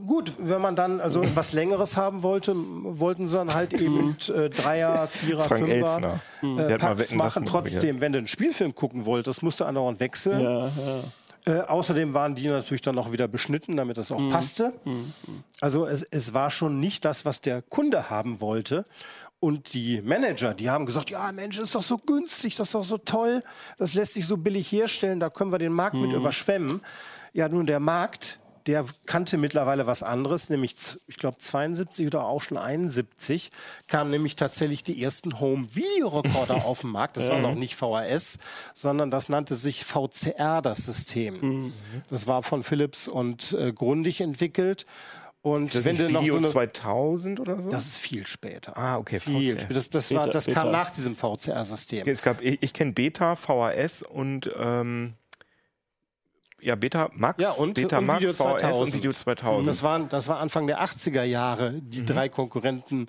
gut, 0.06 0.34
wenn 0.40 0.62
man 0.62 0.76
dann 0.76 1.00
also 1.02 1.24
was 1.36 1.54
Längeres 1.54 1.96
haben 1.98 2.24
wollte, 2.24 2.54
wollten 2.56 3.28
sie 3.28 3.38
dann 3.38 3.54
halt 3.54 3.74
eben 3.74 4.18
äh, 4.34 4.50
Dreier, 4.50 5.08
Vierer, 5.12 5.46
Frank 5.46 5.68
Fünfer 5.68 5.76
Elstner. 5.76 6.20
Der 6.44 6.70
äh, 6.70 6.78
Packs 6.78 6.98
das 7.10 7.14
machen. 7.14 7.46
Trotzdem, 7.46 8.02
wenn 8.02 8.12
du 8.12 8.18
einen 8.20 8.28
Spielfilm 8.28 8.74
gucken 8.76 9.06
wolltest, 9.06 9.44
musst 9.44 9.60
du 9.60 9.66
andauernd 9.66 10.00
wechseln. 10.00 10.42
Ja, 10.42 10.68
ja. 10.68 10.72
Äh, 11.48 11.62
außerdem 11.62 12.14
waren 12.16 12.34
die 12.34 12.48
natürlich 12.48 12.82
dann 12.82 12.98
auch 12.98 13.12
wieder 13.12 13.28
beschnitten, 13.28 13.78
damit 13.78 13.98
das 13.98 14.12
auch 14.12 14.20
Mhm. 14.20 14.32
passte. 14.32 14.74
Also 15.62 15.86
es, 15.86 16.02
es 16.02 16.34
war 16.34 16.50
schon 16.50 16.80
nicht 16.80 17.06
das, 17.06 17.24
was 17.24 17.40
der 17.42 17.62
Kunde 17.62 18.10
haben 18.10 18.42
wollte. 18.42 18.86
Und 19.40 19.74
die 19.76 20.02
Manager, 20.02 20.56
die 20.56 20.72
haben 20.72 20.88
gesagt, 20.88 21.12
ja 21.12 21.32
Mensch, 21.32 21.60
ist 21.60 21.76
doch 21.76 21.84
so 21.84 22.00
günstig, 22.00 22.56
das 22.56 22.70
ist 22.70 22.74
doch 22.74 22.84
so 22.86 22.98
toll, 22.98 23.44
das 23.78 23.94
lässt 23.94 24.16
sich 24.16 24.26
so 24.26 24.38
billig 24.38 24.72
herstellen, 24.72 25.20
da 25.20 25.30
können 25.30 25.52
wir 25.52 25.60
den 25.60 25.74
Markt 25.74 25.96
Mhm. 25.96 26.02
mit 26.04 26.14
überschwemmen. 26.14 26.82
Ja, 27.34 27.48
nun 27.48 27.68
der 27.68 27.80
Markt, 27.80 28.40
der 28.68 28.86
kannte 29.06 29.38
mittlerweile 29.38 29.86
was 29.86 30.02
anderes, 30.02 30.50
nämlich, 30.50 30.76
ich 31.08 31.18
glaube 31.18 31.38
72 31.38 32.08
oder 32.08 32.26
auch 32.26 32.42
schon 32.42 32.58
71, 32.58 33.52
kamen 33.88 34.10
nämlich 34.10 34.36
tatsächlich 34.36 34.84
die 34.84 35.02
ersten 35.04 35.40
Home-Video-Recorder 35.40 36.56
auf 36.66 36.82
den 36.82 36.90
Markt. 36.90 37.18
Das 37.18 37.30
war 37.30 37.40
noch 37.40 37.56
nicht 37.56 37.76
VHS, 37.76 38.40
sondern 38.74 39.12
das 39.12 39.30
nannte 39.30 39.56
sich 39.56 39.86
VCR, 39.86 40.62
das 40.62 40.86
System. 40.86 41.74
Das 42.10 42.28
war 42.28 42.42
von 42.44 42.64
Philips 42.64 43.08
und 43.08 43.54
äh, 43.54 43.72
Grundig 43.72 44.22
entwickelt. 44.22 44.86
Und 45.46 45.76
Das 45.76 45.86
wenn 45.86 45.96
du 45.96 46.10
noch 46.10 46.22
Video 46.24 46.34
so 46.34 46.40
eine, 46.40 46.50
2000 46.50 47.40
oder 47.40 47.62
so? 47.62 47.70
das 47.70 47.86
ist 47.86 47.98
viel 48.00 48.26
später. 48.26 48.76
Ah, 48.76 48.98
okay, 48.98 49.20
Viel 49.20 49.60
später. 49.62 49.76
Das, 49.76 49.92
das, 49.92 50.12
war, 50.12 50.28
das 50.28 50.48
Beta. 50.48 50.62
kam 50.62 50.72
nach 50.72 50.90
diesem 50.90 51.16
VCR-System. 51.16 52.08
es 52.08 52.24
gab, 52.24 52.42
ich, 52.42 52.58
ich 52.62 52.74
kenne 52.74 52.94
Beta, 52.94 53.36
VHS 53.36 54.02
und 54.02 54.50
ähm, 54.58 55.14
ja, 56.62 56.76
Beta 56.76 57.10
Max, 57.14 57.42
Ja, 57.42 57.52
und- 57.52 57.74
Beta 57.76 57.98
und 58.00 58.06
Max, 58.06 58.22
Video 58.22 58.34
VHS 58.34 58.38
2000. 58.62 58.82
und 58.88 58.94
Video 58.96 59.12
2000. 59.12 59.68
Das, 59.68 59.84
waren, 59.84 60.10
das 60.10 60.28
war 60.28 60.40
Anfang 60.40 60.68
der 60.68 60.82
80er 60.82 61.24
Jahre, 61.24 61.74
die 61.82 62.02
Mhm. 62.02 62.06
drei 62.06 62.30
Konkurrenten, 62.30 63.08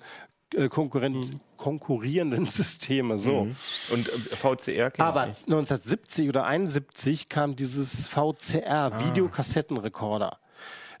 äh, 0.55 0.69
Konkurrent, 0.69 1.27
konkurrierenden 1.57 2.45
Systeme. 2.45 3.17
So. 3.17 3.45
Mhm. 3.45 3.55
Und 3.93 4.07
äh, 4.09 4.35
VCR 4.35 4.91
Aber 4.99 5.23
ich 5.23 5.27
nicht. 5.29 5.47
1970 5.49 6.29
oder 6.29 6.45
71 6.45 7.29
kam 7.29 7.55
dieses 7.55 8.07
VCR, 8.07 8.91
Ah. 8.93 9.05
Videokassettenrekorder. 9.07 10.39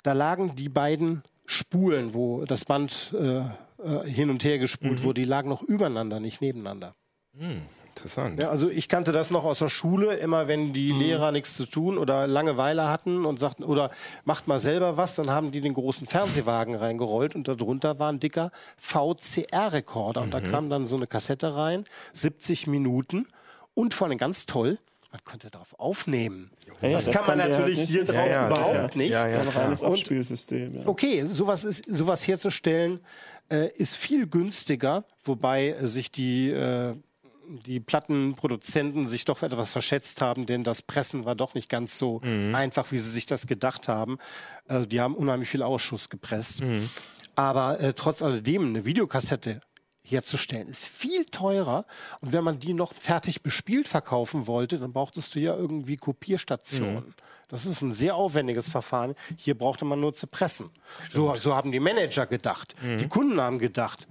Da 0.03 0.13
lagen 0.13 0.55
die 0.55 0.69
beiden 0.69 1.23
Spulen, 1.45 2.13
wo 2.13 2.43
das 2.45 2.65
Band 2.65 3.13
äh, 3.17 3.39
äh, 3.39 4.09
hin 4.09 4.29
und 4.29 4.43
her 4.43 4.57
gespult 4.59 4.99
Mhm. 4.99 5.03
wurde, 5.03 5.21
die 5.21 5.27
lagen 5.27 5.47
noch 5.49 5.61
übereinander, 5.63 6.19
nicht 6.19 6.41
nebeneinander. 6.41 6.95
Interessant. 7.97 8.39
Ja, 8.39 8.49
also 8.49 8.69
ich 8.69 8.87
kannte 8.87 9.11
das 9.11 9.29
noch 9.31 9.43
aus 9.43 9.59
der 9.59 9.69
Schule, 9.69 10.15
immer 10.15 10.47
wenn 10.47 10.71
die 10.73 10.93
Mhm. 10.93 10.99
Lehrer 10.99 11.31
nichts 11.31 11.53
zu 11.55 11.65
tun 11.65 11.97
oder 11.97 12.25
Langeweile 12.27 12.87
hatten 12.89 13.25
und 13.25 13.39
sagten, 13.39 13.63
oder 13.63 13.91
macht 14.23 14.47
mal 14.47 14.59
selber 14.59 14.97
was, 14.97 15.15
dann 15.15 15.29
haben 15.29 15.51
die 15.51 15.61
den 15.61 15.73
großen 15.73 16.07
Fernsehwagen 16.07 16.75
reingerollt 16.75 17.35
und 17.35 17.47
darunter 17.47 17.99
war 17.99 18.11
ein 18.11 18.19
dicker 18.19 18.51
VCR-Rekorder 18.77 20.21
und 20.21 20.33
da 20.33 20.39
Mhm. 20.39 20.51
kam 20.51 20.69
dann 20.69 20.85
so 20.85 20.95
eine 20.95 21.07
Kassette 21.07 21.55
rein, 21.55 21.83
70 22.13 22.67
Minuten 22.67 23.27
und 23.73 23.93
vor 23.93 24.07
allem 24.07 24.17
ganz 24.17 24.45
toll, 24.45 24.77
man 25.11 25.21
konnte 25.23 25.49
darauf 25.49 25.73
aufnehmen. 25.79 26.51
Ja, 26.81 26.89
das, 26.91 27.05
das 27.05 27.15
kann 27.15 27.25
man 27.27 27.39
kann 27.39 27.49
natürlich 27.51 27.79
halt 27.79 27.87
hier 27.89 28.05
drauf 28.05 28.15
Ja, 28.15 28.25
ja, 28.27 28.47
überhaupt 28.47 28.93
ja, 28.95 28.97
nicht. 28.97 29.11
ja, 29.11 29.27
ja. 29.27 29.39
Ein 29.41 29.47
reines 29.47 29.83
Abspielsystem. 29.83 30.75
Ja. 30.79 30.81
Okay, 30.87 31.23
sowas, 31.25 31.63
ist, 31.63 31.85
sowas 31.87 32.27
herzustellen 32.27 32.99
äh, 33.49 33.69
ist 33.77 33.95
viel 33.95 34.27
günstiger, 34.27 35.05
wobei 35.23 35.69
äh, 35.69 35.87
sich 35.87 36.11
die, 36.11 36.49
äh, 36.51 36.93
die 37.47 37.79
Plattenproduzenten 37.79 39.07
sich 39.07 39.25
doch 39.25 39.41
etwas 39.41 39.71
verschätzt 39.71 40.21
haben, 40.21 40.45
denn 40.45 40.63
das 40.63 40.81
Pressen 40.81 41.25
war 41.25 41.35
doch 41.35 41.53
nicht 41.53 41.69
ganz 41.69 41.97
so 41.97 42.21
einfach, 42.53 42.91
wie 42.91 42.97
sie 42.97 43.09
sich 43.09 43.25
das 43.25 43.47
gedacht 43.47 43.87
haben. 43.87 44.17
Also 44.67 44.85
die 44.85 44.99
haben 45.01 45.15
unheimlich 45.15 45.49
viel 45.49 45.63
Ausschuss 45.63 46.09
gepresst. 46.09 46.61
Aber 47.35 47.79
äh, 47.79 47.93
trotz 47.93 48.21
alledem, 48.21 48.67
eine 48.67 48.85
Videokassette 48.85 49.61
herzustellen, 50.03 50.67
ist 50.67 50.85
viel 50.85 51.25
teurer. 51.25 51.85
Und 52.21 52.33
wenn 52.33 52.43
man 52.43 52.59
die 52.59 52.73
noch 52.73 52.93
fertig 52.93 53.43
bespielt 53.43 53.87
verkaufen 53.87 54.47
wollte, 54.47 54.79
dann 54.79 54.93
brauchtest 54.93 55.35
du 55.35 55.39
ja 55.39 55.55
irgendwie 55.55 55.97
Kopierstationen. 55.97 57.13
Das 57.49 57.65
ist 57.65 57.81
ein 57.81 57.91
sehr 57.91 58.15
aufwendiges 58.15 58.69
Verfahren. 58.69 59.15
Hier 59.35 59.57
brauchte 59.57 59.85
man 59.85 59.99
nur 59.99 60.13
zu 60.13 60.27
pressen. 60.27 60.69
So, 61.11 61.35
so 61.35 61.55
haben 61.55 61.71
die 61.71 61.79
Manager 61.79 62.25
gedacht. 62.25 62.75
Die 62.99 63.07
Kunden 63.07 63.39
haben 63.39 63.59
gedacht, 63.59 64.07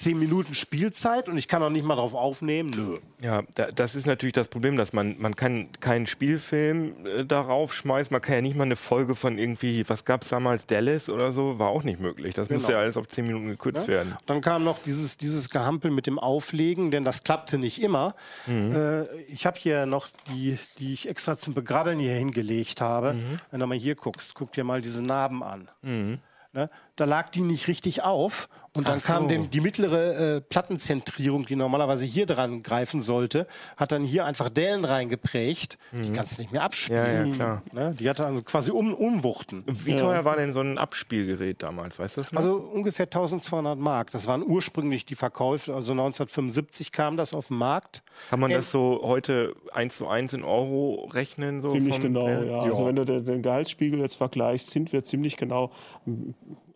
zehn 0.00 0.18
Minuten 0.18 0.54
Spielzeit 0.54 1.28
und 1.28 1.36
ich 1.38 1.46
kann 1.48 1.62
auch 1.62 1.70
nicht 1.70 1.84
mal 1.84 1.96
drauf 1.96 2.14
aufnehmen. 2.14 2.70
Nö. 2.70 2.98
Ja, 3.20 3.42
da, 3.54 3.70
das 3.70 3.94
ist 3.94 4.06
natürlich 4.06 4.32
das 4.32 4.48
Problem, 4.48 4.76
dass 4.76 4.92
man, 4.92 5.16
man 5.18 5.36
kann 5.36 5.68
keinen 5.80 6.06
Spielfilm 6.06 7.06
äh, 7.06 7.24
darauf 7.24 7.74
schmeißen, 7.74 8.12
man 8.12 8.22
kann 8.22 8.36
ja 8.36 8.40
nicht 8.40 8.56
mal 8.56 8.64
eine 8.64 8.76
Folge 8.76 9.14
von 9.14 9.36
irgendwie, 9.38 9.86
was 9.88 10.04
gab 10.04 10.22
es 10.22 10.28
damals, 10.30 10.66
Dallas 10.66 11.08
oder 11.08 11.32
so, 11.32 11.58
war 11.58 11.68
auch 11.68 11.82
nicht 11.82 12.00
möglich. 12.00 12.34
Das 12.34 12.48
Genau. 12.48 12.58
musste 12.58 12.72
ja 12.72 12.78
alles 12.78 12.96
auf 12.96 13.08
zehn 13.08 13.26
Minuten 13.26 13.48
gekürzt 13.48 13.88
werden. 13.88 14.16
Dann 14.26 14.40
kam 14.40 14.64
noch 14.64 14.78
dieses, 14.82 15.16
dieses 15.18 15.50
Gehampel 15.50 15.90
mit 15.90 16.06
dem 16.06 16.18
Auflegen, 16.18 16.90
denn 16.90 17.04
das 17.04 17.22
klappte 17.22 17.58
nicht 17.58 17.82
immer. 17.82 18.14
Äh, 18.48 19.04
ich 19.24 19.44
habe 19.46 19.58
hier 19.60 19.86
noch 19.86 20.08
die, 20.32 20.58
die 20.78 20.92
ich 20.94 21.08
extra 21.08 21.36
zum 21.36 21.54
Begrabbeln 21.54 21.98
hier 21.98 22.14
hingelegt 22.14 22.80
habe. 22.80 23.14
Wenn 23.50 23.60
du 23.60 23.66
mal 23.66 23.76
hier 23.78 23.94
guckst, 23.96 24.34
guck 24.34 24.52
dir 24.52 24.64
mal 24.64 24.80
diese 24.80 25.02
Narben 25.02 25.42
an. 25.42 25.68
Ne? 26.52 26.68
Da 27.00 27.06
lag 27.06 27.30
die 27.30 27.40
nicht 27.40 27.66
richtig 27.66 28.04
auf 28.04 28.50
und 28.76 28.86
dann 28.86 28.98
Ach 29.00 29.04
kam 29.06 29.22
so. 29.22 29.28
dem, 29.30 29.50
die 29.50 29.60
mittlere 29.60 30.36
äh, 30.36 30.40
Plattenzentrierung, 30.42 31.46
die 31.46 31.56
normalerweise 31.56 32.04
hier 32.04 32.26
dran 32.26 32.62
greifen 32.62 33.00
sollte, 33.00 33.46
hat 33.78 33.90
dann 33.90 34.04
hier 34.04 34.26
einfach 34.26 34.50
Dellen 34.50 34.84
reingeprägt. 34.84 35.78
Die 35.92 36.12
kannst 36.12 36.36
du 36.36 36.42
nicht 36.42 36.52
mehr 36.52 36.62
abspielen. 36.62 37.04
Ja, 37.04 37.24
ja, 37.24 37.34
klar. 37.34 37.62
Ne? 37.72 37.96
Die 37.98 38.08
hatte 38.08 38.26
also 38.26 38.42
quasi 38.42 38.70
um, 38.70 38.92
Umwuchten. 38.92 39.64
Wie 39.66 39.96
teuer 39.96 40.26
war 40.26 40.36
denn 40.36 40.52
so 40.52 40.60
ein 40.60 40.76
Abspielgerät 40.76 41.62
damals, 41.62 41.98
weißt 41.98 42.18
du 42.18 42.20
das 42.20 42.32
noch? 42.32 42.38
Also 42.38 42.56
ungefähr 42.56 43.06
1200 43.06 43.78
Mark. 43.78 44.10
Das 44.10 44.26
waren 44.26 44.42
ursprünglich 44.44 45.06
die 45.06 45.16
Verkäufe. 45.16 45.74
Also 45.74 45.92
1975 45.92 46.92
kam 46.92 47.16
das 47.16 47.32
auf 47.32 47.48
den 47.48 47.56
Markt. 47.56 48.02
Kann 48.28 48.40
man 48.40 48.50
Ähm, 48.50 48.58
das 48.58 48.70
so 48.70 49.00
heute 49.02 49.54
eins 49.72 49.96
zu 49.96 50.06
eins 50.06 50.34
in 50.34 50.44
Euro 50.44 51.08
rechnen? 51.14 51.62
So 51.62 51.72
Ziemlich 51.72 51.94
vom 51.94 52.02
genau, 52.02 52.26
Wert? 52.26 52.46
ja. 52.46 52.60
Also 52.60 52.84
wenn 52.84 52.96
du 52.96 53.06
den, 53.06 53.40
Gehaltsspiegel 53.40 54.00
jetzt 54.00 54.16
vergleichst, 54.16 54.68
sind 54.70 54.92
wir 54.92 55.02
ziemlich 55.02 55.38
genau 55.38 55.72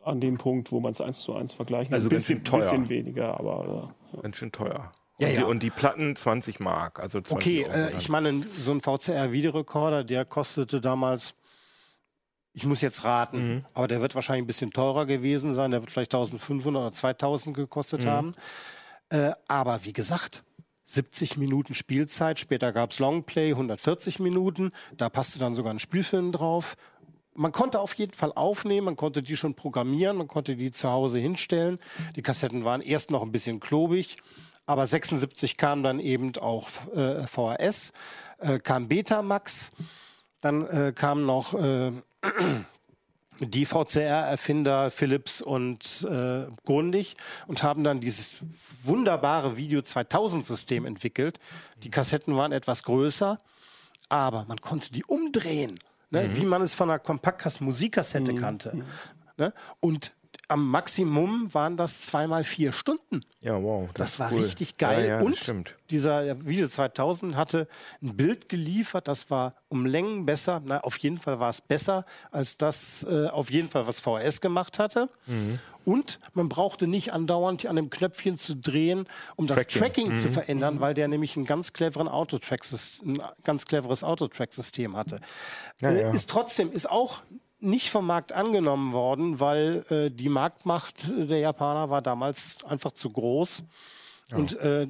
an 0.05 0.21
dem 0.21 0.39
Punkt, 0.39 0.71
wo 0.73 0.81
man 0.81 0.93
es 0.93 1.01
eins 1.01 1.21
zu 1.23 1.35
eins 1.35 1.53
vergleichen 1.53 1.93
Also 1.95 2.07
Ein 2.07 2.11
ganz 2.11 2.23
bisschen, 2.23 2.37
schön 2.39 2.45
teuer. 2.45 2.61
bisschen 2.61 2.89
weniger, 2.89 3.39
aber 3.41 3.95
ja. 4.13 4.21
Ganz 4.23 4.37
schön 4.37 4.53
teuer. 4.53 4.93
Ja, 5.19 5.29
und, 5.29 5.35
Die, 5.35 5.41
ja. 5.41 5.45
und 5.47 5.63
die 5.63 5.71
Platten 5.71 6.17
20 6.17 6.61
Mark, 6.61 6.99
also 7.01 7.21
20 7.21 7.33
Okay, 7.37 7.67
Euro 7.71 7.89
äh, 7.95 7.97
ich 7.99 8.09
meine, 8.09 8.45
so 8.57 8.73
ein 8.73 8.81
VCR-Videorekorder, 8.81 10.03
der 10.05 10.25
kostete 10.25 10.81
damals, 10.81 11.35
ich 12.53 12.67
muss 12.67 12.81
jetzt 12.81 13.05
raten, 13.05 13.39
Mhm. 13.57 13.65
aber 13.75 13.89
der 13.89 14.01
wird 14.01 14.15
wahrscheinlich 14.15 14.45
ein 14.45 14.47
bisschen 14.49 14.71
teurer 14.71 15.07
gewesen 15.07 15.53
sein. 15.55 15.71
Der 15.71 15.81
wird 15.81 15.91
vielleicht 15.91 16.13
1500 16.15 16.81
oder 16.83 16.93
2000 16.93 17.57
gekostet 17.57 18.05
Mhm. 18.05 18.09
haben. 18.09 18.33
Äh, 19.11 19.33
aber 19.49 19.85
wie 19.85 19.93
gesagt, 19.93 20.45
70 20.87 21.37
Minuten 21.39 21.75
Spielzeit, 21.75 22.39
später 22.39 22.73
gab 22.73 22.91
es 22.91 22.99
Longplay, 22.99 23.51
140 23.55 24.19
Minuten, 24.21 24.71
da 24.97 25.09
passte 25.09 25.39
dann 25.39 25.55
sogar 25.55 25.73
ein 25.73 25.79
Spielfilm 25.79 26.31
drauf. 26.33 26.77
Man 27.35 27.53
konnte 27.53 27.81
auf 27.81 27.95
jeden 27.95 28.13
Fall 28.13 28.33
aufnehmen, 28.33 28.85
man 28.85 28.97
konnte 28.97 29.23
die 29.23 29.37
schon 29.37 29.55
programmieren, 29.55 30.17
man 30.17 30.29
konnte 30.29 30.55
die 30.57 30.71
zu 30.71 30.91
Hause 30.91 31.19
hinstellen. 31.19 31.79
Die 32.15 32.23
Kassetten 32.23 32.65
waren 32.65 32.81
erst 32.81 33.11
noch 33.11 33.23
ein 33.23 33.33
bisschen 33.33 33.59
klobig, 33.59 34.17
aber 34.67 34.87
76 34.87 35.57
kam 35.57 35.83
dann 35.83 35.99
eben 35.99 36.37
auch 36.37 36.69
äh, 36.95 37.27
VHS, 37.27 37.93
äh, 38.39 38.59
kam 38.61 38.89
Betamax, 38.89 39.71
dann 40.41 40.67
äh, 40.67 40.93
kam 40.95 41.27
noch 41.27 41.55
äh, 41.55 41.91
die 43.41 43.67
VCR-Erfinder 43.67 44.91
Philips 44.91 45.41
und 45.41 46.07
äh, 46.09 46.47
Grundig 46.65 47.17
und 47.47 47.63
haben 47.63 47.83
dann 47.83 48.01
dieses 48.01 48.37
wunderbare 48.85 49.57
Video 49.57 49.81
2000-System 49.81 50.87
entwickelt. 50.87 51.41
Die 51.83 51.91
Kassetten 51.91 52.37
waren 52.37 52.53
etwas 52.53 52.85
größer, 52.85 53.39
aber 54.09 54.45
man 54.47 54.61
konnte 54.61 54.93
die 54.93 55.05
umdrehen, 55.05 55.79
ne, 56.11 56.37
wie 56.37 56.47
man 56.47 56.63
es 56.63 56.75
von 56.75 56.91
einer 56.91 56.99
Kompaktkasse-Musikkassette 56.99 58.35
kannte. 58.35 58.85
Ne? 59.37 59.53
Und 59.81 60.15
am 60.49 60.69
Maximum 60.71 61.53
waren 61.55 61.77
das 61.77 62.03
zweimal 62.03 62.45
vier 62.45 62.73
Stunden. 62.73 63.21
ja, 63.41 63.61
wow. 63.63 63.89
Das, 63.95 64.19
war 64.19 64.29
ist 64.29 64.35
cool. 64.35 64.43
richtig 64.45 64.77
geil. 64.79 65.01
Ja, 65.07 65.17
ja, 65.17 65.21
und 65.21 65.37
das 65.37 65.45
stimmt. 65.45 65.75
dieser 65.91 66.45
Video 66.47 66.69
2000 66.69 67.37
hatte 67.37 67.67
ein 68.03 68.17
Bild 68.17 68.49
geliefert, 68.49 69.09
das 69.09 69.31
war 69.31 69.55
um 69.69 69.87
Längen 69.87 70.27
besser. 70.27 70.61
Na, 70.65 70.81
auf 70.81 70.99
jeden 70.99 71.19
Fall 71.19 71.41
war 71.41 71.51
es 71.51 71.61
besser 71.61 72.05
als 72.31 72.57
das, 72.59 73.05
äh, 73.09 73.29
auf 73.29 73.51
jeden 73.51 73.69
Fall, 73.69 73.87
was 73.87 74.01
VHS 74.01 74.41
gemacht 74.41 74.79
hatte. 74.79 75.09
Mhm. 75.27 75.59
Und 75.85 76.19
man 76.33 76.49
brauchte 76.49 76.87
nicht 76.87 77.13
andauernd 77.13 77.67
an 77.67 77.77
dem 77.77 77.91
Knöpfchen 77.91 78.39
zu 78.39 78.57
drehen, 78.57 79.07
um 79.37 79.47
das 79.47 79.57
Tracking. 79.59 79.81
Tracking 79.81 80.09
Mhm. 80.13 80.19
zu 80.19 80.29
verändern, 80.31 80.81
weil 80.81 80.95
der 80.95 81.09
nämlich 81.09 81.37
einen 81.37 81.45
ganz 81.45 81.75
cleveren 81.75 82.09
Autotrack, 82.09 82.63
ein 83.05 83.19
ganz 83.45 83.67
cleveres 83.67 84.03
Autotrack-System 84.03 84.97
hatte. 84.97 85.17
Ja, 85.81 85.91
äh. 85.91 86.15
Ist 86.15 86.31
trotzdem, 86.31 86.73
ist 86.73 86.89
auch 86.89 87.21
nicht 87.65 87.91
vom 87.91 88.07
Markt 88.07 88.33
angenommen 88.33 88.93
worden, 88.93 89.41
weil 89.41 89.85
äh, 89.91 90.11
die 90.11 90.29
Marktmacht 90.29 91.13
der 91.17 91.39
Japaner 91.39 91.91
war 91.91 92.03
damals 92.03 92.63
einfach 92.65 92.93
zu 92.93 93.11
groß. 93.11 93.65
Und 94.33 94.59
äh, 94.59 94.89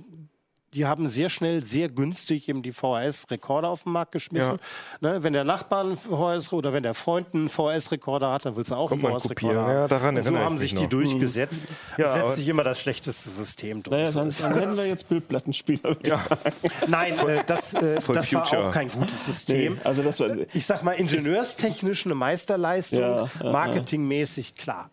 die 0.74 0.86
haben 0.86 1.08
sehr 1.08 1.30
schnell, 1.30 1.64
sehr 1.64 1.88
günstig 1.88 2.48
eben 2.48 2.62
die 2.62 2.72
VHS-Rekorder 2.72 3.68
auf 3.68 3.84
den 3.84 3.92
Markt 3.92 4.12
geschmissen. 4.12 4.56
Ne, 5.00 5.22
wenn 5.22 5.32
der 5.32 5.44
Nachbar 5.44 5.80
einen 5.84 5.96
VHS 5.96 6.52
oder 6.52 6.72
wenn 6.72 6.82
der 6.82 6.94
Freund 6.94 7.28
einen 7.34 7.48
VHS-Rekorder 7.48 8.32
hat, 8.32 8.44
dann 8.44 8.56
willst 8.56 8.70
du 8.70 8.74
auch 8.74 8.88
Kommt 8.88 9.04
einen 9.04 9.18
VHS-Rekorder. 9.18 9.72
Ja, 9.72 9.88
daran 9.88 10.16
Und 10.16 10.24
so 10.26 10.36
haben 10.38 10.58
sich 10.58 10.74
die 10.74 10.82
noch. 10.82 10.88
durchgesetzt. 10.90 11.66
Ja, 11.96 12.04
Ja, 12.04 12.12
setzt 12.12 12.36
sich 12.36 12.48
immer 12.48 12.64
das 12.64 12.80
schlechteste 12.80 13.28
System 13.28 13.82
durch. 13.82 13.96
Naja, 13.96 14.10
dann, 14.10 14.30
dann 14.40 14.54
hätten 14.58 14.76
wir 14.76 14.86
jetzt 14.86 15.08
Bildplattenspieler, 15.08 15.82
würde 15.84 16.00
ich 16.02 16.14
sagen. 16.16 16.40
Nein, 16.88 17.18
äh, 17.26 17.42
das, 17.46 17.74
äh, 17.74 18.00
das 18.12 18.32
war 18.34 18.42
auch 18.52 18.72
kein 18.72 18.88
gutes 18.90 19.26
System. 19.26 19.74
Nee, 19.74 19.80
also 19.84 20.02
das 20.02 20.20
war, 20.20 20.28
Ich 20.52 20.66
sag 20.66 20.82
mal, 20.82 20.92
ingenieurstechnisch 20.92 22.06
eine 22.06 22.14
Meisterleistung, 22.14 23.00
Ja, 23.00 23.28
ja, 23.42 23.52
marketingmäßig 23.52 24.54
klar. 24.54 24.90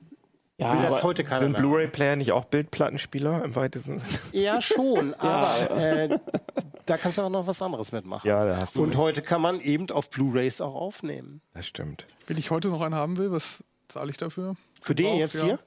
Ja, 0.62 0.76
Will 0.76 0.90
das 0.90 1.02
heute 1.02 1.24
keiner 1.24 1.42
Sind. 1.42 1.58
Blu-ray-Player 1.58 2.16
nicht 2.16 2.32
auch 2.32 2.46
Bildplattenspieler 2.46 3.44
im 3.44 3.56
weitesten 3.56 4.00
Sinne? 4.00 4.20
Ja, 4.32 4.62
schon, 4.62 5.14
aber 5.18 5.72
äh, 5.72 6.20
da 6.86 6.98
kannst 6.98 7.18
du 7.18 7.24
auch 7.24 7.30
noch 7.30 7.48
was 7.48 7.62
anderes 7.64 7.92
mitmachen. 7.92 8.28
Ja, 8.28 8.46
da 8.46 8.58
hast 8.58 8.76
du 8.76 8.84
Und 8.84 8.90
recht. 8.90 8.98
heute 9.00 9.22
kann 9.24 9.42
man 9.42 9.60
eben 9.60 9.90
auf 9.90 10.12
Blu-Rays 10.12 10.62
auch 10.62 10.76
aufnehmen. 10.76 11.42
Das 11.56 11.66
stimmt. 11.66 12.06
Wenn 12.28 12.38
ich 12.38 12.52
heute 12.52 12.68
noch 12.68 12.82
einen 12.82 12.94
haben 12.94 13.18
will, 13.18 13.32
was 13.32 13.64
zahle 13.88 14.12
ich 14.12 14.18
dafür? 14.18 14.56
Für 14.80 14.94
den 14.94 15.16
jetzt 15.16 15.36
ja. 15.36 15.46
hier, 15.46 15.60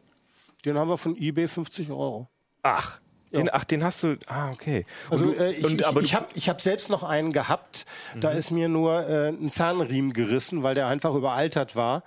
den 0.64 0.78
haben 0.78 0.88
wir 0.88 0.96
von 0.96 1.16
eBay 1.16 1.48
50 1.48 1.90
Euro. 1.90 2.28
Ach, 2.62 3.00
den, 3.34 3.48
ach, 3.52 3.64
den 3.64 3.84
hast 3.84 4.02
du. 4.02 4.16
Ah, 4.26 4.50
okay. 4.52 4.86
Und 5.08 5.12
Also 5.12 5.24
du- 5.26 5.32
äh, 5.34 5.52
ich, 5.52 5.64
und, 5.64 5.80
ich, 5.80 5.86
aber 5.86 6.00
ich 6.00 6.14
habe 6.14 6.26
ich 6.34 6.48
hab 6.48 6.60
selbst 6.60 6.90
noch 6.90 7.02
einen 7.02 7.32
gehabt. 7.32 7.84
Da 8.20 8.30
ist 8.30 8.50
mir 8.50 8.68
nur 8.68 9.06
äh, 9.08 9.28
ein 9.28 9.50
Zahnriemen 9.50 10.12
gerissen, 10.12 10.62
weil 10.62 10.74
der 10.74 10.86
einfach 10.86 11.14
überaltert 11.14 11.76
war. 11.76 12.02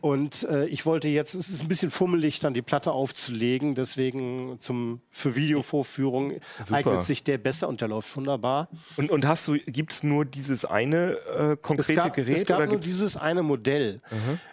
Und 0.00 0.44
äh, 0.44 0.66
ich 0.66 0.86
wollte 0.86 1.08
jetzt, 1.08 1.34
es 1.34 1.48
ist 1.48 1.62
ein 1.62 1.68
bisschen 1.68 1.90
fummelig, 1.90 2.40
dann 2.40 2.54
die 2.54 2.62
Platte 2.62 2.92
aufzulegen. 2.92 3.74
Deswegen 3.74 4.58
zum, 4.60 5.00
für 5.10 5.36
Videovorführung 5.36 6.34
eignet 6.70 7.04
sich 7.04 7.24
der 7.24 7.38
besser 7.38 7.68
und 7.68 7.80
der 7.80 7.88
läuft 7.88 8.16
wunderbar. 8.16 8.68
Und, 8.96 9.10
und 9.10 9.26
hast 9.26 9.46
du, 9.48 9.58
gibt 9.66 9.92
es 9.92 10.02
nur 10.02 10.24
dieses 10.24 10.64
eine 10.64 11.16
äh, 11.36 11.52
Es 11.52 11.62
konkrete 11.62 11.94
gab, 11.94 12.14
Gerät? 12.14 12.36
es 12.38 12.46
gab 12.46 12.58
oder 12.58 12.66
nur 12.68 12.80
dieses 12.80 13.16
eine 13.16 13.42
Modell. 13.42 14.00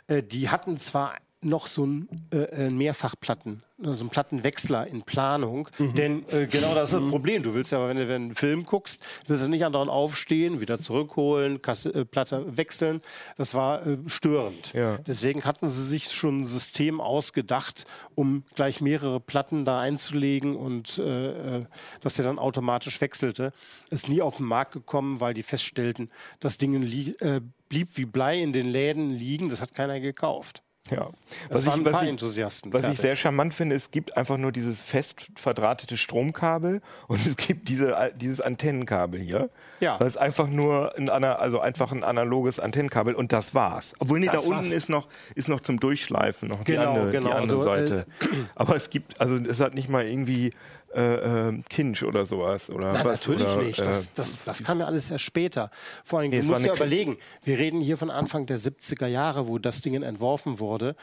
Äh, 0.07 0.23
die 0.23 0.49
hatten 0.49 0.78
zwar 0.78 1.15
noch 1.45 1.67
so 1.67 1.85
ein 1.85 2.27
äh, 2.33 2.37
äh, 2.65 2.69
Mehrfachplatten, 2.69 3.63
so 3.77 3.91
einen 3.91 4.09
Plattenwechsler 4.09 4.87
in 4.87 5.03
Planung. 5.03 5.69
Denn 5.79 6.25
äh, 6.29 6.47
genau 6.47 6.73
das 6.73 6.91
ist 6.91 6.99
das 6.99 7.09
Problem. 7.09 7.43
Du 7.43 7.53
willst 7.53 7.71
ja, 7.71 7.87
wenn 7.87 7.97
du 7.97 8.07
wenn 8.07 8.23
einen 8.23 8.35
Film 8.35 8.65
guckst, 8.65 9.01
willst 9.27 9.45
du 9.45 9.49
nicht 9.49 9.63
andauernd 9.63 9.91
aufstehen, 9.91 10.59
wieder 10.59 10.79
zurückholen, 10.79 11.61
Kasse, 11.61 11.93
äh, 11.93 12.05
Platte 12.05 12.57
wechseln. 12.57 13.01
Das 13.37 13.53
war 13.53 13.85
äh, 13.85 13.97
störend. 14.07 14.73
Ja. 14.73 14.97
Deswegen 15.05 15.43
hatten 15.43 15.67
sie 15.69 15.85
sich 15.85 16.11
schon 16.11 16.41
ein 16.41 16.45
System 16.45 16.99
ausgedacht, 16.99 17.85
um 18.15 18.43
gleich 18.55 18.81
mehrere 18.81 19.19
Platten 19.19 19.65
da 19.65 19.79
einzulegen 19.79 20.55
und 20.55 20.97
äh, 20.97 21.65
dass 22.01 22.15
der 22.15 22.25
dann 22.25 22.39
automatisch 22.39 22.99
wechselte. 23.01 23.51
Ist 23.91 24.09
nie 24.09 24.21
auf 24.21 24.37
den 24.37 24.47
Markt 24.47 24.71
gekommen, 24.71 25.19
weil 25.19 25.33
die 25.33 25.43
feststellten, 25.43 26.09
das 26.39 26.57
Ding 26.57 26.73
li- 26.81 27.15
äh, 27.19 27.41
blieb 27.69 27.89
wie 27.97 28.05
Blei 28.05 28.41
in 28.41 28.53
den 28.53 28.67
Läden 28.67 29.09
liegen. 29.09 29.49
Das 29.49 29.61
hat 29.61 29.73
keiner 29.75 29.99
gekauft. 29.99 30.63
Ja. 30.91 31.09
Das 31.49 31.65
waren 31.65 31.79
ein 31.86 31.91
paar 31.91 32.03
ich, 32.03 32.09
Enthusiasten. 32.09 32.71
Was 32.71 32.81
ich 32.81 32.86
Fertig. 32.86 33.01
sehr 33.01 33.15
charmant 33.15 33.55
finde, 33.55 33.75
es 33.75 33.89
gibt 33.89 34.15
einfach 34.17 34.38
nur 34.38 34.51
dieses 34.51 34.81
fest 34.81 35.31
verdrahtete 35.36 35.97
Stromkabel 35.97 36.81
und 37.07 37.25
es 37.25 37.36
gibt 37.36 37.69
diese, 37.69 38.11
dieses 38.15 38.39
Antennenkabel 38.39 39.19
hier. 39.19 39.49
Ja. 39.79 39.97
Das 39.97 40.09
ist 40.09 40.17
einfach 40.17 40.47
nur 40.47 40.95
ein, 40.95 41.09
also 41.09 41.59
einfach 41.59 41.91
ein 41.91 42.03
analoges 42.03 42.59
Antennenkabel 42.59 43.15
und 43.15 43.31
das 43.31 43.55
war's. 43.55 43.93
Obwohl, 43.99 44.19
nee, 44.19 44.27
Das 44.27 44.43
da 44.45 44.49
unten 44.55 44.71
ist 44.71 44.89
noch, 44.89 45.07
ist 45.33 45.47
noch 45.49 45.61
zum 45.61 45.79
Durchschleifen 45.79 46.49
noch 46.49 46.63
die 46.63 46.73
Genau, 46.73 46.91
andere, 46.93 47.11
genau. 47.11 47.27
die 47.29 47.33
andere 47.33 47.71
Also, 47.71 47.88
Seite. 47.88 48.05
Aber 48.53 48.75
es 48.75 48.89
gibt, 48.91 49.19
also 49.19 49.38
es 49.38 49.59
hat 49.59 49.73
nicht 49.73 49.89
mal 49.89 50.05
irgendwie 50.05 50.51
äh, 50.95 51.49
äh, 51.49 51.61
Kinch 51.69 52.03
oder 52.03 52.25
sowas. 52.25 52.69
Oder 52.69 52.93
Nein, 52.93 53.05
was, 53.05 53.19
natürlich 53.27 53.47
oder, 53.49 53.61
nicht. 53.63 53.79
äh, 53.79 53.83
Das, 53.85 54.13
das, 54.13 54.39
das 54.43 54.63
kam 54.63 54.79
ja 54.79 54.85
alles 54.85 55.11
erst 55.11 55.23
später. 55.25 55.69
Vor 56.03 56.19
allem, 56.19 56.29
Nee, 56.31 56.39
du 56.41 56.47
musst 56.47 56.65
ja 56.65 56.73
überlegen, 56.73 57.17
wir 57.43 57.57
reden 57.57 57.81
hier 57.81 57.97
von 57.97 58.09
Anfang 58.09 58.45
der 58.45 58.57
70er 58.57 59.07
Jahre, 59.07 59.47
wo 59.47 59.57
das 59.59 59.81
Ding 59.81 60.01
entworfen 60.01 60.59
wurde. 60.59 60.95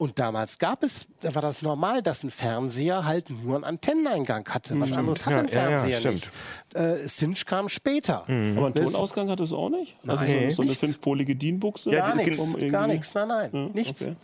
Und 0.00 0.20
damals 0.20 0.58
gab 0.60 0.84
es, 0.84 1.08
da 1.22 1.34
war 1.34 1.42
das 1.42 1.60
normal, 1.62 2.02
dass 2.02 2.22
ein 2.22 2.30
Fernseher 2.30 3.04
halt 3.04 3.30
nur 3.30 3.56
einen 3.56 3.64
Antenneneingang 3.64 4.48
hatte. 4.48 4.78
Was 4.78 4.92
anderes 4.92 5.26
hat 5.26 5.32
Ja, 5.32 5.38
ein 5.40 5.48
ja, 5.48 5.54
ja, 5.54 5.68
Fernseher 5.80 5.98
stimmt. 5.98 6.14
nicht. 6.14 6.30
Äh, 6.74 7.06
Cinch 7.08 7.46
kam 7.46 7.68
später. 7.68 8.18
Aber 8.22 8.28
einen 8.30 8.74
Das- 8.74 8.92
Tonausgang 8.92 9.28
hat 9.28 9.40
es 9.40 9.52
auch 9.52 9.70
nicht? 9.70 9.96
Also 10.06 10.22
Nein. 10.24 10.50
so, 10.50 10.56
so 10.56 10.62
eine 10.62 10.68
Nichts. 10.70 10.84
fünfpolige 10.84 11.34
DIN-Buchse? 11.34 11.90
Gar 11.90 12.14
nichts, 12.14 12.38
um 12.38 12.54
gar 12.70 12.86
nichts, 12.86 13.12
nein, 13.14 13.26
nein, 13.28 13.70
nichts. 13.74 14.02
okay. 14.02 14.14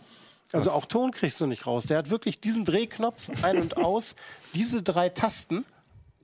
Also 0.53 0.71
auch 0.71 0.85
Ton 0.85 1.11
kriegst 1.11 1.41
du 1.41 1.47
nicht 1.47 1.67
raus. 1.67 1.85
Der 1.87 1.97
hat 1.97 2.09
wirklich 2.09 2.39
diesen 2.39 2.65
Drehknopf 2.65 3.29
ein 3.43 3.57
und 3.61 3.77
aus, 3.77 4.15
diese 4.53 4.81
drei 4.83 5.09
Tasten. 5.09 5.65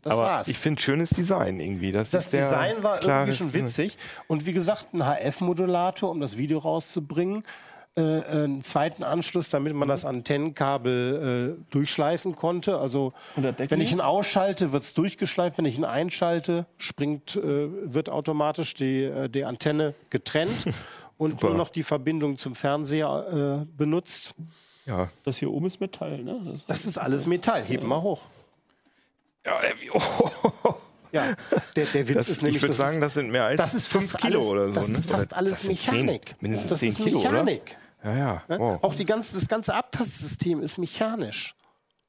Das 0.01 0.13
Aber 0.13 0.23
war's. 0.23 0.47
ich 0.47 0.57
finde 0.57 0.81
schönes 0.81 1.09
Design 1.09 1.59
irgendwie. 1.59 1.91
Das, 1.91 2.09
das 2.09 2.31
Design 2.31 2.81
war 2.81 3.03
irgendwie 3.03 3.33
schon 3.33 3.53
witzig. 3.53 3.97
Und 4.27 4.45
wie 4.45 4.53
gesagt, 4.53 4.93
ein 4.93 5.03
HF-Modulator, 5.03 6.09
um 6.09 6.19
das 6.19 6.37
Video 6.37 6.57
rauszubringen. 6.57 7.43
Äh, 7.93 8.01
einen 8.01 8.63
zweiten 8.63 9.03
Anschluss, 9.03 9.49
damit 9.49 9.73
man 9.73 9.89
das 9.89 10.05
Antennenkabel 10.05 11.57
äh, 11.59 11.63
durchschleifen 11.71 12.37
konnte. 12.37 12.77
Also 12.77 13.11
wenn 13.35 13.81
ich 13.81 13.91
ihn 13.91 13.99
ausschalte, 13.99 14.71
wird 14.71 14.83
es 14.83 14.93
durchgeschleift. 14.93 15.57
Wenn 15.57 15.65
ich 15.65 15.77
ihn 15.77 15.83
einschalte, 15.83 16.65
springt, 16.77 17.35
äh, 17.35 17.43
wird 17.93 18.09
automatisch 18.09 18.75
die, 18.75 19.03
äh, 19.03 19.27
die 19.27 19.43
Antenne 19.43 19.93
getrennt 20.09 20.69
und 21.21 21.41
nur 21.43 21.53
noch 21.53 21.69
die 21.69 21.83
Verbindung 21.83 22.37
zum 22.37 22.55
Fernseher 22.55 23.61
äh, 23.61 23.65
benutzt. 23.77 24.33
Ja. 24.85 25.09
Das 25.23 25.37
hier 25.37 25.51
oben 25.51 25.67
ist 25.67 25.79
Metall, 25.79 26.23
ne? 26.23 26.41
Das 26.51 26.65
Das 26.65 26.85
ist 26.85 26.97
alles 26.97 27.27
Metall. 27.27 27.63
Heben 27.63 27.87
mal 27.87 28.01
hoch. 28.01 28.21
ja 29.45 29.61
äh, 29.61 29.73
oh, 29.93 30.73
Ja, 31.11 31.35
der, 31.75 31.85
der 31.85 32.07
Witz 32.07 32.17
das, 32.17 32.29
ist 32.29 32.41
nämlich, 32.41 32.57
ich 32.57 32.61
würde 32.63 32.73
sagen, 32.73 32.99
das 33.01 33.13
sind 33.13 33.29
mehr 33.29 33.45
als 33.45 33.57
das 33.57 33.73
ist 33.75 33.87
5 33.87 34.11
fast 34.11 34.23
Kilo 34.23 34.39
alles, 34.39 34.49
oder 34.49 34.67
so. 34.69 34.73
Das 34.73 34.87
ne? 34.87 34.97
ist 34.97 35.09
fast 35.09 35.25
Oder 35.27 35.37
alles 35.37 35.51
das 35.51 35.61
sind 35.61 35.77
zehn- 35.77 35.91
Mechanik. 36.05 36.35
mindestens 36.41 36.69
das 36.69 36.79
10 36.79 36.89
ist 36.89 36.97
Kilo, 36.97 37.19
Mechanik. 37.19 37.77
oder? 38.01 38.11
Ja, 38.11 38.17
ja. 38.17 38.43
Ne? 38.47 38.59
Wow. 38.59 38.79
Auch 38.83 38.95
die 38.95 39.05
ganze, 39.05 39.35
das 39.35 39.47
ganze 39.47 39.75
Abtastsystem 39.75 40.61
ist 40.61 40.77
mechanisch. 40.77 41.55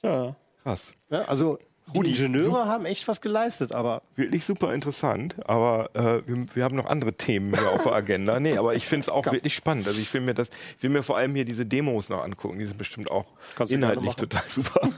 ja. 0.02 0.34
Krass. 0.62 0.94
Ja, 1.10 1.22
also 1.22 1.58
die 1.86 1.96
Rudi, 1.96 2.10
Ingenieure 2.10 2.66
haben 2.66 2.84
echt 2.84 3.06
was 3.08 3.20
geleistet, 3.20 3.72
aber 3.72 4.02
Wirklich 4.16 4.44
super 4.44 4.72
interessant, 4.72 5.36
aber 5.46 5.90
äh, 5.94 6.26
wir, 6.26 6.46
wir 6.54 6.64
haben 6.64 6.76
noch 6.76 6.86
andere 6.86 7.12
Themen 7.14 7.56
hier 7.56 7.70
auf 7.70 7.82
der 7.82 7.92
Agenda. 7.92 8.40
Nee, 8.40 8.56
aber 8.56 8.74
ich 8.74 8.86
finde 8.86 9.02
es 9.02 9.08
auch 9.08 9.24
wirklich 9.26 9.54
spannend. 9.54 9.86
Also 9.86 10.00
ich 10.00 10.12
will 10.14 10.20
mir 10.20 10.34
das, 10.34 10.48
ich 10.76 10.82
will 10.82 10.90
mir 10.90 11.02
vor 11.02 11.16
allem 11.16 11.34
hier 11.34 11.44
diese 11.44 11.66
Demos 11.66 12.08
noch 12.08 12.22
angucken. 12.22 12.58
Die 12.58 12.66
sind 12.66 12.78
bestimmt 12.78 13.10
auch 13.10 13.26
Kannst 13.56 13.72
inhaltlich 13.72 14.14
total 14.14 14.42
super. 14.46 14.88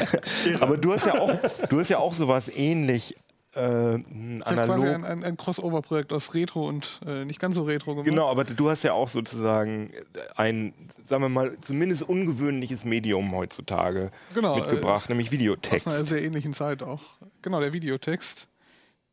aber 0.60 0.76
du 0.76 0.92
hast 0.92 1.06
ja 1.06 1.20
auch, 1.20 1.32
du 1.68 1.78
hast 1.78 1.88
ja 1.88 1.98
auch 1.98 2.14
sowas 2.14 2.50
ähnlich 2.54 3.16
äh, 3.54 3.96
Ich 3.96 4.44
quasi 4.44 4.86
ein, 4.88 5.04
ein, 5.04 5.24
ein 5.24 5.36
Crossover-Projekt 5.36 6.12
aus 6.12 6.34
Retro 6.34 6.68
und 6.68 7.00
äh, 7.06 7.24
nicht 7.24 7.40
ganz 7.40 7.56
so 7.56 7.64
Retro 7.64 7.92
gemacht. 7.92 8.08
Genau, 8.08 8.28
aber 8.30 8.44
du 8.44 8.70
hast 8.70 8.82
ja 8.82 8.92
auch 8.92 9.08
sozusagen 9.08 9.90
ein, 10.36 10.72
sagen 11.04 11.22
wir 11.22 11.28
mal, 11.28 11.56
zumindest 11.60 12.02
ungewöhnliches 12.02 12.84
Medium 12.84 13.32
heutzutage 13.34 14.10
Genau, 14.34 14.56
mitgebracht, 14.56 15.08
nämlich 15.08 15.28
Aus 15.28 15.32
Videotext. 15.32 15.88
einer 15.88 16.04
sehr 16.04 16.22
ähnlichen 16.22 16.52
Zeit 16.54 16.82
auch. 16.82 17.02
Genau, 17.42 17.60
der 17.60 17.72
Videotext. 17.72 18.48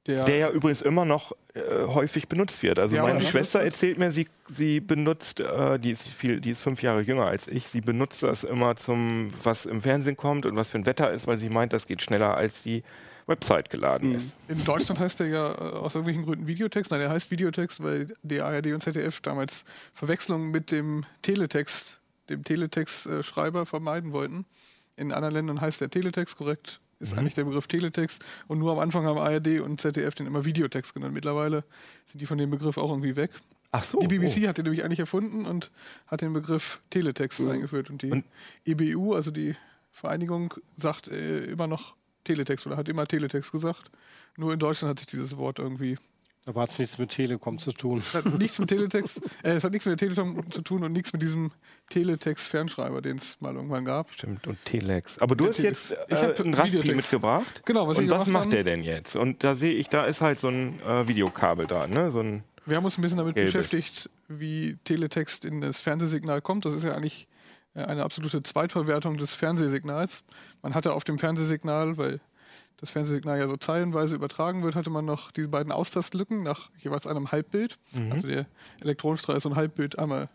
Der, 0.08 0.24
Der 0.24 0.38
ja 0.38 0.50
übrigens 0.50 0.82
immer 0.82 1.04
noch 1.04 1.34
äh, 1.54 1.60
häufig 1.88 2.30
benutzt 2.30 2.64
wird. 2.64 2.80
Also 2.80 2.96
Ja, 2.96 3.04
meine? 3.04 3.22
Schwester 3.22 3.62
erzählt 3.62 3.98
mir, 3.98 4.12
sie, 4.12 4.28
sie 4.48 4.80
benutzt, 4.80 5.42
äh, 5.42 5.78
die 5.78 5.92
ist 5.92 6.08
viel, 6.08 6.40
die 6.40 6.52
ist 6.52 6.62
fünf 6.62 6.82
Jahre 6.82 7.02
jünger 7.02 7.26
als 7.26 7.48
ich, 7.48 7.68
sie 7.68 7.82
benutzt 7.82 8.24
das 8.24 8.46
immer 8.46 8.78
zum, 8.78 9.32
was 9.44 9.66
im 9.66 9.82
Fernsehen 9.82 10.16
kommt 10.16 10.46
und 10.46 10.56
was 10.56 10.70
für 10.70 10.78
ein 10.80 10.86
Wetter 10.86 11.12
ist, 11.12 11.28
weil 11.28 11.38
sie 11.38 11.50
meint, 11.50 11.74
das 11.74 11.86
geht 11.86 12.02
schneller 12.02 12.36
als 12.36 12.62
die 12.64 12.84
Website 13.30 13.70
geladen 13.70 14.16
ist. 14.16 14.36
in 14.48 14.64
Deutschland 14.66 15.00
heißt 15.00 15.20
der 15.22 15.28
ja 15.28 15.52
äh, 15.52 15.56
aus 15.78 15.96
irgendwelchen 15.96 16.26
Gründen 16.26 16.48
Videotext. 16.48 16.92
Nein, 16.92 17.00
der 17.00 17.10
heißt 17.10 17.32
Videotext, 17.32 17.82
weil 17.82 18.14
die 18.24 18.42
ARD 18.42 18.68
und 18.74 18.82
ZDF 18.82 19.22
damals 19.22 19.64
Verwechslungen 19.94 20.52
mit 20.52 20.72
dem 20.72 21.06
Teletext, 21.22 22.00
dem 22.30 22.44
Teletext-Schreiber 22.44 23.66
vermeiden 23.66 24.12
wollten. 24.12 24.46
In 24.98 25.12
anderen 25.14 25.34
Ländern 25.36 25.62
heißt 25.62 25.80
der 25.80 25.90
Teletext 25.90 26.36
korrekt, 26.38 26.82
ist 27.00 27.18
eigentlich 27.18 27.34
der 27.36 27.46
Begriff 27.46 27.68
Teletext. 27.68 28.22
Und 28.48 28.60
nur 28.60 28.74
am 28.74 28.80
Anfang 28.80 29.06
haben 29.06 29.18
ARD 29.18 29.62
und 29.62 29.80
ZDF 29.80 30.16
den 30.16 30.28
immer 30.28 30.44
Videotext 30.44 30.94
genannt. 30.94 31.14
Mittlerweile 31.14 31.64
sind 32.06 32.20
die 32.22 32.26
von 32.26 32.38
dem 32.38 32.50
Begriff 32.50 32.78
auch 32.78 32.90
irgendwie 32.90 33.16
weg. 33.16 33.32
Ach 33.72 33.84
so. 33.84 34.00
Die 34.00 34.08
BBC 34.08 34.48
hat 34.48 34.58
den 34.58 34.64
nämlich 34.66 34.84
eigentlich 34.84 35.00
erfunden 35.00 35.46
und 35.46 35.72
hat 36.08 36.22
den 36.22 36.34
Begriff 36.34 36.82
Teletext 36.90 37.40
eingeführt. 37.42 37.90
Und 37.90 38.02
die 38.02 38.12
Und- 38.12 38.26
EBU, 38.66 39.14
also 39.14 39.32
die 39.32 39.56
Vereinigung, 39.92 40.56
sagt 40.78 41.08
äh, 41.08 41.46
immer 41.46 41.68
noch 41.68 41.96
Teletext 42.24 42.66
oder 42.68 42.78
hat 42.78 42.90
immer 42.90 43.06
Teletext 43.08 43.52
gesagt. 43.52 43.90
Nur 44.38 44.54
in 44.54 44.60
Deutschland 44.60 44.92
hat 44.92 45.00
sich 45.00 45.08
dieses 45.08 45.38
Wort 45.38 45.60
irgendwie. 45.60 45.98
aber 46.46 46.62
hat 46.62 46.70
es 46.70 46.80
nichts 46.80 46.98
mit 46.98 47.10
Telekom 47.10 47.58
zu 47.60 47.72
tun. 47.74 48.00
Es 48.00 48.14
hat 48.14 48.26
nichts 48.40 48.58
mit 48.60 48.70
Teletext, 48.70 49.22
äh, 49.44 49.52
es 49.52 49.64
hat 49.64 49.72
nichts 49.72 49.86
mit 49.86 50.00
der 50.00 50.08
Telekom 50.08 50.50
zu 50.52 50.62
tun 50.62 50.84
und 50.84 50.94
nichts 50.94 51.14
mit 51.14 51.22
diesem 51.22 51.52
Teletext-Fernschreiber, 51.90 53.02
den 53.02 53.18
es 53.18 53.40
mal 53.42 53.56
irgendwann 53.56 53.86
gab. 53.86 54.12
Stimmt, 54.14 54.48
und 54.48 54.64
Telex. 54.66 55.20
Aber 55.20 55.36
du 55.36 55.46
Der 55.46 55.54
hast 55.54 55.60
jetzt 55.60 55.92
Ich 56.08 56.14
äh, 56.18 56.36
einen 56.42 56.54
Raspi 56.54 56.94
mitgebracht. 56.94 57.62
Genau, 57.66 57.88
was 57.88 57.98
und 57.98 58.10
was 58.10 58.28
macht 58.28 58.44
haben. 58.46 58.52
der 58.52 58.64
denn 58.64 58.84
jetzt? 58.84 59.16
Und 59.16 59.44
da 59.44 59.56
sehe 59.56 59.74
ich, 59.74 59.90
da 59.90 60.06
ist 60.06 60.22
halt 60.22 60.40
so 60.40 60.48
ein 60.48 60.80
äh, 60.82 61.08
Videokabel 61.08 61.68
da, 61.68 61.88
ne? 61.88 62.12
So 62.12 62.20
ein 62.22 62.44
Wir 62.66 62.78
haben 62.78 62.86
uns 62.86 62.98
ein 62.98 63.02
bisschen 63.02 63.18
damit 63.18 63.36
Gelbes. 63.36 63.54
beschäftigt, 63.54 64.10
wie 64.28 64.78
Teletext 64.84 65.46
in 65.46 65.62
das 65.62 65.82
Fernsehsignal 65.82 66.42
kommt. 66.42 66.66
Das 66.66 66.74
ist 66.74 66.84
ja 66.84 66.94
eigentlich 66.96 67.28
eine 67.88 68.04
absolute 68.04 68.44
Zweitverwertung 68.44 69.18
des 69.18 69.34
Fernsehsignals. 69.34 70.24
Man 70.62 70.76
hatte 70.76 70.94
auf 70.94 71.04
dem 71.04 71.18
Fernsehsignal, 71.18 71.98
weil 71.98 72.20
das 72.78 72.92
Fernsehsignal 72.92 73.40
ja 73.40 73.48
so 73.48 73.58
zeilenweise 73.58 74.16
übertragen 74.16 74.64
wird, 74.64 74.76
hatte 74.76 74.90
man 74.90 75.06
noch 75.06 75.32
diese 75.32 75.50
beiden 75.50 75.72
Austastlücken 75.72 76.44
nach 76.44 76.70
jeweils 76.80 77.08
einem 77.08 77.32
Halbbild. 77.32 77.78
Also 78.12 78.28
der 78.28 78.46
Elektronenstrahl 78.82 79.36
ist 79.36 79.44
so 79.44 79.50
ein 79.50 79.56
Halbbild 79.56 80.00
einmal, 80.00 80.30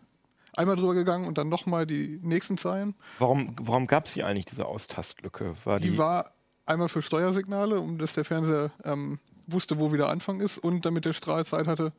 einmal 0.53 0.75
drüber 0.75 0.93
gegangen 0.93 1.25
und 1.25 1.37
dann 1.37 1.49
nochmal 1.49 1.87
die 1.87 2.19
nächsten 2.21 2.57
Zeilen. 2.57 2.93
Warum, 3.17 3.55
warum 3.59 3.87
gab 3.87 4.05
es 4.05 4.13
hier 4.13 4.27
eigentlich 4.27 4.45
diese 4.45 4.65
Austastlücke? 4.67 5.55
War 5.63 5.79
die, 5.79 5.91
Die 5.91 5.97
war 5.97 6.33
einmal 6.67 6.87
für 6.87 7.01
Steuersignale, 7.01 7.79
um 7.79 7.97
dass 7.97 8.13
der 8.13 8.25
Fernseher 8.25 8.71
ähm, 8.83 9.19
wusste, 9.47 9.79
wo 9.79 9.91
wieder 9.91 10.09
Anfang 10.09 10.39
ist 10.39 10.57
und 10.57 10.85
damit 10.85 11.05
der 11.05 11.13
Strahl 11.13 11.45
Zeit 11.45 11.67
hatte, 11.67 11.93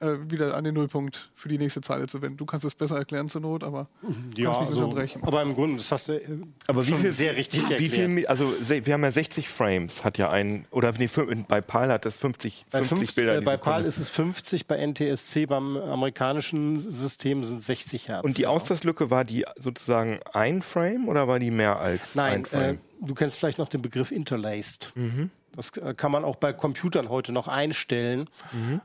äh, 0.00 0.14
wieder 0.28 0.56
an 0.56 0.64
den 0.64 0.74
Nullpunkt 0.74 1.30
für 1.34 1.48
die 1.48 1.56
nächste 1.58 1.80
Zeile 1.80 2.06
zu 2.08 2.20
wenden. 2.20 2.36
Du 2.36 2.44
kannst 2.46 2.64
es 2.66 2.74
besser 2.74 2.96
erklären 2.96 3.28
zur 3.28 3.40
Not, 3.40 3.62
aber 3.64 3.88
kannst 4.02 4.60
mich 4.60 4.68
unterbrechen. 4.70 5.22
aber 5.24 5.40
im 5.42 5.54
Grunde, 5.54 5.76
das 5.78 5.90
hast 5.92 6.08
du 6.08 6.14
äh, 6.14 6.38
aber 6.66 6.84
wie 6.84 6.90
schon 6.90 6.98
viel, 6.98 7.12
sehr 7.12 7.36
richtig 7.36 7.68
wie 7.68 7.72
erklärt. 7.72 7.92
viel, 7.92 8.06
Mi- 8.08 8.26
also 8.26 8.52
wir 8.68 8.92
haben 8.92 9.04
ja 9.04 9.10
60 9.12 9.48
Frames, 9.48 10.04
hat 10.04 10.18
ja 10.18 10.30
ein, 10.30 10.66
oder 10.70 10.92
nee, 10.98 11.08
bei 11.48 11.60
PAL 11.60 11.88
hat 11.90 12.04
das 12.04 12.16
50, 12.16 12.66
bei 12.70 12.78
50 12.78 12.98
fünf, 12.98 13.14
Bilder. 13.14 13.36
äh, 13.38 13.40
bei. 13.40 13.56
PAL 13.56 13.84
ist 13.84 13.98
es 13.98 14.10
50, 14.10 14.66
bei 14.66 14.84
NTSC, 14.84 15.46
beim 15.46 15.76
amerikanischen 15.76 16.80
System 16.90 17.44
sind 17.44 17.58
es 17.58 17.66
60 17.66 18.08
Hertz. 18.08 18.24
Und 18.24 18.36
die 18.36 18.42
genau. 18.42 18.54
Austastlücke 18.54 19.10
war 19.10 19.24
die 19.24 19.44
sozusagen 19.58 20.18
ein 20.32 20.62
Frame 20.62 21.08
oder 21.08 21.28
war 21.28 21.38
die 21.38 21.50
mehr 21.50 21.78
als 21.78 22.14
Nein, 22.14 22.40
ein 22.40 22.44
Frame? 22.46 22.74
äh, 22.74 23.06
du 23.06 23.14
kennst 23.14 23.36
vielleicht 23.36 23.58
noch 23.58 23.68
den 23.68 23.80
Begriff 23.82 24.10
Interlaced. 24.10 24.92
Mhm. 24.96 25.30
Das 25.56 25.70
äh, 25.76 25.94
kann 25.94 26.10
man 26.10 26.24
auch 26.24 26.36
bei 26.36 26.52
Computern 26.52 27.08
heute 27.08 27.30
noch 27.32 27.46
einstellen. 27.48 28.28
Mhm. 28.52 28.80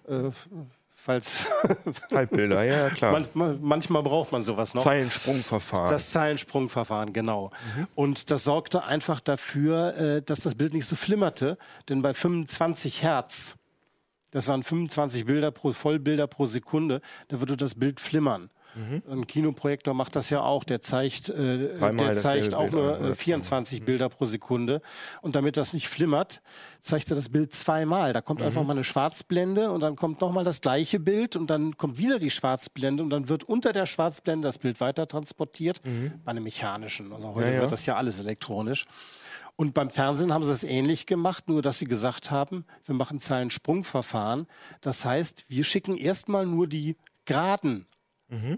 Falls 1.10 1.48
Halbbilder, 2.14 2.62
ja, 2.62 2.90
klar. 2.92 3.14
manchmal, 3.14 3.58
manchmal 3.60 4.04
braucht 4.04 4.32
man 4.32 4.44
sowas 4.44 4.76
noch. 4.76 4.84
Zeilensprungverfahren. 4.84 5.90
Das 5.90 6.12
Zeilensprungverfahren, 6.12 7.14
genau. 7.14 7.50
Mhm. 7.76 7.88
Und 7.96 8.30
das 8.30 8.44
sorgte 8.44 8.84
einfach 8.84 9.20
dafür, 9.20 9.98
äh, 9.98 10.22
dass 10.22 10.42
das 10.42 10.54
Bild 10.54 10.72
nicht 10.72 10.86
so 10.86 10.96
flimmerte. 10.96 11.58
Denn 11.90 12.04
bei 12.04 12.14
25 12.14 13.02
Hertz, 13.02 13.56
das 14.30 14.50
waren 14.50 14.62
25 14.62 15.26
Bilder 15.26 15.50
pro, 15.50 15.72
Vollbilder 15.72 16.28
pro 16.28 16.46
Sekunde, 16.46 17.02
da 17.30 17.40
würde 17.40 17.58
das 17.58 17.74
Bild 17.74 18.00
flimmern. 18.00 18.52
Ein 19.10 19.28
Kinoprojektor 19.28 19.94
macht 19.94 20.16
das 20.16 20.30
ja 20.30 20.42
auch. 20.42 20.64
Der 20.64 20.82
zeigt, 20.82 21.30
äh, 21.30 21.34
Mhm. 21.80 21.98
Der 21.98 22.16
zeigt 22.16 22.54
auch 22.54 22.70
nur 22.72 23.00
äh, 23.02 23.16
24 23.16 23.84
Bilder 23.84 24.10
pro 24.10 24.26
Sekunde. 24.26 24.82
Und 25.22 25.36
damit 25.36 25.58
das 25.58 25.74
nicht 25.74 25.88
flimmert, 25.90 26.42
zeigt 26.82 27.10
er 27.10 27.16
das 27.16 27.30
Bild 27.30 27.54
zweimal. 27.54 28.14
Da 28.14 28.20
Mhm. 28.20 28.26
kommt 28.26 28.42
einfach 28.42 28.64
mal 28.64 28.74
eine 28.74 28.84
Schwarzblende 28.84 29.72
und 29.72 29.82
dann 29.82 29.96
kommt 29.96 30.22
nochmal 30.22 30.44
das 30.44 30.62
gleiche 30.62 31.00
Bild 31.00 31.36
und 31.36 31.50
dann 31.50 31.78
kommt 31.78 31.98
wieder 31.98 32.20
die 32.20 32.30
Schwarzblende 32.30 33.04
und 33.04 33.10
dann 33.10 33.30
wird 33.30 33.44
unter 33.44 33.74
der 33.74 33.86
Schwarzblende 33.86 34.48
das 34.48 34.58
Bild 34.60 34.80
weiter 34.80 35.08
transportiert 35.08 35.80
bei 36.26 36.32
einem 36.32 36.44
mechanischen. 36.44 37.12
Also 37.14 37.30
heute 37.30 37.40
Mhm. 37.40 37.46
Ja, 37.46 37.52
ja. 37.56 37.62
wird 37.62 37.72
das 37.72 37.86
ja 37.86 37.96
alles 37.96 38.20
elektronisch. 38.20 38.86
Und 39.56 39.74
beim 39.74 39.90
Fernsehen 39.90 40.32
haben 40.34 40.44
sie 40.46 40.52
das 40.52 40.64
ähnlich 40.64 41.06
gemacht, 41.06 41.50
nur 41.50 41.62
dass 41.62 41.80
sie 41.80 41.86
gesagt 41.86 42.32
haben, 42.32 42.64
wir 42.86 42.96
machen 42.96 43.20
Zeilensprungverfahren. 43.20 44.48
Das 44.80 45.04
heißt, 45.04 45.46
wir 45.50 45.64
schicken 45.66 45.98
erstmal 45.98 46.46
nur 46.46 46.68
die 46.68 46.96
geraden. 47.26 47.86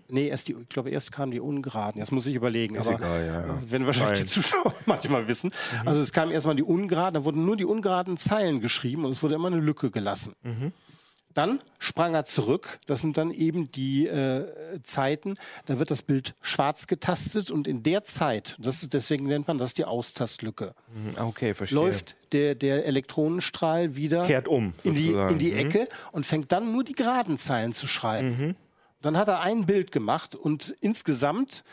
Nee, 0.09 0.27
erst 0.27 0.47
die, 0.49 0.53
ich 0.53 0.69
glaube, 0.69 0.89
erst 0.89 1.11
kamen 1.11 1.31
die 1.31 1.39
ungeraden. 1.39 1.99
Jetzt 1.99 2.11
muss 2.11 2.25
ich 2.25 2.35
überlegen. 2.35 2.77
aber 2.77 2.95
egal, 2.95 3.25
ja, 3.25 3.47
ja. 3.47 3.59
wenn 3.67 3.85
wahrscheinlich 3.85 4.19
die 4.21 4.25
Zuschauer 4.25 4.75
manchmal 4.85 5.27
wissen. 5.27 5.51
Also 5.85 6.01
es 6.01 6.11
kamen 6.11 6.31
erstmal 6.31 6.55
die 6.55 6.63
ungeraden, 6.63 7.13
da 7.15 7.25
wurden 7.25 7.45
nur 7.45 7.55
die 7.55 7.65
ungeraden 7.65 8.17
Zeilen 8.17 8.59
geschrieben 8.59 9.05
und 9.05 9.11
es 9.11 9.23
wurde 9.23 9.35
immer 9.35 9.47
eine 9.47 9.59
Lücke 9.61 9.89
gelassen. 9.89 10.33
Dann 11.33 11.59
sprang 11.79 12.13
er 12.13 12.25
zurück. 12.25 12.79
Das 12.87 12.99
sind 12.99 13.15
dann 13.17 13.31
eben 13.31 13.71
die 13.71 14.05
äh, 14.05 14.49
Zeiten. 14.83 15.35
Da 15.65 15.79
wird 15.79 15.89
das 15.89 16.01
Bild 16.01 16.35
schwarz 16.41 16.87
getastet 16.87 17.49
und 17.49 17.69
in 17.69 17.83
der 17.83 18.03
Zeit, 18.03 18.57
das 18.59 18.83
ist 18.83 18.93
deswegen 18.93 19.27
nennt 19.27 19.47
man 19.47 19.57
das 19.57 19.73
die 19.73 19.85
Austastlücke, 19.85 20.75
Ah, 21.15 21.23
okay, 21.25 21.53
verstehe. 21.53 21.77
läuft 21.79 22.17
der, 22.33 22.55
der 22.55 22.85
Elektronenstrahl 22.85 23.95
wieder 23.95 24.25
Kehrt 24.25 24.49
um, 24.49 24.73
in 24.83 24.93
die, 24.95 25.11
in 25.13 25.39
die 25.39 25.51
Mhm. 25.51 25.57
Ecke 25.57 25.87
und 26.11 26.25
fängt 26.25 26.51
dann 26.51 26.73
nur 26.73 26.83
die 26.83 26.93
geraden 26.93 27.37
Zeilen 27.37 27.71
zu 27.71 27.87
schreiben. 27.87 28.57
Dann 29.01 29.17
hat 29.17 29.27
er 29.27 29.39
ein 29.39 29.65
Bild 29.65 29.91
gemacht 29.91 30.35
und 30.35 30.75
insgesamt 30.81 31.63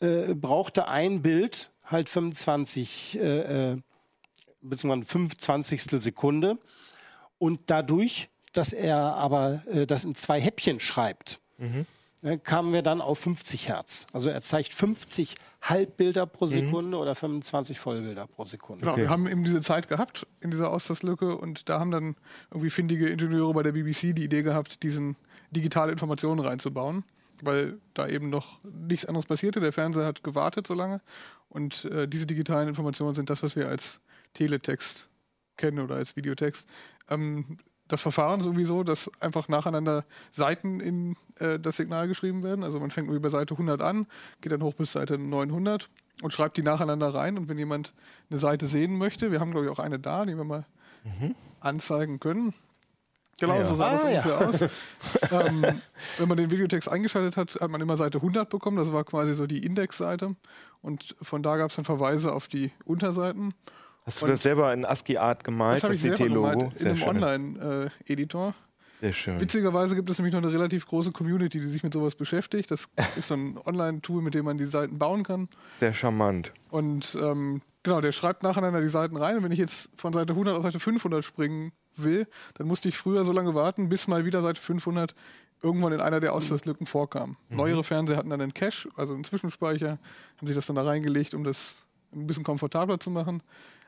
äh, 0.00 0.34
brauchte 0.34 0.88
ein 0.88 1.22
Bild 1.22 1.70
halt 1.84 2.08
25 2.08 3.18
äh, 3.18 3.72
äh, 3.72 3.76
beziehungsweise 4.62 5.10
25 5.10 5.82
Sekunde 6.02 6.58
und 7.38 7.60
dadurch, 7.66 8.28
dass 8.52 8.72
er 8.72 8.96
aber 8.98 9.62
äh, 9.66 9.86
das 9.86 10.04
in 10.04 10.14
zwei 10.14 10.40
Häppchen 10.40 10.80
schreibt, 10.80 11.40
äh, 12.22 12.38
kamen 12.38 12.72
wir 12.72 12.82
dann 12.82 13.00
auf 13.00 13.18
50 13.18 13.68
Hertz. 13.68 14.06
Also 14.12 14.28
er 14.30 14.42
zeigt 14.42 14.72
50 14.72 15.36
Halbbilder 15.62 16.26
pro 16.26 16.46
Sekunde 16.46 16.96
oder 16.96 17.14
25 17.14 17.78
Vollbilder 17.78 18.26
pro 18.26 18.44
Sekunde. 18.44 18.84
Genau, 18.84 18.96
wir 18.96 19.10
haben 19.10 19.26
eben 19.26 19.44
diese 19.44 19.60
Zeit 19.60 19.88
gehabt 19.88 20.26
in 20.40 20.50
dieser 20.50 20.70
Auslastlücke 20.70 21.36
und 21.36 21.68
da 21.68 21.80
haben 21.80 21.90
dann 21.90 22.16
irgendwie 22.50 22.70
findige 22.70 23.08
Ingenieure 23.08 23.52
bei 23.54 23.62
der 23.62 23.72
BBC 23.72 24.14
die 24.14 24.24
Idee 24.24 24.42
gehabt, 24.42 24.82
diesen 24.82 25.16
digitale 25.50 25.92
Informationen 25.92 26.40
reinzubauen, 26.40 27.04
weil 27.42 27.78
da 27.94 28.06
eben 28.06 28.30
noch 28.30 28.58
nichts 28.64 29.06
anderes 29.06 29.26
passierte. 29.26 29.60
Der 29.60 29.72
Fernseher 29.72 30.06
hat 30.06 30.22
gewartet 30.22 30.66
so 30.66 30.74
lange 30.74 31.00
und 31.48 31.84
äh, 31.86 32.06
diese 32.06 32.26
digitalen 32.26 32.68
Informationen 32.68 33.14
sind 33.14 33.30
das, 33.30 33.42
was 33.42 33.56
wir 33.56 33.68
als 33.68 34.00
Teletext 34.34 35.08
kennen 35.56 35.80
oder 35.80 35.96
als 35.96 36.16
Videotext. 36.16 36.68
Ähm, 37.08 37.58
das 37.88 38.00
Verfahren 38.00 38.38
ist 38.38 38.46
irgendwie 38.46 38.64
so, 38.64 38.84
dass 38.84 39.10
einfach 39.20 39.48
nacheinander 39.48 40.04
Seiten 40.30 40.78
in 40.78 41.16
äh, 41.40 41.58
das 41.58 41.76
Signal 41.76 42.06
geschrieben 42.06 42.44
werden. 42.44 42.62
Also 42.62 42.78
man 42.78 42.90
fängt 42.92 43.08
irgendwie 43.08 43.22
bei 43.22 43.30
Seite 43.30 43.54
100 43.54 43.82
an, 43.82 44.06
geht 44.40 44.52
dann 44.52 44.62
hoch 44.62 44.74
bis 44.74 44.92
Seite 44.92 45.18
900 45.18 45.90
und 46.22 46.32
schreibt 46.32 46.56
die 46.56 46.62
nacheinander 46.62 47.12
rein. 47.12 47.36
Und 47.36 47.48
wenn 47.48 47.58
jemand 47.58 47.92
eine 48.30 48.38
Seite 48.38 48.68
sehen 48.68 48.96
möchte, 48.96 49.32
wir 49.32 49.40
haben 49.40 49.50
glaube 49.50 49.66
ich 49.66 49.72
auch 49.72 49.80
eine 49.80 49.98
da, 49.98 50.24
die 50.24 50.36
wir 50.36 50.44
mal 50.44 50.66
anzeigen 51.60 52.20
können. 52.20 52.54
Genau, 53.38 53.54
Ja. 53.58 53.64
so 53.64 53.74
sah 53.74 53.92
das 53.92 54.04
Ah, 54.04 54.10
ja. 54.10 54.20
ungefähr 54.22 54.48
aus. 54.48 54.60
ähm, 55.32 55.64
wenn 56.18 56.28
man 56.28 56.36
den 56.36 56.50
Videotext 56.50 56.88
eingeschaltet 56.88 57.36
hat, 57.36 57.54
hat 57.60 57.70
man 57.70 57.80
immer 57.80 57.96
Seite 57.96 58.18
100 58.20 58.48
bekommen. 58.50 58.76
Das 58.76 58.92
war 58.92 59.04
quasi 59.04 59.34
so 59.34 59.46
die 59.46 59.64
Indexseite. 59.64 60.34
Und 60.82 61.14
von 61.22 61.42
da 61.42 61.56
gab 61.56 61.70
es 61.70 61.76
dann 61.76 61.84
Verweise 61.84 62.32
auf 62.34 62.48
die 62.48 62.70
Unterseiten. 62.84 63.54
Hast 64.04 64.20
du 64.20 64.26
Und- 64.26 64.32
das 64.32 64.42
selber 64.42 64.72
in 64.72 64.84
ASCII-Art 64.84 65.44
gemalt, 65.44 65.76
Das 65.78 65.84
habe 65.84 65.94
das, 65.94 66.02
CT-Logo? 66.02 66.72
in 66.78 66.86
einem 66.86 66.96
schön. 66.96 67.08
Online-Editor. 67.08 68.54
Sehr 69.00 69.12
schön. 69.14 69.40
Witzigerweise 69.40 69.94
gibt 69.94 70.10
es 70.10 70.18
nämlich 70.18 70.34
noch 70.34 70.42
eine 70.42 70.52
relativ 70.52 70.86
große 70.86 71.10
Community, 71.12 71.58
die 71.60 71.66
sich 71.68 71.82
mit 71.82 71.94
sowas 71.94 72.14
beschäftigt. 72.14 72.70
Das 72.70 72.88
ist 73.16 73.28
so 73.28 73.34
ein 73.34 73.58
Online-Tool, 73.64 74.20
mit 74.20 74.34
dem 74.34 74.44
man 74.44 74.58
die 74.58 74.66
Seiten 74.66 74.98
bauen 74.98 75.22
kann. 75.22 75.48
Sehr 75.78 75.94
charmant. 75.94 76.52
Und 76.68 77.16
ähm, 77.20 77.62
genau, 77.82 78.02
der 78.02 78.12
schreibt 78.12 78.42
nacheinander 78.42 78.80
die 78.82 78.88
Seiten 78.88 79.16
rein. 79.16 79.38
Und 79.38 79.44
wenn 79.44 79.52
ich 79.52 79.58
jetzt 79.58 79.90
von 79.96 80.12
Seite 80.12 80.34
100 80.34 80.54
auf 80.56 80.62
Seite 80.62 80.80
500 80.80 81.24
springen 81.24 81.72
will, 82.02 82.26
dann 82.54 82.66
musste 82.66 82.88
ich 82.88 82.96
früher 82.96 83.24
so 83.24 83.32
lange 83.32 83.54
warten, 83.54 83.88
bis 83.88 84.08
mal 84.08 84.24
wieder 84.24 84.42
Seite 84.42 84.60
500 84.60 85.14
irgendwann 85.62 85.92
in 85.92 86.00
einer 86.00 86.20
der 86.20 86.32
Auslastlücken 86.32 86.86
vorkam. 86.86 87.36
Neuere 87.48 87.84
Fernseher 87.84 88.16
hatten 88.16 88.30
dann 88.30 88.40
einen 88.40 88.54
Cache, 88.54 88.88
also 88.96 89.14
einen 89.14 89.24
Zwischenspeicher, 89.24 89.98
haben 90.38 90.46
sich 90.46 90.56
das 90.56 90.66
dann 90.66 90.76
da 90.76 90.82
reingelegt, 90.82 91.34
um 91.34 91.44
das 91.44 91.76
ein 92.12 92.26
bisschen 92.26 92.44
komfortabler 92.44 92.98
zu 92.98 93.10
machen. 93.10 93.42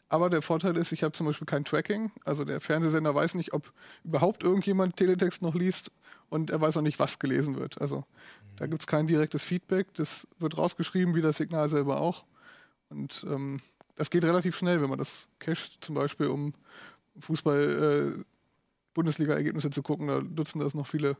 Aber 0.09 0.29
der 0.29 0.43
Vorteil 0.43 0.77
ist, 0.77 0.93
ich 0.93 1.03
habe 1.03 1.13
zum 1.13 1.27
Beispiel 1.27 1.47
kein 1.47 1.65
Tracking. 1.65 2.13
Also 2.27 2.45
der 2.45 2.61
Fernsehsender 2.61 3.15
weiß 3.15 3.35
nicht, 3.35 3.55
ob 3.55 3.73
überhaupt 4.05 4.43
irgendjemand 4.45 4.97
Teletext 4.97 5.41
noch 5.41 5.55
liest 5.55 5.91
und 6.29 6.51
er 6.51 6.61
weiß 6.61 6.77
auch 6.77 6.83
nicht, 6.83 6.99
was 6.99 7.19
gelesen 7.19 7.57
wird. 7.59 7.81
Also 7.81 8.05
da 8.57 8.67
gibt 8.67 8.83
es 8.83 8.87
kein 8.87 9.07
direktes 9.07 9.43
Feedback. 9.43 9.87
Das 9.95 10.27
wird 10.39 10.59
rausgeschrieben, 10.59 11.15
wie 11.15 11.23
das 11.23 11.39
Signal 11.39 11.71
selber 11.71 12.03
auch. 12.03 12.25
Und 12.91 13.25
ähm, 13.27 13.61
das 13.97 14.11
geht 14.11 14.25
relativ 14.25 14.55
schnell, 14.55 14.83
wenn 14.83 14.91
man 14.91 14.99
das 14.99 15.29
cached, 15.39 15.79
zum 15.81 15.95
Beispiel 15.95 16.27
um 16.27 16.53
Fußball-Bundesliga-Ergebnisse 17.21 19.71
zu 19.71 19.83
gucken. 19.83 20.09
Da 20.09 20.21
nutzen 20.21 20.61
das 20.61 20.75
noch 20.75 20.87
viele. 20.87 21.17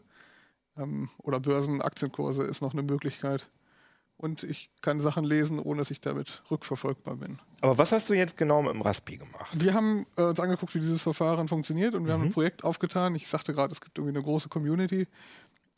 Ähm, 0.77 1.09
oder 1.19 1.41
Börsen-Aktienkurse 1.41 2.45
ist 2.45 2.63
noch 2.63 2.73
eine 2.73 2.83
Möglichkeit. 2.83 3.49
Und 4.17 4.45
ich 4.45 4.71
kann 4.83 5.01
Sachen 5.01 5.25
lesen, 5.25 5.59
ohne 5.59 5.79
dass 5.81 5.91
ich 5.91 6.01
damit 6.01 6.43
rückverfolgbar 6.51 7.17
bin. 7.17 7.41
Aber 7.61 7.77
was 7.79 7.91
hast 7.93 8.09
du 8.09 8.15
jetzt 8.15 8.37
genau 8.37 8.63
mit 8.63 8.73
dem 8.73 8.83
Raspi 8.83 9.17
gemacht? 9.17 9.49
Wir 9.59 9.75
haben 9.75 10.07
äh, 10.17 10.23
uns 10.23 10.39
angeguckt, 10.39 10.75
wie 10.75 10.81
dieses 10.81 11.03
Verfahren 11.03 11.49
funktioniert 11.49 11.95
und 11.95 12.07
wir 12.07 12.15
Mhm. 12.17 12.21
haben 12.21 12.27
ein 12.29 12.33
Projekt 12.33 12.63
aufgetan. 12.63 13.15
Ich 13.17 13.29
sagte 13.29 13.53
gerade, 13.53 13.73
es 13.73 13.81
gibt 13.81 13.99
irgendwie 13.99 14.17
eine 14.17 14.25
große 14.25 14.49
Community. 14.49 15.09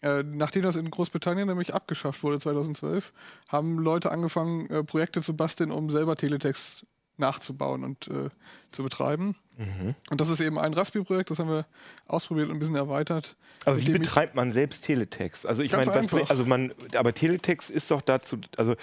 Äh, 0.03 0.23
nachdem 0.25 0.63
das 0.63 0.77
in 0.77 0.91
Großbritannien 0.91 1.49
nämlich 1.49 1.73
abgeschafft 1.73 2.23
wurde 2.23 2.39
2012, 2.39 3.15
haben 3.49 3.79
Leute 3.79 4.11
angefangen, 4.11 4.69
äh, 4.69 4.85
Projekte 4.85 5.23
zu 5.23 5.35
basteln, 5.35 5.71
um 5.71 5.89
selber 5.89 6.15
Teletext 6.15 6.85
nachzubauen 7.17 7.85
und 7.85 8.09
äh, 8.09 8.31
zu 8.73 8.83
betreiben. 8.83 9.37
Mhm. 9.57 9.95
Und 10.11 10.21
das 10.21 10.29
ist 10.29 10.41
eben 10.41 10.59
ein 10.59 10.75
Raspi-Projekt, 10.75 11.31
das 11.31 11.39
haben 11.39 11.49
wir 11.49 11.67
ausprobiert 12.07 12.49
und 12.49 12.57
ein 12.57 12.59
bisschen 12.59 12.75
erweitert. 12.75 13.37
Aber 13.65 13.81
wie 13.81 13.91
betreibt 13.91 14.35
man 14.35 14.51
selbst 14.51 14.85
Teletext? 14.85 15.47
Also 15.47 15.63
ich 15.63 15.73
meine, 15.73 15.91
also 16.29 16.45
man, 16.45 16.73
aber 16.97 17.15
Teletext 17.15 17.71
ist 17.71 17.91
doch 17.91 18.03
dazu, 18.03 18.39
also 18.57 18.75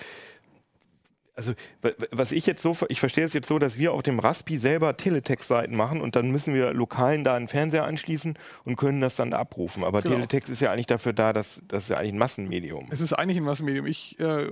also 1.36 1.54
wa- 1.82 1.90
wa- 1.98 2.08
was 2.12 2.32
ich 2.32 2.46
jetzt 2.46 2.62
so, 2.62 2.76
ich 2.90 3.00
verstehe 3.00 3.24
es 3.24 3.34
jetzt 3.34 3.48
so, 3.48 3.58
dass 3.60 3.78
wir 3.78 3.94
auf 3.94 4.04
dem 4.04 4.20
Raspi 4.20 4.58
selber 4.58 4.98
Teletext-Seiten 4.98 5.76
machen 5.76 6.02
und 6.02 6.16
dann 6.16 6.30
müssen 6.32 6.54
wir 6.54 6.74
lokalen 6.74 7.24
da 7.24 7.36
einen 7.36 7.48
Fernseher 7.48 7.86
anschließen 7.86 8.38
und 8.66 8.76
können 8.76 9.02
das 9.02 9.16
dann 9.16 9.34
abrufen. 9.34 9.84
Aber 9.84 10.02
Genau. 10.02 10.16
Teletext 10.16 10.50
ist 10.50 10.60
ja 10.62 10.72
eigentlich 10.72 10.88
dafür 10.88 11.14
da, 11.14 11.32
dass 11.34 11.62
das 11.68 11.84
ist 11.84 11.90
ja 11.90 11.98
eigentlich 11.98 12.14
ein 12.14 12.18
Massenmedium. 12.18 12.88
Es 12.92 13.02
ist 13.02 13.14
eigentlich 13.14 13.38
ein 13.38 13.44
Massenmedium. 13.44 13.86
Ich, 13.88 14.20
äh, 14.20 14.50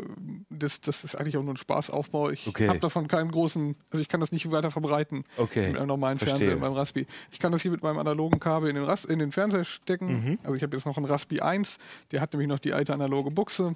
das, 0.49 0.79
das 0.81 1.03
ist 1.03 1.15
eigentlich 1.15 1.37
auch 1.37 1.43
nur 1.43 1.53
ein 1.53 1.57
Spaßaufbau. 1.57 2.29
Ich 2.29 2.47
Okay. 2.47 2.67
habe 2.69 2.79
davon 2.79 3.07
keinen 3.07 3.31
großen, 3.31 3.75
also 3.91 4.01
ich 4.01 4.07
kann 4.07 4.19
das 4.21 4.31
nicht 4.31 4.49
weiter 4.49 4.71
verbreiten 4.71 5.25
Okay, 5.37 5.67
mit 5.67 5.77
einem 5.77 5.87
normalen 5.87 6.17
verstehe. 6.17 6.37
Fernseher, 6.37 6.55
mit 6.55 6.63
meinem 6.63 6.73
Raspi. 6.73 7.07
Ich 7.31 7.39
kann 7.39 7.51
das 7.51 7.61
hier 7.61 7.71
mit 7.71 7.83
meinem 7.83 7.97
analogen 7.99 8.39
Kabel 8.39 8.69
in 8.69 8.75
den, 8.75 8.85
Ras 8.85 9.05
in 9.05 9.19
den 9.19 9.31
Fernseher 9.31 9.65
stecken. 9.65 10.07
Mhm. 10.07 10.39
Also 10.43 10.55
ich 10.55 10.63
habe 10.63 10.75
jetzt 10.75 10.85
noch 10.85 10.97
einen 10.97 11.05
Raspi 11.07 11.41
1, 11.41 11.77
der 12.11 12.21
hat 12.21 12.33
nämlich 12.33 12.47
noch 12.47 12.59
die 12.59 12.73
alte 12.73 12.93
analoge 12.93 13.31
Buchse. 13.31 13.73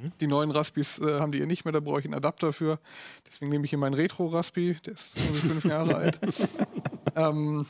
Mhm. 0.00 0.12
Die 0.20 0.26
neuen 0.26 0.50
Raspis 0.50 0.98
äh, 0.98 1.20
haben 1.20 1.32
die 1.32 1.38
hier 1.38 1.46
nicht 1.46 1.64
mehr, 1.64 1.72
da 1.72 1.80
brauche 1.80 2.00
ich 2.00 2.04
einen 2.04 2.14
Adapter 2.14 2.52
für. 2.52 2.78
Deswegen 3.26 3.50
nehme 3.50 3.64
ich 3.64 3.70
hier 3.70 3.78
meinen 3.78 3.94
Retro-Raspi, 3.94 4.76
der 4.84 4.94
ist 4.94 5.18
fünf 5.18 5.64
Jahre 5.64 5.96
alt. 5.96 6.20
Ähm, 7.16 7.66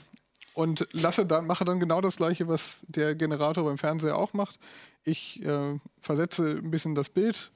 und 0.53 0.87
lasse 0.93 1.25
dann, 1.25 1.47
mache 1.47 1.65
dann 1.65 1.81
genau 1.81 2.03
das 2.03 2.17
gleiche, 2.17 2.49
was 2.49 2.85
der 2.89 3.15
Generator 3.15 3.65
beim 3.65 3.79
Fernseher 3.79 4.19
auch 4.19 4.35
macht. 4.35 4.59
Ich 5.05 5.43
äh, 5.43 5.79
versetze 6.01 6.59
ein 6.63 6.71
bisschen 6.71 6.95
das 6.95 7.09
Bild 7.09 7.51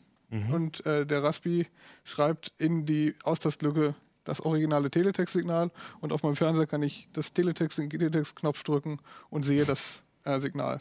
und 0.50 0.86
äh, 0.86 1.04
der 1.04 1.22
Raspi 1.22 1.66
schreibt 2.04 2.52
in 2.56 2.86
die 2.86 3.14
Austastlücke 3.22 3.94
das 4.24 4.40
originale 4.40 4.90
Teletext-Signal 4.90 5.70
und 6.00 6.12
auf 6.12 6.22
meinem 6.22 6.36
Fernseher 6.36 6.66
kann 6.66 6.82
ich 6.82 7.08
das 7.12 7.34
Teletext, 7.34 7.78
den 7.78 7.90
Teletext-Knopf 7.90 8.62
drücken 8.62 8.98
und 9.28 9.42
sehe 9.42 9.66
das 9.66 10.04
äh, 10.24 10.38
Signal. 10.38 10.80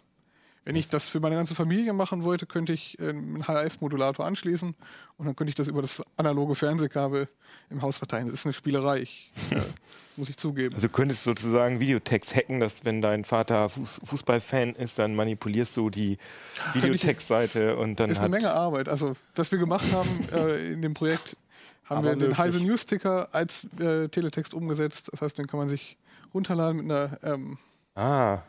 Wenn 0.64 0.76
ich 0.76 0.90
das 0.90 1.08
für 1.08 1.20
meine 1.20 1.36
ganze 1.36 1.56
Familie 1.56 1.92
machen 1.92 2.24
wollte, 2.24 2.46
könnte 2.46 2.74
ich 2.74 3.00
äh, 3.00 3.10
einen 3.10 3.44
HF-Modulator 3.48 4.26
anschließen 4.26 4.76
und 5.18 5.26
dann 5.26 5.36
könnte 5.36 5.50
ich 5.50 5.56
das 5.56 5.68
über 5.68 5.82
das 5.82 6.04
analoge 6.18 6.54
Fernsehkabel 6.54 7.28
im 7.72 7.82
Haus 7.82 7.98
verteilen. 7.98 8.28
Das 8.28 8.36
ist 8.36 8.46
eine 8.46 8.54
Spielerei, 8.54 9.00
ich, 9.00 9.32
äh, 9.50 9.56
muss 10.18 10.30
ich 10.30 10.38
zugeben. 10.38 10.76
Also 10.76 10.88
du 10.88 10.94
könntest 10.94 11.24
sozusagen 11.24 11.80
Videotext 11.80 12.36
hacken, 12.36 12.60
dass 12.60 12.86
wenn 12.86 13.02
dein 13.02 13.26
Vater 13.26 13.70
Fuß, 13.70 14.02
Fußballfan 14.04 14.76
ist, 14.76 15.00
dann 15.00 15.16
manipulierst 15.16 15.76
du 15.78 15.90
die 15.90 16.20
Videotextseite 16.74 17.76
und 17.78 18.00
dann 18.00 18.12
ist 18.12 18.20
hat 18.20 18.26
eine 18.26 18.36
Menge 18.36 18.52
Arbeit. 18.52 18.88
Also, 18.88 19.16
was 19.34 19.52
wir 19.52 19.58
gemacht 19.58 19.92
haben 19.92 20.10
äh, 20.32 20.74
in 20.74 20.84
dem 20.84 20.94
Projekt, 20.94 21.38
haben 21.86 22.06
Aber 22.06 22.20
wir 22.20 22.28
den. 22.28 22.38
Heise 22.38 22.60
News 22.60 22.84
Sticker 22.84 23.30
als 23.32 23.66
äh, 23.80 24.10
Teletext 24.10 24.54
umgesetzt. 24.54 25.10
Das 25.12 25.24
heißt, 25.24 25.40
den 25.40 25.48
kann 25.48 25.60
man 25.60 25.70
sich 25.70 25.98
runterladen 26.36 26.84
mit 26.84 26.92
einer. 26.92 27.18
Ähm, 27.24 27.58
ah 27.96 28.42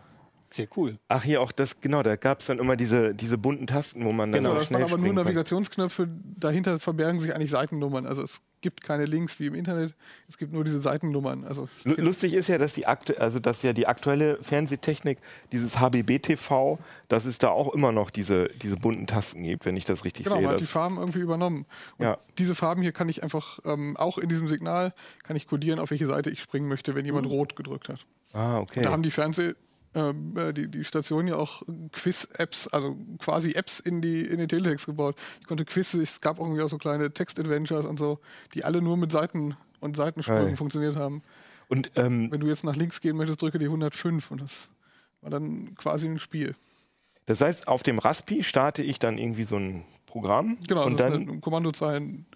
Sehr 0.52 0.68
cool. 0.76 0.98
Ach, 1.08 1.22
hier 1.24 1.40
auch 1.40 1.50
das, 1.50 1.80
genau, 1.80 2.02
da 2.02 2.16
gab 2.16 2.40
es 2.40 2.46
dann 2.46 2.58
immer 2.58 2.76
diese, 2.76 3.14
diese 3.14 3.38
bunten 3.38 3.66
Tasten, 3.66 4.04
wo 4.04 4.12
man 4.12 4.32
dann 4.32 4.42
genau, 4.42 4.54
auch 4.54 4.58
das 4.58 4.70
waren 4.70 4.82
aber 4.82 4.98
nur. 4.98 5.12
Navigationsknöpfe. 5.14 6.08
Dahinter 6.38 6.78
verbergen 6.78 7.20
sich 7.20 7.34
eigentlich 7.34 7.50
Seitennummern. 7.50 8.04
Also 8.04 8.22
es 8.22 8.42
gibt 8.60 8.84
keine 8.84 9.04
Links 9.06 9.40
wie 9.40 9.46
im 9.46 9.54
Internet. 9.54 9.94
Es 10.28 10.36
gibt 10.36 10.52
nur 10.52 10.62
diese 10.62 10.80
Seitennummern. 10.82 11.44
Also 11.44 11.68
Lu- 11.84 11.94
Lustig 11.96 12.34
ist 12.34 12.48
ja, 12.48 12.58
dass 12.58 12.74
die 12.74 12.86
aktu 12.86 13.14
also 13.18 13.38
dass 13.40 13.62
ja 13.62 13.72
die 13.72 13.86
aktuelle 13.86 14.42
Fernsehtechnik, 14.42 15.18
dieses 15.52 15.80
HBB-TV, 15.80 16.78
dass 17.08 17.24
es 17.24 17.38
da 17.38 17.48
auch 17.48 17.72
immer 17.74 17.90
noch 17.92 18.10
diese, 18.10 18.48
diese 18.62 18.76
bunten 18.76 19.06
Tasten 19.06 19.42
gibt, 19.42 19.64
wenn 19.64 19.76
ich 19.76 19.84
das 19.86 20.04
richtig 20.04 20.24
Genau, 20.24 20.36
sehe. 20.36 20.44
man 20.44 20.52
hat 20.54 20.60
die 20.60 20.66
Farben 20.66 20.98
irgendwie 20.98 21.20
übernommen. 21.20 21.66
Und 21.98 22.04
Ja. 22.06 22.18
diese 22.38 22.54
Farben 22.54 22.82
hier 22.82 22.92
kann 22.92 23.08
ich 23.08 23.22
einfach, 23.22 23.58
ähm, 23.64 23.96
auch 23.96 24.18
in 24.18 24.28
diesem 24.28 24.48
Signal, 24.48 24.92
kann 25.24 25.34
ich 25.36 25.46
kodieren, 25.46 25.78
auf 25.80 25.90
welche 25.90 26.06
Seite 26.06 26.30
ich 26.30 26.42
springen 26.42 26.68
möchte, 26.68 26.94
wenn 26.94 27.04
jemand 27.06 27.26
rot 27.26 27.56
gedrückt 27.56 27.88
hat. 27.88 28.06
ah, 28.34 28.58
okay. 28.58 28.82
Da 28.82 28.90
haben 28.90 29.02
die 29.02 29.10
Fernseh, 29.10 29.54
ähm, 29.94 30.36
äh, 30.36 30.52
die, 30.52 30.68
die 30.68 30.84
Station 30.84 31.26
ja 31.26 31.36
auch 31.36 31.62
Quiz-Apps, 31.92 32.68
also 32.68 32.96
quasi 33.18 33.52
Apps 33.52 33.78
in, 33.78 34.00
die, 34.00 34.22
in 34.22 34.38
den 34.38 34.48
Teletext 34.48 34.86
gebaut. 34.86 35.16
Ich 35.40 35.46
konnte 35.46 35.64
Quiz, 35.64 35.94
es 35.94 36.20
gab 36.20 36.38
irgendwie 36.38 36.62
auch 36.62 36.68
so 36.68 36.78
kleine 36.78 37.12
Text-Adventures 37.12 37.84
und 37.84 37.98
so, 37.98 38.18
die 38.54 38.64
alle 38.64 38.80
nur 38.80 38.96
mit 38.96 39.12
Seiten 39.12 39.56
und 39.80 39.96
Seitensprüngen 39.96 40.46
Geil. 40.46 40.56
funktioniert 40.56 40.96
haben. 40.96 41.22
Und 41.68 41.90
ähm, 41.96 42.30
Wenn 42.30 42.40
du 42.40 42.48
jetzt 42.48 42.64
nach 42.64 42.76
links 42.76 43.00
gehen 43.00 43.16
möchtest, 43.16 43.42
drücke 43.42 43.58
die 43.58 43.66
105 43.66 44.30
und 44.30 44.40
das 44.40 44.68
war 45.20 45.30
dann 45.30 45.74
quasi 45.76 46.08
ein 46.08 46.18
Spiel. 46.18 46.54
das 47.26 47.40
heißt, 47.40 47.68
auf 47.68 47.82
dem 47.82 47.98
Raspi 47.98 48.42
starte 48.42 48.82
ich 48.82 48.98
dann 48.98 49.18
irgendwie 49.18 49.44
so 49.44 49.56
ein 49.56 49.84
Programm 50.06 50.58
Genau, 50.68 50.84
und 50.84 50.98
das 50.98 51.10
dann 51.10 51.22
ist 51.22 51.28
eine 51.28 51.40
Kommandozeilen 51.40 52.26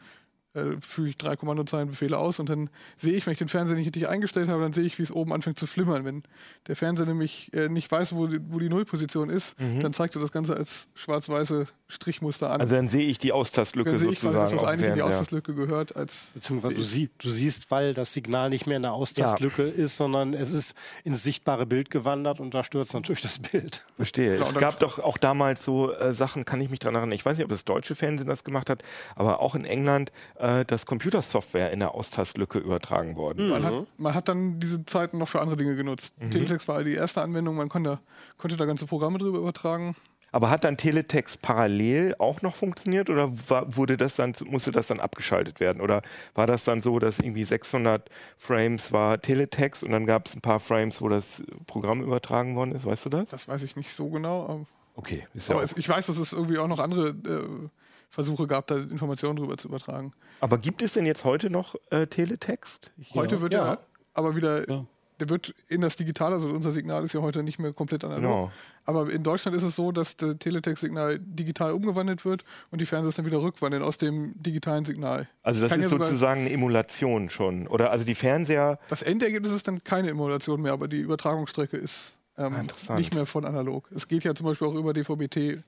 äh, 0.57 0.81
füge 0.81 1.11
ich 1.11 1.17
drei 1.17 1.37
Kommandozeilenbefehle 1.37 2.17
aus 2.17 2.41
und 2.41 2.49
dann 2.49 2.71
sehe 2.97 3.15
ich, 3.15 3.27
wenn 3.27 3.33
ich 3.33 3.39
den 3.39 3.49
Fernseher 3.49 3.77
nicht 3.77 3.87
richtig 3.87 4.09
eingestellt 4.09 4.49
habe, 4.49 4.63
dann 4.63 4.73
sehe 4.73 4.85
ich, 4.85 4.99
wie 4.99 5.03
es 5.03 5.13
oben 5.13 5.33
anfängt 5.33 5.59
zu 5.59 5.67
flimmern. 5.67 6.05
Wenn 6.05 6.23
der 6.67 6.77
Fernseher 6.77 7.07
nämlich 7.07 7.53
äh, 7.53 7.69
nicht 7.69 7.91
weiß, 7.91 8.15
wo 8.15 8.27
die, 8.27 8.41
wo 8.49 8.59
die 8.59 8.69
Nullposition 8.69 9.31
ist, 9.31 9.57
dann 9.83 9.93
zeigt 9.93 10.15
er 10.17 10.21
das 10.21 10.33
Ganze 10.33 10.57
als 10.57 10.89
schwarz-weiße 10.95 11.67
Strichmuster 11.89 12.51
an. 12.51 12.61
Also 12.61 12.75
dann 12.75 12.89
sehe 12.89 13.07
ich 13.07 13.19
die 13.19 13.33
Austastlücke 13.33 13.91
dann 13.91 13.99
sehe 13.99 14.11
ich, 14.11 14.21
quasi, 14.21 14.35
sozusagen. 14.35 14.51
dass 14.51 14.61
das 14.61 14.69
eigentlich 14.69 14.89
in 14.89 14.95
die 14.95 15.01
Fernseher. 15.01 15.21
Auslastlücke 15.21 15.55
gehört, 15.55 15.97
als 15.97 16.31
Beziehungsweise 16.35 16.75
du, 16.75 16.83
sie, 16.83 17.11
du 17.19 17.31
siehst, 17.31 17.71
weil 17.71 17.95
das 17.95 18.13
Signal 18.13 18.51
nicht 18.51 18.67
mehr 18.67 18.77
in 18.77 18.83
der 18.83 18.93
Austastlücke 18.93 19.63
ist, 19.63 19.97
sondern 19.97 20.35
es 20.35 20.53
ist 20.53 20.77
ins 21.05 21.23
sichtbare 21.23 21.67
Bild 21.67 21.91
gewandert 21.91 22.41
und 22.41 22.55
da 22.55 22.65
stürzt 22.65 22.95
natürlich 22.95 23.23
das 23.23 23.39
Bild. 23.39 23.85
Verstehe. 23.97 24.33
Genau, 24.33 24.47
es 24.47 24.55
gab 24.55 24.81
doch 24.81 24.99
auch 24.99 25.19
damals 25.19 25.65
so 25.65 25.93
äh, 25.93 26.13
Sachen, 26.13 26.45
kann 26.45 26.61
ich 26.61 26.71
mich 26.71 26.81
daran 26.81 26.97
erinnern, 26.97 27.13
ich 27.13 27.25
weiß 27.25 27.37
nicht, 27.39 27.45
ob 27.45 27.51
das 27.51 27.65
deutsche 27.65 27.95
Fernsehen 27.95 28.29
das 28.29 28.45
gemacht 28.45 28.71
hat, 28.71 28.83
aber 29.15 29.41
auch 29.41 29.55
in 29.55 29.65
England, 29.65 30.11
äh, 30.37 30.46
dass 30.67 30.87
Computersoftware 30.87 31.71
in 31.73 31.81
der 31.81 31.95
Austastlücke 31.95 32.59
übertragen 32.59 33.17
worden. 33.17 33.49
Man, 33.49 33.65
hat, 33.65 33.87
man 33.99 34.15
hat 34.15 34.29
dann 34.29 34.61
diese 34.61 34.85
Zeiten 34.87 35.19
noch 35.19 35.29
für 35.29 35.41
andere 35.41 35.57
Dinge 35.57 35.77
genutzt. 35.77 36.15
Teletext 36.31 36.69
war 36.69 36.85
die 36.85 36.95
erste 36.95 37.23
Anwendung, 37.23 37.57
man 37.57 37.69
konnte, 37.69 37.99
konnte 38.39 38.57
da 38.57 38.65
ganze 38.65 38.87
Programme 38.87 39.19
drüber 39.19 39.39
übertragen. 39.39 39.97
Aber 40.33 40.51
hat 40.51 40.65
dann 40.65 40.77
Teletext 40.77 41.41
parallel 41.41 42.15
auch 42.19 42.43
noch 42.43 42.55
funktioniert 42.55 43.09
oder 43.09 43.31
war, 43.49 43.75
wurde 43.77 43.97
das 43.97 44.17
dann, 44.17 44.35
musste 44.45 44.71
das 44.71 44.89
dann 44.89 45.01
abgeschaltet 45.01 45.61
werden? 45.61 45.81
Oder 45.81 46.03
war 46.35 46.47
das 46.47 46.65
dann 46.65 46.83
so, 46.83 46.99
dass 46.99 47.21
irgendwie 47.21 47.45
600 47.45 48.11
Frames 48.37 48.93
war 48.93 49.23
Teletext 49.23 49.83
und 49.83 49.93
dann 49.93 50.05
gab 50.05 50.27
es 50.27 50.35
ein 50.35 50.43
paar 50.43 50.61
Frames, 50.61 51.01
wo 51.01 51.09
das 51.09 51.43
Programm 51.67 52.03
übertragen 52.03 52.55
worden 52.55 52.73
ist? 52.73 52.85
Weißt 52.85 53.07
du 53.07 53.11
das? 53.11 53.29
Das 53.31 53.49
weiß 53.49 53.63
ich 53.63 53.77
nicht 53.77 53.91
so 53.91 54.11
genau. 54.11 54.43
Aber, 54.43 54.67
Okay, 54.97 55.27
ist 55.35 55.49
ja 55.49 55.55
aber 55.55 55.63
es, 55.65 55.77
ich 55.77 55.89
weiß, 55.89 56.07
dass 56.07 56.17
es 56.17 56.33
irgendwie 56.33 56.59
auch 56.59 56.69
noch 56.69 56.79
andere 56.79 57.09
äh, 57.09 57.69
Versuche 58.11 58.47
gab, 58.47 58.67
da 58.67 58.77
Informationen 58.77 59.37
drüber 59.37 59.57
zu 59.57 59.69
übertragen. 59.69 60.13
Aber 60.41 60.59
gibt 60.59 60.83
es 60.83 60.93
denn 60.93 61.07
jetzt 61.07 61.25
heute 61.25 61.51
noch 61.51 61.75
äh, 61.91 62.07
Teletext? 62.07 62.93
Ich- 62.97 63.15
Heute 63.15 63.41
wird 63.41 63.53
Ja. 63.55 63.73
er 63.75 63.79
aber 64.15 64.37
wieder, 64.37 64.69
Ja. 64.71 64.87
der 65.21 65.29
wird 65.29 65.53
in 65.69 65.81
das 65.81 65.97
Digitale, 65.97 66.35
also 66.37 66.49
unser 66.49 66.73
Signal 66.73 67.05
ist 67.05 67.13
ja 67.13 67.21
heute 67.21 67.43
nicht 67.43 67.59
mehr 67.59 67.73
komplett 67.73 68.05
analog. 68.05 68.23
Genau. 68.23 68.53
Aber 68.85 69.11
in 69.11 69.23
Deutschland 69.23 69.57
ist 69.57 69.63
es 69.65 69.77
so, 69.77 69.93
dass 69.93 70.17
das 70.17 70.37
Teletext-Signal 70.39 71.19
digital 71.19 71.73
umgewandelt 71.73 72.25
wird 72.25 72.45
und 72.71 72.81
die 72.81 72.87
Fernseher 72.87 73.13
dann 73.13 73.27
wieder 73.27 73.43
rückwandeln 73.43 73.83
aus 73.83 73.99
dem 73.99 74.41
digitalen 74.43 74.85
Signal. 74.85 75.29
Also 75.43 75.61
das 75.61 75.71
Kann 75.73 75.81
ist 75.81 75.91
ja 75.93 75.99
sozusagen 75.99 76.43
eine 76.43 76.51
Emulation 76.53 77.29
schon. 77.31 77.67
Oder 77.67 77.91
also 77.91 78.05
die 78.05 78.15
Fernseher. 78.15 78.79
Das 78.89 79.03
Endergebnis 79.03 79.53
ist 79.53 79.67
dann 79.69 79.83
keine 79.85 80.09
Emulation 80.11 80.63
mehr, 80.63 80.73
aber 80.73 80.89
die 80.89 81.01
Übertragungsstrecke 81.01 81.77
ist 81.77 82.17
ähm, 82.39 82.55
Ah, 82.89 82.97
nicht 82.97 83.15
mehr 83.15 83.25
von 83.25 83.47
analog. 83.47 83.89
Es 83.95 84.09
geht 84.09 84.23
ja 84.25 84.35
zum 84.35 84.45
Beispiel 84.47 84.69
auch 84.69 84.75
über 84.75 84.93
DVB-T, 84.93 85.63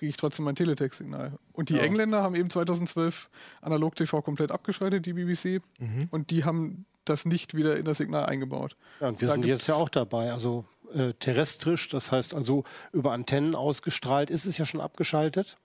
kriege 0.00 0.10
ich 0.10 0.16
trotzdem 0.16 0.46
mein 0.46 0.56
Teletext-Signal. 0.56 1.32
Und 1.52 1.68
die 1.68 1.78
Engländer 1.78 2.22
haben 2.22 2.34
eben 2.34 2.48
2012 2.50 3.28
Analog-TV 3.60 4.22
komplett 4.22 4.50
abgeschaltet, 4.50 5.04
die 5.06 5.12
BBC, 5.12 5.60
Mhm. 5.78 6.08
und 6.10 6.30
die 6.30 6.44
haben 6.44 6.86
das 7.04 7.26
nicht 7.26 7.54
wieder 7.54 7.76
in 7.76 7.84
das 7.84 7.98
Signal 7.98 8.24
eingebaut. 8.26 8.76
Ja, 9.00 9.08
und 9.08 9.20
wir 9.20 9.28
Da 9.28 9.34
sind 9.34 9.44
jetzt 9.44 9.66
ja 9.68 9.74
auch 9.74 9.88
dabei. 9.90 10.32
Also 10.32 10.64
äh, 10.94 11.12
terrestrisch, 11.20 11.88
das 11.90 12.10
heißt 12.10 12.34
also 12.34 12.64
über 12.92 13.12
Antennen 13.12 13.54
ausgestrahlt, 13.54 14.30
ist 14.30 14.46
es 14.46 14.56
ja 14.58 14.64
schon 14.64 14.80
abgeschaltet. 14.80 15.56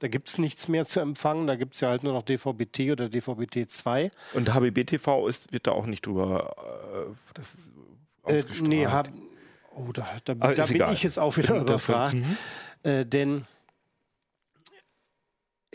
Da 0.00 0.08
gibt 0.08 0.28
es 0.30 0.38
nichts 0.38 0.66
mehr 0.68 0.86
zu 0.86 0.98
empfangen. 1.00 1.46
Da 1.46 1.54
gibt 1.56 1.74
es 1.74 1.80
ja 1.80 1.90
halt 1.90 2.02
nur 2.04 2.12
noch 2.14 2.22
DVB-T 2.22 2.90
oder 2.92 3.04
DVB-T2. 3.08 4.10
Und 4.32 4.52
HBBTV 4.54 5.28
ist, 5.28 5.52
wird 5.52 5.66
da 5.66 5.72
auch 5.72 5.86
nicht 5.86 6.06
drüber 6.06 6.56
äh, 6.58 7.14
das 7.34 7.48
ist 7.48 7.58
Äh, 8.26 8.38
ausgestrahlt. 8.38 8.62
nee, 8.68 8.86
hab, 8.86 9.08
oh, 9.76 9.92
da, 9.92 10.06
da, 10.24 10.32
Aber 10.32 10.54
da 10.54 10.64
bin 10.66 10.76
egal. 10.76 10.92
ich 10.94 11.02
jetzt 11.02 11.18
auch 11.18 11.36
wieder 11.36 11.56
überfragt. 11.60 12.14
Mhm. 12.14 12.36
Äh, 12.82 13.04
denn 13.06 13.44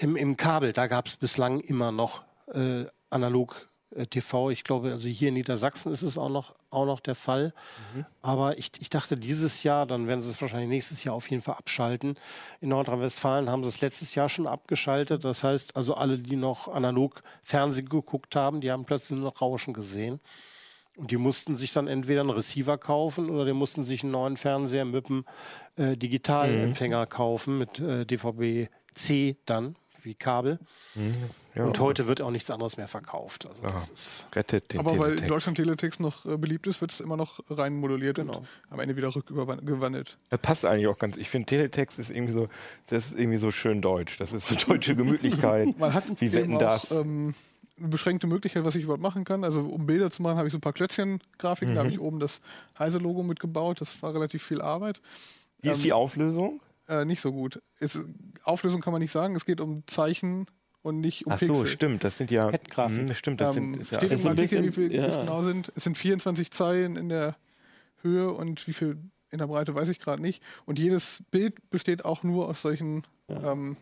im, 0.02 0.16
im 0.16 0.38
Kabel, 0.38 0.74
da 0.74 0.88
gab 0.88 1.08
es 1.08 1.18
bislang 1.18 1.60
immer 1.60 1.92
noch 1.92 2.24
äh, 2.54 2.86
analog 3.10 3.70
äh, 3.96 4.06
TV. 4.06 4.50
Ich 4.52 4.64
glaube, 4.64 4.92
also 4.92 5.08
hier 5.08 5.30
in 5.30 5.34
Niedersachsen 5.36 5.92
ist 5.92 6.02
es 6.02 6.18
auch 6.18 6.30
noch, 6.30 6.56
auch 6.70 6.86
noch 6.86 7.00
der 7.00 7.16
Fall. 7.16 7.54
Mhm. 7.94 8.06
Aber 8.22 8.58
ich, 8.58 8.72
ich 8.80 8.90
dachte, 8.90 9.18
dieses 9.18 9.64
Jahr, 9.64 9.86
dann 9.86 10.08
werden 10.08 10.22
sie 10.22 10.30
es 10.30 10.42
wahrscheinlich 10.42 10.70
nächstes 10.70 11.04
Jahr 11.04 11.16
auf 11.16 11.30
jeden 11.30 11.42
Fall 11.42 11.56
abschalten. 11.56 12.16
In 12.62 12.70
Nordrhein-Westfalen 12.70 13.50
haben 13.50 13.64
sie 13.64 13.70
es 13.70 13.82
letztes 13.82 14.16
Jahr 14.16 14.30
schon 14.30 14.48
abgeschaltet. 14.48 15.24
Das 15.24 15.44
heißt, 15.44 15.76
also 15.76 15.96
alle, 15.96 16.18
die 16.18 16.36
noch 16.36 16.68
analog 16.68 17.22
Fernsehen 17.44 17.90
geguckt 17.90 18.36
haben, 18.36 18.62
die 18.62 18.72
haben 18.72 18.86
plötzlich 18.86 19.20
nur 19.20 19.30
noch 19.30 19.42
Rauschen 19.42 19.74
gesehen. 19.74 20.20
Und 20.98 21.12
die 21.12 21.18
mussten 21.18 21.56
sich 21.56 21.72
dann 21.72 21.88
entweder 21.88 22.22
einen 22.22 22.30
Receiver 22.30 22.78
kaufen 22.78 23.30
oder 23.30 23.46
die 23.46 23.54
mussten 23.54 23.86
sich 23.86 24.04
einen 24.04 24.12
neuen 24.12 24.36
Fernseher 24.36 24.84
mit 24.84 25.06
einem 25.06 25.24
äh, 25.78 25.96
Digitalempfänger 25.96 27.06
kaufen, 27.06 27.58
mit 27.58 27.80
äh, 27.80 28.06
DVB-C 28.06 29.38
dann, 29.46 29.78
wie 30.04 30.16
Kabel. 30.16 30.60
Ja, 31.56 31.64
Und 31.66 31.80
heute 31.80 32.08
wird 32.08 32.22
auch 32.22 32.32
nichts 32.32 32.52
anderes 32.52 32.78
mehr 32.78 32.88
verkauft. 32.88 33.46
Also 33.48 33.62
das 33.64 33.90
ist, 33.90 34.28
rettet 34.36 34.72
den 34.74 34.80
Aber 34.80 34.92
weil 34.92 34.98
in 34.98 35.02
Teletext. 35.18 35.30
Deutschland 35.32 35.58
Teletext 35.58 36.00
noch 36.00 36.26
äh, 36.26 36.38
beliebt 36.38 36.68
ist, 36.68 36.80
wird 36.82 36.92
es 36.92 37.00
immer 37.00 37.18
noch 37.18 37.40
rein 37.50 37.76
moduliert 37.76 38.16
Genau. 38.18 38.38
und 38.40 38.48
am 38.70 38.80
Ende 38.80 38.96
wieder 38.96 39.14
rückgewandelt. 39.16 40.18
Das 40.30 40.40
passt 40.40 40.66
eigentlich 40.66 40.88
auch 40.88 40.98
ganz. 40.98 41.18
Ich 41.18 41.30
finde 41.30 41.48
Teletext 41.48 42.00
ist 42.00 42.10
irgendwie 42.12 42.34
so, 42.34 42.48
das 42.88 43.08
ist 43.12 43.20
irgendwie 43.20 43.38
so 43.38 43.52
schön 43.52 43.82
deutsch. 43.82 44.18
Das 44.18 44.32
ist 44.34 44.48
so 44.48 44.56
deutsche 44.56 44.96
Gemütlichkeit. 44.96 45.68
Man 45.80 45.94
hat 45.94 46.06
Wie 46.22 46.26
eben 46.26 46.34
wetten 46.34 46.56
auch, 46.56 46.60
das? 46.60 46.92
Ähm, 46.92 47.34
eine 47.78 47.88
beschränkte 47.88 48.28
Möglichkeit, 48.28 48.64
was 48.66 48.76
ich 48.76 48.84
überhaupt 48.84 49.02
machen 49.02 49.24
kann. 49.24 49.44
Also 49.44 49.62
um 49.62 49.86
Bilder 49.86 50.12
zu 50.12 50.22
machen, 50.22 50.38
habe 50.38 50.48
ich 50.48 50.52
so 50.52 50.58
ein 50.58 50.62
paar 50.62 50.74
Klötzchen-Grafiken. 50.74 51.76
Da 51.76 51.80
habe 51.84 51.92
ich 51.92 52.00
oben 52.00 52.20
das 52.20 52.42
Heise-Logo 52.78 53.24
mitgebaut. 53.24 53.80
Das 53.82 54.02
war 54.04 54.14
relativ 54.14 54.44
viel 54.44 54.62
Arbeit. 54.62 55.02
Wie 55.62 55.70
ist 55.70 55.84
die 55.84 55.94
Auflösung? 55.94 56.60
Äh, 56.90 57.06
nicht 57.06 57.22
so 57.22 57.32
gut. 57.32 57.62
Es, 57.80 57.98
Auflösung 58.44 58.82
kann 58.82 58.92
man 58.92 59.02
nicht 59.02 59.12
sagen. 59.12 59.36
Es 59.36 59.46
geht 59.46 59.62
um 59.62 59.84
Zeichen 59.86 60.48
und 60.82 61.00
nicht 61.00 61.28
um 61.28 61.34
Ach 61.34 61.40
so, 61.40 61.46
Pixel. 61.48 61.68
stimmt. 61.68 62.04
Das 62.04 62.18
sind 62.18 62.32
ja. 62.32 62.50
Headgrafiken. 62.50 63.06
Mhm, 63.06 63.14
stimmt, 63.14 63.42
das 63.42 63.56
Ähm, 63.56 63.74
sind. 63.74 63.82
Ist 63.82 63.92
ja 63.92 63.98
steht 64.00 64.12
ist 64.12 64.26
im 64.26 64.32
ein 64.32 64.38
Artikel, 64.40 64.66
wie 64.66 64.72
viel 64.72 64.90
das 64.90 65.16
ja. 65.16 65.22
genau 65.22 65.42
sind. 65.44 65.72
Es 65.76 65.84
sind 65.84 65.98
24 65.98 66.52
Zeilen 66.52 66.96
in 66.96 67.10
der 67.10 67.36
Höhe 68.02 68.32
und 68.32 68.66
wie 68.68 68.74
viel 68.74 68.98
in 69.30 69.38
der 69.38 69.46
Breite 69.48 69.76
weiß 69.76 69.90
ich 69.90 70.00
gerade 70.00 70.22
nicht. 70.22 70.42
Und 70.66 70.80
jedes 70.80 71.24
Bild 71.30 71.70
besteht 71.70 72.06
auch 72.06 72.24
nur 72.24 72.50
aus 72.50 72.62
solchen 72.64 73.04
ähm, 73.28 73.78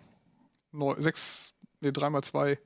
neu, 0.74 0.96
sechs, 1.00 1.54
nee, 1.80 1.92
dreimal 1.92 2.24
zwei 2.24 2.60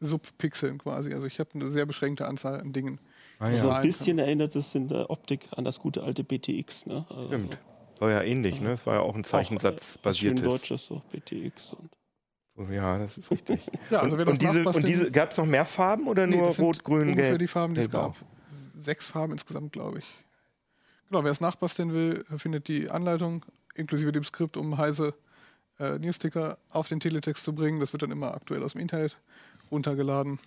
Subpixeln 0.00 0.78
quasi. 0.78 1.14
Also 1.14 1.26
ich 1.28 1.38
habe 1.38 1.50
eine 1.54 1.70
sehr 1.70 1.86
beschränkte 1.86 2.26
Anzahl 2.26 2.60
an 2.60 2.72
Dingen. 2.72 3.00
Ah, 3.38 3.50
ja. 3.50 3.56
So 3.56 3.68
Nein, 3.68 3.76
ein 3.76 3.82
bisschen 3.82 4.18
erinnert 4.18 4.56
es 4.56 4.74
in 4.74 4.88
der 4.88 5.10
Optik 5.10 5.46
an 5.52 5.64
das 5.64 5.78
gute 5.78 6.02
alte 6.02 6.24
BTX. 6.24 6.86
Ne? 6.86 7.06
Also 7.08 7.28
Stimmt. 7.28 7.58
War 8.00 8.10
ja 8.10 8.22
ähnlich, 8.22 8.60
ne? 8.60 8.72
Es 8.72 8.86
war 8.86 8.94
ja 8.94 9.00
auch 9.00 9.14
ein 9.14 9.20
was 9.22 9.28
schön 9.30 9.58
Zeichensatz-basiertes. 9.58 10.42
deutsches, 10.44 10.84
so 10.86 11.02
BTX. 11.12 11.74
Und 12.56 12.70
Ja, 12.72 12.98
das 12.98 13.18
ist 13.18 13.30
richtig. 13.30 13.66
Ja, 13.90 14.00
also 14.00 14.16
das 14.16 14.28
und 14.28 14.42
diese, 14.42 14.64
und 14.64 14.86
diese 14.86 15.10
gab 15.10 15.30
es 15.32 15.38
noch 15.38 15.46
mehr 15.46 15.64
Farben 15.64 16.06
oder 16.08 16.26
Nee, 16.26 16.36
nur 16.36 16.54
Rot, 16.56 16.84
Grün, 16.84 17.14
Gelb? 17.14 17.38
die 17.38 17.46
Farben, 17.48 17.74
die 17.74 17.80
es 17.82 17.90
gab. 17.90 18.16
Sechs 18.76 19.06
Farben 19.06 19.32
insgesamt, 19.32 19.72
glaube 19.72 19.98
ich. 20.00 20.04
Genau, 21.08 21.22
wer 21.24 21.30
es 21.30 21.40
nachbasteln 21.40 21.92
will, 21.92 22.24
findet 22.36 22.68
die 22.68 22.90
Anleitung 22.90 23.44
inklusive 23.74 24.12
dem 24.12 24.24
Skript, 24.24 24.56
um 24.56 24.76
heiße 24.76 25.14
äh, 25.78 25.98
Newsticker 25.98 26.58
auf 26.70 26.88
den 26.88 27.00
Teletext 27.00 27.44
zu 27.44 27.54
bringen. 27.54 27.80
Das 27.80 27.92
wird 27.92 28.02
dann 28.02 28.10
immer 28.10 28.34
aktuell 28.34 28.62
aus 28.62 28.72
dem 28.72 28.80
Internet 28.80 29.18
runtergeladen. 29.70 30.38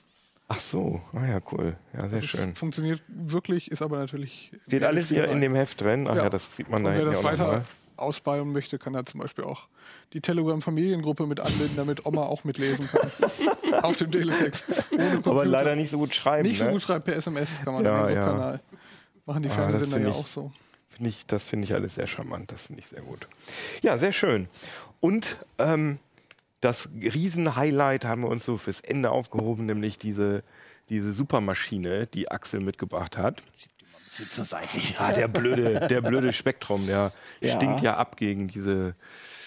Ach 0.50 0.60
so, 0.60 1.02
ah 1.14 1.26
ja, 1.26 1.40
cool. 1.52 1.76
Ja, 1.94 2.08
sehr 2.08 2.22
Das 2.22 2.30
schön. 2.30 2.50
ist, 2.52 2.58
funktioniert 2.58 3.02
wirklich, 3.08 3.70
ist 3.70 3.82
aber 3.82 3.98
natürlich. 3.98 4.52
Steht 4.68 4.84
alles 4.86 5.10
wieder 5.10 5.28
in 5.28 5.42
dem 5.42 5.56
Heft 5.56 5.82
drin. 5.82 6.08
Ach 6.10 6.16
ja, 6.16 6.24
Ja. 6.24 6.30
das 6.30 6.56
sieht 6.56 6.70
man 6.70 6.84
da 6.86 6.92
hinten 6.92 7.08
das 7.08 7.18
auch 7.18 7.24
weiter 7.26 7.44
nochmal. 7.44 7.66
ausbauen 7.98 8.54
möchte, 8.54 8.80
kann 8.80 8.96
er 8.96 9.06
zum 9.06 9.20
Beispiel 9.20 9.44
auch 9.44 9.68
die 10.14 10.22
Telegram-Familiengruppe 10.22 11.28
mit 11.28 11.42
anmelden, 11.42 11.76
damit 11.76 12.06
Oma 12.06 12.24
auch 12.24 12.46
mitlesen 12.46 12.88
kann. 12.88 13.10
auf 13.84 13.98
dem 13.98 14.10
Teletext. 14.12 14.66
Aber 15.26 15.46
leider 15.46 15.76
nicht 15.76 15.90
so 15.92 15.98
gut 15.98 16.16
schreiben. 16.16 16.48
Nicht 16.48 16.60
so 16.60 16.66
ne? 16.66 16.72
gut 16.72 16.82
schreibt 16.82 17.04
per 17.06 17.18
SMS, 17.18 17.60
kann 17.64 17.74
man 17.74 17.84
Ja, 17.84 18.08
den 18.08 18.16
ja. 18.16 18.26
Kanal. 18.26 18.60
Machen 19.26 19.44
die 19.44 19.50
Ah, 19.50 19.54
Fernsehsender 19.54 20.00
ja 20.00 20.10
auch 20.10 20.28
so. 20.28 20.54
Find 20.90 21.10
ich, 21.10 21.26
das 21.26 21.44
finde 21.44 21.66
ich 21.66 21.74
alles 21.74 21.96
sehr 21.96 22.08
charmant. 22.08 22.52
Das 22.54 22.62
finde 22.62 22.82
ich 22.82 22.88
sehr 22.88 23.02
gut. 23.02 23.28
Ja, 23.82 23.98
sehr 23.98 24.14
schön. 24.14 24.48
Und 25.02 25.36
ähm, 25.60 26.00
das 26.62 26.90
Riesen-Highlight 26.94 28.06
haben 28.06 28.24
wir 28.24 28.30
uns 28.30 28.46
so 28.46 28.58
fürs 28.58 28.82
Ende 28.82 29.12
aufgehoben, 29.12 29.66
nämlich 29.66 29.98
diese, 29.98 30.44
diese 30.90 31.14
Supermaschine, 31.14 32.08
die 32.08 32.32
Axel 32.32 32.60
mitgebracht 32.62 33.18
hat. 33.18 33.44
Zur 34.10 34.46
Seite. 34.46 34.78
Ah, 34.98 35.12
der 35.14 35.28
blöde, 35.28 35.88
der 35.88 36.02
blöde 36.02 36.34
Spektrum, 36.34 36.86
der 36.88 37.12
Ja. 37.42 37.56
stinkt 37.56 37.82
ja 37.82 37.98
ab 37.98 38.18
gegen 38.18 38.48
diese. 38.48 38.96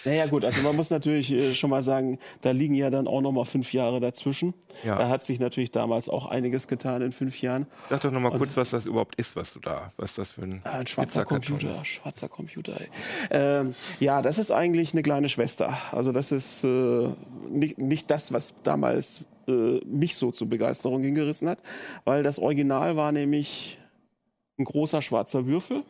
Naja 0.06 0.24
gut, 0.28 0.46
also 0.46 0.62
man 0.62 0.74
muss 0.76 0.88
natürlich 0.88 1.30
äh, 1.30 1.54
schon 1.54 1.68
mal 1.68 1.82
sagen, 1.82 2.18
da 2.40 2.52
liegen 2.52 2.72
ja 2.74 2.88
dann 2.88 3.06
auch 3.06 3.20
noch 3.20 3.32
mal 3.32 3.44
fünf 3.44 3.74
Jahre 3.74 4.00
dazwischen. 4.00 4.54
Ja. 4.82 4.96
Da 4.96 5.10
hat 5.10 5.22
sich 5.22 5.38
natürlich 5.40 5.72
damals 5.72 6.08
auch 6.08 6.24
einiges 6.24 6.68
getan 6.68 7.02
in 7.02 7.12
fünf 7.12 7.42
Jahren. 7.42 7.66
Sag 7.90 8.00
doch 8.00 8.10
noch 8.10 8.20
mal 8.20 8.30
kurz, 8.32 8.56
was 8.56 8.70
das 8.70 8.86
überhaupt 8.86 9.16
ist, 9.16 9.36
was 9.36 9.52
du 9.52 9.60
da, 9.60 9.92
was 9.98 10.14
das 10.14 10.30
für 10.30 10.42
ein, 10.44 10.62
Ah, 10.64 10.78
Ein 10.78 10.86
schwarzer 10.86 11.26
Computer, 11.26 11.82
ist. 11.82 11.88
schwarzer 11.88 12.28
Computer. 12.30 12.80
Ey. 12.80 12.88
Ähm, 13.30 13.74
ja, 13.98 14.22
das 14.22 14.38
ist 14.38 14.50
eigentlich 14.50 14.94
eine 14.94 15.02
kleine 15.02 15.28
Schwester. 15.28 15.76
Also 15.92 16.12
das 16.12 16.32
ist 16.32 16.64
äh, 16.64 17.08
nicht, 17.50 17.76
nicht 17.76 18.10
das, 18.10 18.32
was 18.32 18.54
damals 18.62 19.26
äh, 19.48 19.52
mich 19.84 20.16
so 20.16 20.30
zur 20.30 20.48
Begeisterung 20.48 21.02
hingerissen 21.02 21.46
hat, 21.46 21.58
weil 22.06 22.22
das 22.22 22.38
Original 22.38 22.96
war 22.96 23.12
nämlich 23.12 23.76
ein 24.60 24.64
großer 24.64 25.02
schwarzer 25.02 25.46
Würfel 25.46 25.84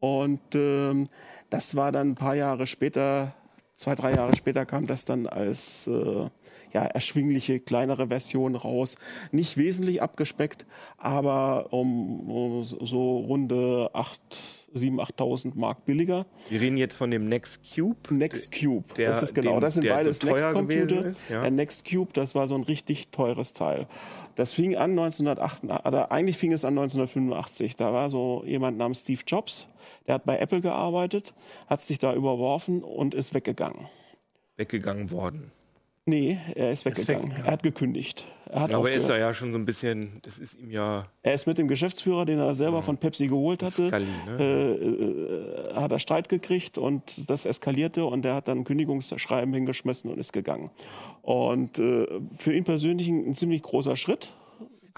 und 0.00 0.40
ähm, 0.54 1.08
das 1.48 1.76
war 1.76 1.92
dann 1.92 2.10
ein 2.10 2.14
paar 2.14 2.34
Jahre 2.34 2.66
später 2.66 3.34
zwei, 3.76 3.94
drei 3.94 4.14
Jahre 4.14 4.34
später 4.34 4.66
kam 4.66 4.86
das 4.86 5.04
dann 5.04 5.26
als 5.26 5.86
äh, 5.86 6.28
ja, 6.72 6.82
erschwingliche, 6.84 7.60
kleinere 7.60 8.08
Version 8.08 8.56
raus. 8.56 8.96
Nicht 9.30 9.56
wesentlich 9.56 10.02
abgespeckt, 10.02 10.66
aber 10.98 11.72
um, 11.72 12.28
um 12.28 12.64
so 12.64 13.18
runde 13.18 13.90
8, 13.92 14.18
7.000, 14.76 15.00
8.000 15.00 15.52
Mark 15.56 15.84
billiger. 15.84 16.26
Wir 16.48 16.60
reden 16.60 16.76
jetzt 16.76 16.96
von 16.96 17.10
dem 17.10 17.28
Next 17.28 17.60
Cube. 17.74 17.96
Next 18.14 18.52
Cube, 18.52 18.84
Der- 18.94 19.08
das 19.10 19.22
ist 19.22 19.34
genau, 19.34 19.52
den- 19.54 19.60
das 19.60 19.74
sind 19.74 19.88
beides 19.88 20.18
so 20.18 20.26
Next 20.28 20.52
Computer. 20.52 21.04
ist, 21.06 21.20
ja. 21.28 21.42
Der 21.42 21.50
Next 21.50 21.88
Cube, 21.90 22.12
das 22.12 22.34
war 22.34 22.46
so 22.48 22.54
ein 22.54 22.62
richtig 22.62 23.08
teures 23.08 23.52
Teil. 23.52 23.86
Das 24.34 24.52
fing 24.52 24.76
an 24.76 24.90
1988, 24.94 25.70
also 25.84 25.98
eigentlich 26.10 26.36
fing 26.36 26.52
es 26.52 26.64
an 26.64 26.74
1985. 26.74 27.76
Da 27.76 27.92
war 27.92 28.10
so 28.10 28.42
jemand 28.46 28.76
namens 28.78 29.00
Steve 29.00 29.22
Jobs, 29.26 29.66
der 30.06 30.16
hat 30.16 30.24
bei 30.24 30.38
Apple 30.38 30.60
gearbeitet, 30.60 31.32
hat 31.68 31.82
sich 31.82 31.98
da 31.98 32.14
überworfen 32.14 32.82
und 32.84 33.14
ist 33.14 33.32
weggegangen. 33.34 33.86
Weggegangen 34.56 35.10
worden. 35.10 35.52
Nee, 36.08 36.38
er 36.54 36.70
ist 36.70 36.84
weggegangen. 36.84 37.22
weggegangen. 37.22 37.46
Er 37.46 37.52
hat 37.52 37.62
gekündigt. 37.64 38.26
Er 38.48 38.60
hat 38.60 38.72
Aber 38.72 38.88
er 38.88 38.96
ist 38.96 39.08
da 39.08 39.18
ja 39.18 39.34
schon 39.34 39.50
so 39.50 39.58
ein 39.58 39.64
bisschen, 39.66 40.20
das 40.22 40.38
ist 40.38 40.54
ihm 40.54 40.70
ja 40.70 41.08
Er 41.24 41.34
ist 41.34 41.46
mit 41.46 41.58
dem 41.58 41.66
Geschäftsführer, 41.66 42.24
den 42.24 42.38
er 42.38 42.54
selber 42.54 42.80
von 42.82 42.96
Pepsi 42.96 43.26
geholt 43.26 43.60
hatte, 43.64 43.88
Scully, 43.88 44.06
ne? 44.24 44.38
äh, 44.38 45.72
äh, 45.72 45.74
hat 45.74 45.90
er 45.90 45.98
Streit 45.98 46.28
gekriegt 46.28 46.78
und 46.78 47.28
das 47.28 47.44
eskalierte 47.44 48.04
und 48.04 48.24
er 48.24 48.36
hat 48.36 48.46
dann 48.46 48.58
ein 48.58 48.64
Kündigungsschreiben 48.64 49.52
hingeschmissen 49.52 50.08
und 50.08 50.18
ist 50.18 50.32
gegangen. 50.32 50.70
Und 51.22 51.80
äh, 51.80 52.06
für 52.38 52.54
ihn 52.54 52.62
persönlich 52.62 53.08
ein, 53.08 53.30
ein 53.30 53.34
ziemlich 53.34 53.62
großer 53.62 53.96
Schritt. 53.96 54.32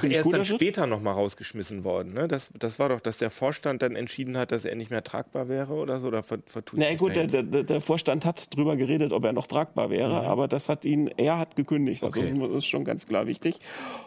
Er 0.03 0.21
ist 0.21 0.33
dann 0.33 0.45
später 0.45 0.87
nochmal 0.87 1.15
rausgeschmissen 1.15 1.85
worden. 1.85 2.13
Ne? 2.13 2.29
Das, 2.29 2.51
das 2.59 2.79
war 2.79 2.89
doch, 2.89 3.01
dass 3.01 3.19
der 3.19 3.31
Vorstand 3.31 3.83
dann 3.83 3.97
entschieden 3.97 4.37
hat, 4.37 4.53
dass 4.53 4.65
er 4.65 4.75
nicht 4.75 4.91
mehr 4.91 5.03
tragbar 5.03 5.49
wäre 5.49 5.73
oder 5.73 6.01
so. 6.01 6.09
Oder 6.09 6.23
ver, 6.23 6.39
vertue 6.47 6.81
ich 6.81 6.87
Na 6.89 6.95
gut, 6.97 7.17
der, 7.17 7.27
der, 7.27 7.43
der 7.43 7.81
Vorstand 7.81 8.25
hat 8.25 8.55
drüber 8.57 8.77
geredet, 8.77 9.13
ob 9.13 9.25
er 9.25 9.33
noch 9.33 9.47
tragbar 9.47 9.91
wäre, 9.91 10.27
aber 10.27 10.49
das 10.49 10.69
hat 10.69 10.85
ihn, 10.85 11.09
er 11.17 11.39
hat 11.39 11.57
gekündigt. 11.57 12.05
Also 12.05 12.19
Okay. 12.21 12.35
das 12.39 12.51
ist 12.51 12.67
schon 12.67 12.85
ganz 12.85 13.07
klar 13.07 13.27
wichtig. 13.27 13.59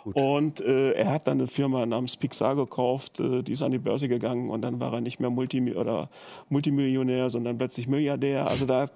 Und 0.04 0.60
äh, 0.62 0.92
er 0.94 1.12
hat 1.12 1.28
dann 1.28 1.40
eine 1.40 1.48
Firma 1.48 1.86
namens 1.86 2.18
Pixar 2.18 2.56
gekauft, 2.56 3.20
äh, 3.20 3.44
die 3.44 3.54
ist 3.54 3.62
an 3.62 3.72
die 3.72 3.78
Börse 3.80 4.08
gegangen 4.08 4.50
und 4.50 4.62
dann 4.62 4.80
war 4.80 4.94
er 4.94 5.02
nicht 5.02 5.20
mehr 5.20 5.30
Multimi 5.30 5.74
oder 5.76 6.10
Multimillionär, 6.50 7.30
sondern 7.30 7.58
plötzlich 7.58 7.88
Milliardär. 7.88 8.48
Also 8.48 8.66
da 8.66 8.90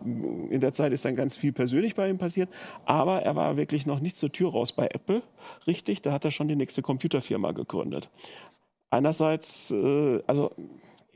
in 0.49 0.59
der 0.59 0.73
Zeit 0.73 0.91
ist 0.91 1.05
dann 1.05 1.15
ganz 1.15 1.37
viel 1.37 1.51
persönlich 1.53 1.95
bei 1.95 2.09
ihm 2.09 2.17
passiert. 2.17 2.49
Aber 2.85 3.21
er 3.21 3.35
war 3.35 3.57
wirklich 3.57 3.85
noch 3.85 3.99
nicht 3.99 4.17
zur 4.17 4.31
Tür 4.31 4.51
raus 4.51 4.71
bei 4.71 4.87
Apple. 4.87 5.21
Richtig, 5.67 6.01
da 6.01 6.11
hat 6.11 6.25
er 6.25 6.31
schon 6.31 6.47
die 6.47 6.55
nächste 6.55 6.81
Computerfirma 6.85 7.51
gegründet. 7.51 8.09
Einerseits, 8.91 9.71
äh, 9.71 10.21
also 10.27 10.51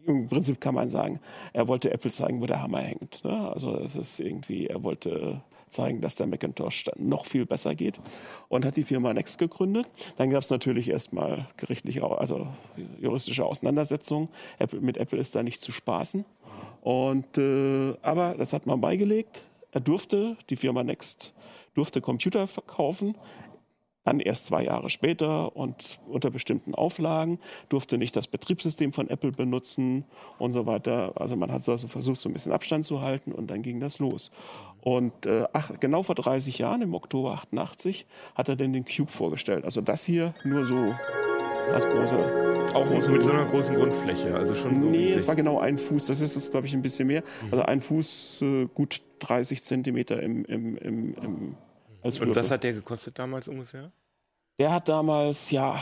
im 0.05 0.27
Prinzip 0.27 0.59
kann 0.59 0.73
man 0.73 0.89
sagen, 0.89 1.19
er 1.53 1.67
wollte 1.67 1.91
Apple 1.91 2.09
zeigen, 2.09 2.41
wo 2.41 2.47
der 2.47 2.63
Hammer 2.63 2.79
hängt. 2.79 3.23
Ne? 3.23 3.51
Also 3.53 3.77
es 3.77 3.95
ist 3.95 4.19
irgendwie, 4.19 4.65
er 4.65 4.83
wollte 4.83 5.41
zeigen, 5.69 6.01
dass 6.01 6.15
der 6.15 6.25
Macintosh 6.25 6.85
dann 6.85 7.07
noch 7.07 7.25
viel 7.25 7.45
besser 7.45 7.75
geht 7.75 7.99
und 8.47 8.65
hat 8.65 8.77
die 8.77 8.83
Firma 8.83 9.13
Next 9.13 9.37
gegründet. 9.37 9.87
Dann 10.17 10.31
gab 10.31 10.41
es 10.41 10.49
natürlich 10.49 10.89
erstmal 10.89 11.47
gerichtliche, 11.57 12.03
also 12.03 12.47
juristische 12.99 13.45
Auseinandersetzungen. 13.45 14.29
Apple, 14.57 14.81
mit 14.81 14.97
Apple 14.97 15.19
ist 15.19 15.35
da 15.35 15.43
nicht 15.43 15.61
zu 15.61 15.71
spaßen. 15.71 16.25
Und, 16.81 17.37
äh, 17.37 17.93
aber 18.01 18.33
das 18.35 18.53
hat 18.53 18.65
man 18.65 18.81
beigelegt. 18.81 19.43
Er 19.71 19.81
durfte, 19.81 20.35
die 20.49 20.55
Firma 20.55 20.83
Next 20.83 21.35
durfte 21.75 22.01
Computer 22.01 22.47
verkaufen. 22.47 23.15
Dann 24.09 24.19
erst 24.19 24.47
zwei 24.47 24.63
Jahre 24.63 24.89
später 24.89 25.55
und 25.55 25.99
unter 26.07 26.31
bestimmten 26.31 26.73
Auflagen 26.73 27.37
durfte 27.69 27.99
nicht 27.99 28.15
das 28.15 28.25
Betriebssystem 28.25 28.91
von 28.91 29.07
Apple 29.07 29.31
benutzen 29.31 30.03
und 30.39 30.51
so 30.51 30.65
weiter. 30.65 31.13
Also 31.15 31.35
man 31.35 31.51
hat 31.51 31.69
also 31.69 31.87
versucht, 31.87 32.19
so 32.19 32.27
ein 32.27 32.33
bisschen 32.33 32.51
Abstand 32.51 32.85
zu 32.85 33.01
halten 33.01 33.31
und 33.31 33.51
dann 33.51 33.61
ging 33.61 33.79
das 33.79 33.99
los. 33.99 34.31
Und 34.81 35.27
äh, 35.27 35.45
ach, 35.53 35.73
genau 35.79 36.01
vor 36.01 36.15
30 36.15 36.57
Jahren, 36.57 36.81
im 36.81 36.95
Oktober 36.95 37.33
88, 37.33 38.07
hat 38.33 38.49
er 38.49 38.55
denn 38.55 38.73
den 38.73 38.83
Cube 38.83 39.11
vorgestellt. 39.11 39.63
Also 39.63 39.79
das 39.79 40.03
hier 40.05 40.33
nur 40.43 40.65
so 40.65 40.95
als 41.71 41.85
große 41.85 42.71
Auch 42.73 42.89
mit 42.89 43.21
so 43.21 43.31
einer 43.31 43.45
großen 43.45 43.75
Grundfläche. 43.75 44.33
Also 44.33 44.55
schon 44.55 44.81
so 44.81 44.87
Nee, 44.87 45.11
es 45.11 45.27
war 45.27 45.35
genau 45.35 45.59
ein 45.59 45.77
Fuß. 45.77 46.07
Das 46.07 46.19
ist 46.19 46.49
glaube 46.49 46.65
ich, 46.65 46.73
ein 46.73 46.81
bisschen 46.81 47.05
mehr. 47.05 47.21
Also 47.51 47.63
ein 47.63 47.79
Fuß, 47.79 48.41
äh, 48.41 48.65
gut 48.73 49.03
30 49.19 49.61
Zentimeter 49.61 50.19
im, 50.23 50.45
im, 50.45 50.77
im, 50.77 51.13
im 51.21 51.55
als 52.01 52.19
Und 52.19 52.35
was 52.35 52.49
hat 52.49 52.63
der 52.63 52.73
gekostet 52.73 53.19
damals 53.19 53.47
ungefähr? 53.47 53.91
Der 54.59 54.73
hat 54.73 54.89
damals, 54.89 55.51
ja, 55.51 55.79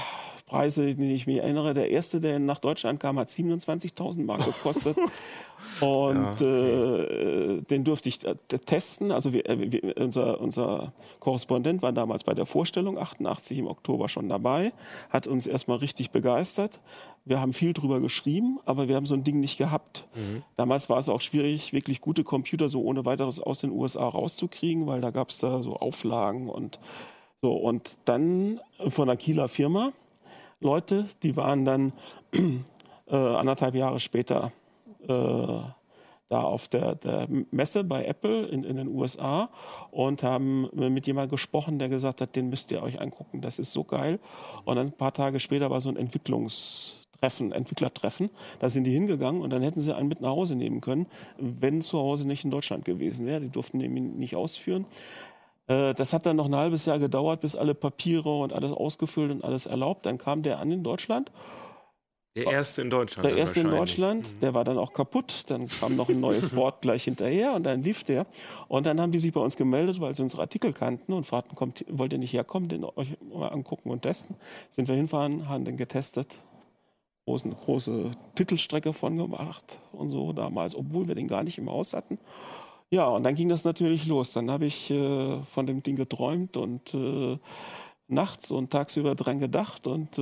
Preise, 0.47 0.95
die 0.95 1.13
ich 1.13 1.28
mich 1.28 1.39
erinnere, 1.39 1.73
der 1.73 1.89
erste, 1.89 2.21
der 2.21 2.39
nach 2.39 2.59
Deutschland 2.59 3.01
kam, 3.01 3.19
hat 3.19 3.30
27.000 3.30 4.23
Mark 4.23 4.45
gekostet. 4.45 4.97
Und 5.82 6.41
äh, 6.41 7.61
den 7.61 7.84
durfte 7.84 8.09
ich 8.09 8.23
äh, 8.25 8.36
testen. 8.36 9.11
Also 9.11 9.34
wir, 9.34 9.47
äh, 9.49 9.71
wir, 9.71 9.97
unser, 9.97 10.39
unser 10.39 10.93
Korrespondent 11.19 11.82
war 11.82 11.91
damals 11.91 12.23
bei 12.23 12.34
der 12.34 12.45
Vorstellung 12.45 12.97
88 12.97 13.57
im 13.57 13.67
Oktober 13.67 14.07
schon 14.07 14.30
dabei, 14.30 14.71
hat 15.09 15.28
uns 15.28 15.45
erstmal 15.45 15.78
richtig 15.78 16.11
begeistert. 16.11 16.80
Wir 17.25 17.41
haben 17.41 17.53
viel 17.53 17.73
drüber 17.73 17.99
geschrieben, 17.99 18.59
aber 18.65 18.88
wir 18.88 18.95
haben 18.95 19.05
so 19.05 19.15
ein 19.15 19.23
Ding 19.23 19.39
nicht 19.39 19.57
gehabt. 19.57 20.07
Damals 20.55 20.89
war 20.89 20.97
es 20.97 21.09
auch 21.09 21.21
schwierig, 21.21 21.73
wirklich 21.73 21.99
gute 21.99 22.23
Computer 22.23 22.69
so 22.69 22.82
ohne 22.82 23.03
weiteres 23.05 23.39
aus 23.41 23.59
den 23.59 23.71
USA 23.71 24.07
rauszukriegen, 24.07 24.88
weil 24.88 25.01
da 25.01 25.11
gab 25.11 25.30
es 25.30 25.39
da 25.39 25.61
so 25.61 25.75
Auflagen 25.75 26.49
und 26.49 26.80
so. 27.41 27.53
Und 27.53 27.97
dann 28.05 28.59
von 28.89 29.09
einer 29.09 29.17
Kieler 29.17 29.47
Firma 29.47 29.93
Leute, 30.59 31.05
die 31.23 31.35
waren 31.35 31.65
dann 31.65 31.93
äh, 33.07 33.15
anderthalb 33.15 33.75
Jahre 33.75 33.99
später 33.99 34.51
äh, 35.07 35.61
da 36.29 36.41
auf 36.41 36.67
der, 36.67 36.95
der 36.95 37.27
Messe 37.51 37.83
bei 37.83 38.05
Apple 38.05 38.47
in, 38.47 38.63
in 38.63 38.75
den 38.75 38.88
USA 38.89 39.49
und 39.91 40.23
haben 40.23 40.69
mit 40.73 41.07
jemandem 41.07 41.31
gesprochen, 41.31 41.79
der 41.79 41.89
gesagt 41.89 42.21
hat, 42.21 42.35
den 42.35 42.49
müsst 42.49 42.71
ihr 42.71 42.83
euch 42.83 42.99
angucken, 42.99 43.41
das 43.41 43.59
ist 43.59 43.71
so 43.71 43.83
geil. 43.83 44.19
Und 44.65 44.75
dann 44.75 44.88
ein 44.88 44.97
paar 44.97 45.13
Tage 45.13 45.39
später 45.39 45.69
war 45.69 45.79
so 45.79 45.89
ein 45.89 45.95
Entwicklungstreffen, 45.95 47.53
Entwicklertreffen. 47.53 48.29
Da 48.59 48.69
sind 48.69 48.83
die 48.83 48.91
hingegangen 48.91 49.41
und 49.41 49.51
dann 49.51 49.61
hätten 49.61 49.79
sie 49.79 49.95
einen 49.95 50.09
mit 50.09 50.19
nach 50.19 50.31
Hause 50.31 50.55
nehmen 50.55 50.81
können, 50.81 51.07
wenn 51.38 51.81
zu 51.81 51.97
Hause 51.97 52.27
nicht 52.27 52.43
in 52.43 52.51
Deutschland 52.51 52.83
gewesen 52.83 53.25
wäre. 53.25 53.39
Die 53.39 53.49
durften 53.49 53.79
ihn 53.79 54.17
nicht 54.17 54.35
ausführen. 54.35 54.85
Äh, 55.68 55.93
Das 55.93 56.13
hat 56.13 56.26
dann 56.26 56.36
noch 56.36 56.45
ein 56.47 56.55
halbes 56.55 56.86
Jahr 56.86 56.99
gedauert, 56.99 57.41
bis 57.41 57.55
alle 57.55 57.76
Papiere 57.76 58.39
und 58.39 58.53
alles 58.53 58.72
ausgefüllt 58.72 59.32
und 59.32 59.43
alles 59.43 59.65
erlaubt. 59.65 60.05
Dann 60.05 60.18
kam 60.18 60.43
der 60.43 60.59
an 60.59 60.72
in 60.72 60.84
Deutschland. 60.84 61.32
Der 62.38 62.45
erste 62.45 62.84
in 62.84 62.91
Deutschland. 62.91 63.28
Der 63.28 63.36
erste 63.36 63.61
in. 63.61 63.70
Deutschland, 63.72 64.43
der 64.43 64.53
war 64.53 64.63
dann 64.63 64.78
auch 64.78 64.93
kaputt. 64.93 65.45
Dann 65.47 65.68
kam 65.68 65.95
noch 65.95 66.07
ein 66.09 66.20
neues 66.20 66.49
Board 66.55 66.82
gleich 66.82 67.03
hinterher 67.03 67.53
und 67.53 67.63
dann 67.63 67.82
lief 67.82 68.03
der. 68.03 68.28
Und 68.68 68.86
dann 68.86 69.01
haben 69.01 69.11
die 69.11 69.18
sich 69.18 69.34
bei 69.34 69.39
uns 69.39 69.57
gemeldet, 69.57 69.99
weil 69.99 70.13
sie 70.15 70.22
unsere 70.22 70.43
Artikel 70.43 70.72
kannten 70.72 71.13
und 71.13 71.26
fragten, 71.26 71.55
kommt, 71.55 71.84
wollt 71.89 72.13
ihr 72.13 72.20
nicht 72.20 72.34
herkommen, 72.34 72.70
den 72.70 72.84
euch 72.84 73.18
mal 73.34 73.47
angucken 73.47 73.89
und 73.89 74.03
testen? 74.03 74.36
Sind 74.70 74.88
wir 74.88 74.93
hinfahren, 74.95 75.49
haben 75.49 75.65
den 75.65 75.78
getestet. 75.78 76.39
Große, 77.26 77.49
große 77.49 78.11
Titelstrecke 78.36 78.93
von 78.93 79.18
gemacht 79.18 79.80
und 79.91 80.11
so 80.11 80.32
damals, 80.32 80.76
obwohl 80.76 81.07
wir 81.07 81.15
den 81.15 81.28
gar 81.28 81.43
nicht 81.43 81.57
im 81.57 81.70
Haus 81.70 81.93
hatten. 81.93 82.20
Ja, 82.89 83.07
und 83.07 83.23
dann 83.23 83.35
ging 83.35 83.49
das 83.49 83.65
natürlich 83.65 84.05
los. 84.05 84.31
Dann 84.33 84.49
habe 84.49 84.65
ich 84.65 84.89
äh, 84.91 85.41
von 85.43 85.65
dem 85.67 85.83
Ding 85.83 85.95
geträumt 85.97 86.55
und 86.55 86.93
äh, 86.93 87.38
nachts 88.09 88.51
und 88.51 88.71
tagsüber 88.71 89.15
dran 89.15 89.39
gedacht 89.39 89.85
und 89.85 90.17
äh, 90.17 90.21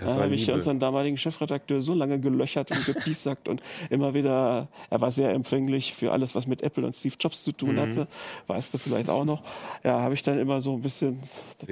war 0.00 0.14
habe 0.14 0.34
ich 0.34 0.50
unseren 0.50 0.78
damaligen 0.80 1.18
Chefredakteur 1.18 1.82
so 1.82 1.92
lange 1.92 2.18
gelöchert 2.18 2.70
und 2.70 2.86
gepiesackt 2.86 3.48
und 3.48 3.60
immer 3.90 4.14
wieder, 4.14 4.68
er 4.88 5.00
war 5.02 5.10
sehr 5.10 5.30
empfänglich 5.32 5.92
für 5.92 6.10
alles, 6.12 6.34
was 6.34 6.46
mit 6.46 6.62
Apple 6.62 6.86
und 6.86 6.94
Steve 6.94 7.14
Jobs 7.20 7.42
zu 7.44 7.50
Mhm. 7.50 7.56
tun 7.58 7.80
hatte, 7.80 8.08
weißt 8.46 8.72
du 8.72 8.78
vielleicht 8.78 9.10
auch 9.10 9.26
noch. 9.26 9.42
Ja, 9.84 10.00
habe 10.00 10.14
ich 10.14 10.22
dann 10.22 10.38
immer 10.38 10.62
so 10.62 10.72
ein 10.74 10.80
bisschen 10.80 11.20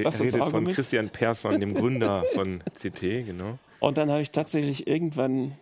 das 0.05 0.21
redet 0.21 0.47
von. 0.51 0.67
Christian 0.67 1.09
Persson, 1.09 1.59
dem 1.59 1.73
Gründer 1.73 2.23
von 2.35 2.63
CT, 2.79 3.01
genau. 3.25 3.59
Und 3.79 3.97
dann 3.97 4.11
habe 4.11 4.21
ich 4.21 4.31
tatsächlich 4.33 4.87
irgendwann, 4.87 5.53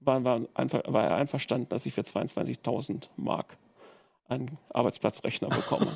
war, 0.00 0.22
war, 0.22 0.40
war 0.54 1.02
er 1.04 1.14
einverstanden, 1.14 1.70
dass 1.70 1.86
ich 1.86 1.94
für 1.94 2.02
22.000 2.02 3.08
Mark 3.16 3.56
einen 4.28 4.58
Arbeitsplatzrechner 4.72 5.48
bekomme. 5.48 5.86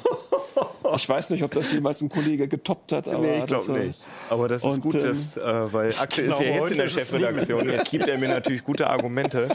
ich 0.96 1.08
weiß 1.08 1.30
nicht, 1.30 1.42
ob 1.42 1.50
das 1.52 1.72
jemals 1.72 2.00
ein 2.02 2.08
Kollege 2.08 2.48
getoppt 2.48 2.92
hat, 2.92 3.08
aber 3.08 3.18
nee, 3.18 3.38
ich 3.38 3.44
das 3.44 3.66
glaube 3.66 3.80
nicht. 3.80 4.00
Aber 4.30 4.48
das 4.48 4.58
ist 4.58 4.64
Und, 4.64 4.80
gut, 4.80 4.94
ähm, 4.96 5.02
dass, 5.02 5.36
äh, 5.36 5.72
weil 5.72 5.94
Axel 5.98 6.24
ist 6.26 6.40
ja 6.40 6.46
jetzt 6.46 6.70
in 6.70 6.76
der 6.78 6.88
Chefredaktion. 6.88 7.68
Jetzt 7.70 7.90
gibt 7.90 8.08
er 8.08 8.18
mir 8.18 8.28
natürlich 8.28 8.64
gute 8.64 8.88
Argumente, 8.88 9.48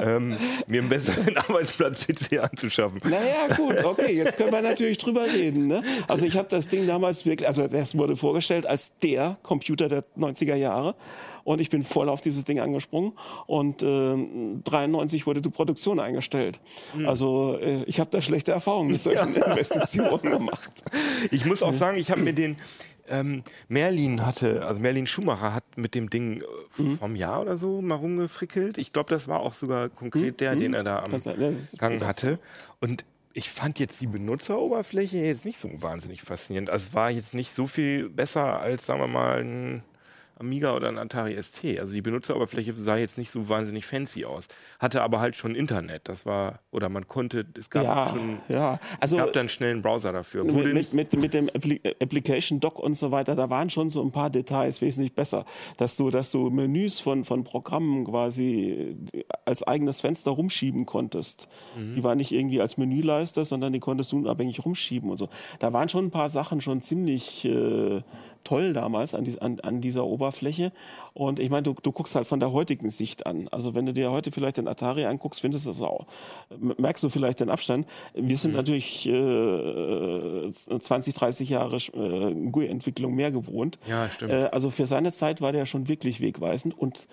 ähm, 0.00 0.36
mir 0.66 0.80
einen 0.80 0.88
besseren 0.88 1.36
Arbeitsplatz-PC 1.36 2.40
anzuschaffen. 2.40 3.00
Naja, 3.04 3.54
gut, 3.56 3.84
okay, 3.84 4.14
jetzt 4.14 4.36
können 4.36 4.52
wir 4.52 4.62
natürlich 4.62 4.98
drüber 4.98 5.24
reden. 5.24 5.66
Ne? 5.66 5.82
Also 6.08 6.26
ich 6.26 6.36
habe 6.36 6.48
das 6.48 6.68
Ding 6.68 6.86
damals 6.86 7.26
wirklich, 7.26 7.46
also 7.46 7.66
das 7.66 7.96
wurde 7.96 8.16
vorgestellt 8.16 8.66
als 8.66 8.98
der 8.98 9.38
Computer 9.42 9.88
der 9.88 10.04
90er 10.16 10.54
Jahre 10.54 10.94
und 11.44 11.60
ich 11.60 11.70
bin 11.70 11.84
voll 11.84 12.08
auf 12.08 12.20
dieses 12.20 12.44
Ding 12.44 12.60
angesprungen 12.60 13.12
und 13.46 13.82
ähm, 13.82 14.62
93 14.64 15.26
wurde 15.26 15.40
die 15.40 15.50
Produktion 15.50 15.98
eingestellt. 16.00 16.60
Also 17.06 17.58
äh, 17.60 17.82
ich 17.86 18.00
habe 18.00 18.10
da 18.10 18.20
schlechte 18.20 18.52
Erfahrungen 18.52 18.92
mit 18.92 19.02
solchen 19.02 19.34
Investitionen 19.34 20.30
gemacht. 20.30 20.70
Ich 21.30 21.46
muss 21.46 21.62
auch 21.62 21.74
sagen, 21.74 21.96
ich 21.96 22.10
habe 22.10 22.22
mir 22.22 22.32
den 22.32 22.56
ähm, 23.10 23.42
Merlin 23.68 24.24
hatte, 24.24 24.64
also 24.64 24.80
Merlin 24.80 25.06
Schumacher 25.06 25.52
hat 25.54 25.64
mit 25.76 25.94
dem 25.94 26.08
Ding 26.10 26.40
äh, 26.40 26.44
Mhm. 26.82 26.98
vom 26.98 27.16
Jahr 27.16 27.40
oder 27.42 27.56
so 27.56 27.82
mal 27.82 27.96
rumgefrickelt. 27.96 28.78
Ich 28.78 28.92
glaube, 28.92 29.10
das 29.10 29.26
war 29.28 29.40
auch 29.40 29.54
sogar 29.54 29.88
konkret 29.88 30.40
der, 30.40 30.54
den 30.54 30.72
er 30.74 30.84
da 30.84 31.00
am 31.00 31.10
Gang 31.78 32.02
hatte. 32.04 32.38
Und 32.80 33.04
ich 33.32 33.50
fand 33.50 33.78
jetzt 33.78 34.00
die 34.00 34.06
Benutzeroberfläche 34.06 35.18
jetzt 35.18 35.44
nicht 35.44 35.58
so 35.58 35.68
wahnsinnig 35.82 36.22
faszinierend. 36.22 36.70
Also 36.70 36.86
es 36.88 36.94
war 36.94 37.10
jetzt 37.10 37.34
nicht 37.34 37.52
so 37.54 37.66
viel 37.66 38.08
besser 38.08 38.60
als, 38.60 38.86
sagen 38.86 39.00
wir 39.00 39.06
mal, 39.08 39.40
ein 39.40 39.82
Amiga 40.40 40.74
oder 40.74 40.88
ein 40.88 40.98
Atari 40.98 41.40
ST. 41.40 41.78
Also 41.78 41.92
die 41.92 42.02
Benutzeroberfläche 42.02 42.74
sah 42.74 42.96
jetzt 42.96 43.18
nicht 43.18 43.30
so 43.30 43.48
wahnsinnig 43.48 43.86
fancy 43.86 44.24
aus. 44.24 44.48
Hatte 44.78 45.02
aber 45.02 45.20
halt 45.20 45.36
schon 45.36 45.54
Internet. 45.54 46.08
Das 46.08 46.24
war, 46.24 46.60
oder 46.70 46.88
man 46.88 47.06
konnte, 47.06 47.46
es 47.58 47.68
gab 47.68 47.84
Ja, 47.84 48.08
schon, 48.08 48.38
ja. 48.48 48.80
Also 49.00 49.18
gab 49.18 49.32
dann 49.34 49.48
schnell 49.48 49.72
einen 49.72 49.82
Browser 49.82 50.12
dafür. 50.12 50.50
Wurde 50.50 50.72
mit, 50.72 50.92
mit, 50.94 51.12
mit, 51.14 51.34
dem 51.34 51.48
Appli 51.48 51.80
Application 52.00 52.58
Dock 52.58 52.78
und 52.78 52.94
so 52.94 53.10
weiter, 53.10 53.34
da 53.34 53.50
waren 53.50 53.70
schon 53.70 53.90
so 53.90 54.02
ein 54.02 54.12
paar 54.12 54.30
Details 54.30 54.80
wesentlich 54.80 55.14
besser, 55.14 55.44
dass 55.76 55.96
du, 55.96 56.10
dass 56.10 56.30
du 56.30 56.50
Menüs 56.50 57.00
von, 57.00 57.24
von 57.24 57.44
Programmen 57.44 58.04
quasi 58.04 58.96
als 59.44 59.62
eigenes 59.62 60.00
Fenster 60.00 60.30
rumschieben 60.30 60.86
konntest. 60.86 61.48
Die 61.76 62.02
waren 62.02 62.18
nicht 62.18 62.32
irgendwie 62.32 62.60
als 62.60 62.76
Menüleiste, 62.76 63.44
sondern 63.44 63.72
die 63.72 63.80
konntest 63.80 64.12
du 64.12 64.18
unabhängig 64.18 64.64
rumschieben 64.64 65.10
und 65.10 65.16
so. 65.16 65.28
Da 65.58 65.72
waren 65.72 65.88
schon 65.88 66.06
ein 66.06 66.10
paar 66.10 66.28
Sachen 66.28 66.60
schon 66.60 66.82
ziemlich 66.82 67.44
äh, 67.44 68.02
toll 68.44 68.72
damals 68.72 69.14
an, 69.14 69.26
an, 69.40 69.60
an 69.60 69.80
dieser 69.80 70.04
Oberfläche. 70.04 70.72
Und 71.14 71.38
ich 71.38 71.50
meine, 71.50 71.62
du, 71.62 71.74
du 71.74 71.92
guckst 71.92 72.14
halt 72.14 72.26
von 72.26 72.40
der 72.40 72.52
heutigen 72.52 72.90
Sicht 72.90 73.26
an. 73.26 73.48
Also 73.48 73.74
wenn 73.74 73.86
du 73.86 73.92
dir 73.92 74.10
heute 74.10 74.30
vielleicht 74.32 74.56
den 74.56 74.68
Atari 74.68 75.04
anguckst, 75.04 75.40
findest 75.40 75.66
du 75.66 75.70
das 75.70 75.82
auch, 75.82 76.06
merkst 76.58 77.04
du 77.04 77.08
vielleicht 77.08 77.40
den 77.40 77.50
Abstand. 77.50 77.86
Wir 78.14 78.36
sind 78.36 78.54
natürlich 78.54 79.06
äh, 79.06 80.50
20, 80.52 81.14
30 81.14 81.48
Jahre 81.48 81.76
äh, 81.76 82.50
GUI-Entwicklung 82.50 83.14
mehr 83.14 83.30
gewohnt. 83.30 83.78
Ja, 83.86 84.08
stimmt. 84.08 84.32
Äh, 84.32 84.48
also 84.52 84.70
für 84.70 84.86
seine 84.86 85.12
Zeit 85.12 85.40
war 85.40 85.52
der 85.52 85.66
schon 85.66 85.88
wirklich 85.88 86.20
wegweisend 86.20 86.76
und 86.76 87.06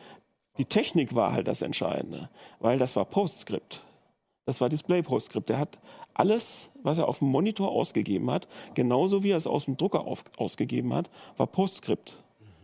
die 0.57 0.65
Technik 0.65 1.13
war 1.13 1.33
halt 1.33 1.47
das 1.47 1.61
Entscheidende, 1.61 2.29
weil 2.59 2.79
das 2.79 2.95
war 2.95 3.05
PostScript. 3.05 3.83
Das 4.47 4.61
war 4.61 4.69
Display 4.69 5.03
PostScript. 5.03 5.49
Der 5.49 5.59
hat 5.59 5.77
alles, 6.13 6.71
was 6.81 6.97
er 6.97 7.09
auf 7.09 7.19
dem 7.19 7.27
Monitor 7.27 7.69
ausgegeben 7.69 8.31
hat, 8.31 8.47
genauso 8.75 9.21
wie 9.21 9.31
er 9.31 9.37
es 9.37 9.45
aus 9.45 9.65
dem 9.65 9.75
Drucker 9.75 10.07
auf, 10.07 10.23
ausgegeben 10.37 10.93
hat, 10.93 11.09
war 11.35 11.47
PostScript. 11.47 12.17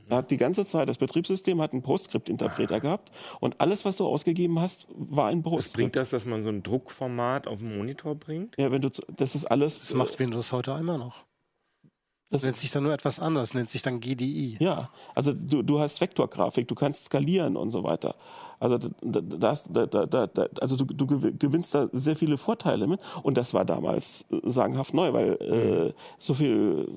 Er 0.07 0.17
hat 0.17 0.31
die 0.31 0.37
ganze 0.37 0.65
Zeit, 0.65 0.87
das 0.87 0.97
Betriebssystem 0.97 1.61
hat 1.61 1.73
einen 1.73 1.81
PostScript-Interpreter 1.81 2.79
gehabt 2.79 3.11
und 3.41 3.59
alles, 3.59 3.83
was 3.83 3.97
du 3.97 4.05
ausgegeben 4.05 4.59
hast, 4.59 4.87
war 4.95 5.27
ein 5.27 5.39
Was 5.39 5.43
bringt 5.43 5.55
PostScript. 5.55 5.95
das, 5.97 6.09
dass 6.11 6.25
man 6.25 6.41
so 6.43 6.49
ein 6.49 6.63
Druckformat 6.63 7.47
auf 7.47 7.59
dem 7.59 7.77
Monitor 7.77 8.15
bringt? 8.15 8.57
Ja, 8.57 8.71
wenn 8.71 8.81
du, 8.81 8.89
das 9.17 9.35
ist 9.35 9.45
alles. 9.45 9.79
Das 9.79 9.93
macht 9.93 10.17
Windows 10.19 10.53
heute 10.53 10.71
immer 10.71 10.97
noch. 10.97 11.25
Das 12.33 12.41
das 12.41 12.45
nennt 12.45 12.57
sich 12.57 12.71
dann 12.71 12.83
nur 12.83 12.93
etwas 12.93 13.19
anders, 13.19 13.53
nennt 13.53 13.69
sich 13.69 13.83
dann 13.83 13.99
GDI. 13.99 14.57
Ja, 14.59 14.89
also 15.13 15.33
du, 15.33 15.61
du 15.61 15.79
hast 15.79 16.01
Vektorgrafik, 16.01 16.67
du 16.67 16.73
kannst 16.73 17.05
skalieren 17.05 17.55
und 17.55 17.69
so 17.69 17.83
weiter. 17.83 18.15
Also, 18.63 18.77
da, 18.77 18.89
da, 19.01 19.21
das- 19.21 19.65
da, 19.71 19.85
da, 19.85 20.05
da, 20.27 20.47
also 20.61 20.77
du, 20.77 20.85
du 20.85 21.05
gew- 21.05 21.37
gewinnst 21.37 21.75
da 21.75 21.89
sehr 21.91 22.15
viele 22.15 22.37
Vorteile 22.37 22.87
mit. 22.87 22.99
Und 23.21 23.37
das 23.37 23.53
war 23.53 23.65
damals 23.65 24.25
äh, 24.31 24.39
sagenhaft 24.45 24.93
neu, 24.93 25.11
weil 25.11 25.33
äh, 25.41 25.93
so 26.17 26.33
viel, 26.33 26.87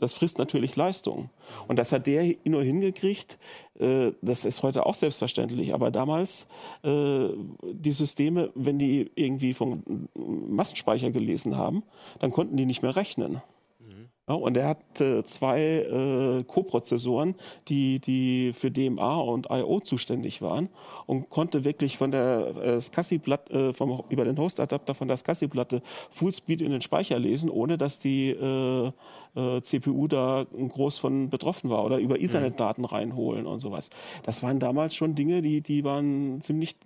das 0.00 0.14
frisst 0.14 0.38
natürlich 0.38 0.74
Leistung. 0.74 1.30
Und 1.68 1.78
das 1.78 1.92
hat 1.92 2.06
der 2.08 2.34
nur 2.44 2.62
hingekriegt, 2.64 3.38
äh, 3.78 4.10
das 4.22 4.44
ist 4.44 4.62
heute 4.64 4.86
auch 4.86 4.94
selbstverständlich, 4.94 5.72
aber 5.72 5.90
damals 5.92 6.48
äh, 6.82 7.28
die 7.62 7.92
Systeme, 7.92 8.50
wenn 8.56 8.78
die 8.80 9.10
irgendwie 9.14 9.54
vom 9.54 9.84
Massenspeicher 10.16 11.12
gelesen 11.12 11.56
haben, 11.56 11.84
dann 12.18 12.32
konnten 12.32 12.56
die 12.56 12.66
nicht 12.66 12.82
mehr 12.82 12.96
rechnen. 12.96 13.40
Ja, 14.28 14.34
und 14.34 14.56
er 14.56 14.68
hat 14.68 15.00
äh, 15.00 15.24
zwei 15.24 15.60
äh, 15.60 16.44
Co-Prozessoren, 16.44 17.34
die, 17.68 17.98
die 17.98 18.52
für 18.52 18.70
DMA 18.70 19.16
und 19.16 19.48
I.O. 19.50 19.80
zuständig 19.80 20.42
waren 20.42 20.68
und 21.06 21.30
konnte 21.30 21.64
wirklich 21.64 21.96
von 21.96 22.10
der 22.10 22.54
äh, 22.62 22.80
SCSI-Platte, 22.80 23.70
äh, 23.70 23.72
vom, 23.72 24.02
über 24.10 24.24
den 24.24 24.36
Host-Adapter 24.38 24.94
von 24.94 25.08
der 25.08 25.16
SCSI-Platte 25.16 25.82
Fullspeed 26.10 26.60
in 26.60 26.72
den 26.72 26.82
Speicher 26.82 27.18
lesen, 27.18 27.48
ohne 27.48 27.78
dass 27.78 27.98
die 27.98 28.30
äh, 28.30 28.92
äh, 29.34 29.62
CPU 29.62 30.08
da 30.08 30.44
groß 30.50 30.98
von 30.98 31.30
betroffen 31.30 31.70
war 31.70 31.84
oder 31.84 31.98
über 31.98 32.20
Ethernet-Daten 32.20 32.84
reinholen 32.84 33.46
und 33.46 33.60
sowas. 33.60 33.88
Das 34.24 34.42
waren 34.42 34.58
damals 34.58 34.94
schon 34.94 35.14
Dinge, 35.14 35.40
die, 35.40 35.62
die 35.62 35.84
waren 35.84 36.42
ziemlich 36.42 36.76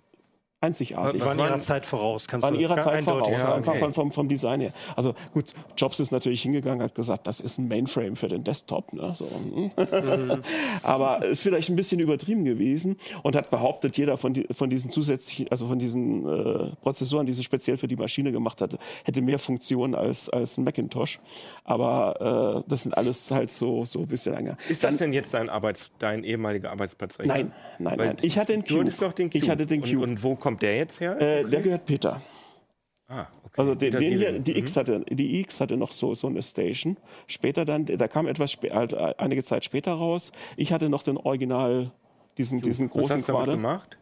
einzigartig. 0.63 1.21
Die 1.21 1.25
waren 1.27 1.37
ihrer 1.37 1.61
Zeit 1.61 1.85
voraus. 1.85 2.27
Kannst 2.27 2.43
waren 2.43 2.53
du 2.55 2.59
ihrer 2.59 2.79
Zeit 2.79 3.03
voraus, 3.03 3.37
Ja, 3.37 3.55
einfach 3.55 3.73
okay. 3.73 3.79
vom, 3.79 3.93
vom, 3.93 4.11
vom 4.11 4.27
Design 4.27 4.61
her. 4.61 4.71
Also 4.95 5.13
gut, 5.33 5.53
Jobs 5.77 5.99
ist 5.99 6.11
natürlich 6.11 6.41
hingegangen, 6.41 6.81
hat 6.81 6.95
gesagt, 6.95 7.27
das 7.27 7.39
ist 7.39 7.57
ein 7.57 7.67
Mainframe 7.67 8.15
für 8.15 8.27
den 8.29 8.43
Desktop. 8.43 8.93
Ne? 8.93 9.13
So, 9.15 9.25
hm. 9.25 9.71
Aber 10.83 11.23
ist 11.23 11.41
vielleicht 11.41 11.69
ein 11.69 11.75
bisschen 11.75 11.99
übertrieben 11.99 12.45
gewesen 12.45 12.97
und 13.21 13.35
hat 13.35 13.49
behauptet, 13.49 13.97
jeder 13.97 14.17
von, 14.17 14.33
die, 14.33 14.47
von 14.51 14.69
diesen 14.69 14.89
zusätzlichen, 14.89 15.47
also 15.49 15.67
von 15.67 15.79
diesen 15.79 16.27
äh, 16.27 16.75
Prozessoren, 16.81 17.25
die 17.25 17.33
sie 17.33 17.43
speziell 17.43 17.77
für 17.77 17.87
die 17.87 17.95
Maschine 17.95 18.31
gemacht 18.31 18.61
hatte, 18.61 18.77
hätte 19.03 19.21
mehr 19.21 19.39
Funktionen 19.39 19.95
als, 19.95 20.29
als 20.29 20.57
ein 20.57 20.63
Macintosh. 20.63 21.19
Aber 21.65 22.63
äh, 22.65 22.69
das 22.69 22.83
sind 22.83 22.97
alles 22.97 23.29
halt 23.31 23.51
so, 23.51 23.85
so 23.85 23.99
ein 23.99 24.07
bisschen 24.07 24.33
länger. 24.33 24.57
Ist 24.69 24.83
das 24.83 24.97
denn 24.97 25.13
jetzt 25.13 25.33
dein, 25.33 25.49
Arbeits-, 25.49 25.91
dein 25.99 26.23
ehemaliger 26.23 26.71
Arbeitsplatz? 26.71 27.17
Nein, 27.19 27.51
nein, 27.79 27.99
Weil 27.99 28.07
nein. 28.07 28.17
Ich 28.21 28.37
hatte 28.37 28.53
den 28.53 28.61
Du 28.63 28.67
Cube. 28.75 28.81
hattest 28.81 29.01
doch 29.01 29.13
den 29.13 29.29
Cube. 29.29 29.43
Ich 29.43 29.49
hatte 29.49 29.65
den 29.65 29.81
Cube. 29.81 29.97
Und, 29.97 30.03
und 30.03 30.23
wo 30.23 30.35
kommt 30.35 30.52
der 30.57 30.77
jetzt 30.77 30.99
her? 30.99 31.19
äh, 31.21 31.43
der 31.43 31.61
gehört 31.61 31.85
Peter. 31.85 32.21
ah, 33.07 33.27
okay. 33.43 33.53
Also 33.61 33.75
den, 33.75 33.91
den 33.91 34.17
hier, 34.17 34.39
die 34.39 34.57
X 34.57 34.77
hatte, 34.77 35.01
die 35.09 35.39
X 35.41 35.59
hatte 35.61 35.77
noch 35.77 35.91
so 35.91 36.13
so 36.13 36.27
eine 36.27 36.41
Station. 36.41 36.97
Später 37.27 37.65
dann, 37.65 37.85
da 37.85 38.07
kam 38.07 38.27
etwas 38.27 38.57
halt, 38.71 38.93
äh, 38.93 39.13
einige 39.17 39.43
Zeit 39.43 39.63
später 39.65 39.93
raus. 39.93 40.31
Ich 40.57 40.71
hatte 40.73 40.89
noch 40.89 41.03
den 41.03 41.17
Original, 41.17 41.91
diesen 42.37 42.61
diesen 42.61 42.87
Was 42.87 42.93
großen 42.93 43.17
hast 43.17 43.29
du 43.29 43.33
damit 43.33 43.45
Quader. 43.45 43.55
gemacht? 43.57 43.97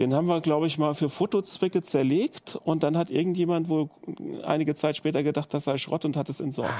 Den 0.00 0.14
haben 0.14 0.26
wir, 0.26 0.40
glaube 0.40 0.66
ich, 0.66 0.78
mal 0.78 0.94
für 0.94 1.10
Fotozwecke 1.10 1.82
zerlegt 1.82 2.56
und 2.64 2.82
dann 2.82 2.96
hat 2.96 3.10
irgendjemand 3.10 3.68
wohl 3.68 3.90
einige 4.42 4.74
Zeit 4.74 4.96
später 4.96 5.22
gedacht, 5.22 5.52
das 5.52 5.64
sei 5.64 5.76
Schrott 5.78 6.04
und 6.06 6.16
hat 6.16 6.28
es 6.30 6.40
entsorgt. 6.40 6.72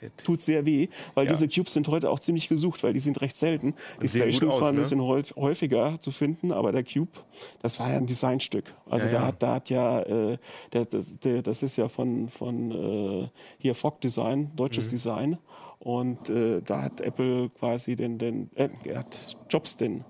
Shit. 0.00 0.12
Tut 0.24 0.40
sehr 0.40 0.64
weh, 0.64 0.88
weil 1.14 1.26
Ja. 1.26 1.32
diese 1.32 1.46
Cubes 1.46 1.74
sind 1.74 1.86
heute 1.88 2.10
auch 2.10 2.18
ziemlich 2.18 2.48
gesucht, 2.48 2.82
weil 2.82 2.94
die 2.94 3.00
sind 3.00 3.20
recht 3.20 3.36
selten. 3.36 3.74
Die 4.02 4.08
Stations 4.08 4.54
aus, 4.54 4.60
waren 4.60 4.70
ein 4.70 4.74
ne? 4.76 4.80
bisschen 4.80 5.00
häuf- 5.00 5.36
häufiger 5.36 6.00
zu 6.00 6.10
finden, 6.10 6.52
aber 6.52 6.72
der 6.72 6.84
Cube, 6.84 7.12
das 7.60 7.78
war 7.78 7.90
ja 7.90 7.98
ein 7.98 8.06
Designstück. 8.06 8.74
Also 8.88 9.06
Ja, 9.06 9.12
da 9.12 9.18
ja. 9.20 9.26
hat, 9.26 9.42
da 9.42 9.54
hat 9.56 9.70
ja, 9.70 10.00
äh, 10.00 10.38
der, 10.72 10.84
das- 10.86 11.18
der, 11.20 11.42
das 11.42 11.62
ist 11.62 11.76
ja 11.76 11.88
von, 11.88 12.28
von 12.28 12.70
äh, 12.72 13.28
hier 13.58 13.74
Fogg 13.74 14.00
Design, 14.00 14.50
deutsches 14.56 14.86
Mhm. 14.86 14.90
Design. 14.90 15.38
Und 15.80 16.30
äh, 16.30 16.62
da 16.62 16.80
hat 16.82 17.02
Apple 17.02 17.50
quasi 17.50 17.94
den, 17.94 18.16
den 18.18 18.50
äh, 18.54 18.70
er 18.84 19.00
hat 19.00 19.36
Jobs 19.50 19.76
den 19.76 20.02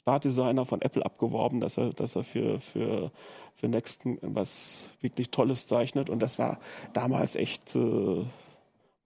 Startdesigner 0.00 0.64
von 0.64 0.80
Apple 0.82 1.04
abgeworben, 1.04 1.60
dass 1.60 1.76
er, 1.76 1.92
dass 1.92 2.16
er 2.16 2.24
für, 2.24 2.60
für, 2.60 3.10
für 3.54 3.68
Nexten 3.68 4.18
was 4.22 4.88
wirklich 5.00 5.30
Tolles 5.30 5.66
zeichnet. 5.66 6.08
Und 6.08 6.20
das 6.20 6.38
war 6.38 6.58
damals 6.92 7.36
echt 7.36 7.76
äh, 7.76 8.24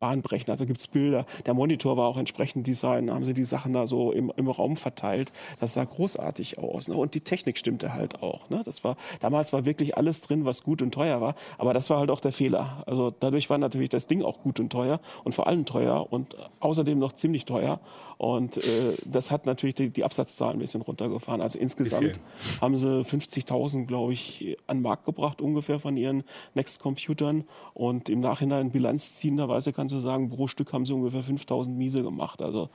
bahnbrechend. 0.04 0.50
Also 0.50 0.66
gibt's 0.66 0.86
Bilder. 0.86 1.24
Der 1.46 1.54
Monitor 1.54 1.96
war 1.96 2.08
auch 2.08 2.18
entsprechend 2.18 2.66
Design. 2.66 3.10
Haben 3.10 3.24
sie 3.24 3.32
die 3.32 3.44
Sachen 3.44 3.72
da 3.72 3.86
so 3.86 4.12
im, 4.12 4.30
im 4.36 4.48
Raum 4.48 4.76
verteilt. 4.76 5.32
Das 5.60 5.72
sah 5.72 5.84
großartig 5.84 6.58
aus. 6.58 6.88
Ne? 6.88 6.94
Und 6.94 7.14
die 7.14 7.22
Technik 7.22 7.56
stimmte 7.56 7.94
halt 7.94 8.22
auch. 8.22 8.50
Ne? 8.50 8.60
Das 8.66 8.84
war, 8.84 8.96
damals 9.20 9.54
war 9.54 9.64
wirklich 9.64 9.96
alles 9.96 10.20
drin, 10.20 10.44
was 10.44 10.62
gut 10.62 10.82
und 10.82 10.92
teuer 10.92 11.22
war. 11.22 11.34
Aber 11.56 11.72
das 11.72 11.88
war 11.88 12.00
halt 12.00 12.10
auch 12.10 12.20
der 12.20 12.32
Fehler. 12.32 12.82
Also 12.86 13.14
dadurch 13.18 13.48
war 13.48 13.56
natürlich 13.56 13.88
das 13.88 14.06
Ding 14.06 14.22
auch 14.22 14.42
gut 14.42 14.60
und 14.60 14.70
teuer 14.70 15.00
und 15.24 15.34
vor 15.34 15.46
allem 15.46 15.64
teuer 15.64 16.12
und 16.12 16.36
außerdem 16.60 16.98
noch 16.98 17.12
ziemlich 17.12 17.46
teuer. 17.46 17.80
Und 18.18 18.58
äh, 18.58 18.60
das 19.04 19.30
hat 19.30 19.46
natürlich 19.46 19.74
die, 19.74 19.90
die 19.90 20.04
Absatzzahlen 20.04 20.56
ein 20.56 20.60
bisschen 20.60 20.82
runtergefahren. 20.82 21.40
Also 21.40 21.58
insgesamt 21.58 22.02
Bisschen. 22.02 22.60
haben 22.60 22.76
sie 22.76 22.88
50.000, 22.88 23.86
glaube 23.86 24.12
ich, 24.12 24.56
an 24.66 24.78
den 24.78 24.82
Markt 24.82 25.04
gebracht 25.04 25.40
ungefähr 25.40 25.80
von 25.80 25.96
ihren 25.96 26.24
Next-Computern. 26.54 27.44
Und 27.72 28.08
im 28.08 28.20
Nachhinein 28.20 28.70
bilanzziehenderweise 28.70 29.72
kannst 29.72 29.93
du 29.94 30.00
sagen, 30.00 30.28
pro 30.28 30.46
Stück 30.46 30.72
haben 30.72 30.86
sie 30.86 30.92
ungefähr 30.92 31.22
5.000 31.22 31.70
Miese 31.70 32.02
gemacht. 32.02 32.42
Also 32.42 32.70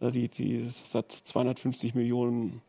äh, 0.00 0.10
die, 0.10 0.28
die, 0.28 0.64
das 0.64 0.94
hat 0.94 1.12
250 1.12 1.94
Millionen 1.94 2.60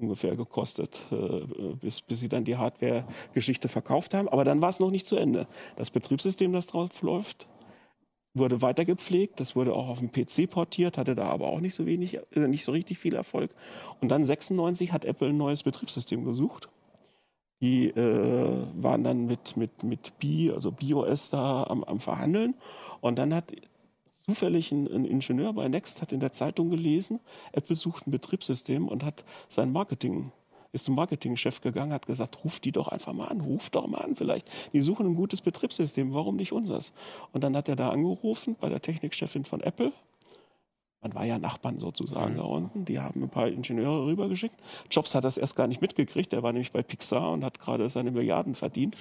ungefähr 0.00 0.36
gekostet, 0.36 0.98
äh, 1.12 1.74
bis, 1.80 2.00
bis 2.00 2.20
sie 2.20 2.28
dann 2.28 2.44
die 2.44 2.56
Hardware-Geschichte 2.56 3.68
verkauft 3.68 4.14
haben. 4.14 4.28
Aber 4.28 4.44
dann 4.44 4.60
war 4.60 4.70
es 4.70 4.80
noch 4.80 4.90
nicht 4.90 5.06
zu 5.06 5.16
Ende. 5.16 5.46
Das 5.76 5.90
Betriebssystem, 5.90 6.52
das 6.52 6.66
drauf 6.66 7.02
läuft, 7.02 7.46
wurde 8.34 8.62
weiter 8.62 8.84
gepflegt, 8.84 9.40
das 9.40 9.56
wurde 9.56 9.74
auch 9.74 9.88
auf 9.88 9.98
dem 9.98 10.12
PC 10.12 10.48
portiert, 10.48 10.98
hatte 10.98 11.14
da 11.14 11.28
aber 11.28 11.48
auch 11.48 11.60
nicht 11.60 11.74
so 11.74 11.86
wenig, 11.86 12.18
äh, 12.32 12.48
nicht 12.48 12.64
so 12.64 12.72
richtig 12.72 12.98
viel 12.98 13.14
Erfolg. 13.14 13.54
Und 14.00 14.08
dann 14.08 14.24
96 14.24 14.92
hat 14.92 15.04
Apple 15.04 15.28
ein 15.28 15.36
neues 15.36 15.62
Betriebssystem 15.62 16.24
gesucht. 16.24 16.68
Die 17.60 17.88
äh, 17.88 18.66
waren 18.74 19.04
dann 19.04 19.26
mit, 19.26 19.56
mit, 19.56 19.82
mit 19.82 20.18
B, 20.18 20.50
also 20.50 20.72
BOS 20.72 21.30
da 21.30 21.64
am, 21.64 21.84
am 21.84 22.00
Verhandeln. 22.00 22.54
Und 23.00 23.18
dann 23.18 23.34
hat 23.34 23.52
zufällig 24.26 24.72
ein, 24.72 24.86
ein 24.86 25.04
Ingenieur 25.04 25.52
bei 25.52 25.68
Next 25.68 26.02
hat 26.02 26.12
in 26.12 26.20
der 26.20 26.32
Zeitung 26.32 26.70
gelesen, 26.70 27.20
Apple 27.52 27.76
sucht 27.76 28.06
ein 28.06 28.10
Betriebssystem 28.10 28.88
und 28.88 29.04
hat 29.04 29.24
sein 29.48 29.72
Marketing 29.72 30.32
ist 30.72 30.84
zum 30.84 30.94
Marketingchef 30.94 31.60
gegangen, 31.60 31.92
hat 31.92 32.06
gesagt, 32.06 32.44
ruf 32.44 32.60
die 32.60 32.72
doch 32.72 32.88
einfach 32.88 33.12
mal 33.12 33.26
an, 33.26 33.40
ruf 33.40 33.70
doch 33.70 33.86
mal 33.86 33.98
an 33.98 34.14
vielleicht. 34.14 34.48
Die 34.72 34.80
suchen 34.80 35.06
ein 35.06 35.14
gutes 35.16 35.40
Betriebssystem, 35.40 36.14
warum 36.14 36.36
nicht 36.36 36.52
unseres? 36.52 36.92
Und 37.32 37.42
dann 37.42 37.56
hat 37.56 37.68
er 37.68 37.76
da 37.76 37.90
angerufen 37.90 38.56
bei 38.60 38.68
der 38.68 38.80
Technikchefin 38.80 39.44
von 39.44 39.60
Apple. 39.60 39.92
Man 41.02 41.14
war 41.14 41.24
ja 41.24 41.38
Nachbarn 41.38 41.78
sozusagen 41.78 42.36
da 42.36 42.42
unten. 42.42 42.84
Die 42.84 42.98
haben 43.00 43.22
ein 43.22 43.30
paar 43.30 43.48
Ingenieure 43.48 44.06
rübergeschickt. 44.06 44.54
Jobs 44.90 45.14
hat 45.14 45.24
das 45.24 45.38
erst 45.38 45.56
gar 45.56 45.66
nicht 45.66 45.80
mitgekriegt. 45.80 46.32
Der 46.32 46.42
war 46.42 46.52
nämlich 46.52 46.72
bei 46.72 46.82
Pixar 46.82 47.32
und 47.32 47.42
hat 47.42 47.58
gerade 47.58 47.88
seine 47.88 48.10
Milliarden 48.10 48.54
verdient. 48.54 48.96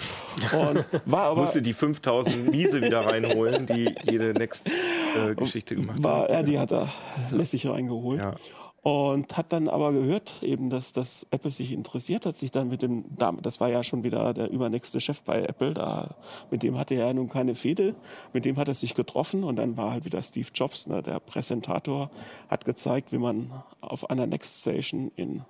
Und 0.54 0.88
war 1.06 1.24
aber 1.24 1.41
Musste 1.41 1.62
die 1.62 1.74
5000 1.74 2.52
Miese 2.52 2.82
wieder 2.82 3.00
reinholen, 3.06 3.66
die 3.66 3.93
jede 4.04 4.34
Next-Geschichte 4.34 5.76
gemacht 5.76 6.02
war, 6.02 6.24
hat. 6.24 6.30
ja, 6.32 6.43
die 6.43 6.60
hat 6.60 6.72
er 6.72 6.89
lässig 7.32 7.68
reingeholt. 7.68 8.22
Ja. 8.22 8.36
Und 8.82 9.36
hat 9.36 9.52
dann 9.52 9.68
aber 9.68 9.92
gehört, 9.92 10.42
eben, 10.42 10.70
dass, 10.70 10.94
dass 10.94 11.26
Apple 11.32 11.52
sich 11.52 11.74
interessiert 11.74 12.26
hat, 12.26 12.38
sich 12.38 12.52
dann 12.52 12.70
mit 12.70 12.82
dem, 12.82 13.04
das 13.42 13.60
war 13.60 13.70
ja 13.70 13.84
schon 13.84 14.04
wieder 14.04 14.34
der 14.34 14.50
übernächste 14.50 15.02
Chef 15.02 15.22
bei 15.24 15.42
Apple, 15.42 15.74
da, 15.74 16.16
mit 16.50 16.64
dem 16.64 16.78
hatte 16.78 16.96
er 16.96 17.08
ja 17.08 17.14
nun 17.14 17.28
keine 17.28 17.56
Fehde, 17.56 17.96
mit 18.32 18.46
dem 18.46 18.56
hat 18.56 18.70
er 18.70 18.74
sich 18.74 18.96
getroffen 18.96 19.44
und 19.44 19.58
dann 19.58 19.76
war 19.76 19.92
halt 19.92 20.06
wieder 20.06 20.22
Steve 20.22 20.48
Jobs, 20.54 20.88
ne, 20.88 21.04
der 21.04 21.20
Präsentator, 21.20 22.10
hat 22.48 22.64
gezeigt, 22.64 23.12
wie 23.12 23.18
man 23.18 23.52
auf 23.82 24.10
einer 24.10 24.28
Next 24.28 24.62
Station 24.62 25.12
in, 25.18 25.44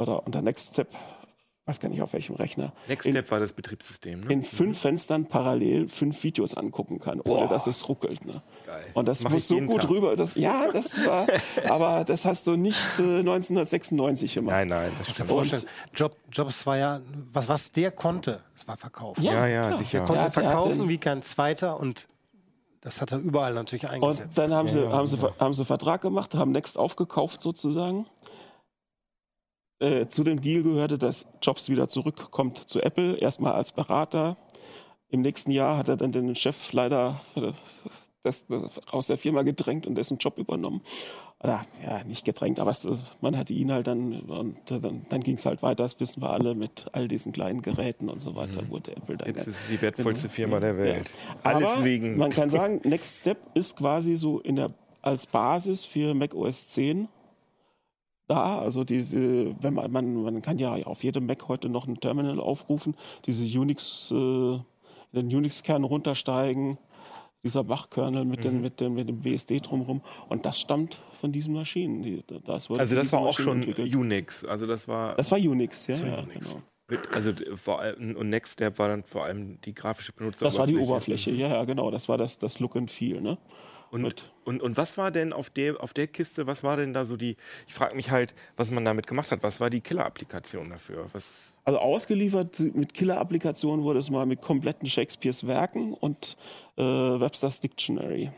oder 0.00 0.26
unter 0.26 0.42
Next 0.42 0.72
Step, 0.72 0.88
weiß 1.66 1.78
gar 1.78 1.88
nicht 1.88 2.02
auf 2.02 2.12
welchem 2.12 2.34
Rechner, 2.34 2.72
Next 2.88 3.06
in, 3.06 3.12
Step 3.12 3.30
war 3.30 3.38
das 3.38 3.52
Betriebssystem. 3.52 4.20
Ne? 4.20 4.32
in 4.32 4.42
fünf 4.42 4.80
Fenstern 4.80 5.26
parallel 5.26 5.88
fünf 5.88 6.22
Videos 6.24 6.54
angucken 6.54 6.98
kann, 6.98 7.20
ohne 7.20 7.46
dass 7.48 7.66
es 7.68 7.88
ruckelt. 7.88 8.24
Ne? 8.24 8.42
Geil. 8.66 8.84
Und 8.94 9.06
das 9.06 9.22
Mach 9.22 9.30
muss 9.30 9.46
so 9.46 9.60
gut 9.60 9.82
Tag. 9.82 9.90
rüber. 9.90 10.16
Das, 10.16 10.34
ja, 10.34 10.70
das 10.72 11.04
war, 11.06 11.26
aber 11.68 12.04
das 12.04 12.24
hast 12.24 12.46
du 12.48 12.56
nicht 12.56 12.80
äh, 12.98 13.20
1996 13.20 14.34
gemacht. 14.34 14.52
Nein, 14.52 14.68
nein, 14.68 14.92
das 14.98 15.16
dir 15.16 15.24
vorstellen, 15.24 15.62
Job, 15.94 16.16
Jobs 16.32 16.66
war 16.66 16.76
ja, 16.78 17.00
was, 17.32 17.48
was 17.48 17.70
der 17.70 17.92
konnte, 17.92 18.40
es 18.56 18.66
war 18.66 18.76
verkaufen. 18.76 19.22
Ja, 19.22 19.46
ja, 19.46 19.62
klar. 19.68 19.78
sicher. 19.78 19.98
Der 19.98 20.06
konnte 20.06 20.14
Ja, 20.22 20.28
der 20.30 20.32
verkaufen 20.32 20.78
den- 20.80 20.88
wie 20.88 20.98
kein 20.98 21.22
zweiter 21.22 21.78
und 21.78 22.08
das 22.80 23.00
hat 23.00 23.12
er 23.12 23.18
überall 23.18 23.54
natürlich 23.54 23.84
Und 23.84 23.90
eingesetzt. 23.90 24.36
dann 24.36 24.52
haben 24.52 24.68
sie, 24.68 24.84
haben, 24.88 25.06
sie, 25.06 25.16
haben 25.38 25.54
sie 25.54 25.64
Vertrag 25.64 26.00
gemacht, 26.00 26.34
haben 26.34 26.50
Next 26.50 26.76
aufgekauft 26.76 27.40
sozusagen. 27.40 28.06
Äh, 29.82 30.06
zu 30.06 30.22
dem 30.22 30.40
Deal 30.40 30.62
gehörte, 30.62 30.96
dass 30.96 31.26
Jobs 31.42 31.68
wieder 31.68 31.88
zurückkommt 31.88 32.56
zu 32.56 32.80
Apple, 32.80 33.16
erstmal 33.16 33.54
als 33.54 33.72
Berater. 33.72 34.36
Im 35.08 35.22
nächsten 35.22 35.50
Jahr 35.50 35.76
hat 35.76 35.88
er 35.88 35.96
dann 35.96 36.12
den 36.12 36.36
Chef 36.36 36.72
leider 36.72 37.20
das, 38.22 38.46
aus 38.92 39.08
der 39.08 39.18
Firma 39.18 39.42
gedrängt 39.42 39.88
und 39.88 39.96
dessen 39.96 40.18
Job 40.18 40.38
übernommen. 40.38 40.82
Oder, 41.40 41.66
ja, 41.84 42.04
nicht 42.04 42.24
gedrängt, 42.24 42.60
aber 42.60 42.70
es, 42.70 42.86
man 43.20 43.36
hatte 43.36 43.52
ihn 43.52 43.72
halt 43.72 43.88
dann, 43.88 44.20
und 44.20 44.56
dann, 44.70 45.04
dann 45.08 45.20
ging 45.20 45.34
es 45.34 45.44
halt 45.44 45.64
weiter, 45.64 45.82
das 45.82 45.98
wissen 45.98 46.22
wir 46.22 46.30
alle, 46.30 46.54
mit 46.54 46.86
all 46.92 47.08
diesen 47.08 47.32
kleinen 47.32 47.60
Geräten 47.60 48.08
und 48.08 48.22
so 48.22 48.36
weiter, 48.36 48.68
wurde 48.70 48.94
Apple 48.94 49.16
dann 49.16 49.34
Jetzt 49.34 49.48
ist 49.48 49.58
es 49.62 49.68
die 49.68 49.82
wertvollste 49.82 50.28
Firma 50.28 50.60
der 50.60 50.78
Welt. 50.78 51.10
ja. 51.10 51.40
Alles 51.42 51.68
Aber 51.68 51.84
wegen. 51.84 52.16
Man 52.16 52.30
kann 52.30 52.50
sagen, 52.50 52.80
Next 52.84 53.22
Step 53.22 53.38
ist 53.54 53.76
quasi 53.76 54.16
so 54.16 54.38
in 54.38 54.54
der, 54.54 54.72
als 55.00 55.26
Basis 55.26 55.84
für 55.84 56.14
Mac 56.14 56.36
OS 56.36 56.68
10 56.68 57.08
da. 58.34 58.58
Also 58.58 58.84
diese, 58.84 59.54
wenn 59.62 59.74
man, 59.74 59.90
man, 59.92 60.22
man 60.22 60.42
kann 60.42 60.58
ja 60.58 60.74
auf 60.86 61.04
jedem 61.04 61.26
Mac 61.26 61.48
heute 61.48 61.68
noch 61.68 61.86
ein 61.86 62.00
Terminal 62.00 62.40
aufrufen, 62.40 62.94
diese 63.26 63.44
Unix, 63.58 64.10
äh, 64.10 64.14
den 65.14 65.26
Unix-Kern 65.26 65.84
runtersteigen, 65.84 66.78
dieser 67.44 67.64
Bach-Kernel 67.64 68.24
mit, 68.24 68.44
Mhm. 68.44 68.60
mit, 68.60 68.80
dem, 68.80 68.94
mit 68.94 69.08
dem 69.08 69.20
BSD 69.20 69.60
drumherum. 69.60 70.00
Und 70.28 70.46
das 70.46 70.60
stammt 70.60 71.00
von 71.20 71.32
diesen 71.32 71.52
Maschinen. 71.54 72.02
Die, 72.02 72.22
das 72.44 72.70
also 72.70 72.94
das 72.94 73.12
war 73.12 73.20
auch 73.20 73.26
Maschinen 73.26 73.44
schon 73.46 73.56
entwickelt. 73.58 73.94
Unix. 73.94 74.44
Also 74.44 74.66
das 74.66 74.86
war 74.88 75.14
Das 75.16 75.30
war 75.30 75.38
Unix, 75.38 75.86
ja. 75.88 75.96
ja 75.96 76.18
Unix. 76.20 76.50
Genau. 76.50 76.62
mit, 76.88 77.12
also 77.12 77.32
vor 77.56 77.80
allem 77.80 78.16
und 78.16 78.30
Next 78.30 78.54
Step 78.54 78.78
war 78.78 78.88
dann 78.88 79.02
vor 79.02 79.24
allem 79.24 79.60
die 79.62 79.74
grafische 79.74 80.12
Benutzeroberfläche. 80.12 80.58
Das 80.58 80.58
war 80.58 80.66
die 80.66 80.90
Oberfläche, 80.90 81.30
ja, 81.32 81.48
ja, 81.48 81.64
genau. 81.64 81.90
Das 81.90 82.08
war 82.08 82.16
das, 82.16 82.38
das 82.38 82.60
Look 82.60 82.76
and 82.76 82.90
Feel. 82.90 83.20
Ne? 83.20 83.38
Und, 83.92 84.00
Mit- 84.00 84.24
und, 84.44 84.62
und 84.62 84.78
was 84.78 84.96
war 84.96 85.10
denn 85.10 85.34
auf 85.34 85.50
der, 85.50 85.82
auf 85.82 85.92
der 85.92 86.06
Kiste, 86.06 86.46
was 86.46 86.64
war 86.64 86.78
denn 86.78 86.94
da 86.94 87.04
so 87.04 87.18
die, 87.18 87.36
ich 87.68 87.74
frage 87.74 87.94
mich 87.94 88.10
halt, 88.10 88.34
was 88.56 88.70
man 88.70 88.86
damit 88.86 89.06
gemacht 89.06 89.30
hat, 89.30 89.42
was 89.42 89.60
war 89.60 89.68
die 89.68 89.82
Killer-Applikation 89.82 90.70
dafür? 90.70 91.10
Was, 91.12 91.54
Also 91.64 91.78
ausgeliefert 91.78 92.58
mit 92.74 92.94
Killer-Applikationen 92.94 93.84
wurde 93.84 93.98
es 93.98 94.08
mal 94.08 94.24
mit 94.24 94.40
kompletten 94.40 94.88
Shakespeares 94.88 95.46
Werken 95.46 95.92
und 95.92 96.38
äh, 96.78 96.82
Webster's 96.82 97.60
Dictionary. 97.60 98.30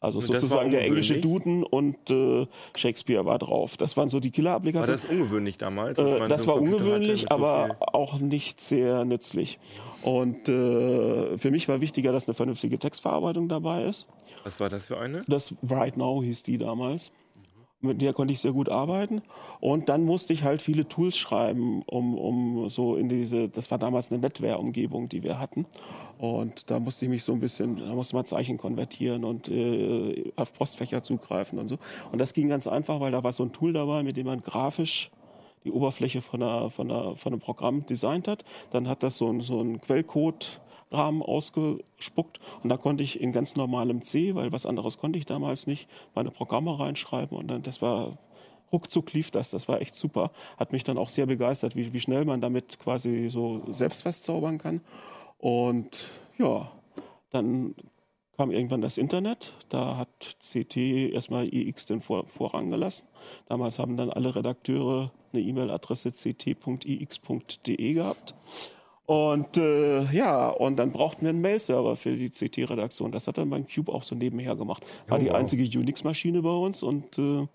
Also 0.00 0.18
Und 0.18 0.26
sozusagen 0.26 0.66
war 0.66 0.70
der 0.70 0.84
englische? 0.84 1.18
Duden 1.18 1.64
und 1.64 2.10
äh, 2.10 2.46
Shakespeare 2.76 3.24
war 3.24 3.38
drauf. 3.38 3.76
Das 3.76 3.96
waren 3.96 4.08
so 4.08 4.20
die 4.20 4.28
war 4.28 4.34
Killer-Applikationen. 4.34 5.00
das 5.00 5.10
ungewöhnlich 5.10 5.58
damals? 5.58 5.98
Äh, 5.98 6.28
das 6.28 6.42
so 6.42 6.48
war 6.48 6.54
hatte 6.56 6.64
ungewöhnlich, 6.64 7.22
so 7.22 7.28
aber 7.30 7.76
auch 7.80 8.20
nicht 8.20 8.60
sehr 8.60 9.04
nützlich. 9.04 9.58
Und 10.02 10.48
äh, 10.48 11.36
für 11.36 11.50
mich 11.50 11.68
war 11.68 11.80
wichtiger, 11.80 12.12
dass 12.12 12.28
eine 12.28 12.34
vernünftige 12.34 12.78
Textverarbeitung 12.78 13.48
dabei 13.48 13.84
ist. 13.84 14.06
Was 14.44 14.60
war 14.60 14.68
das 14.68 14.86
für 14.86 14.98
eine? 14.98 15.24
Das 15.26 15.52
Right 15.68 15.96
Now 15.96 16.22
hieß 16.22 16.44
die 16.44 16.58
damals. 16.58 17.10
Mit 17.80 18.02
der 18.02 18.12
konnte 18.12 18.32
ich 18.32 18.40
sehr 18.40 18.52
gut 18.52 18.68
arbeiten. 18.68 19.22
Und 19.60 19.88
dann 19.88 20.04
musste 20.04 20.32
ich 20.32 20.42
halt 20.42 20.60
viele 20.60 20.88
Tools 20.88 21.16
schreiben, 21.16 21.82
um, 21.86 22.18
um 22.18 22.68
so 22.68 22.96
in 22.96 23.08
diese, 23.08 23.48
das 23.48 23.70
war 23.70 23.78
damals 23.78 24.10
eine 24.10 24.20
NetWare-Umgebung, 24.20 25.08
die 25.08 25.22
wir 25.22 25.38
hatten. 25.38 25.64
Und 26.18 26.70
da 26.70 26.80
musste 26.80 27.04
ich 27.04 27.10
mich 27.10 27.22
so 27.22 27.32
ein 27.32 27.40
bisschen, 27.40 27.76
da 27.76 27.94
musste 27.94 28.16
man 28.16 28.24
Zeichen 28.24 28.58
konvertieren 28.58 29.24
und 29.24 29.48
äh, 29.48 30.32
auf 30.34 30.52
Postfächer 30.54 31.02
zugreifen 31.02 31.58
und 31.60 31.68
so. 31.68 31.78
Und 32.10 32.18
das 32.18 32.32
ging 32.32 32.48
ganz 32.48 32.66
einfach, 32.66 32.98
weil 32.98 33.12
da 33.12 33.22
war 33.22 33.32
so 33.32 33.44
ein 33.44 33.52
Tool 33.52 33.72
dabei, 33.72 34.02
mit 34.02 34.16
dem 34.16 34.26
man 34.26 34.42
grafisch 34.42 35.12
die 35.64 35.70
Oberfläche 35.70 36.20
von, 36.20 36.42
einer, 36.42 36.70
von, 36.70 36.90
einer, 36.90 37.16
von 37.16 37.32
einem 37.32 37.40
Programm 37.40 37.86
designt 37.86 38.26
hat. 38.26 38.44
Dann 38.70 38.88
hat 38.88 39.02
das 39.02 39.16
so 39.16 39.40
so 39.40 39.60
ein 39.60 39.80
Quellcode 39.80 40.60
Rahmen 40.90 41.22
ausgespuckt 41.22 42.40
und 42.62 42.70
da 42.70 42.76
konnte 42.76 43.02
ich 43.02 43.20
in 43.20 43.32
ganz 43.32 43.56
normalem 43.56 44.02
C, 44.02 44.34
weil 44.34 44.52
was 44.52 44.66
anderes 44.66 44.98
konnte 44.98 45.18
ich 45.18 45.26
damals 45.26 45.66
nicht, 45.66 45.88
meine 46.14 46.30
Programme 46.30 46.78
reinschreiben 46.78 47.36
und 47.36 47.48
dann 47.48 47.62
das 47.62 47.82
war 47.82 48.18
ruckzuck 48.72 49.12
lief 49.12 49.30
das, 49.30 49.50
das 49.50 49.68
war 49.68 49.80
echt 49.80 49.94
super. 49.94 50.30
Hat 50.56 50.72
mich 50.72 50.84
dann 50.84 50.98
auch 50.98 51.08
sehr 51.08 51.26
begeistert, 51.26 51.76
wie, 51.76 51.92
wie 51.92 52.00
schnell 52.00 52.24
man 52.24 52.40
damit 52.40 52.78
quasi 52.78 53.28
so 53.30 53.62
selbst 53.70 54.04
was 54.04 54.22
zaubern 54.22 54.58
kann. 54.58 54.80
Und 55.38 56.06
ja, 56.38 56.70
dann 57.30 57.74
kam 58.36 58.50
irgendwann 58.50 58.80
das 58.80 58.98
Internet. 58.98 59.52
Da 59.68 59.96
hat 59.96 60.36
CT 60.40 60.76
erstmal 60.76 61.52
IX 61.52 61.86
den 61.86 62.00
Vor 62.00 62.26
Vorrang 62.26 62.70
gelassen. 62.70 63.06
Damals 63.46 63.78
haben 63.78 63.96
dann 63.96 64.10
alle 64.10 64.34
Redakteure 64.34 65.12
eine 65.32 65.42
E-Mail-Adresse 65.42 66.12
ct.ix.de 66.12 67.92
gehabt. 67.94 68.34
Und 69.08 69.56
äh, 69.56 70.02
ja, 70.12 70.50
und 70.50 70.76
dann 70.78 70.92
brauchten 70.92 71.22
wir 71.22 71.30
einen 71.30 71.40
Mail-Server 71.40 71.96
für 71.96 72.14
die 72.14 72.28
CT-Redaktion. 72.28 73.10
Das 73.10 73.26
hat 73.26 73.38
dann 73.38 73.48
mein 73.48 73.66
Cube 73.66 73.90
auch 73.90 74.02
so 74.02 74.14
nebenher 74.14 74.54
gemacht. 74.54 74.84
War 75.06 75.16
Oh, 75.16 75.20
die 75.22 75.28
wow. 75.30 75.36
einzige 75.36 75.62
Unix-Maschine 75.78 76.42
bei 76.42 76.50
uns 76.50 76.82
und 76.82 77.18
äh, 77.18 77.46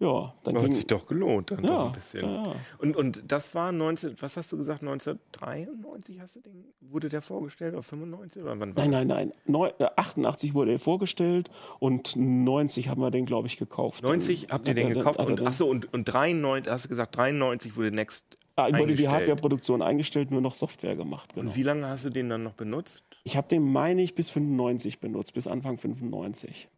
ja, 0.00 0.32
dann 0.42 0.56
Hat 0.56 0.62
ging, 0.64 0.72
sich 0.72 0.86
doch 0.86 1.06
gelohnt 1.06 1.50
dann 1.50 1.62
Ja, 1.64 1.84
ein 1.84 1.92
bisschen. 1.92 2.24
ja. 2.24 2.54
Und, 2.78 2.96
und 2.96 3.22
das 3.28 3.54
war 3.54 3.72
19, 3.72 4.14
was 4.22 4.38
hast 4.38 4.50
du 4.52 4.56
gesagt, 4.56 4.80
1993 4.80 6.18
hast 6.18 6.36
du 6.36 6.40
den, 6.40 6.64
wurde 6.80 7.10
der 7.10 7.20
vorgestellt 7.20 7.74
oder 7.74 7.82
95 7.82 8.42
oder 8.42 8.58
wann 8.58 8.74
war 8.74 8.82
Nein, 8.86 8.92
das? 8.92 9.04
nein, 9.04 9.28
nein. 9.28 9.32
Neu, 9.44 9.68
äh, 9.78 9.88
88 9.96 10.54
wurde 10.54 10.72
er 10.72 10.78
vorgestellt 10.78 11.50
und 11.78 12.16
90 12.16 12.88
haben 12.88 13.02
wir 13.02 13.10
den, 13.10 13.26
glaube 13.26 13.48
ich, 13.48 13.58
gekauft. 13.58 14.02
90 14.02 14.46
Dann 14.46 14.54
habt 14.54 14.68
ihr 14.68 14.74
den 14.74 14.88
gekauft 14.88 15.18
und 15.18 15.42
achso 15.46 15.66
und, 15.66 15.92
und 15.92 16.04
93 16.04 16.72
hast 16.72 16.84
du 16.86 16.88
gesagt 16.88 17.16
93 17.18 17.76
wurde 17.76 17.90
Next 17.92 18.38
ah, 18.56 18.78
wurde 18.78 18.94
die. 18.94 19.08
Hardwareproduktion 19.08 19.82
eingestellt, 19.82 20.30
nur 20.30 20.40
noch 20.40 20.54
Software 20.54 20.96
gemacht. 20.96 21.34
Genau. 21.34 21.48
Und 21.48 21.56
wie 21.56 21.62
lange 21.62 21.86
hast 21.86 22.04
du 22.04 22.10
den 22.10 22.28
dann 22.28 22.42
noch 22.42 22.54
benutzt? 22.54 23.04
Ich 23.24 23.36
habe 23.36 23.48
den, 23.48 23.64
meine 23.64 24.02
ich, 24.02 24.14
bis 24.14 24.30
95 24.30 25.00
benutzt, 25.00 25.34
bis 25.34 25.46
Anfang 25.46 25.78
95. 25.78 26.68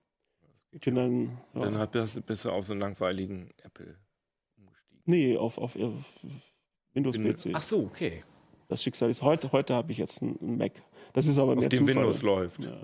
Ich 0.73 0.81
bin 0.81 0.95
dann, 0.97 1.39
ja, 1.55 1.63
Dann 1.63 1.79
hat, 1.79 1.93
bist, 1.93 2.27
bist 2.27 2.45
du 2.45 2.51
auf 2.51 2.67
so 2.67 2.73
einen 2.73 2.81
langweiligen 2.81 3.51
Apple 3.63 3.97
umgestiegen. 4.57 5.03
nee, 5.05 5.37
auf, 5.37 5.57
auf, 5.59 5.77
auf 5.77 6.05
Windows 6.93 7.17
PC. 7.17 7.53
Ach 7.55 7.63
so, 7.63 7.85
okay. 7.85 8.25
Das 8.69 8.83
Schicksal 8.83 9.11
ist 9.11 9.23
heute, 9.23 9.53
heute 9.53 9.75
habe 9.75 9.93
ich 9.93 9.99
jetzt 9.99 10.23
einen 10.23 10.57
Mac. 10.57 10.73
Das 11.15 11.27
ist 11.29 11.39
aber 11.39 11.53
Auf 11.53 11.61
mehr 11.61 11.69
dem 11.71 11.87
Zufall. 11.87 11.95
Windows 11.95 12.23
läuft. 12.23 12.61
Ja. 12.61 12.77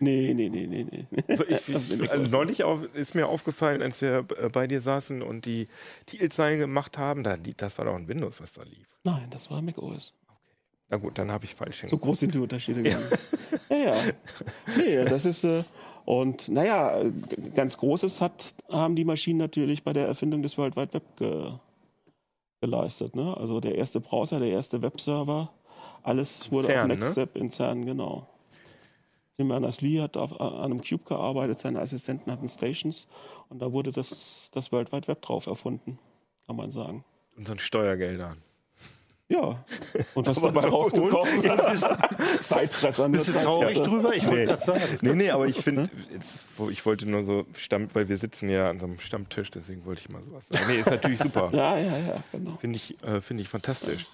Nee, 0.00 0.32
nee, 0.34 0.48
nee, 0.48 0.66
nee, 0.66 0.84
nee. 0.90 1.06
Ich, 1.48 1.68
ich, 2.00 2.10
also 2.10 2.36
neulich 2.36 2.64
auf, 2.64 2.82
ist 2.94 3.14
mir 3.14 3.28
aufgefallen, 3.28 3.82
als 3.82 4.00
wir 4.00 4.24
äh, 4.40 4.48
bei 4.48 4.66
dir 4.66 4.80
saßen 4.80 5.20
und 5.22 5.44
die 5.44 5.68
Titelzeilen 6.06 6.58
gemacht 6.58 6.96
haben, 6.98 7.22
da, 7.22 7.36
das 7.36 7.76
war 7.78 7.84
doch 7.84 7.94
ein 7.94 8.08
Windows, 8.08 8.40
was 8.40 8.54
da 8.54 8.62
lief. 8.64 8.88
Nein, 9.04 9.28
das 9.30 9.50
war 9.50 9.60
Mac 9.62 9.78
OS. 9.78 10.14
Na 10.88 10.96
gut, 10.96 11.18
dann 11.18 11.30
habe 11.30 11.44
ich 11.44 11.54
falsch 11.54 11.76
So 11.76 11.80
hingeguckt. 11.82 12.02
groß 12.04 12.18
sind 12.20 12.34
die 12.34 12.38
Unterschiede 12.38 12.82
gar 12.82 12.98
nicht. 12.98 13.18
Ja, 13.68 13.76
ja. 13.78 13.94
Nee, 14.76 15.04
das 15.04 15.24
ist. 15.26 15.44
Äh, 15.44 15.62
und 16.06 16.48
naja, 16.48 17.02
g- 17.04 17.50
ganz 17.54 17.76
Großes 17.76 18.20
hat, 18.22 18.54
haben 18.70 18.96
die 18.96 19.04
Maschinen 19.04 19.38
natürlich 19.38 19.84
bei 19.84 19.92
der 19.92 20.06
Erfindung 20.08 20.42
des 20.42 20.56
World 20.58 20.76
Wide 20.76 20.94
Web 20.94 21.04
ge, 21.18 21.52
geleistet. 22.60 23.14
Ne? 23.14 23.36
Also 23.36 23.60
der 23.60 23.74
erste 23.76 24.00
Browser, 24.00 24.40
der 24.40 24.48
erste 24.50 24.82
Webserver, 24.82 25.52
alles 26.02 26.50
wurde 26.50 26.66
CERN, 26.68 26.80
auf 26.82 26.88
ne? 26.88 26.94
NextStep 26.94 27.36
in 27.36 27.50
CERN, 27.50 27.84
genau. 27.86 28.26
Tim 29.36 29.48
Berners-Lee 29.48 30.00
hat 30.02 30.16
auf, 30.16 30.38
an 30.40 30.52
einem 30.64 30.82
Cube 30.82 31.04
gearbeitet, 31.04 31.58
seine 31.60 31.80
Assistenten 31.80 32.30
hatten 32.30 32.46
Stations 32.48 33.08
und 33.48 33.60
da 33.62 33.72
wurde 33.72 33.90
das, 33.92 34.50
das 34.52 34.70
World 34.72 34.92
Wide 34.92 35.08
Web 35.08 35.22
drauf 35.22 35.46
erfunden, 35.46 35.98
kann 36.46 36.56
man 36.56 36.72
sagen. 36.72 37.04
Unseren 37.36 37.58
Steuergeldern. 37.58 38.36
Ja. 39.28 39.64
Und 40.14 40.26
was 40.26 40.40
dabei 40.42 40.60
rausgekommen 40.68 41.44
ist? 41.72 41.86
Zeitfresser. 42.42 43.08
nur 43.08 43.18
Bist 43.18 43.28
du 43.34 43.38
traurig 43.38 43.78
drüber? 43.80 44.12
Ich 44.12 44.24
wollte 44.26 44.40
Nee. 44.40 44.44
gerade 44.46 44.60
sagen. 44.62 44.98
Nee, 45.02 45.14
nee, 45.14 45.30
aber 45.30 45.46
ich 45.46 45.56
finde, 45.62 45.88
wo- 46.56 46.68
ich 46.68 46.84
wollte 46.84 47.06
nur 47.08 47.24
so 47.24 47.46
Stamm, 47.56 47.86
weil 47.94 48.08
wir 48.08 48.16
sitzen 48.16 48.48
ja 48.50 48.68
an 48.68 48.80
so 48.80 48.86
einem 48.86 48.98
Stammtisch, 48.98 49.50
deswegen 49.52 49.84
wollte 49.86 50.00
ich 50.02 50.08
mal 50.08 50.20
sowas 50.22 50.48
sagen. 50.48 50.64
Nee, 50.68 50.80
ist 50.80 50.90
natürlich 50.90 51.20
super. 51.20 51.48
Ja, 51.54 51.78
ja, 51.78 51.96
ja, 51.96 52.14
genau. 52.32 52.56
Finde 52.60 52.76
ich, 52.76 53.00
äh, 53.04 53.20
finde 53.20 53.42
ich 53.44 53.48
fantastisch. 53.48 54.02
Ja, 54.02 54.08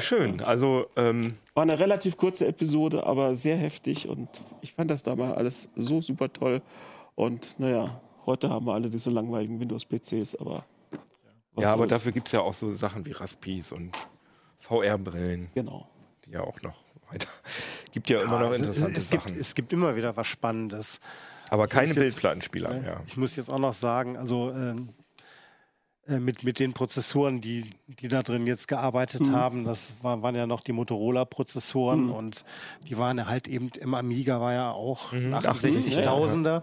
schön. 0.00 0.40
Also, 0.42 0.86
ähm, 0.96 1.34
War 1.54 1.62
eine 1.64 1.78
relativ 1.78 2.16
kurze 2.16 2.46
Episode, 2.46 3.04
aber 3.06 3.34
sehr 3.34 3.56
heftig 3.56 4.08
und 4.08 4.28
ich 4.62 4.72
fand 4.72 4.90
das 4.90 5.02
damals 5.02 5.36
alles 5.36 5.68
so 5.76 6.00
super 6.00 6.32
toll. 6.32 6.62
Und 7.14 7.58
naja, 7.60 8.00
heute 8.26 8.48
haben 8.50 8.66
wir 8.66 8.74
alle 8.74 8.88
diese 8.90 9.10
langweiligen 9.10 9.60
Windows-PCs, 9.60 10.36
aber. 10.36 10.64
was 11.54 11.62
ja, 11.64 11.72
aber 11.72 11.86
dafür 11.86 12.12
gibt 12.12 12.28
es 12.28 12.32
ja 12.32 12.40
auch 12.40 12.54
so 12.54 12.72
Sachen 12.72 13.04
wie 13.06 13.12
Raspis 13.12 13.72
und 13.72 13.96
VR-Brillen, 14.58 15.50
Genau. 15.54 15.86
die 16.24 16.30
ja 16.32 16.40
auch 16.40 16.60
noch 16.62 16.76
weiter. 17.10 17.28
Gibt 17.92 18.10
ja 18.10 18.20
immer 18.22 18.40
noch 18.40 18.48
Also, 18.48 18.64
interessante 18.64 18.92
es, 18.98 19.04
es, 19.04 19.10
gibt, 19.10 19.22
Sachen. 19.22 19.38
es 19.38 19.54
gibt 19.54 19.72
immer 19.72 19.94
wieder 19.94 20.16
was 20.16 20.26
Spannendes. 20.26 20.98
aber 21.50 21.68
keine 21.68 21.88
muss 21.88 21.96
jetzt- 21.96 22.02
Bildplattenspieler 22.04 22.74
mehr. 22.80 23.02
Ich 23.06 23.16
muss 23.16 23.36
jetzt 23.36 23.50
auch 23.50 23.58
noch 23.60 23.74
sagen, 23.74 24.16
also 24.16 24.50
ähm, 24.50 24.88
äh, 24.88 25.03
mit, 26.06 26.42
mit 26.44 26.58
den 26.58 26.72
Prozessoren, 26.74 27.40
die, 27.40 27.70
die 28.00 28.08
da 28.08 28.22
drin 28.22 28.46
jetzt 28.46 28.68
gearbeitet 28.68 29.22
Mhm. 29.22 29.32
haben, 29.32 29.64
das 29.64 29.94
war, 30.02 30.22
waren 30.22 30.34
ja 30.34 30.46
noch 30.46 30.60
die 30.60 30.72
Motorola-Prozessoren 30.72 32.10
und 32.10 32.44
die 32.88 32.98
waren 32.98 33.18
ja 33.18 33.26
halt 33.26 33.48
eben 33.48 33.70
im 33.80 33.94
Amiga 33.94 34.40
war 34.40 34.52
ja 34.52 34.70
auch 34.72 35.12
Mhm. 35.12 35.34
68.000er 35.34 36.62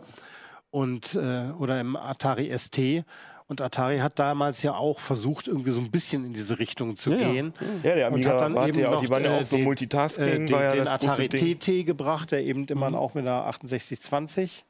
und 0.69 1.15
äh, 1.15 1.49
oder 1.59 1.79
im 1.79 1.95
Atari 1.95 2.51
ST. 2.57 3.03
Und 3.47 3.59
Atari 3.59 3.97
hat 3.97 4.17
damals 4.17 4.63
ja 4.63 4.75
auch 4.75 5.01
versucht, 5.01 5.49
irgendwie 5.49 5.71
so 5.71 5.81
ein 5.81 5.91
bisschen 5.91 6.25
in 6.25 6.33
diese 6.33 6.57
Richtung 6.57 6.95
zu 6.95 7.11
Ja, 7.11 7.17
gehen. 7.17 7.53
Ja, 7.83 7.95
der 7.95 8.07
Und 8.07 8.13
Amiga 8.13 8.29
hat 8.29 8.41
dann 8.41 8.67
eben 8.69 8.79
ja 8.79 8.87
auch, 8.87 8.93
noch, 8.93 9.01
die 9.01 9.09
waren 9.09 9.23
ja 9.25 9.37
äh, 9.37 9.41
auch 9.41 9.45
so 9.45 9.57
den- 9.57 9.65
Multitasking, 9.65 10.23
äh, 10.23 10.31
den, 10.37 10.51
war 10.51 10.63
ja 10.63 10.71
den 10.71 10.85
das 10.85 10.93
Atari. 11.03 11.27
TT 11.27 11.85
gebracht, 11.85 12.31
der 12.31 12.45
eben 12.45 12.65
immer 12.67 12.97
auch 12.97 13.13
mit 13.13 13.27
einer 13.27 13.43
6820 13.51 14.63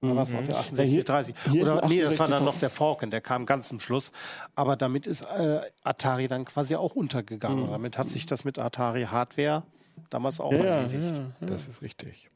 oder 0.00 0.16
was 0.16 0.30
noch 0.30 0.40
der 0.44 0.54
Ja, 0.54 0.62
6830? 0.62 1.34
hier- 1.44 1.52
hier 1.52 1.62
ist 1.64 1.68
Oder 1.72 1.88
nee, 1.88 2.00
das 2.00 2.18
war 2.18 2.28
dann 2.28 2.34
68 2.36 2.44
noch 2.54 2.60
der 2.60 2.70
Falcon, 2.70 3.10
der 3.10 3.20
kam 3.20 3.46
ganz 3.46 3.68
zum 3.68 3.80
Schluss. 3.80 4.12
Aber 4.54 4.76
damit 4.76 5.06
ist 5.06 5.22
äh, 5.22 5.60
Atari 5.82 6.28
dann 6.28 6.44
quasi 6.44 6.76
auch 6.76 6.94
untergegangen. 6.94 7.70
Damit 7.70 7.98
hat 7.98 8.08
sich 8.08 8.26
das 8.26 8.44
mit 8.44 8.58
Atari 8.58 9.04
Hardware 9.04 9.64
damals 10.10 10.38
auch 10.40 10.52
Ja, 10.52 10.58
erledigt. 10.82 11.16
ja. 11.40 11.46
Das 11.46 11.66
ist 11.68 11.82
richtig. 11.82 12.30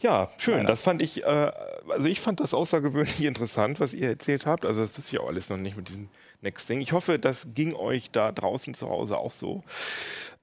Ja, 0.00 0.28
schön. 0.38 0.64
Das 0.66 0.80
fand 0.82 1.02
ich, 1.02 1.22
äh, 1.24 1.52
also 1.88 2.06
ich 2.06 2.20
fand 2.20 2.40
das 2.40 2.54
außergewöhnlich 2.54 3.20
interessant, 3.24 3.80
was 3.80 3.92
ihr 3.92 4.08
erzählt 4.08 4.46
habt. 4.46 4.64
Also 4.64 4.80
das 4.80 4.96
wusste 4.96 5.16
ich 5.16 5.20
auch 5.20 5.28
alles 5.28 5.50
noch 5.50 5.56
nicht 5.58 5.76
mit 5.76 5.88
diesem 5.88 6.08
Next 6.42 6.66
Thing. 6.66 6.80
Ich 6.80 6.92
hoffe, 6.92 7.18
das 7.18 7.48
ging 7.54 7.74
euch 7.74 8.10
da 8.10 8.32
draußen 8.32 8.72
zu 8.74 8.88
Hause 8.88 9.18
auch 9.18 9.32
so. 9.32 9.62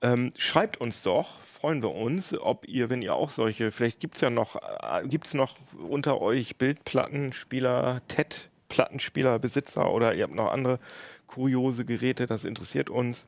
Ähm, 0.02 0.32
schreibt 0.38 0.78
uns 0.78 1.02
doch, 1.02 1.40
freuen 1.42 1.82
wir 1.82 1.96
uns, 1.96 2.38
ob 2.38 2.68
ihr, 2.68 2.90
wenn 2.92 3.02
ihr 3.02 3.16
auch 3.16 3.32
solche, 3.32 3.72
vielleicht 3.72 4.00
gibt 4.00 4.16
es 4.16 4.22
ja 4.22 4.30
noch, 4.30 4.56
äh, 4.56 5.08
gibt 5.08 5.26
es 5.26 5.34
noch 5.34 5.56
unter 5.90 6.22
euch 6.22 6.58
Bildplattenspieler, 6.58 8.02
TED-Plattenspieler, 8.08 9.40
Besitzer 9.40 9.92
oder 9.92 10.14
ihr 10.14 10.24
habt 10.24 10.36
noch 10.36 10.52
andere 10.52 10.80
kuriose 11.26 11.84
Geräte, 11.84 12.28
das 12.28 12.46
interessiert 12.46 12.92
uns. 12.92 13.26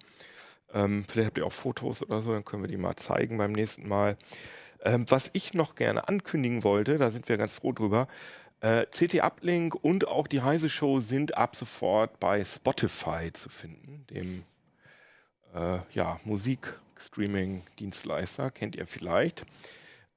Ähm, 0.72 1.06
vielleicht 1.08 1.28
habt 1.28 1.38
ihr 1.40 1.48
auch 1.48 1.54
Fotos 1.54 2.04
oder 2.04 2.22
so, 2.22 2.34
dann 2.34 2.46
können 2.46 2.62
wir 2.62 2.70
die 2.70 2.78
mal 2.78 2.96
zeigen 2.96 3.40
beim 3.40 3.52
nächsten 3.52 3.88
Mal. 3.88 4.16
Ähm, 4.84 5.06
was 5.10 5.32
ich 5.34 5.56
noch 5.56 5.74
gerne 5.74 6.08
ankündigen 6.08 6.64
wollte, 6.64 7.00
da 7.00 7.10
sind 7.10 7.28
wir 7.30 7.38
ganz 7.38 7.56
froh 7.56 7.72
drüber, 7.72 8.08
äh, 8.61 8.86
CT 8.88 9.22
Uplink 9.22 9.76
und 9.76 10.07
auch 10.07 10.26
die 10.27 10.41
Heise 10.41 10.69
Show 10.69 10.99
sind 10.99 11.38
ab 11.38 11.56
sofort 11.56 12.19
bei 12.19 12.44
Spotify 12.44 13.31
zu 13.31 13.48
finden, 13.49 14.06
dem 14.10 14.44
äh, 15.53 15.77
ja, 15.94 16.19
Musik-Streaming-Dienstleister, 16.23 18.49
kennt 18.52 18.76
ihr 18.76 18.88
vielleicht. 18.88 19.45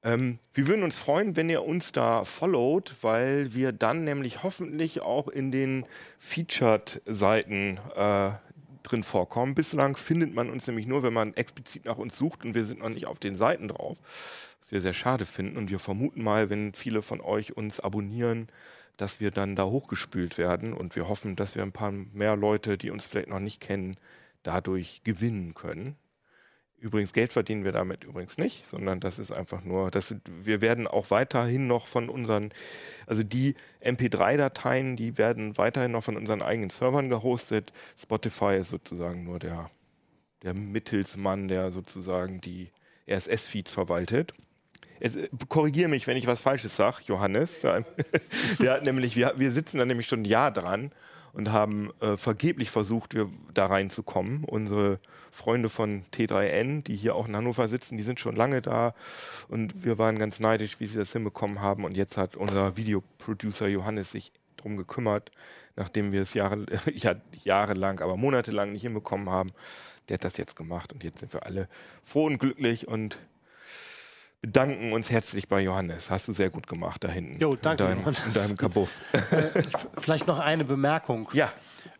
Ähm, 0.03 0.39
wir 0.53 0.67
würden 0.67 0.83
uns 0.83 0.97
freuen, 0.97 1.37
wenn 1.37 1.49
ihr 1.49 1.63
uns 1.63 1.93
da 1.93 2.25
followt, 2.25 2.95
weil 3.01 3.53
wir 3.53 3.71
dann 3.71 4.03
nämlich 4.03 4.43
hoffentlich 4.43 5.01
auch 5.01 5.29
in 5.29 5.51
den 5.51 5.85
Featured-Seiten 6.19 7.79
äh, 7.95 8.31
drin 8.83 9.03
vorkommen. 9.03 9.55
Bislang 9.55 9.95
findet 9.95 10.33
man 10.33 10.49
uns 10.49 10.67
nämlich 10.67 10.87
nur, 10.87 11.03
wenn 11.03 11.13
man 11.13 11.33
explizit 11.35 11.85
nach 11.85 11.97
uns 11.97 12.17
sucht 12.17 12.43
und 12.43 12.53
wir 12.53 12.65
sind 12.65 12.81
noch 12.81 12.89
nicht 12.89 13.07
auf 13.07 13.19
den 13.19 13.37
Seiten 13.37 13.69
drauf, 13.69 13.97
wir 14.73 14.81
sehr 14.81 14.93
schade 14.93 15.25
finden. 15.25 15.57
Und 15.57 15.69
wir 15.69 15.79
vermuten 15.79 16.23
mal, 16.23 16.49
wenn 16.49 16.73
viele 16.73 17.01
von 17.01 17.21
euch 17.21 17.55
uns 17.55 17.79
abonnieren, 17.79 18.49
dass 18.97 19.19
wir 19.19 19.31
dann 19.31 19.55
da 19.55 19.65
hochgespült 19.65 20.37
werden 20.37 20.73
und 20.73 20.95
wir 20.95 21.07
hoffen, 21.07 21.35
dass 21.35 21.55
wir 21.55 21.63
ein 21.63 21.71
paar 21.71 21.91
mehr 21.91 22.35
Leute, 22.35 22.77
die 22.77 22.91
uns 22.91 23.05
vielleicht 23.05 23.29
noch 23.29 23.39
nicht 23.39 23.61
kennen, 23.61 23.95
dadurch 24.43 25.01
gewinnen 25.03 25.53
können. 25.53 25.95
Übrigens, 26.77 27.13
Geld 27.13 27.31
verdienen 27.31 27.63
wir 27.63 27.71
damit 27.71 28.03
übrigens 28.03 28.37
nicht, 28.37 28.67
sondern 28.67 28.99
das 28.99 29.17
ist 29.17 29.31
einfach 29.31 29.63
nur, 29.63 29.89
das 29.89 30.15
wir 30.25 30.59
werden 30.59 30.85
auch 30.85 31.11
weiterhin 31.11 31.65
noch 31.65 31.87
von 31.87 32.09
unseren, 32.09 32.51
also 33.07 33.23
die 33.23 33.55
MP3-Dateien, 33.81 34.97
die 34.97 35.17
werden 35.17 35.57
weiterhin 35.57 35.93
noch 35.93 36.03
von 36.03 36.17
unseren 36.17 36.41
eigenen 36.41 36.69
Servern 36.69 37.09
gehostet. 37.09 37.71
Spotify 37.97 38.57
ist 38.59 38.69
sozusagen 38.69 39.23
nur 39.23 39.39
der, 39.39 39.71
der 40.41 40.53
Mittelsmann, 40.53 41.47
der 41.47 41.71
sozusagen 41.71 42.41
die 42.41 42.69
RSS-Feeds 43.09 43.71
verwaltet. 43.71 44.33
Äh, 45.03 45.29
korrigiere 45.49 45.89
mich, 45.89 46.07
wenn 46.07 46.17
ich 46.17 46.27
was 46.27 46.41
Falsches 46.41 46.75
sage, 46.75 46.97
Johannes. 47.05 47.61
Der 47.61 47.83
hat 48.73 48.85
nämlich, 48.85 49.15
wir, 49.15 49.33
wir 49.37 49.51
sitzen 49.51 49.77
da 49.77 49.85
nämlich 49.85 50.07
schon 50.07 50.21
ein 50.21 50.25
Jahr 50.25 50.51
dran 50.51 50.91
und 51.33 51.51
haben 51.51 51.91
äh, 51.99 52.15
vergeblich 52.15 52.71
versucht, 52.71 53.13
wir 53.13 53.29
da 53.53 53.65
reinzukommen. 53.65 54.43
Unsere 54.45 54.99
Freunde 55.31 55.67
von 55.69 56.05
T3N, 56.13 56.83
die 56.83 56.95
hier 56.95 57.15
auch 57.15 57.27
in 57.27 57.35
Hannover 57.35 57.67
sitzen, 57.67 57.97
die 57.97 58.03
sind 58.03 58.19
schon 58.19 58.35
lange 58.35 58.61
da 58.61 58.93
und 59.49 59.83
wir 59.83 59.97
waren 59.97 60.19
ganz 60.19 60.39
neidisch, 60.39 60.79
wie 60.79 60.85
sie 60.85 60.97
das 60.97 61.11
hinbekommen 61.11 61.59
haben. 61.59 61.85
Und 61.85 61.97
jetzt 61.97 62.17
hat 62.17 62.35
unser 62.35 62.77
Videoproducer 62.77 63.67
Johannes 63.67 64.11
sich 64.11 64.31
drum 64.57 64.77
gekümmert, 64.77 65.31
nachdem 65.75 66.11
wir 66.11 66.21
es 66.21 66.33
Jahre, 66.33 66.65
ja, 66.93 67.15
jahrelang, 67.43 67.99
aber 67.99 68.15
monatelang 68.15 68.71
nicht 68.71 68.83
hinbekommen 68.83 69.29
haben. 69.29 69.51
Der 70.07 70.15
hat 70.15 70.23
das 70.23 70.37
jetzt 70.37 70.55
gemacht 70.55 70.93
und 70.93 71.03
jetzt 71.03 71.19
sind 71.19 71.33
wir 71.33 71.45
alle 71.45 71.67
froh 72.03 72.25
und 72.25 72.37
glücklich 72.37 72.87
und 72.87 73.17
bedanken 74.47 74.91
uns 74.91 75.09
herzlich 75.09 75.47
bei 75.47 75.61
Johannes. 75.61 76.09
Hast 76.11 76.27
du 76.27 76.33
sehr 76.33 76.49
gut 76.49 76.67
gemacht 76.67 77.03
da 77.03 77.07
hinten. 77.07 77.39
Jo, 77.39 77.55
danke, 77.55 77.83
In 77.85 77.89
deinem, 77.89 77.99
Johannes. 78.01 78.25
in 78.25 78.33
deinem 78.33 78.57
Kabuff. 78.57 78.99
Vielleicht 79.99 80.27
noch 80.27 80.39
eine 80.39 80.65
Bemerkung 80.65 81.29
ja, 81.33 81.51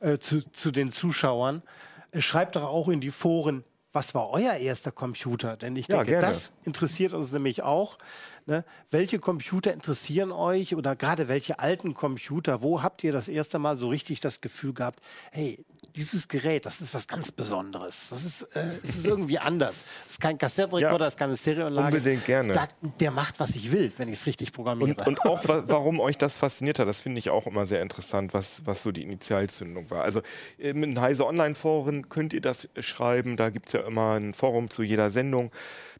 äh, 0.01 0.17
zu, 0.19 0.41
zu 0.51 0.71
den 0.71 0.91
Zuschauern. 0.91 1.63
Äh, 2.11 2.19
Schreibt 2.21 2.57
doch 2.57 2.63
auch 2.63 2.89
in 2.89 2.99
die 2.99 3.11
Foren, 3.11 3.63
was 3.93 4.13
war 4.13 4.29
euer 4.31 4.55
erster 4.55 4.91
Computer? 4.91 5.55
Denn 5.55 5.75
ich 5.77 5.87
Ja, 5.87 5.97
denke, 5.97 6.11
gerne. 6.11 6.27
das 6.27 6.51
interessiert 6.65 7.13
uns 7.13 7.31
nämlich 7.31 7.63
auch. 7.63 7.97
Ne? 8.45 8.65
Welche 8.91 9.19
Computer 9.19 9.71
interessieren 9.71 10.33
euch 10.33 10.75
oder 10.75 10.97
gerade 10.97 11.29
welche 11.29 11.59
alten 11.59 11.93
Computer? 11.93 12.61
Wo 12.61 12.83
habt 12.83 13.05
ihr 13.05 13.13
das 13.13 13.29
erste 13.29 13.57
Mal 13.57 13.77
so 13.77 13.87
richtig 13.87 14.19
das 14.19 14.41
Gefühl 14.41 14.73
gehabt, 14.73 14.99
hey, 15.31 15.63
dieses 15.95 16.27
Gerät, 16.27 16.65
das 16.65 16.81
ist 16.81 16.93
was 16.93 17.07
ganz 17.07 17.31
Besonderes. 17.31 18.09
Das 18.09 18.23
ist, 18.23 18.43
äh, 18.55 18.65
es 18.81 18.95
ist 18.97 19.05
irgendwie 19.05 19.39
anders. 19.39 19.85
Es 20.05 20.13
ist 20.13 20.21
kein 20.21 20.37
Kassettenrekorder, 20.37 21.05
Ja, 21.05 21.07
es 21.07 21.13
ist 21.13 21.19
keine 21.19 21.37
Stereoanlage. 21.37 21.97
unbedingt 21.97 22.25
gerne. 22.25 22.53
Da, 22.53 22.67
der 22.99 23.11
macht, 23.11 23.39
was 23.39 23.55
ich 23.55 23.71
will, 23.71 23.91
wenn 23.97 24.09
ich 24.09 24.15
es 24.19 24.25
richtig 24.25 24.51
programmiere. 24.53 25.03
Und, 25.03 25.19
und 25.19 25.25
auch, 25.25 25.47
wa 25.47 25.63
warum 25.67 25.99
euch 25.99 26.17
das 26.17 26.35
fasziniert 26.37 26.79
hat, 26.79 26.87
das 26.87 26.99
finde 26.99 27.19
ich 27.19 27.29
auch 27.29 27.47
immer 27.47 27.65
sehr 27.65 27.81
interessant, 27.81 28.33
was, 28.33 28.65
was 28.65 28.83
so 28.83 28.91
die 28.91 29.03
Initialzündung 29.03 29.89
war. 29.89 30.03
Also 30.03 30.21
im 30.57 30.83
in 30.83 30.99
Heise 30.99 31.25
Online-Foren 31.25 32.09
könnt 32.09 32.33
ihr 32.33 32.41
das 32.41 32.67
schreiben, 32.79 33.37
da 33.37 33.49
gibt 33.49 33.67
es 33.67 33.73
ja 33.73 33.81
immer 33.81 34.13
ein 34.13 34.33
Forum 34.33 34.69
zu 34.69 34.83
jeder 34.83 35.09
Sendung, 35.09 35.51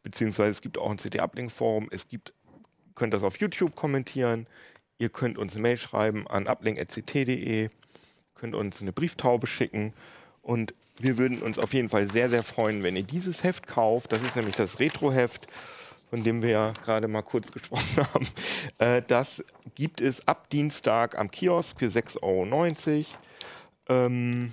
beziehungsweise 0.02 0.50
es 0.50 0.60
gibt 0.60 0.78
auch 0.78 0.90
ein 0.90 0.98
CD-Uplink-Forum, 0.98 1.88
es 1.90 2.08
gibt, 2.08 2.32
könnt 2.94 3.14
das 3.14 3.22
auf 3.22 3.38
YouTube 3.38 3.74
kommentieren, 3.74 4.46
ihr 4.98 5.08
könnt 5.08 5.38
uns 5.38 5.54
eine 5.54 5.62
Mail 5.62 5.76
schreiben 5.76 6.26
an 6.28 6.46
uplink.ct.de, 6.46 7.70
könnt 8.34 8.54
uns 8.54 8.82
eine 8.82 8.92
Brieftaube 8.92 9.46
schicken 9.46 9.92
und 10.42 10.74
wir 10.98 11.18
würden 11.18 11.42
uns 11.42 11.58
auf 11.58 11.74
jeden 11.74 11.88
Fall 11.88 12.10
sehr, 12.10 12.28
sehr 12.28 12.42
freuen, 12.42 12.82
wenn 12.82 12.96
ihr 12.96 13.02
dieses 13.02 13.42
Heft 13.42 13.66
kauft. 13.66 14.12
Das 14.12 14.22
ist 14.22 14.36
nämlich 14.36 14.54
das 14.54 14.78
Retro-Heft, 14.78 15.46
von 16.08 16.22
dem 16.22 16.42
wir 16.42 16.50
ja 16.50 16.72
gerade 16.84 17.08
mal 17.08 17.22
kurz 17.22 17.50
gesprochen 17.52 18.06
haben. 18.12 18.28
Äh, 18.78 19.02
das 19.06 19.44
gibt 19.74 20.00
es 20.00 20.26
ab 20.28 20.50
Dienstag 20.50 21.18
am 21.18 21.30
Kiosk 21.30 21.78
für 21.78 21.86
6,90 21.86 22.20
Euro. 22.22 23.06
Ähm, 23.88 24.52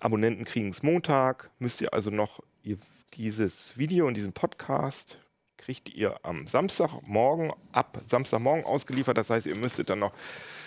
Abonnenten 0.00 0.44
kriegen 0.44 0.70
es 0.70 0.82
Montag. 0.82 1.50
Müsst 1.58 1.80
ihr 1.80 1.92
also 1.92 2.10
noch 2.10 2.40
ihr, 2.62 2.78
dieses 3.14 3.76
Video 3.76 4.06
und 4.06 4.14
diesen 4.14 4.32
Podcast 4.32 5.18
kriegt 5.58 5.90
ihr 5.90 6.18
am 6.24 6.46
Samstagmorgen, 6.46 7.52
ab 7.70 8.02
Samstagmorgen 8.06 8.64
ausgeliefert. 8.64 9.16
Das 9.16 9.30
heißt, 9.30 9.46
ihr 9.46 9.54
müsstet 9.54 9.90
dann 9.90 10.00
noch 10.00 10.12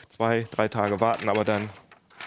zwei, 0.07 0.47
drei 0.51 0.69
Tage 0.69 1.01
warten, 1.01 1.27
aber 1.27 1.43
dann 1.43 1.69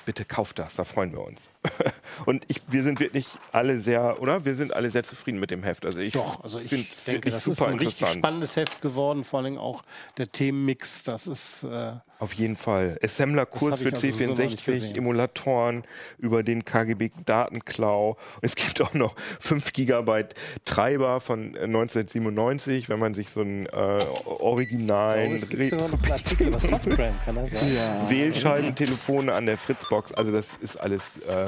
bitte 0.04 0.24
kauft 0.24 0.58
das, 0.58 0.76
da 0.76 0.84
freuen 0.84 1.12
wir 1.12 1.20
uns. 1.20 1.42
Und 2.26 2.44
ich, 2.48 2.60
wir 2.68 2.82
sind 2.82 3.00
wirklich 3.00 3.26
alle 3.52 3.80
sehr, 3.80 4.20
oder? 4.20 4.44
Wir 4.44 4.54
sind 4.54 4.72
alle 4.72 4.90
sehr 4.90 5.02
zufrieden 5.02 5.40
mit 5.40 5.50
dem 5.50 5.62
Heft. 5.62 5.86
Also 5.86 5.98
ich 5.98 6.12
Doch, 6.12 6.42
also 6.42 6.58
ich 6.58 6.68
finde 6.68 6.86
es 6.90 7.04
denke, 7.04 7.18
wirklich 7.18 7.34
das 7.34 7.46
ist 7.46 7.56
super 7.56 7.70
ein 7.70 7.78
richtig 7.78 8.08
spannendes 8.08 8.56
Heft 8.56 8.80
geworden, 8.82 9.24
vor 9.24 9.40
allem 9.40 9.58
auch 9.58 9.82
der 10.16 10.30
Themenmix, 10.30 11.04
das 11.04 11.26
ist 11.26 11.64
äh, 11.64 11.92
Auf 12.18 12.32
jeden 12.34 12.56
Fall. 12.56 12.98
Assembler-Kurs 13.02 13.80
für 13.80 13.92
also 13.92 14.08
so 14.08 14.24
noch 14.26 14.38
nicht 14.38 14.60
C64, 14.60 14.64
gesehen. 14.66 14.96
Emulatoren 14.96 15.84
über 16.18 16.42
den 16.42 16.64
KGB-Datenklau. 16.64 18.16
Es 18.42 18.54
gibt 18.54 18.80
auch 18.80 18.94
noch 18.94 19.14
5 19.40 19.72
Gigabyte 19.72 20.34
Treiber 20.64 21.20
von 21.20 21.54
äh, 21.54 21.60
1997, 21.60 22.88
wenn 22.88 22.98
man 22.98 23.14
sich 23.14 23.30
so 23.30 23.40
einen 23.40 23.66
äh, 23.66 24.04
originalen 24.24 25.34
es 25.34 25.48
gibt 25.48 25.70
sogar 25.70 25.88
noch 25.88 26.02
einen 26.02 26.12
Artikel 26.12 26.48
über 26.48 26.60
Softgram, 26.60 27.14
kann 27.24 27.36
das 27.36 27.50
sein? 27.52 28.08
Wählscheibentelefone 28.08 29.32
an 29.32 29.46
der 29.46 29.58
Fritzbox. 29.58 30.12
Also 30.12 30.32
das 30.32 30.48
ist 30.60 30.76
alles 30.76 31.18
äh, 31.28 31.47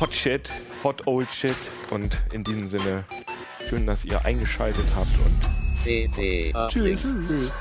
Hot 0.00 0.14
Shit, 0.14 0.50
Hot 0.84 1.06
Old 1.06 1.30
Shit. 1.30 1.56
Und 1.90 2.16
in 2.32 2.44
diesem 2.44 2.68
Sinne, 2.68 3.04
schön, 3.68 3.86
dass 3.86 4.04
ihr 4.04 4.24
eingeschaltet 4.24 4.86
habt 4.94 5.10
und 5.24 5.40
CT. 5.82 6.70
Tschüss. 6.70 7.02
Tschüss. 7.02 7.52